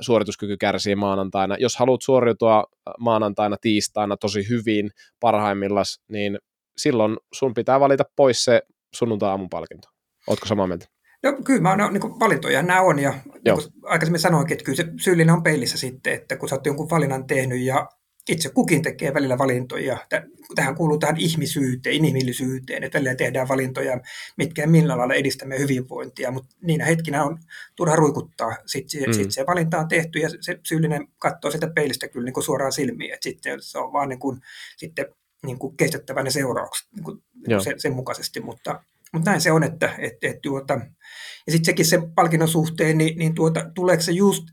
suorituskyky 0.00 0.56
kärsii 0.56 0.94
maanantaina. 0.94 1.56
Jos 1.58 1.76
haluat 1.76 2.02
suoriutua 2.02 2.64
maanantaina, 2.98 3.56
tiistaina 3.60 4.16
tosi 4.16 4.48
hyvin 4.48 4.90
parhaimmillaan, 5.20 5.84
niin 6.08 6.38
silloin 6.76 7.16
sun 7.34 7.54
pitää 7.54 7.80
valita 7.80 8.04
pois 8.16 8.44
se 8.44 8.62
sunnuntai-aamun 8.94 9.48
palkinto. 9.48 9.88
Ootko 10.28 10.46
samaa 10.46 10.66
mieltä? 10.66 10.86
No 11.22 11.32
kyllä, 11.44 11.60
mä, 11.60 11.76
no, 11.76 11.90
niin 11.90 12.02
valintoja 12.02 12.62
nämä 12.62 12.80
on, 12.80 12.98
ja 12.98 13.10
niin 13.10 13.54
kuin 13.54 13.66
aikaisemmin 13.82 14.20
sanoinkin, 14.20 14.54
että 14.54 14.64
kyllä 14.64 14.76
se 14.76 14.86
syyllinen 15.00 15.34
on 15.34 15.42
peilissä 15.42 15.78
sitten, 15.78 16.12
että 16.12 16.36
kun 16.36 16.48
sä 16.48 16.54
oot 16.54 16.66
jonkun 16.66 16.90
valinnan 16.90 17.26
tehnyt, 17.26 17.60
ja 17.60 17.88
itse 18.28 18.48
kukin 18.48 18.82
tekee 18.82 19.14
välillä 19.14 19.38
valintoja. 19.38 20.06
Tähän 20.54 20.74
kuuluu 20.74 20.98
tähän 20.98 21.16
ihmisyyteen, 21.16 21.96
inhimillisyyteen, 21.96 22.84
että 22.84 22.98
välillä 22.98 23.14
tehdään 23.14 23.48
valintoja, 23.48 24.00
mitkä 24.36 24.66
millä 24.66 24.98
lailla 24.98 25.14
edistämme 25.14 25.58
hyvinvointia, 25.58 26.30
mutta 26.30 26.56
niinä 26.62 26.84
hetkinä 26.84 27.24
on 27.24 27.38
turha 27.76 27.96
ruikuttaa. 27.96 28.56
Sitten 28.66 29.02
mm. 29.06 29.12
sit 29.12 29.30
se 29.30 29.44
valinta 29.46 29.78
on 29.78 29.88
tehty 29.88 30.18
ja 30.18 30.28
se 30.40 30.58
syyllinen 30.62 31.08
katsoo 31.18 31.50
sitä 31.50 31.70
peilistä 31.74 32.08
kyllä 32.08 32.24
niin 32.24 32.34
kuin 32.34 32.44
suoraan 32.44 32.72
silmiin, 32.72 33.14
että 33.14 33.24
sitten 33.24 33.62
se 33.62 33.78
on 33.78 33.92
vaan 33.92 34.08
niin 34.08 34.20
kuin, 34.20 34.40
sitten 34.76 35.06
niin 35.46 35.58
kuin 35.58 35.76
kestettävä 35.76 36.22
ne 36.22 36.30
seuraukset 36.30 36.88
niin 36.96 37.04
kuin 37.04 37.22
sen, 37.62 37.80
sen 37.80 37.92
mukaisesti, 37.92 38.40
mutta 38.40 38.84
mutta 39.12 39.30
näin 39.30 39.40
se 39.40 39.52
on, 39.52 39.62
että 39.62 39.94
et, 39.98 40.12
et, 40.22 40.42
tuota, 40.42 40.74
ja 41.46 41.52
sitten 41.52 41.64
sekin 41.64 41.86
sen 41.86 42.12
palkinnon 42.12 42.48
suhteen, 42.48 42.98
niin, 42.98 43.18
niin 43.18 43.34
tuota, 43.34 43.70
tuleeko 43.74 44.02
se 44.02 44.12
just 44.12 44.44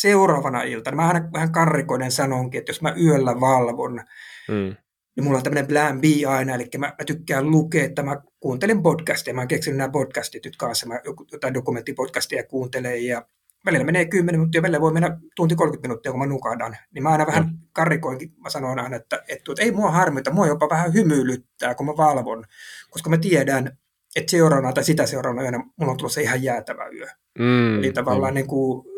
seuraavana 0.00 0.62
iltana? 0.62 0.96
Mä 0.96 1.02
vähän, 1.02 1.32
vähän 1.32 1.52
karrikoiden 1.52 2.12
sanonkin, 2.12 2.58
että 2.58 2.70
jos 2.70 2.82
mä 2.82 2.94
yöllä 3.00 3.40
valvon, 3.40 4.00
mm. 4.48 4.76
niin 5.16 5.24
mulla 5.24 5.36
on 5.36 5.42
tämmöinen 5.42 5.66
plan 5.66 6.00
B 6.00 6.04
aina, 6.28 6.54
eli 6.54 6.68
mä, 6.78 6.86
mä 6.86 7.04
tykkään 7.06 7.50
lukea, 7.50 7.84
että 7.84 8.02
mä 8.02 8.20
kuuntelen 8.40 8.82
podcastia, 8.82 9.34
mä 9.34 9.40
oon 9.40 9.48
keksinyt 9.48 9.76
nämä 9.76 9.90
podcastit 9.90 10.44
nyt 10.44 10.56
kanssa, 10.56 10.86
mä 10.86 11.00
jotain 11.32 11.54
dokumenttipodcastia 11.54 12.44
kuuntelen, 12.44 13.06
ja 13.06 13.26
välillä 13.66 13.84
menee 13.84 14.04
10 14.04 14.40
minuuttia, 14.40 14.62
välillä 14.62 14.80
voi 14.80 14.92
mennä 14.92 15.18
tunti 15.36 15.54
30 15.54 15.88
minuuttia, 15.88 16.12
kun 16.12 16.18
mä 16.18 16.26
nukahdan. 16.26 16.76
Niin 16.94 17.02
mä 17.02 17.08
aina 17.08 17.26
vähän 17.26 17.44
mm. 17.44 17.58
karrikoinkin, 17.72 18.32
mä 18.42 18.50
sanon 18.50 18.78
aina, 18.78 18.96
että, 18.96 19.16
että, 19.16 19.52
että 19.52 19.62
ei 19.62 19.72
mua 19.72 19.90
harmita, 19.90 20.30
mua 20.30 20.46
jopa 20.46 20.68
vähän 20.68 20.94
hymyilyttää, 20.94 21.74
kun 21.74 21.86
mä 21.86 21.96
valvon, 21.96 22.44
koska 22.90 23.10
mä 23.10 23.18
tiedän, 23.18 23.78
että 24.16 24.30
seuraavana 24.30 24.72
tai 24.72 24.84
sitä 24.84 25.06
seuraavana 25.06 25.42
yönä 25.42 25.64
mulla 25.76 25.92
on 25.92 25.98
tulossa 25.98 26.20
ihan 26.20 26.42
jäätävä 26.42 26.86
yö. 26.86 27.06
Mm, 27.38 27.78
Eli 27.78 27.92
tavallaan 27.92 28.32
mm. 28.32 28.34
niin 28.34 28.46
kuin, 28.46 28.95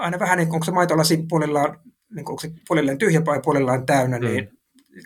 aina 0.00 0.18
vähän 0.18 0.38
niin 0.38 0.48
kuin, 0.48 0.54
onko 0.54 0.64
se 0.64 0.72
maitolasi 0.72 1.24
puolellaan, 1.28 1.80
niin 2.14 2.24
kuin, 2.24 2.32
onko 2.32 2.40
se 2.40 2.50
puolellaan 2.68 2.98
tyhjä 2.98 3.24
vai 3.24 3.40
puolellaan 3.44 3.86
täynnä, 3.86 4.18
mm. 4.18 4.24
niin 4.24 4.50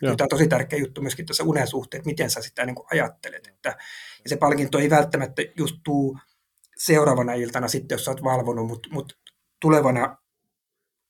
tämä 0.01 0.17
on 0.21 0.29
tosi 0.29 0.49
tärkeä 0.49 0.79
juttu 0.79 1.03
myöskin 1.03 1.27
tässä 1.27 1.45
unen 1.45 1.67
suhteen, 1.67 1.99
että 1.99 2.11
miten 2.11 2.31
sä 2.31 2.43
sitä 2.43 2.67
niin 2.67 2.75
kuin 2.75 2.87
ajattelet. 2.91 3.47
Että, 3.47 3.69
ja 4.25 4.31
se 4.31 4.37
palkinto 4.37 4.79
ei 4.79 4.91
välttämättä 4.91 5.43
just 5.57 5.77
tuu 5.85 6.19
seuraavana 6.77 7.33
iltana 7.33 7.69
sitten, 7.69 7.95
jos 7.95 8.05
sä 8.05 8.11
oot 8.11 8.25
valvonut, 8.25 8.67
mutta 8.67 8.89
mut 8.93 9.19
tulevana 9.61 10.17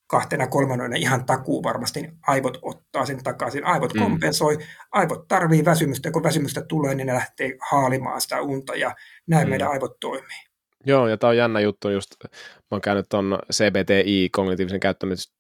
kahtena 0.07 0.47
kolmannena 0.47 0.97
ihan 0.97 1.27
takuu 1.27 1.63
varmasti 1.63 2.01
niin 2.01 2.19
aivot 2.27 2.59
ottaa 2.63 3.07
sen 3.07 3.25
takaisin. 3.25 3.65
Aivot 3.65 3.95
mm. 3.95 4.01
kompensoi, 4.01 4.59
aivot 4.93 5.29
tarvii 5.29 5.65
väsymystä, 5.65 6.09
ja 6.09 6.13
kun 6.13 6.23
väsymystä 6.23 6.63
tulee, 6.63 6.95
niin 6.95 7.07
ne 7.07 7.15
lähtee 7.15 7.57
haalimaan 7.71 8.21
sitä 8.21 8.41
unta, 8.41 8.75
ja 8.75 8.95
näin 9.27 9.47
mm. 9.47 9.51
meidän 9.51 9.71
aivot 9.71 10.01
toimii. 10.01 10.54
Joo, 10.87 11.09
ja 11.09 11.17
tämä 11.17 11.29
on 11.29 11.37
jännä 11.37 11.61
juttu, 11.61 11.89
just 11.89 12.11
mä 12.25 12.29
oon 12.71 12.81
käynyt 12.81 13.07
tuon 13.09 13.39
CBTI, 13.53 14.29
kognitiivisen 14.33 14.81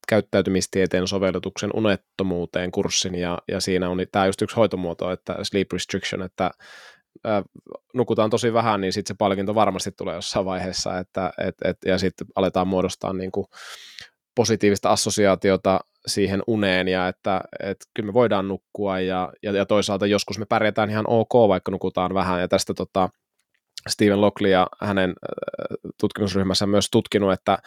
käyttäytymistieteen 0.09 1.09
sovellutuksen 1.09 1.70
unettomuuteen 1.74 2.70
kurssin, 2.70 3.14
ja, 3.14 3.38
ja 3.49 3.61
siinä 3.61 3.88
on 3.88 3.99
tämä 4.12 4.26
just 4.26 4.42
yksi 4.42 4.57
hoitomuoto, 4.57 5.11
että 5.11 5.36
sleep 5.42 5.72
restriction, 5.72 6.22
että 6.22 6.51
nukutaan 7.95 8.30
tosi 8.30 8.53
vähän, 8.53 8.80
niin 8.80 8.92
sitten 8.92 9.14
se 9.14 9.18
palkinto 9.18 9.55
varmasti 9.55 9.92
tulee 9.92 10.14
jossain 10.14 10.45
vaiheessa, 10.47 10.99
että, 10.99 11.32
et, 11.38 11.55
et, 11.64 11.76
ja 11.86 11.99
sitten 11.99 12.26
aletaan 12.36 12.68
muodostaa 12.68 13.12
niin 13.12 13.32
kuin, 13.32 13.47
positiivista 14.34 14.90
assosiaatiota 14.90 15.80
siihen 16.07 16.42
uneen 16.47 16.88
ja 16.88 17.09
että, 17.09 17.40
että 17.61 17.84
kyllä 17.95 18.07
me 18.07 18.12
voidaan 18.12 18.49
nukkua 18.49 19.01
ja, 19.01 19.32
ja, 19.42 19.53
ja 19.53 19.66
toisaalta 19.66 20.07
joskus 20.07 20.38
me 20.38 20.47
pärjätään 20.47 20.90
ihan 20.90 21.05
ok, 21.09 21.34
vaikka 21.49 21.70
nukutaan 21.70 22.14
vähän 22.14 22.40
ja 22.40 22.49
tästä 22.49 22.74
tota, 22.74 23.09
Steven 23.89 24.20
Lockley 24.20 24.51
ja 24.51 24.66
hänen 24.81 25.15
tutkimusryhmässä 26.01 26.66
myös 26.66 26.89
tutkinut, 26.90 27.32
että, 27.32 27.59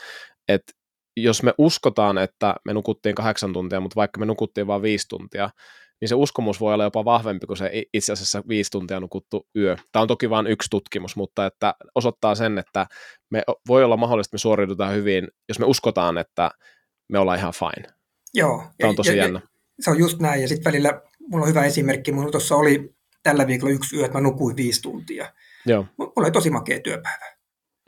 että 0.47 0.73
jos 1.17 1.43
me 1.43 1.53
uskotaan, 1.57 2.17
että 2.17 2.55
me 2.65 2.73
nukuttiin 2.73 3.15
kahdeksan 3.15 3.53
tuntia, 3.53 3.79
mutta 3.79 3.95
vaikka 3.95 4.19
me 4.19 4.25
nukuttiin 4.25 4.67
vain 4.67 4.81
viisi 4.81 5.07
tuntia, 5.09 5.49
niin 6.01 6.09
se 6.09 6.15
uskomus 6.15 6.59
voi 6.59 6.73
olla 6.73 6.83
jopa 6.83 7.05
vahvempi 7.05 7.47
kuin 7.47 7.57
se 7.57 7.71
itse 7.93 8.13
asiassa 8.13 8.43
viisi 8.47 8.71
tuntia 8.71 8.99
nukuttu 8.99 9.47
yö. 9.55 9.75
Tämä 9.91 10.01
on 10.01 10.07
toki 10.07 10.29
vain 10.29 10.47
yksi 10.47 10.69
tutkimus, 10.69 11.15
mutta 11.15 11.45
että 11.45 11.73
osoittaa 11.95 12.35
sen, 12.35 12.57
että 12.57 12.87
me 13.29 13.43
voi 13.67 13.83
olla 13.83 13.97
mahdollista, 13.97 14.29
että 14.29 14.35
me 14.35 14.39
suoriudutaan 14.39 14.95
hyvin, 14.95 15.27
jos 15.49 15.59
me 15.59 15.65
uskotaan, 15.65 16.17
että 16.17 16.51
me 17.09 17.19
ollaan 17.19 17.39
ihan 17.39 17.53
fine. 17.53 17.93
Joo. 18.33 18.63
Tämä 18.77 18.89
on 18.89 18.95
tosi 18.95 19.09
ja, 19.09 19.23
jännä. 19.23 19.39
Ja, 19.43 19.47
se 19.79 19.91
on 19.91 19.99
just 19.99 20.19
näin, 20.19 20.41
ja 20.41 20.47
sitten 20.47 20.71
välillä, 20.71 21.01
mulla 21.19 21.43
on 21.43 21.49
hyvä 21.49 21.65
esimerkki, 21.65 22.11
mulla 22.11 22.31
tuossa 22.31 22.55
oli 22.55 22.95
tällä 23.23 23.47
viikolla 23.47 23.73
yksi 23.73 23.95
yö, 23.95 24.05
että 24.05 24.17
mä 24.17 24.21
nukuin 24.21 24.55
viisi 24.55 24.81
tuntia. 24.81 25.33
Joo. 25.67 25.85
Mulla 25.97 26.13
oli 26.15 26.31
tosi 26.31 26.49
makea 26.49 26.79
työpäivä. 26.79 27.25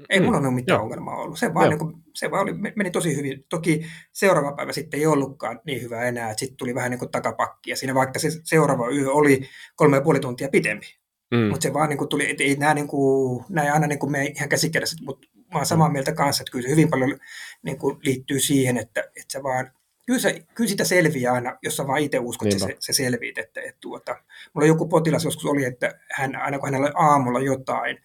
Ei 0.09 0.19
mm. 0.19 0.25
mulla 0.25 0.37
ole 0.37 0.51
mitään 0.51 0.77
Joo. 0.77 0.83
ongelmaa 0.83 1.15
ollut. 1.15 1.39
Se 1.39 1.53
vaan, 1.53 1.69
niin 1.69 1.79
kuin, 1.79 1.93
se 2.15 2.31
vaan 2.31 2.43
oli, 2.43 2.53
meni 2.75 2.91
tosi 2.91 3.15
hyvin. 3.15 3.45
Toki 3.49 3.85
seuraava 4.13 4.51
päivä 4.51 4.71
sitten 4.73 4.99
ei 4.99 5.07
ollutkaan 5.07 5.59
niin 5.65 5.81
hyvä 5.81 6.03
enää, 6.03 6.29
että 6.29 6.39
sitten 6.39 6.57
tuli 6.57 6.75
vähän 6.75 6.91
niin 6.91 6.99
kuin 6.99 7.11
takapakki. 7.11 7.69
Ja 7.69 7.75
siinä 7.75 7.95
vaikka 7.95 8.19
se 8.19 8.29
seuraava 8.43 8.89
yö 8.89 9.11
oli 9.11 9.41
kolme 9.75 9.97
ja 9.97 10.01
puoli 10.01 10.19
tuntia 10.19 10.49
pidempi. 10.49 10.99
Mm. 11.31 11.49
Mutta 11.49 11.63
se 11.63 11.73
vaan 11.73 11.89
niin 11.89 11.97
kuin 11.97 12.09
tuli, 12.09 12.31
että 12.31 12.43
ei 12.43 12.55
nämä, 12.55 12.73
niin 12.73 12.87
kuin, 12.87 13.45
nämä 13.49 13.65
ei 13.65 13.71
aina 13.71 13.87
niin 13.87 13.99
kuin 13.99 14.11
mene 14.11 14.25
ihan 14.25 14.49
käsikädessä, 14.49 14.97
mutta 15.05 15.27
mä 15.35 15.59
oon 15.59 15.65
samaa 15.65 15.87
mm. 15.87 15.93
mieltä 15.93 16.13
kanssa, 16.13 16.41
että 16.41 16.51
kyllä 16.51 16.63
se 16.63 16.71
hyvin 16.71 16.89
paljon 16.89 17.19
niin 17.63 17.77
kuin 17.77 17.97
liittyy 18.03 18.39
siihen, 18.39 18.77
että, 18.77 19.01
että 19.01 19.25
se 19.27 19.43
vaan, 19.43 19.71
kyllä, 20.09 20.19
se, 20.19 20.45
kyllä 20.55 20.69
sitä 20.69 20.83
selviää 20.83 21.33
aina, 21.33 21.57
jos 21.63 21.77
sä 21.77 21.87
vaan 21.87 22.01
itse 22.01 22.19
uskot, 22.19 22.47
että 22.47 22.65
se, 22.65 22.75
se 22.79 22.93
selviit. 22.93 23.37
Että, 23.37 23.61
että 23.61 23.77
tuota, 23.81 24.15
mulla 24.53 24.67
joku 24.67 24.87
potilas 24.87 25.23
joskus 25.23 25.45
oli, 25.45 25.65
että 25.65 25.99
hän, 26.11 26.35
aina 26.35 26.59
kun 26.59 26.67
hänellä 26.67 26.85
oli 26.85 26.93
aamulla 26.95 27.39
jotain, 27.39 27.97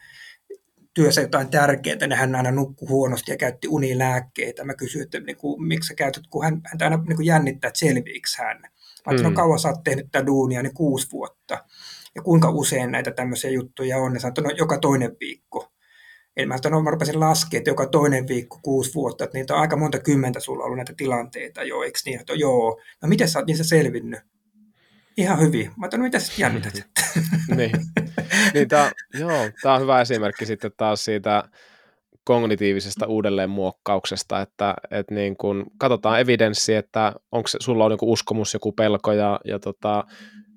työssä 0.94 1.20
jotain 1.20 1.48
tärkeää, 1.48 1.96
niin 1.96 2.12
hän 2.12 2.34
aina 2.34 2.50
nukkui 2.50 2.88
huonosti 2.88 3.32
ja 3.32 3.36
käytti 3.36 3.68
unilääkkeitä. 3.68 4.64
Mä 4.64 4.74
kysyin, 4.74 5.04
että 5.04 5.20
niin 5.20 5.36
kuin, 5.36 5.62
miksi 5.62 5.88
sä 5.88 5.94
käytät, 5.94 6.26
kun 6.30 6.44
hän, 6.44 6.60
häntä 6.64 6.84
aina 6.84 6.96
niin 6.96 7.16
kuin 7.16 7.26
jännittää, 7.26 7.68
että 7.68 7.80
selviikö 7.80 8.28
hän. 8.38 8.60
Mä 8.60 8.68
ajattelin, 9.06 9.32
mm. 9.32 9.34
no 9.34 9.42
kauan 9.42 9.58
sä 9.58 9.68
oot 9.68 9.84
tehnyt 9.84 10.06
tätä 10.12 10.26
duunia, 10.26 10.62
niin 10.62 10.74
kuusi 10.74 11.12
vuotta. 11.12 11.64
Ja 12.14 12.22
kuinka 12.22 12.50
usein 12.50 12.92
näitä 12.92 13.10
tämmöisiä 13.10 13.50
juttuja 13.50 13.98
on? 13.98 14.12
Ne 14.12 14.20
sanoi, 14.20 14.30
että 14.30 14.42
no 14.42 14.50
joka 14.50 14.78
toinen 14.78 15.16
viikko. 15.20 15.73
Eli 16.36 16.46
mä, 16.46 16.56
no, 16.70 16.82
mä 16.82 16.90
rupesin 16.90 17.20
laskemaan, 17.20 17.60
että 17.60 17.70
joka 17.70 17.86
toinen 17.86 18.28
viikko 18.28 18.58
kuusi 18.62 18.94
vuotta, 18.94 19.24
että 19.24 19.38
niitä 19.38 19.54
on 19.54 19.60
aika 19.60 19.76
monta 19.76 19.98
kymmentä 19.98 20.40
sulla 20.40 20.64
ollut 20.64 20.76
näitä 20.76 20.94
tilanteita 20.96 21.62
jo, 21.62 21.82
eikö 21.82 21.98
niin? 22.04 22.20
Että 22.20 22.32
joo, 22.32 22.80
no 23.02 23.08
miten 23.08 23.28
sä 23.28 23.38
oot 23.38 23.46
niissä 23.46 23.64
selvinnyt? 23.64 24.20
Ihan 25.16 25.40
hyvin. 25.40 25.66
Mä 25.66 25.74
ajattelin, 25.82 26.00
no 26.00 26.04
mitä 26.04 26.18
sä 26.18 26.32
jännität? 26.38 26.74
niin, 27.56 27.72
niin 28.54 28.68
tää, 28.68 28.92
joo, 29.18 29.50
tämä 29.62 29.74
on 29.74 29.80
hyvä 29.80 30.00
esimerkki 30.00 30.46
sitten 30.46 30.72
taas 30.76 31.04
siitä 31.04 31.44
kognitiivisesta 32.24 33.06
uudelleenmuokkauksesta, 33.06 34.40
että, 34.40 34.74
että 34.90 35.14
niin 35.14 35.36
kun 35.36 35.66
katsotaan 35.78 36.20
evidenssiä, 36.20 36.78
että 36.78 37.12
onko 37.32 37.48
sulla 37.60 37.84
on 37.84 37.90
joku 37.90 38.12
uskomus, 38.12 38.54
joku 38.54 38.72
pelko 38.72 39.12
ja, 39.12 39.40
ja 39.44 39.58
tota, 39.58 40.04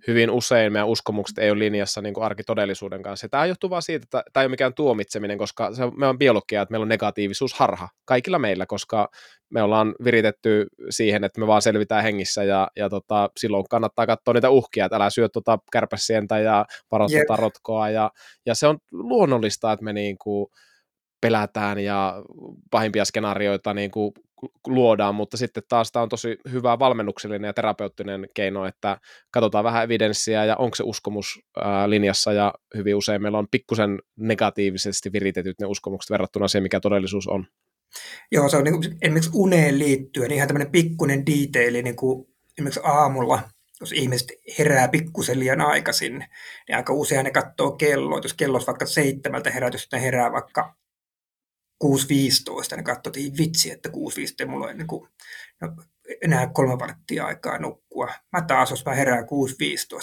hyvin 0.07 0.29
usein 0.29 0.73
meidän 0.73 0.87
uskomukset 0.87 1.37
ei 1.37 1.51
ole 1.51 1.59
linjassa 1.59 2.01
niin 2.01 2.13
kuin 2.13 2.23
arkitodellisuuden 2.23 3.01
kanssa. 3.01 3.29
Tämä 3.29 3.45
johtuu 3.45 3.69
vaan 3.69 3.81
siitä, 3.81 4.03
että 4.03 4.23
tämä 4.33 4.41
ei 4.41 4.45
ole 4.45 4.51
mikään 4.51 4.73
tuomitseminen, 4.73 5.37
koska 5.37 5.73
se 5.73 5.83
on, 5.83 5.93
me 5.99 6.07
on 6.07 6.17
biologia, 6.17 6.61
että 6.61 6.71
meillä 6.71 6.83
on 6.83 6.89
negatiivisuusharha 6.89 7.89
kaikilla 8.05 8.39
meillä, 8.39 8.65
koska 8.65 9.09
me 9.49 9.61
ollaan 9.61 9.95
viritetty 10.03 10.67
siihen, 10.89 11.23
että 11.23 11.39
me 11.39 11.47
vaan 11.47 11.61
selvitään 11.61 12.03
hengissä 12.03 12.43
ja, 12.43 12.67
ja 12.75 12.89
tota, 12.89 13.29
silloin 13.37 13.65
kannattaa 13.69 14.05
katsoa 14.05 14.33
niitä 14.33 14.49
uhkia, 14.49 14.85
että 14.85 14.95
älä 14.95 15.09
syö 15.09 15.29
tota 15.29 15.59
kärpäsientä 15.71 16.39
ja 16.39 16.65
varo 16.91 17.07
yep. 17.11 17.27
tota 17.27 17.41
rotkoa 17.41 17.89
ja, 17.89 18.11
ja 18.45 18.55
se 18.55 18.67
on 18.67 18.77
luonnollista, 18.91 19.71
että 19.71 19.85
me 19.85 19.93
niin 19.93 20.17
kuin, 20.17 20.47
pelätään 21.21 21.79
ja 21.79 22.23
pahimpia 22.71 23.05
skenaarioita 23.05 23.73
niin 23.73 23.91
kuin 23.91 24.11
luodaan, 24.67 25.15
mutta 25.15 25.37
sitten 25.37 25.63
taas 25.69 25.91
tämä 25.91 26.03
on 26.03 26.09
tosi 26.09 26.37
hyvä 26.51 26.79
valmennuksellinen 26.79 27.49
ja 27.49 27.53
terapeuttinen 27.53 28.27
keino, 28.33 28.65
että 28.65 28.97
katsotaan 29.31 29.63
vähän 29.63 29.83
evidenssiä 29.83 30.45
ja 30.45 30.55
onko 30.55 30.75
se 30.75 30.83
uskomus 30.83 31.39
linjassa 31.85 32.33
ja 32.33 32.53
hyvin 32.75 32.95
usein 32.95 33.21
meillä 33.21 33.37
on 33.37 33.47
pikkusen 33.51 33.99
negatiivisesti 34.15 35.11
viritetyt 35.11 35.59
ne 35.59 35.67
uskomukset 35.67 36.09
verrattuna 36.09 36.47
siihen, 36.47 36.63
mikä 36.63 36.79
todellisuus 36.79 37.27
on. 37.27 37.47
Joo, 38.31 38.49
se 38.49 38.57
on 38.57 38.63
niin 38.63 38.97
esimerkiksi 39.01 39.31
uneen 39.33 39.79
liittyen 39.79 40.31
ihan 40.31 40.47
tämmöinen 40.47 40.71
pikkuinen 40.71 41.25
detaili 41.25 41.83
niin 41.83 41.95
kuin 41.95 42.27
esimerkiksi 42.57 42.81
aamulla, 42.83 43.39
jos 43.79 43.91
ihmiset 43.91 44.27
herää 44.59 44.87
pikkusen 44.87 45.39
liian 45.39 45.61
aikaisin, 45.61 46.25
niin 46.67 46.75
aika 46.75 46.93
usein 46.93 47.23
ne 47.23 47.31
katsoo 47.31 47.71
kelloa. 47.71 48.19
Jos 48.23 48.33
kello 48.33 48.57
on 48.57 48.63
vaikka 48.67 48.85
seitsemältä 48.85 49.51
herätys, 49.51 49.87
ne 49.91 50.01
herää 50.01 50.31
vaikka 50.31 50.75
6.15, 51.83 52.75
niin 52.75 52.83
katsottiin 52.83 53.37
vitsi, 53.37 53.71
että 53.71 53.89
6.15 53.89 54.47
mulla 54.47 54.67
on 54.67 54.77
niin 54.77 54.87
kuin, 54.87 55.09
no, 55.61 55.75
enää 56.21 56.47
kolme 56.53 56.79
varttia 56.79 57.25
aikaa 57.25 57.57
nukkua. 57.57 58.07
Mä 58.31 58.41
taas, 58.41 58.69
jos 58.69 58.85
mä 58.85 58.93
herään 58.93 59.23
6.15, 59.23 59.27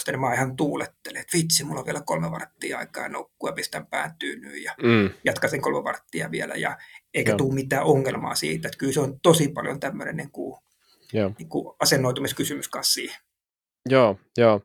niin 0.07 0.19
mä 0.19 0.33
ihan 0.33 0.55
tuulettelen, 0.55 1.21
että 1.21 1.37
vitsi, 1.37 1.63
mulla 1.63 1.79
on 1.79 1.85
vielä 1.85 2.01
kolme 2.05 2.31
varttia 2.31 2.77
aikaa 2.77 3.09
nukkua, 3.09 3.51
pistän 3.51 3.87
pään 3.87 4.15
tyynyyn 4.19 4.63
ja 4.63 4.75
mm. 4.83 5.09
jatkaisin 5.25 5.61
kolme 5.61 5.83
varttia 5.83 6.31
vielä, 6.31 6.55
ja 6.55 6.77
eikä 7.13 7.31
Joo. 7.31 7.37
tule 7.37 7.53
mitään 7.53 7.83
ongelmaa 7.83 8.35
siitä, 8.35 8.67
että 8.67 8.77
kyllä 8.77 8.93
se 8.93 8.99
on 8.99 9.19
tosi 9.19 9.47
paljon 9.47 9.79
tämmöinen 9.79 10.17
niin 10.17 10.31
kuin, 10.31 10.59
niin 11.13 11.49
kuin 11.49 11.75
asennoitumiskysymys 11.79 12.67
kanssa 12.67 12.93
siihen. 12.93 13.17
Joo, 13.89 14.19
joo. 14.37 14.61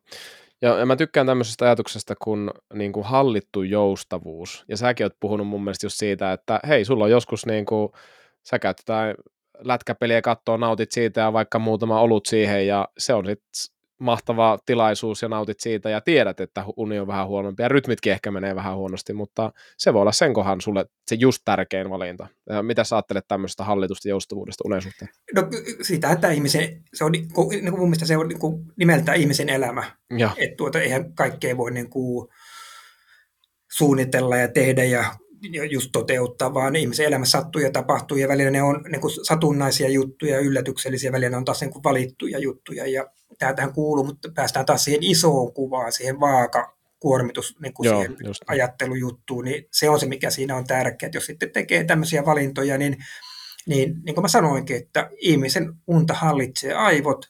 Ja, 0.63 0.79
ja 0.79 0.87
mä 0.87 0.97
tykkään 0.97 1.27
tämmöisestä 1.27 1.65
ajatuksesta 1.65 2.15
kuin, 2.23 2.51
niin 2.75 2.93
kuin 2.93 3.07
hallittu 3.07 3.63
joustavuus. 3.63 4.65
Ja 4.69 4.77
säkin 4.77 5.05
oot 5.05 5.21
puhunut 5.21 5.47
mun 5.47 5.65
mielestä 5.65 5.87
just 5.87 5.97
siitä, 5.97 6.33
että 6.33 6.61
hei, 6.69 6.85
sulla 6.85 7.05
on 7.05 7.11
joskus 7.11 7.47
niin 7.47 7.67
kuin, 7.67 7.93
sä 8.43 8.59
käyt 8.59 8.79
jotain 8.79 9.15
lätkäpeliä 9.59 10.23
katsoa, 10.23 10.59
nautit 10.59 10.93
siitä 10.93 11.21
ja 11.21 11.33
vaikka 11.33 11.59
muutama 11.59 12.01
olut 12.01 12.27
siihen 12.27 12.67
ja 12.67 12.89
se 12.99 13.15
on 13.15 13.27
sitten 13.27 13.80
mahtava 14.01 14.59
tilaisuus 14.67 15.23
ja 15.23 15.29
nautit 15.29 15.61
siitä 15.61 15.91
ja 15.91 16.01
tiedät, 16.01 16.41
että 16.41 16.65
uni 16.77 16.99
on 16.99 17.07
vähän 17.07 17.27
huonompi 17.27 17.63
ja 17.63 17.69
rytmitkin 17.69 18.13
ehkä 18.13 18.31
menee 18.31 18.55
vähän 18.55 18.77
huonosti, 18.77 19.13
mutta 19.13 19.53
se 19.79 19.93
voi 19.93 20.03
olla 20.03 20.13
sen 20.13 20.35
kohan 20.35 20.61
sulle 20.61 20.87
se 21.07 21.15
just 21.15 21.43
tärkein 21.45 21.91
valinta. 21.91 22.27
Mitä 22.63 22.85
sä 22.85 22.97
ajattelet 22.97 23.25
tämmöisestä 23.29 23.65
hallitusta 23.65 24.09
joustavuudesta 24.09 24.65
unen 24.67 24.83
suhteen? 24.83 25.11
No 25.35 25.43
sitä, 25.83 26.11
että 26.11 26.31
ihmisen, 26.31 26.83
se 26.95 27.05
on 27.05 27.13
niin 27.13 27.33
kuin 27.33 27.71
mun 27.71 27.81
mielestä 27.81 28.07
se 28.07 28.17
on 28.17 28.29
niin 28.29 28.39
kuin 28.39 28.65
nimeltään 28.77 29.19
ihmisen 29.19 29.49
elämä. 29.49 29.85
Että 30.37 30.57
tuota, 30.57 30.81
eihän 30.81 31.15
kaikkea 31.15 31.57
voi 31.57 31.71
niin 31.71 31.91
kuin 31.91 32.29
suunnitella 33.73 34.37
ja 34.37 34.49
tehdä 34.49 34.85
ja 34.85 35.05
just 35.71 35.91
toteuttaa, 35.93 36.55
vaan 36.55 36.77
ihmisen 36.77 37.07
elämässä 37.07 37.39
sattuu 37.39 37.63
ja 37.63 37.71
tapahtuu 37.71 38.17
ja 38.17 38.29
välillä 38.29 38.51
ne 38.51 38.63
on 38.63 38.85
niin 38.89 39.01
kuin 39.01 39.13
satunnaisia 39.23 39.89
juttuja, 39.89 40.39
yllätyksellisiä, 40.39 41.13
välillä 41.13 41.31
ne 41.31 41.37
on 41.37 41.45
taas 41.45 41.61
niin 41.61 41.71
kuin 41.71 41.85
valittuja 41.85 42.39
juttuja 42.39 42.87
ja 42.87 43.07
tämä 43.39 43.55
tähän 43.55 43.73
kuuluu, 43.73 44.05
mutta 44.05 44.29
päästään 44.35 44.67
taas 44.67 44.85
siihen 44.85 45.03
isoon 45.03 45.53
kuvaan, 45.55 45.93
siihen 45.93 46.21
vaaka 46.21 46.77
kuormitus 47.01 47.57
niin 47.63 47.75
kuin 47.75 47.87
Joo, 47.87 48.01
siihen 48.01 48.17
just. 48.25 48.43
ajattelujuttuun, 48.47 49.45
niin 49.45 49.65
se 49.73 49.89
on 49.89 50.01
se, 50.01 50.07
mikä 50.07 50.31
siinä 50.31 50.57
on 50.57 50.67
tärkeää. 50.67 51.09
Että 51.09 51.17
jos 51.17 51.27
sitten 51.27 51.53
tekee 51.53 51.85
tämmöisiä 51.85 52.25
valintoja, 52.25 52.79
niin, 52.79 52.97
niin, 53.67 53.95
niin 54.05 54.15
kuin 54.15 54.23
mä 54.23 54.29
sanoinkin, 54.29 54.77
että 54.77 55.11
ihmisen 55.17 55.75
unta 55.87 56.15
hallitsee 56.15 56.73
aivot, 56.75 57.27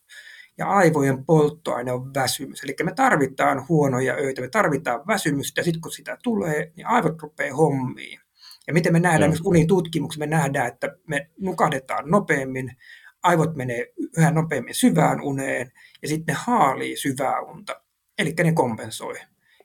ja 0.61 0.67
aivojen 0.67 1.25
polttoaine 1.25 1.93
on 1.93 2.15
väsymys. 2.15 2.63
Eli 2.65 2.77
me 2.83 2.93
tarvitaan 2.95 3.69
huonoja 3.69 4.15
öitä, 4.15 4.41
me 4.41 4.49
tarvitaan 4.49 5.07
väsymystä, 5.07 5.61
ja 5.61 5.65
sitten 5.65 5.81
kun 5.81 5.93
sitä 5.93 6.19
tulee, 6.23 6.73
niin 6.77 6.87
aivot 6.87 7.23
rupeaa 7.23 7.57
hommiin. 7.57 8.21
Ja 8.67 8.73
miten 8.73 8.93
me 8.93 9.01
nähdään, 9.01 9.31
myös 9.31 9.43
unitutkimuksessa 9.45 10.27
me 10.27 10.27
nähdään, 10.27 10.69
että 10.69 10.97
me 11.07 11.31
nukahdetaan 11.39 12.11
nopeammin, 12.11 12.77
aivot 13.23 13.57
menee 13.57 13.93
yhä 14.19 14.31
nopeammin 14.31 14.75
syvään 14.75 15.21
uneen, 15.21 15.73
ja 16.03 16.09
sitten 16.09 16.35
ne 16.35 16.41
haalii 16.47 16.97
syvää 16.97 17.41
unta, 17.41 17.83
eli 18.19 18.35
ne 18.45 18.53
kompensoi. 18.53 19.15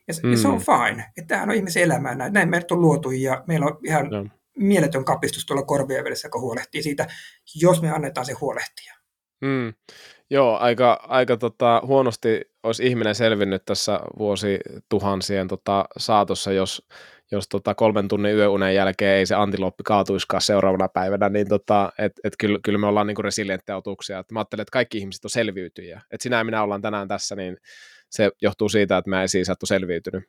Ja, 0.07 0.13
mm. 0.23 0.31
ja 0.31 0.37
se 0.37 0.47
on 0.47 0.57
mm. 0.57 0.63
fine, 0.65 1.05
että 1.17 1.27
tämähän 1.27 1.49
on 1.49 1.55
ihmisen 1.55 1.83
elämää, 1.83 2.15
näin, 2.15 2.33
näin 2.33 2.49
meidät 2.49 2.71
on 2.71 2.81
luotu, 2.81 3.11
ja 3.11 3.43
meillä 3.47 3.65
on 3.65 3.79
ihan 3.83 4.09
no. 4.09 4.27
mieletön 4.57 5.05
kapistus 5.05 5.45
tuolla 5.45 5.63
korvien 5.63 6.03
välissä, 6.03 6.27
joka 6.27 6.39
huolehtii 6.39 6.83
siitä, 6.83 7.07
jos 7.55 7.81
me 7.81 7.91
annetaan 7.91 8.25
se 8.25 8.33
huolehtia. 8.33 8.93
Mm. 9.41 9.73
Joo, 10.29 10.57
aika, 10.57 10.99
aika 11.07 11.37
tota, 11.37 11.81
huonosti 11.85 12.41
olisi 12.63 12.87
ihminen 12.87 13.15
selvinnyt 13.15 13.65
tässä 13.65 13.99
vuosituhansien 14.17 15.47
tota, 15.47 15.85
saatossa, 15.97 16.51
jos, 16.51 16.87
jos 17.31 17.49
tota, 17.49 17.75
kolmen 17.75 18.07
tunnin 18.07 18.35
yöunen 18.35 18.75
jälkeen 18.75 19.17
ei 19.17 19.25
se 19.25 19.35
antiloppi 19.35 19.83
kaatuiskaan 19.83 20.41
seuraavana 20.41 20.87
päivänä, 20.87 21.29
niin 21.29 21.47
tota, 21.47 21.91
et, 21.99 22.11
et 22.23 22.33
kyllä, 22.39 22.59
kyllä 22.63 22.79
me 22.79 22.87
ollaan 22.87 23.07
niinku 23.07 23.21
resilienttejä 23.21 23.77
otuksia. 23.77 24.19
Et 24.19 24.31
mä 24.31 24.39
ajattelen, 24.39 24.61
että 24.61 24.71
kaikki 24.71 24.97
ihmiset 24.97 25.25
on 25.25 25.29
selviytyjiä. 25.29 26.01
Et 26.11 26.21
sinä 26.21 26.37
ja 26.37 26.43
minä 26.43 26.63
ollaan 26.63 26.81
tänään 26.81 27.07
tässä, 27.07 27.35
niin 27.35 27.57
se 28.09 28.31
johtuu 28.41 28.69
siitä, 28.69 28.97
että 28.97 29.09
mä 29.09 29.21
ei 29.21 29.27
siis 29.27 29.49
ole 29.49 29.57
selviytynyt. 29.63 30.23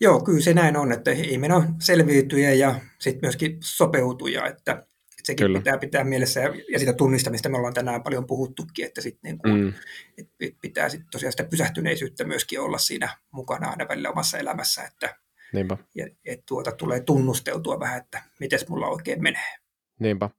Joo, 0.00 0.20
kyllä 0.20 0.40
se 0.40 0.54
näin 0.54 0.76
on, 0.76 0.92
että 0.92 1.10
ihminen 1.10 1.56
on 1.56 1.74
selviytyjä 1.80 2.52
ja 2.52 2.74
sitten 2.98 3.26
myöskin 3.26 3.56
sopeutuja, 3.60 4.46
että 4.46 4.86
sekin 5.24 5.44
Kyllä. 5.44 5.58
pitää 5.58 5.78
pitää 5.78 6.04
mielessä, 6.04 6.40
ja, 6.40 6.54
ja 6.72 6.78
sitä 6.78 6.92
tunnistamista 6.92 7.48
me 7.48 7.56
ollaan 7.56 7.74
tänään 7.74 8.02
paljon 8.02 8.26
puhuttukin, 8.26 8.84
että 8.84 9.00
sit 9.00 9.18
niin 9.22 9.38
kuin, 9.38 9.60
mm. 9.60 9.72
et 10.18 10.56
pitää 10.60 10.88
sit 10.88 11.02
tosiaan 11.10 11.32
sitä 11.32 11.44
pysähtyneisyyttä 11.44 12.24
myöskin 12.24 12.60
olla 12.60 12.78
siinä 12.78 13.08
mukana 13.30 13.70
aina 13.70 13.88
välillä 13.88 14.10
omassa 14.10 14.38
elämässä, 14.38 14.82
että 14.82 15.14
Niinpä. 15.52 15.76
Ja, 15.94 16.06
et 16.24 16.46
tuota 16.46 16.72
tulee 16.72 17.00
tunnusteltua 17.00 17.80
vähän, 17.80 17.98
että 17.98 18.22
miten 18.40 18.58
mulla 18.68 18.88
oikein 18.88 19.22
menee. 19.22 19.56
Niinpä. 19.98 20.30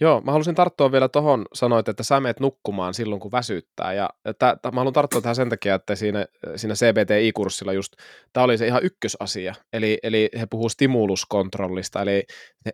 Joo, 0.00 0.20
mä 0.20 0.32
halusin 0.32 0.54
tarttua 0.54 0.92
vielä 0.92 1.08
tuohon, 1.08 1.46
sanoit, 1.54 1.88
että 1.88 2.02
sä 2.02 2.20
meet 2.20 2.40
nukkumaan 2.40 2.94
silloin, 2.94 3.20
kun 3.20 3.32
väsyttää. 3.32 3.92
Ja 3.92 4.10
tä, 4.38 4.58
mä 4.72 4.80
haluan 4.80 4.92
tarttua 4.92 5.20
tähän 5.20 5.36
sen 5.36 5.48
takia, 5.48 5.74
että 5.74 5.94
siinä, 5.94 6.26
siinä 6.56 6.74
CBTI-kurssilla 6.74 7.72
just, 7.72 7.92
tämä 8.32 8.44
oli 8.44 8.58
se 8.58 8.66
ihan 8.66 8.84
ykkösasia. 8.84 9.54
Eli, 9.72 9.98
eli 10.02 10.28
he 10.40 10.46
puhuu 10.50 10.68
stimuluskontrollista, 10.68 12.02
eli 12.02 12.24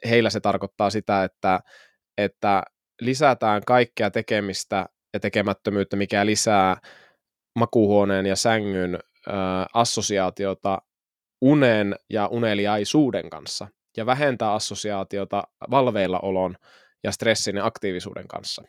heillä 0.09 0.31
se 0.31 0.41
tarkoittaa 0.41 0.91
sitä, 0.91 1.25
että, 1.25 1.61
että 2.19 2.63
lisätään 3.01 3.63
kaikkea 3.67 4.11
tekemistä 4.11 4.87
ja 5.15 5.21
tekemättömyyttä, 5.21 5.97
mikä 5.97 6.27
lisää 6.27 6.77
makuuhuoneen 7.59 8.27
ja 8.27 8.37
sängyn 8.37 8.95
äh, 8.95 9.35
assosiaatiota 9.75 10.83
unen 11.41 11.97
ja 12.11 12.27
uneliaisuuden 12.27 13.31
kanssa 13.31 13.69
ja 13.97 14.07
vähentää 14.07 14.53
assosiaatiota 14.53 15.43
valveilla 15.71 16.19
olon 16.19 16.57
ja 17.05 17.13
stressin 17.13 17.57
ja 17.57 17.67
aktiivisuuden 17.67 18.29
kanssa. 18.29 18.63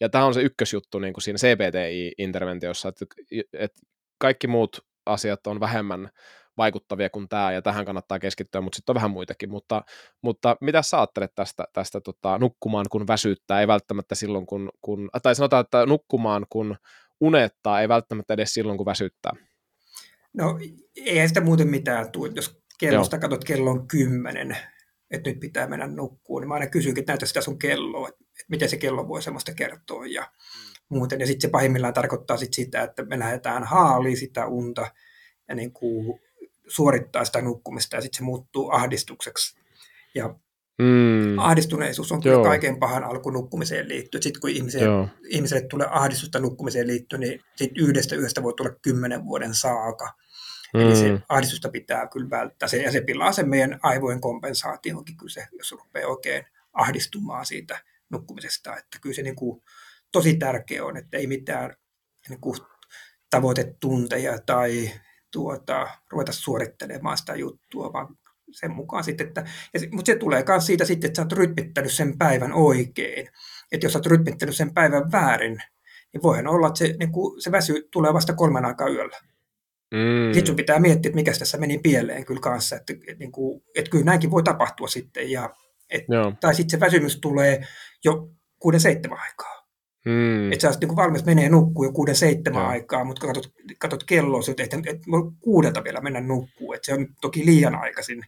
Ja 0.00 0.08
tämä 0.08 0.24
on 0.24 0.34
se 0.34 0.42
ykkösjuttu 0.42 0.98
niin 0.98 1.14
kuin 1.14 1.22
siinä 1.22 1.38
CBTI-interventiossa, 1.38 2.88
että, 2.88 3.06
että 3.52 3.80
kaikki 4.18 4.46
muut 4.46 4.86
asiat 5.06 5.46
on 5.46 5.60
vähemmän 5.60 6.10
vaikuttavia 6.56 7.10
kuin 7.10 7.28
tämä, 7.28 7.52
ja 7.52 7.62
tähän 7.62 7.84
kannattaa 7.84 8.18
keskittyä, 8.18 8.60
mutta 8.60 8.76
sitten 8.76 8.92
on 8.92 8.94
vähän 8.94 9.10
muitakin. 9.10 9.50
Mutta, 9.50 9.82
mutta 10.22 10.56
mitä 10.60 10.82
sä 10.82 10.98
ajattelet 10.98 11.34
tästä, 11.34 11.64
tästä 11.72 12.00
tota, 12.00 12.38
nukkumaan, 12.38 12.86
kun 12.90 13.06
väsyttää, 13.06 13.60
ei 13.60 13.68
välttämättä 13.68 14.14
silloin, 14.14 14.46
kun, 14.46 14.70
kun, 14.80 15.10
tai 15.22 15.34
sanotaan, 15.34 15.60
että 15.60 15.86
nukkumaan, 15.86 16.46
kun 16.50 16.76
unettaa, 17.20 17.80
ei 17.80 17.88
välttämättä 17.88 18.34
edes 18.34 18.54
silloin, 18.54 18.76
kun 18.76 18.86
väsyttää? 18.86 19.32
No, 20.32 20.58
ei 20.96 21.28
sitä 21.28 21.40
muuten 21.40 21.68
mitään 21.68 22.12
tule, 22.12 22.32
jos 22.34 22.62
kellosta 22.78 23.16
Joo. 23.16 23.20
katsot, 23.20 23.44
kello 23.44 23.70
on 23.70 23.88
kymmenen, 23.88 24.56
että 25.12 25.30
nyt 25.30 25.40
pitää 25.40 25.66
mennä 25.66 25.86
nukkuun, 25.86 26.42
niin 26.42 26.48
mä 26.48 26.54
aina 26.54 26.66
kysynkin, 26.66 27.02
että 27.02 27.12
näytä 27.12 27.26
sitä 27.26 27.40
sun 27.40 27.58
kelloa, 27.58 28.08
että, 28.08 28.24
että 28.24 28.44
miten 28.48 28.68
se 28.68 28.76
kello 28.76 29.08
voi 29.08 29.22
semmoista 29.22 29.54
kertoa 29.54 30.06
ja 30.06 30.30
muuten. 30.88 31.20
Ja 31.20 31.26
sitten 31.26 31.48
se 31.48 31.50
pahimmillaan 31.50 31.94
tarkoittaa 31.94 32.36
sit 32.36 32.54
sitä, 32.54 32.82
että 32.82 33.04
me 33.04 33.18
lähdetään 33.18 33.64
haaliin 33.64 34.16
sitä 34.16 34.46
unta 34.46 34.90
ja 35.48 35.54
niin 35.54 35.72
kuin 35.72 36.20
suorittaa 36.68 37.24
sitä 37.24 37.42
nukkumista 37.42 37.96
ja 37.96 38.02
sitten 38.02 38.18
se 38.18 38.24
muuttuu 38.24 38.70
ahdistukseksi. 38.70 39.60
Ja 40.14 40.34
Mm. 40.78 41.38
Ahdistuneisuus 41.38 42.12
on 42.12 42.20
kyllä 42.20 42.34
Joo. 42.34 42.44
kaiken 42.44 42.78
pahan 42.78 43.04
alku 43.04 43.30
nukkumiseen 43.30 43.88
liittyen. 43.88 44.22
Sitten 44.22 44.40
kun 44.40 44.50
ihmiselle, 44.50 45.08
ihmiselle 45.28 45.66
tulee 45.66 45.86
ahdistusta 45.90 46.38
nukkumiseen 46.38 46.86
liittyen, 46.86 47.20
niin 47.20 47.40
sit 47.56 47.70
yhdestä 47.78 48.16
yöstä 48.16 48.42
voi 48.42 48.54
tulla 48.56 48.70
kymmenen 48.82 49.24
vuoden 49.24 49.54
saaka. 49.54 50.12
Mm. 50.74 50.80
Eli 50.80 50.96
se 50.96 51.20
ahdistusta 51.28 51.68
pitää 51.68 52.08
kyllä 52.08 52.30
välttää. 52.30 52.68
Se, 52.68 52.76
ja 52.76 52.92
se 52.92 53.00
pilaa 53.00 53.32
sen 53.32 53.48
meidän 53.48 53.78
aivojen 53.82 54.20
kompensaatioonkin, 54.20 55.16
kyllä 55.16 55.32
se, 55.32 55.46
jos 55.58 55.72
rupeaa 55.72 56.10
oikein 56.10 56.44
ahdistumaan 56.72 57.46
siitä 57.46 57.78
nukkumisesta. 58.10 58.76
Että 58.76 58.98
kyllä 59.02 59.14
se 59.14 59.22
niin 59.22 59.36
kuin, 59.36 59.62
tosi 60.12 60.36
tärkeä 60.36 60.84
on, 60.84 60.96
että 60.96 61.16
ei 61.16 61.26
mitään 61.26 61.76
niin 62.28 62.40
kuin, 62.40 62.58
tavoitetunteja 63.30 64.38
tai 64.46 64.90
tuota, 65.32 65.88
ruveta 66.10 66.32
suorittelemaan 66.32 67.18
sitä 67.18 67.34
juttua, 67.34 67.92
vaan 67.92 68.16
sen 68.50 68.70
mukaan 68.70 69.04
sitten, 69.04 69.26
että, 69.26 69.44
ja, 69.74 69.80
mutta 69.92 70.12
se 70.12 70.18
tulee 70.18 70.44
myös 70.48 70.66
siitä 70.66 70.84
sitten, 70.84 71.08
että 71.08 71.16
sä 71.16 71.22
oot 71.22 71.32
rytmittänyt 71.32 71.92
sen 71.92 72.18
päivän 72.18 72.52
oikein. 72.52 73.28
Että 73.72 73.86
jos 73.86 73.92
sä 73.92 73.98
oot 73.98 74.06
rytmittänyt 74.06 74.56
sen 74.56 74.74
päivän 74.74 75.12
väärin, 75.12 75.62
niin 76.12 76.22
voihan 76.22 76.46
olla, 76.46 76.66
että 76.66 76.78
se, 76.78 76.94
niin 76.98 77.12
kuin, 77.12 77.42
se 77.42 77.52
väsy 77.52 77.88
tulee 77.90 78.14
vasta 78.14 78.32
kolmen 78.34 78.64
aikaa 78.64 78.88
yöllä. 78.88 79.20
Mm. 79.92 80.32
Sitten 80.32 80.46
sun 80.46 80.56
pitää 80.56 80.78
miettiä, 80.78 81.08
että 81.08 81.16
mikä 81.16 81.32
tässä 81.38 81.58
meni 81.58 81.78
pieleen 81.78 82.24
kyllä 82.24 82.40
kanssa, 82.40 82.76
että, 82.76 82.92
että, 82.92 83.18
niin 83.18 83.32
kuin, 83.32 83.62
että 83.76 83.90
kyllä 83.90 84.04
näinkin 84.04 84.30
voi 84.30 84.42
tapahtua 84.42 84.88
sitten. 84.88 85.30
Ja, 85.30 85.54
et, 85.90 86.04
tai 86.40 86.54
sitten 86.54 86.70
se 86.70 86.80
väsymys 86.80 87.20
tulee 87.20 87.66
jo 88.04 88.28
kuuden 88.58 88.80
seitsemän 88.80 89.18
aikaa. 89.18 89.62
Hmm. 90.04 90.52
Että 90.52 90.72
sä 90.72 90.78
niin 90.80 90.96
valmis 90.96 91.24
menee 91.24 91.48
nukkuu 91.48 91.84
jo 91.84 91.92
kuuden 91.92 92.16
seitsemän 92.16 92.66
aikaa, 92.66 93.04
mutta 93.04 93.26
katsot, 93.26 93.52
katsot 93.78 94.04
kelloa, 94.04 94.40
että, 94.50 94.62
että, 94.62 94.76
että 94.76 95.06
kuudelta 95.40 95.84
vielä 95.84 96.00
mennä 96.00 96.20
nukkuu, 96.20 96.72
että 96.72 96.86
se 96.86 96.94
on 96.94 97.06
toki 97.20 97.46
liian 97.46 97.74
aikaisin. 97.74 98.22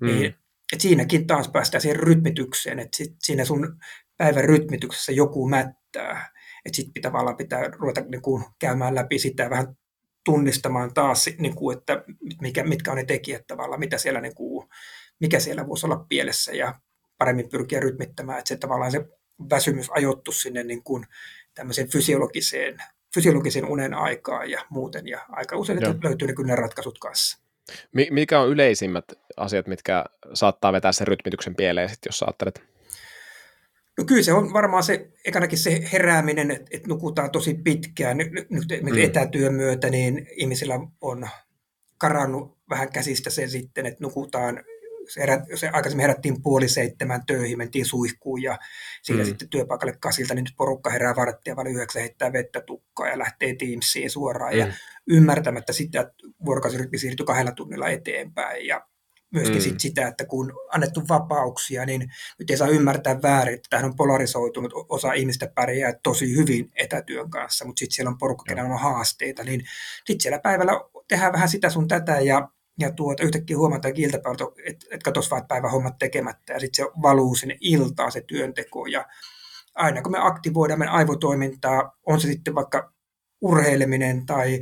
Hmm. 0.00 0.06
Niin, 0.06 0.24
että 0.72 0.82
siinäkin 0.82 1.26
taas 1.26 1.48
päästään 1.48 1.82
siihen 1.82 2.00
rytmitykseen, 2.00 2.78
että 2.78 2.96
sit 2.96 3.14
siinä 3.18 3.44
sun 3.44 3.76
päivän 4.16 4.44
rytmityksessä 4.44 5.12
joku 5.12 5.48
mättää. 5.48 6.30
Että 6.64 6.76
sitten 6.76 6.92
pitää 6.92 7.10
tavallaan 7.10 7.36
pitää 7.36 7.70
ruveta 7.78 8.00
niin 8.00 8.22
kuin, 8.22 8.44
käymään 8.58 8.94
läpi 8.94 9.18
sitä 9.18 9.50
vähän 9.50 9.76
tunnistamaan 10.24 10.94
taas, 10.94 11.30
niin 11.38 11.54
kuin, 11.54 11.78
että 11.78 12.04
mikä, 12.40 12.64
mitkä 12.64 12.90
on 12.90 12.96
ne 12.96 13.04
tekijät 13.04 13.46
tavallaan, 13.46 13.80
mitä 13.80 13.98
siellä, 13.98 14.20
niin 14.20 14.34
kuin, 14.34 14.68
mikä 15.20 15.40
siellä 15.40 15.66
voisi 15.68 15.86
olla 15.86 16.06
pielessä 16.08 16.52
ja 16.52 16.80
paremmin 17.18 17.48
pyrkiä 17.48 17.80
rytmittämään, 17.80 18.38
että 18.38 18.48
se 18.48 18.56
tavallaan 18.56 18.92
se 18.92 19.08
väsymys 19.50 19.90
ajoittu 19.90 20.32
sinne 20.32 20.62
niin 20.62 20.82
kuin 20.82 21.06
tämmöiseen 21.54 21.88
fysiologiseen, 21.88 22.78
fysiologisen 23.14 23.64
unen 23.64 23.94
aikaan 23.94 24.50
ja 24.50 24.64
muuten, 24.70 25.08
ja 25.08 25.20
aika 25.28 25.56
usein 25.56 25.78
Joo. 25.82 25.94
löytyy 26.04 26.28
ne 26.28 26.34
kyllä 26.34 26.48
ne 26.48 26.56
ratkaisut 26.56 26.98
kanssa. 26.98 27.38
Mikä 28.10 28.40
on 28.40 28.48
yleisimmät 28.48 29.04
asiat, 29.36 29.66
mitkä 29.66 30.04
saattaa 30.34 30.72
vetää 30.72 30.92
sen 30.92 31.06
rytmityksen 31.06 31.54
pieleen, 31.54 31.88
sit, 31.88 31.98
jos 32.06 32.22
ajattelet? 32.22 32.62
No 34.00 34.04
kyllä 34.06 34.22
se 34.22 34.32
on 34.32 34.52
varmaan 34.52 34.82
se, 34.82 35.10
ekanakin 35.24 35.58
se 35.58 35.88
herääminen, 35.92 36.50
että, 36.50 36.66
että 36.70 36.88
nukutaan 36.88 37.30
tosi 37.30 37.54
pitkään. 37.54 38.16
Nyt, 38.16 38.32
nyt 38.32 38.64
mm. 38.82 38.98
etätyön 38.98 39.54
myötä 39.54 39.90
niin 39.90 40.26
ihmisillä 40.36 40.80
on 41.00 41.28
karannut 41.98 42.58
vähän 42.70 42.92
käsistä 42.92 43.30
se 43.30 43.48
sitten, 43.48 43.86
että 43.86 44.04
nukutaan 44.04 44.64
se, 45.08 45.20
herät, 45.20 45.40
se 45.54 45.68
aikaisemmin 45.68 46.02
herättiin 46.02 46.42
puoli 46.42 46.68
seitsemän 46.68 47.26
töihin, 47.26 47.58
mentiin 47.58 47.86
suihkuun 47.86 48.42
ja 48.42 48.58
siitä 49.02 49.22
mm. 49.22 49.26
sitten 49.26 49.48
työpaikalle 49.48 49.96
kasilta, 50.00 50.34
niin 50.34 50.44
nyt 50.44 50.54
porukka 50.56 50.90
herää 50.90 51.16
varttia 51.16 51.56
vaan 51.56 51.66
yhdeksän, 51.66 52.02
heittää 52.02 52.32
vettä 52.32 52.60
tukkaa 52.60 53.08
ja 53.08 53.18
lähtee 53.18 53.54
Teamsiin 53.54 54.10
suoraan 54.10 54.52
mm. 54.52 54.58
ja 54.58 54.72
ymmärtämättä 55.06 55.72
sitä, 55.72 56.00
että 56.00 56.14
vuorokausirytmi 56.44 56.98
siirtyi 56.98 57.26
kahdella 57.26 57.52
tunnilla 57.52 57.88
eteenpäin 57.88 58.66
ja 58.66 58.86
myöskin 59.30 59.56
mm. 59.56 59.60
sit 59.60 59.80
sitä, 59.80 60.08
että 60.08 60.24
kun 60.24 60.52
annettu 60.72 61.02
vapauksia, 61.08 61.86
niin 61.86 62.12
nyt 62.38 62.50
ei 62.50 62.56
saa 62.56 62.68
ymmärtää 62.68 63.22
väärin, 63.22 63.54
että 63.54 63.66
tähän 63.70 63.86
on 63.86 63.96
polarisoitunut, 63.96 64.72
osa 64.88 65.12
ihmistä 65.12 65.52
pärjää 65.54 65.92
tosi 66.02 66.36
hyvin 66.36 66.70
etätyön 66.76 67.30
kanssa, 67.30 67.64
mutta 67.64 67.78
sitten 67.80 67.94
siellä 67.94 68.10
on 68.10 68.18
porukka, 68.18 68.44
kenellä 68.48 68.74
on 68.74 68.80
haasteita, 68.80 69.44
niin 69.44 69.60
sitten 69.96 70.20
siellä 70.20 70.38
päivällä 70.38 70.72
tehdään 71.08 71.32
vähän 71.32 71.48
sitä 71.48 71.70
sun 71.70 71.88
tätä 71.88 72.20
ja 72.20 72.48
ja 72.78 72.92
tuota, 72.92 73.22
yhtäkkiä 73.22 73.56
huomataan 73.56 73.94
iltapäivältä, 73.96 74.44
että 74.66 74.86
et 74.90 75.02
katos 75.02 75.30
vaan, 75.30 75.42
että 75.42 75.68
hommat 75.68 75.98
tekemättä, 75.98 76.52
ja 76.52 76.60
sitten 76.60 76.84
se 76.84 76.92
valuu 77.02 77.34
sinne 77.34 77.56
iltaan 77.60 78.12
se 78.12 78.20
työnteko, 78.20 78.86
ja 78.86 79.06
aina 79.74 80.02
kun 80.02 80.12
me 80.12 80.18
aktivoidaan 80.20 80.78
meidän 80.78 80.94
aivotoimintaa, 80.94 81.96
on 82.06 82.20
se 82.20 82.26
sitten 82.28 82.54
vaikka 82.54 82.92
urheileminen 83.40 84.26
tai 84.26 84.60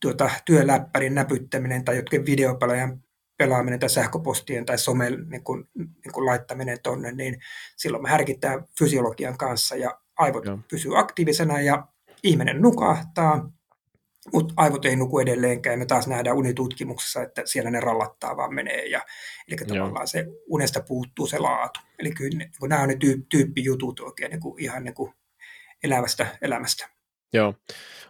tuota, 0.00 0.30
työläppärin 0.44 1.14
näpyttäminen 1.14 1.84
tai 1.84 1.96
jotkin 1.96 2.26
videopelaajan 2.26 3.02
pelaaminen 3.38 3.78
tai 3.78 3.90
sähköpostien 3.90 4.66
tai 4.66 4.78
somen 4.78 5.26
niin 5.28 5.44
kun, 5.44 5.68
niin 5.74 6.12
kun 6.12 6.26
laittaminen 6.26 6.78
tonne, 6.82 7.12
niin 7.12 7.40
silloin 7.76 8.02
me 8.02 8.08
härkitään 8.08 8.64
fysiologian 8.78 9.38
kanssa 9.38 9.76
ja 9.76 10.00
aivot 10.16 10.44
Joo. 10.44 10.58
pysyy 10.70 10.98
aktiivisena 10.98 11.60
ja 11.60 11.86
ihminen 12.22 12.62
nukahtaa 12.62 13.52
mutta 14.32 14.54
aivot 14.56 14.84
ei 14.84 14.96
nuku 14.96 15.18
edelleenkään, 15.18 15.74
ja 15.74 15.78
me 15.78 15.86
taas 15.86 16.06
nähdään 16.06 16.36
unitutkimuksessa, 16.36 17.22
että 17.22 17.42
siellä 17.44 17.70
ne 17.70 17.80
rallattaa 17.80 18.36
vaan 18.36 18.54
menee, 18.54 18.86
ja, 18.86 19.02
eli 19.48 19.56
tavallaan 19.56 19.92
Joo. 19.92 20.06
se 20.06 20.26
unesta 20.46 20.80
puuttuu 20.80 21.26
se 21.26 21.38
laatu. 21.38 21.80
Eli 21.98 22.10
kyllä 22.10 22.38
ne, 22.38 22.44
niin 22.44 22.68
nämä 22.68 22.82
on 22.82 22.88
ne 22.88 22.96
tyyp, 22.96 23.26
tyyppijutut 23.28 24.00
oikein 24.00 24.30
niin 24.30 24.40
kuin, 24.40 24.62
ihan 24.62 24.84
niin 24.84 24.94
kuin 24.94 25.12
elävästä 25.82 26.26
elämästä. 26.42 26.88
Joo, 27.32 27.54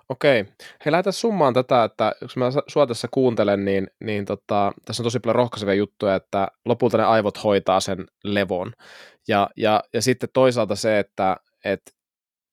okei. 0.08 0.44
Hei, 0.84 0.92
lähdetään 0.92 1.12
summaan 1.12 1.54
tätä, 1.54 1.84
että 1.84 2.12
jos 2.20 2.36
mä 2.36 2.46
sua 2.68 2.86
tässä 2.86 3.08
kuuntelen, 3.10 3.64
niin, 3.64 3.86
niin 4.04 4.24
tota, 4.24 4.72
tässä 4.84 5.02
on 5.02 5.04
tosi 5.04 5.20
paljon 5.20 5.34
rohkaisevia 5.34 5.74
juttuja, 5.74 6.14
että 6.14 6.48
lopulta 6.64 6.98
ne 6.98 7.04
aivot 7.04 7.44
hoitaa 7.44 7.80
sen 7.80 8.06
levon. 8.24 8.72
Ja, 9.28 9.50
ja, 9.56 9.82
ja 9.94 10.02
sitten 10.02 10.28
toisaalta 10.32 10.76
se, 10.76 10.98
että, 10.98 11.36
että 11.64 11.90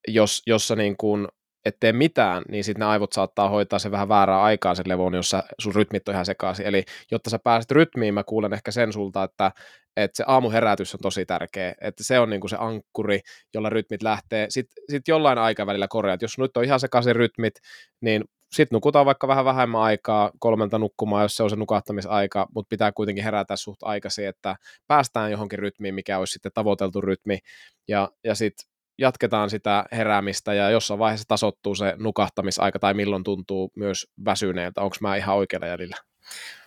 jos, 0.07 0.41
jos 0.47 0.67
sä 0.67 0.75
niin 0.75 0.97
kuin 0.97 1.27
et 1.65 1.77
tee 1.79 1.93
mitään, 1.93 2.43
niin 2.49 2.63
sitten 2.63 2.79
ne 2.79 2.85
aivot 2.85 3.13
saattaa 3.13 3.49
hoitaa 3.49 3.79
se 3.79 3.91
vähän 3.91 4.09
väärää 4.09 4.43
aikaa 4.43 4.75
sen 4.75 4.89
levon, 4.89 5.13
jossa 5.13 5.43
sun 5.59 5.75
rytmit 5.75 6.07
on 6.07 6.13
ihan 6.13 6.25
sekaisin. 6.25 6.65
Eli 6.65 6.83
jotta 7.11 7.29
sä 7.29 7.39
pääset 7.39 7.71
rytmiin, 7.71 8.13
mä 8.13 8.23
kuulen 8.23 8.53
ehkä 8.53 8.71
sen 8.71 8.93
sulta, 8.93 9.23
että, 9.23 9.51
että 9.97 10.17
se 10.17 10.23
aamuherätys 10.27 10.93
on 10.93 10.99
tosi 11.01 11.25
tärkeä, 11.25 11.75
että 11.81 12.03
se 12.03 12.19
on 12.19 12.29
niinku 12.29 12.47
se 12.47 12.57
ankkuri, 12.59 13.19
jolla 13.53 13.69
rytmit 13.69 14.03
lähtee. 14.03 14.45
Sitten 14.49 14.83
sit 14.89 15.07
jollain 15.07 15.37
aikavälillä 15.37 15.87
korjaat. 15.87 16.21
Jos 16.21 16.37
nyt 16.37 16.57
on 16.57 16.63
ihan 16.63 16.79
sekaisin 16.79 17.15
rytmit, 17.15 17.53
niin 18.01 18.23
sitten 18.51 18.75
nukutaan 18.75 19.05
vaikka 19.05 19.27
vähän 19.27 19.45
vähemmän 19.45 19.81
aikaa, 19.81 20.31
kolmelta 20.39 20.79
nukkumaan, 20.79 21.23
jos 21.23 21.35
se 21.35 21.43
on 21.43 21.49
se 21.49 21.55
nukahtamisaika, 21.55 22.47
mutta 22.55 22.69
pitää 22.69 22.91
kuitenkin 22.91 23.23
herätä 23.23 23.55
suht 23.55 23.83
aikaisin, 23.83 24.27
että 24.27 24.55
päästään 24.87 25.31
johonkin 25.31 25.59
rytmiin, 25.59 25.95
mikä 25.95 26.19
olisi 26.19 26.33
sitten 26.33 26.51
tavoiteltu 26.53 27.01
rytmi, 27.01 27.39
ja, 27.87 28.09
ja 28.23 28.35
sitten 28.35 28.74
jatketaan 28.97 29.49
sitä 29.49 29.85
heräämistä 29.91 30.53
ja 30.53 30.69
jossain 30.69 30.99
vaiheessa 30.99 31.27
tasottuu 31.27 31.75
se 31.75 31.93
nukahtamisaika 31.97 32.79
tai 32.79 32.93
milloin 32.93 33.23
tuntuu 33.23 33.71
myös 33.75 34.07
väsyneeltä. 34.25 34.81
Onko 34.81 34.95
mä 35.01 35.15
ihan 35.15 35.35
oikealla 35.35 35.67
jäljellä? 35.67 35.95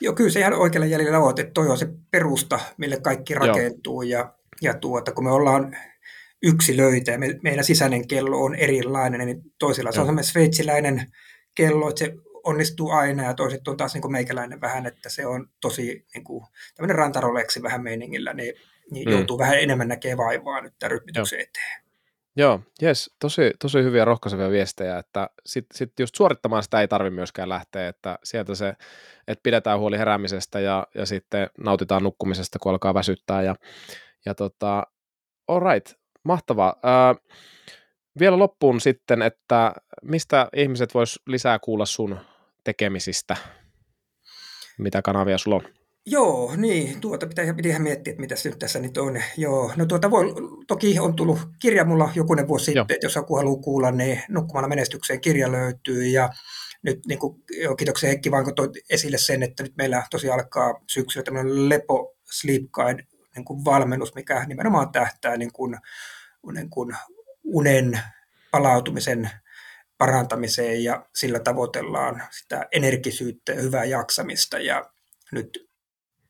Joo, 0.00 0.14
kyllä 0.14 0.30
se 0.30 0.40
ihan 0.40 0.52
oikealla 0.52 0.86
jäljellä 0.86 1.18
on, 1.18 1.30
että 1.30 1.52
toi 1.54 1.68
on 1.68 1.78
se 1.78 1.88
perusta, 2.10 2.60
mille 2.76 3.00
kaikki 3.00 3.34
rakentuu 3.34 4.02
Joo. 4.02 4.20
ja, 4.20 4.34
ja 4.62 4.74
tuota, 4.74 5.12
kun 5.12 5.24
me 5.24 5.30
ollaan 5.30 5.76
yksilöitä 6.42 7.10
ja 7.10 7.18
me, 7.18 7.38
meidän 7.42 7.64
sisäinen 7.64 8.08
kello 8.08 8.44
on 8.44 8.54
erilainen, 8.54 9.26
niin 9.26 9.42
toisilla 9.58 9.92
se 9.92 10.00
on 10.00 10.06
semmoinen 10.06 10.30
sveitsiläinen 10.30 11.06
kello, 11.54 11.88
että 11.88 11.98
se 11.98 12.14
onnistuu 12.44 12.90
aina 12.90 13.22
ja 13.22 13.34
toiset 13.34 13.68
on 13.68 13.76
taas 13.76 13.94
niin 13.94 14.02
kuin 14.02 14.12
meikäläinen 14.12 14.60
vähän, 14.60 14.86
että 14.86 15.08
se 15.08 15.26
on 15.26 15.48
tosi 15.60 16.06
niin 16.14 16.24
kuin, 16.24 16.44
tämmöinen 16.74 16.96
rantaroleksi 16.96 17.62
vähän 17.62 17.82
meiningillä, 17.82 18.34
niin, 18.34 18.54
niin 18.90 19.08
mm. 19.08 19.12
joutuu 19.12 19.38
vähän 19.38 19.60
enemmän 19.60 19.88
näkemään 19.88 20.18
vaivaa 20.18 20.60
nyt 20.60 20.74
tämän 20.78 20.90
rytmityksen 20.90 21.40
eteen. 21.40 21.87
Joo, 22.38 22.60
jes, 22.82 23.10
tosi, 23.20 23.50
tosi 23.58 23.82
hyviä 23.82 24.04
rohkaisevia 24.04 24.50
viestejä, 24.50 24.98
että 24.98 25.30
sitten 25.46 25.78
sit 25.78 25.92
just 26.00 26.14
suorittamaan 26.14 26.62
sitä 26.62 26.80
ei 26.80 26.88
tarvitse 26.88 27.14
myöskään 27.14 27.48
lähteä, 27.48 27.88
että 27.88 28.18
sieltä 28.24 28.54
se, 28.54 28.68
että 29.28 29.42
pidetään 29.42 29.78
huoli 29.78 29.98
heräämisestä 29.98 30.60
ja, 30.60 30.86
ja 30.94 31.06
sitten 31.06 31.50
nautitaan 31.64 32.02
nukkumisesta, 32.02 32.58
kun 32.58 32.72
alkaa 32.72 32.94
väsyttää 32.94 33.42
ja, 33.42 33.54
ja 34.26 34.34
tota, 34.34 34.86
all 35.48 35.60
right, 35.72 35.98
mahtavaa. 36.24 36.76
Ää, 36.82 37.14
vielä 38.18 38.38
loppuun 38.38 38.80
sitten, 38.80 39.22
että 39.22 39.72
mistä 40.02 40.48
ihmiset 40.56 40.94
vois 40.94 41.20
lisää 41.26 41.58
kuulla 41.58 41.86
sun 41.86 42.18
tekemisistä? 42.64 43.36
Mitä 44.78 45.02
kanavia 45.02 45.38
sulla 45.38 45.56
on? 45.56 45.77
Joo, 46.10 46.56
niin, 46.56 47.00
tuota 47.00 47.26
pitää, 47.26 47.54
pitää 47.54 47.78
miettiä, 47.78 48.10
että 48.10 48.20
mitä 48.20 48.36
se 48.36 48.48
nyt 48.48 48.58
tässä 48.58 48.78
nyt 48.78 48.96
on. 48.96 49.22
Joo, 49.36 49.72
no 49.76 49.86
tuota 49.86 50.10
voi, 50.10 50.34
toki 50.66 50.98
on 50.98 51.16
tullut 51.16 51.38
kirja 51.58 51.84
mulla 51.84 52.10
jokunen 52.14 52.48
vuosi 52.48 52.70
Joo. 52.74 52.82
sitten, 52.82 52.94
että 52.94 53.06
jos 53.06 53.14
joku 53.14 53.36
haluaa 53.36 53.62
kuulla, 53.62 53.90
niin 53.90 54.22
Nukkumalla 54.28 54.68
menestykseen 54.68 55.20
kirja 55.20 55.52
löytyy 55.52 56.06
ja 56.06 56.30
nyt 56.82 57.06
niin 57.06 57.18
kuin, 57.18 57.42
jo, 57.62 57.76
kiitoksia 57.76 58.08
Heikki 58.08 58.30
vaan, 58.30 58.44
kun 58.44 58.54
toi 58.54 58.68
esille 58.90 59.18
sen, 59.18 59.42
että 59.42 59.62
nyt 59.62 59.76
meillä 59.76 60.02
tosiaan 60.10 60.40
alkaa 60.40 60.80
syksyllä 60.86 61.24
tämmöinen 61.24 61.68
Lepo 61.68 62.16
Sleep 62.30 62.62
Guide 62.72 63.02
niin 63.36 63.44
kuin 63.44 63.64
valmennus, 63.64 64.14
mikä 64.14 64.44
nimenomaan 64.46 64.92
tähtää 64.92 65.36
niin 65.36 65.52
kuin, 65.52 65.76
niin 66.54 66.70
kuin 66.70 66.96
unen 67.44 68.00
palautumisen 68.50 69.30
parantamiseen 69.98 70.84
ja 70.84 71.06
sillä 71.14 71.38
tavoitellaan 71.38 72.22
sitä 72.30 72.66
energisyyttä 72.72 73.52
ja 73.52 73.62
hyvää 73.62 73.84
jaksamista 73.84 74.58
ja 74.58 74.90
nyt 75.32 75.67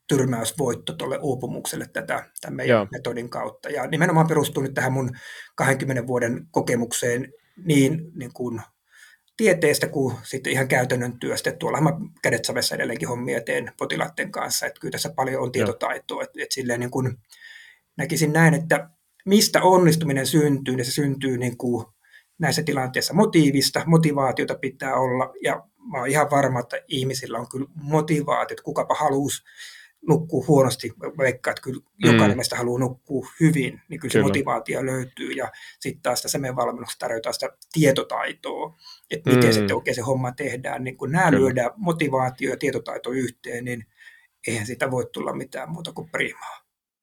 tyrmäysvoitto 0.08 0.92
tuolle 0.92 1.18
uupumukselle 1.18 1.86
tätä 1.92 2.30
tämän 2.40 2.56
meidän 2.56 2.76
Joo. 2.76 2.86
metodin 2.92 3.30
kautta. 3.30 3.68
Ja 3.68 3.86
nimenomaan 3.86 4.28
perustuu 4.28 4.62
nyt 4.62 4.74
tähän 4.74 4.92
mun 4.92 5.10
20 5.54 6.06
vuoden 6.06 6.46
kokemukseen 6.50 7.32
niin, 7.64 8.12
niin 8.14 8.32
kuin 8.32 8.60
tieteestä 9.36 9.88
kuin 9.88 10.14
sitten 10.22 10.52
ihan 10.52 10.68
käytännön 10.68 11.18
työstä. 11.20 11.52
Tuolla 11.52 11.80
mä 11.80 11.90
kädet 12.22 12.44
savessa 12.44 12.74
edelleenkin 12.74 13.08
hommia 13.08 13.40
teen 13.40 13.72
potilaiden 13.78 14.32
kanssa, 14.32 14.66
että 14.66 14.80
kyllä 14.80 14.92
tässä 14.92 15.12
paljon 15.16 15.42
on 15.42 15.52
tietotaitoa. 15.52 16.22
Että, 16.22 16.42
että 16.42 16.54
silleen 16.54 16.80
niin 16.80 16.90
kuin 16.90 17.16
näkisin 17.96 18.32
näin, 18.32 18.54
että 18.54 18.90
mistä 19.26 19.62
onnistuminen 19.62 20.26
syntyy, 20.26 20.76
niin 20.76 20.84
se 20.84 20.90
syntyy 20.90 21.38
niin 21.38 21.56
kuin 21.56 21.86
näissä 22.38 22.62
tilanteissa 22.62 23.14
motiivista, 23.14 23.82
motivaatiota 23.86 24.54
pitää 24.54 24.94
olla, 24.94 25.32
ja 25.42 25.64
mä 25.92 25.98
oon 25.98 26.08
ihan 26.08 26.30
varma, 26.30 26.60
että 26.60 26.76
ihmisillä 26.88 27.38
on 27.38 27.48
kyllä 27.48 27.66
motivaatio, 27.74 28.54
että 28.54 28.62
kukapa 28.62 28.94
haluaisi 28.94 29.42
nukkuu 30.08 30.46
huonosti, 30.46 30.92
vaikka 31.18 31.50
että 31.50 31.62
kyllä 31.62 31.80
jokainen 31.98 32.30
mm. 32.30 32.36
meistä 32.36 32.56
haluaa 32.56 32.80
nukkua 32.80 33.26
hyvin, 33.40 33.82
niin 33.88 34.00
kyllä, 34.00 34.12
kyllä. 34.12 34.12
se 34.12 34.22
motivaatio 34.22 34.86
löytyy. 34.86 35.30
Ja 35.30 35.52
sitten 35.80 36.02
taas 36.02 36.22
tässä 36.22 36.38
meidän 36.38 36.56
valmennuksessa 36.56 36.98
tarjotaan 36.98 37.34
sitä 37.34 37.48
tietotaitoa, 37.72 38.76
että 39.10 39.30
miten 39.30 39.50
mm. 39.50 39.54
sitten 39.54 39.76
oikein 39.76 39.94
se 39.94 40.00
homma 40.00 40.32
tehdään. 40.32 40.84
Niin 40.84 40.96
kun 40.96 41.12
nämä 41.12 41.30
kyllä. 41.30 41.40
lyödään 41.40 41.70
motivaatio 41.76 42.50
ja 42.50 42.56
tietotaito 42.56 43.10
yhteen, 43.10 43.64
niin 43.64 43.86
eihän 44.46 44.66
siitä 44.66 44.90
voi 44.90 45.06
tulla 45.12 45.32
mitään 45.32 45.70
muuta 45.70 45.92
kuin 45.92 46.10
primaa. 46.10 46.58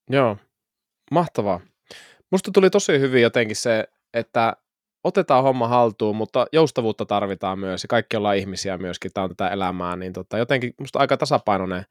Joo, 0.10 0.38
mahtavaa. 1.12 1.60
Musta 2.32 2.52
tuli 2.52 2.70
tosi 2.70 3.00
hyvin 3.00 3.22
jotenkin 3.22 3.56
se, 3.56 3.88
että 4.14 4.56
otetaan 5.04 5.44
homma 5.44 5.68
haltuun, 5.68 6.16
mutta 6.16 6.46
joustavuutta 6.52 7.06
tarvitaan 7.06 7.60
myös 7.60 7.84
ja 7.84 7.88
kaikki 7.88 8.18
ollaan 8.18 8.38
ihmisiä 8.38 8.78
myöskin, 8.78 9.12
tämä 9.14 9.24
on 9.24 9.30
tätä 9.30 9.50
elämää, 9.50 9.96
niin 9.96 10.14
tota, 10.14 10.38
jotenkin 10.38 10.74
musta 10.80 11.00
aika 11.00 11.18
tasapainoinen 11.18 11.86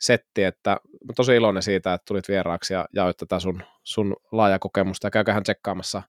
setti, 0.00 0.44
että 0.44 0.70
mä 1.04 1.12
tosi 1.16 1.36
iloinen 1.36 1.62
siitä, 1.62 1.94
että 1.94 2.04
tulit 2.08 2.28
vieraaksi 2.28 2.74
ja 2.74 2.86
jaoit 2.92 3.16
tätä 3.16 3.40
sun, 3.40 3.62
sun 3.82 4.16
laaja 4.32 4.58
kokemusta 4.58 5.06
ja 5.06 5.10
käyköhän 5.10 5.42
tsekkaamassa 5.42 6.02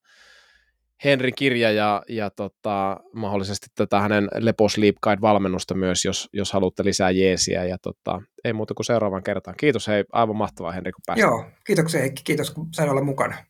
Henrin 1.04 1.34
kirja 1.34 1.70
ja, 1.70 2.02
ja 2.08 2.30
tota, 2.30 3.00
mahdollisesti 3.12 3.66
tätä 3.74 4.00
hänen 4.00 4.28
Lepo 4.34 4.68
Sleep 4.68 4.96
Guide-valmennusta 5.06 5.74
myös, 5.74 6.04
jos, 6.04 6.28
jos 6.32 6.52
haluatte 6.52 6.84
lisää 6.84 7.10
jeesiä. 7.10 7.64
Ja 7.64 7.78
tota, 7.78 8.22
ei 8.44 8.52
muuta 8.52 8.74
kuin 8.74 8.86
seuraavan 8.86 9.22
kertaan. 9.22 9.56
Kiitos, 9.56 9.88
hei, 9.88 10.04
aivan 10.12 10.36
mahtavaa 10.36 10.72
Henri, 10.72 10.92
kun 10.92 11.02
pääsit. 11.06 11.22
Joo, 11.22 11.44
kiitoksia 11.66 12.00
Heikki, 12.00 12.22
kiitos 12.24 12.50
kun 12.50 12.68
sain 12.74 12.90
olla 12.90 13.04
mukana. 13.04 13.44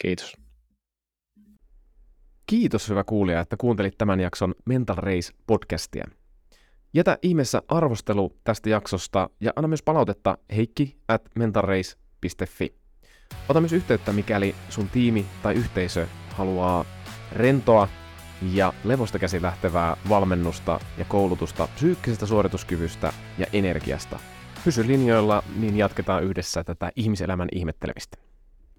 Kiitos. 0.00 0.36
Kiitos 2.46 2.88
hyvä 2.88 3.04
kuulija, 3.04 3.40
että 3.40 3.56
kuuntelit 3.56 3.98
tämän 3.98 4.20
jakson 4.20 4.54
Mental 4.66 4.96
Race 4.96 5.32
podcastia. 5.46 6.04
Jätä 6.94 7.18
ihmeessä 7.22 7.62
arvostelu 7.68 8.36
tästä 8.44 8.70
jaksosta 8.70 9.30
ja 9.40 9.52
anna 9.56 9.68
myös 9.68 9.82
palautetta 9.82 10.38
heikki 10.56 10.96
at 11.08 11.22
mentalrace.fi. 11.34 12.74
Ota 13.48 13.60
myös 13.60 13.72
yhteyttä, 13.72 14.12
mikäli 14.12 14.54
sun 14.68 14.88
tiimi 14.88 15.26
tai 15.42 15.54
yhteisö 15.54 16.06
haluaa 16.30 16.84
rentoa 17.32 17.88
ja 18.52 18.72
levosta 18.84 19.18
käsi 19.18 19.42
lähtevää 19.42 19.96
valmennusta 20.08 20.80
ja 20.98 21.04
koulutusta 21.04 21.68
psyykkisestä 21.74 22.26
suorituskyvystä 22.26 23.12
ja 23.38 23.46
energiasta. 23.52 24.18
Pysy 24.64 24.86
linjoilla, 24.86 25.42
niin 25.56 25.76
jatketaan 25.76 26.24
yhdessä 26.24 26.64
tätä 26.64 26.92
ihmiselämän 26.96 27.48
ihmettelemistä. 27.52 28.31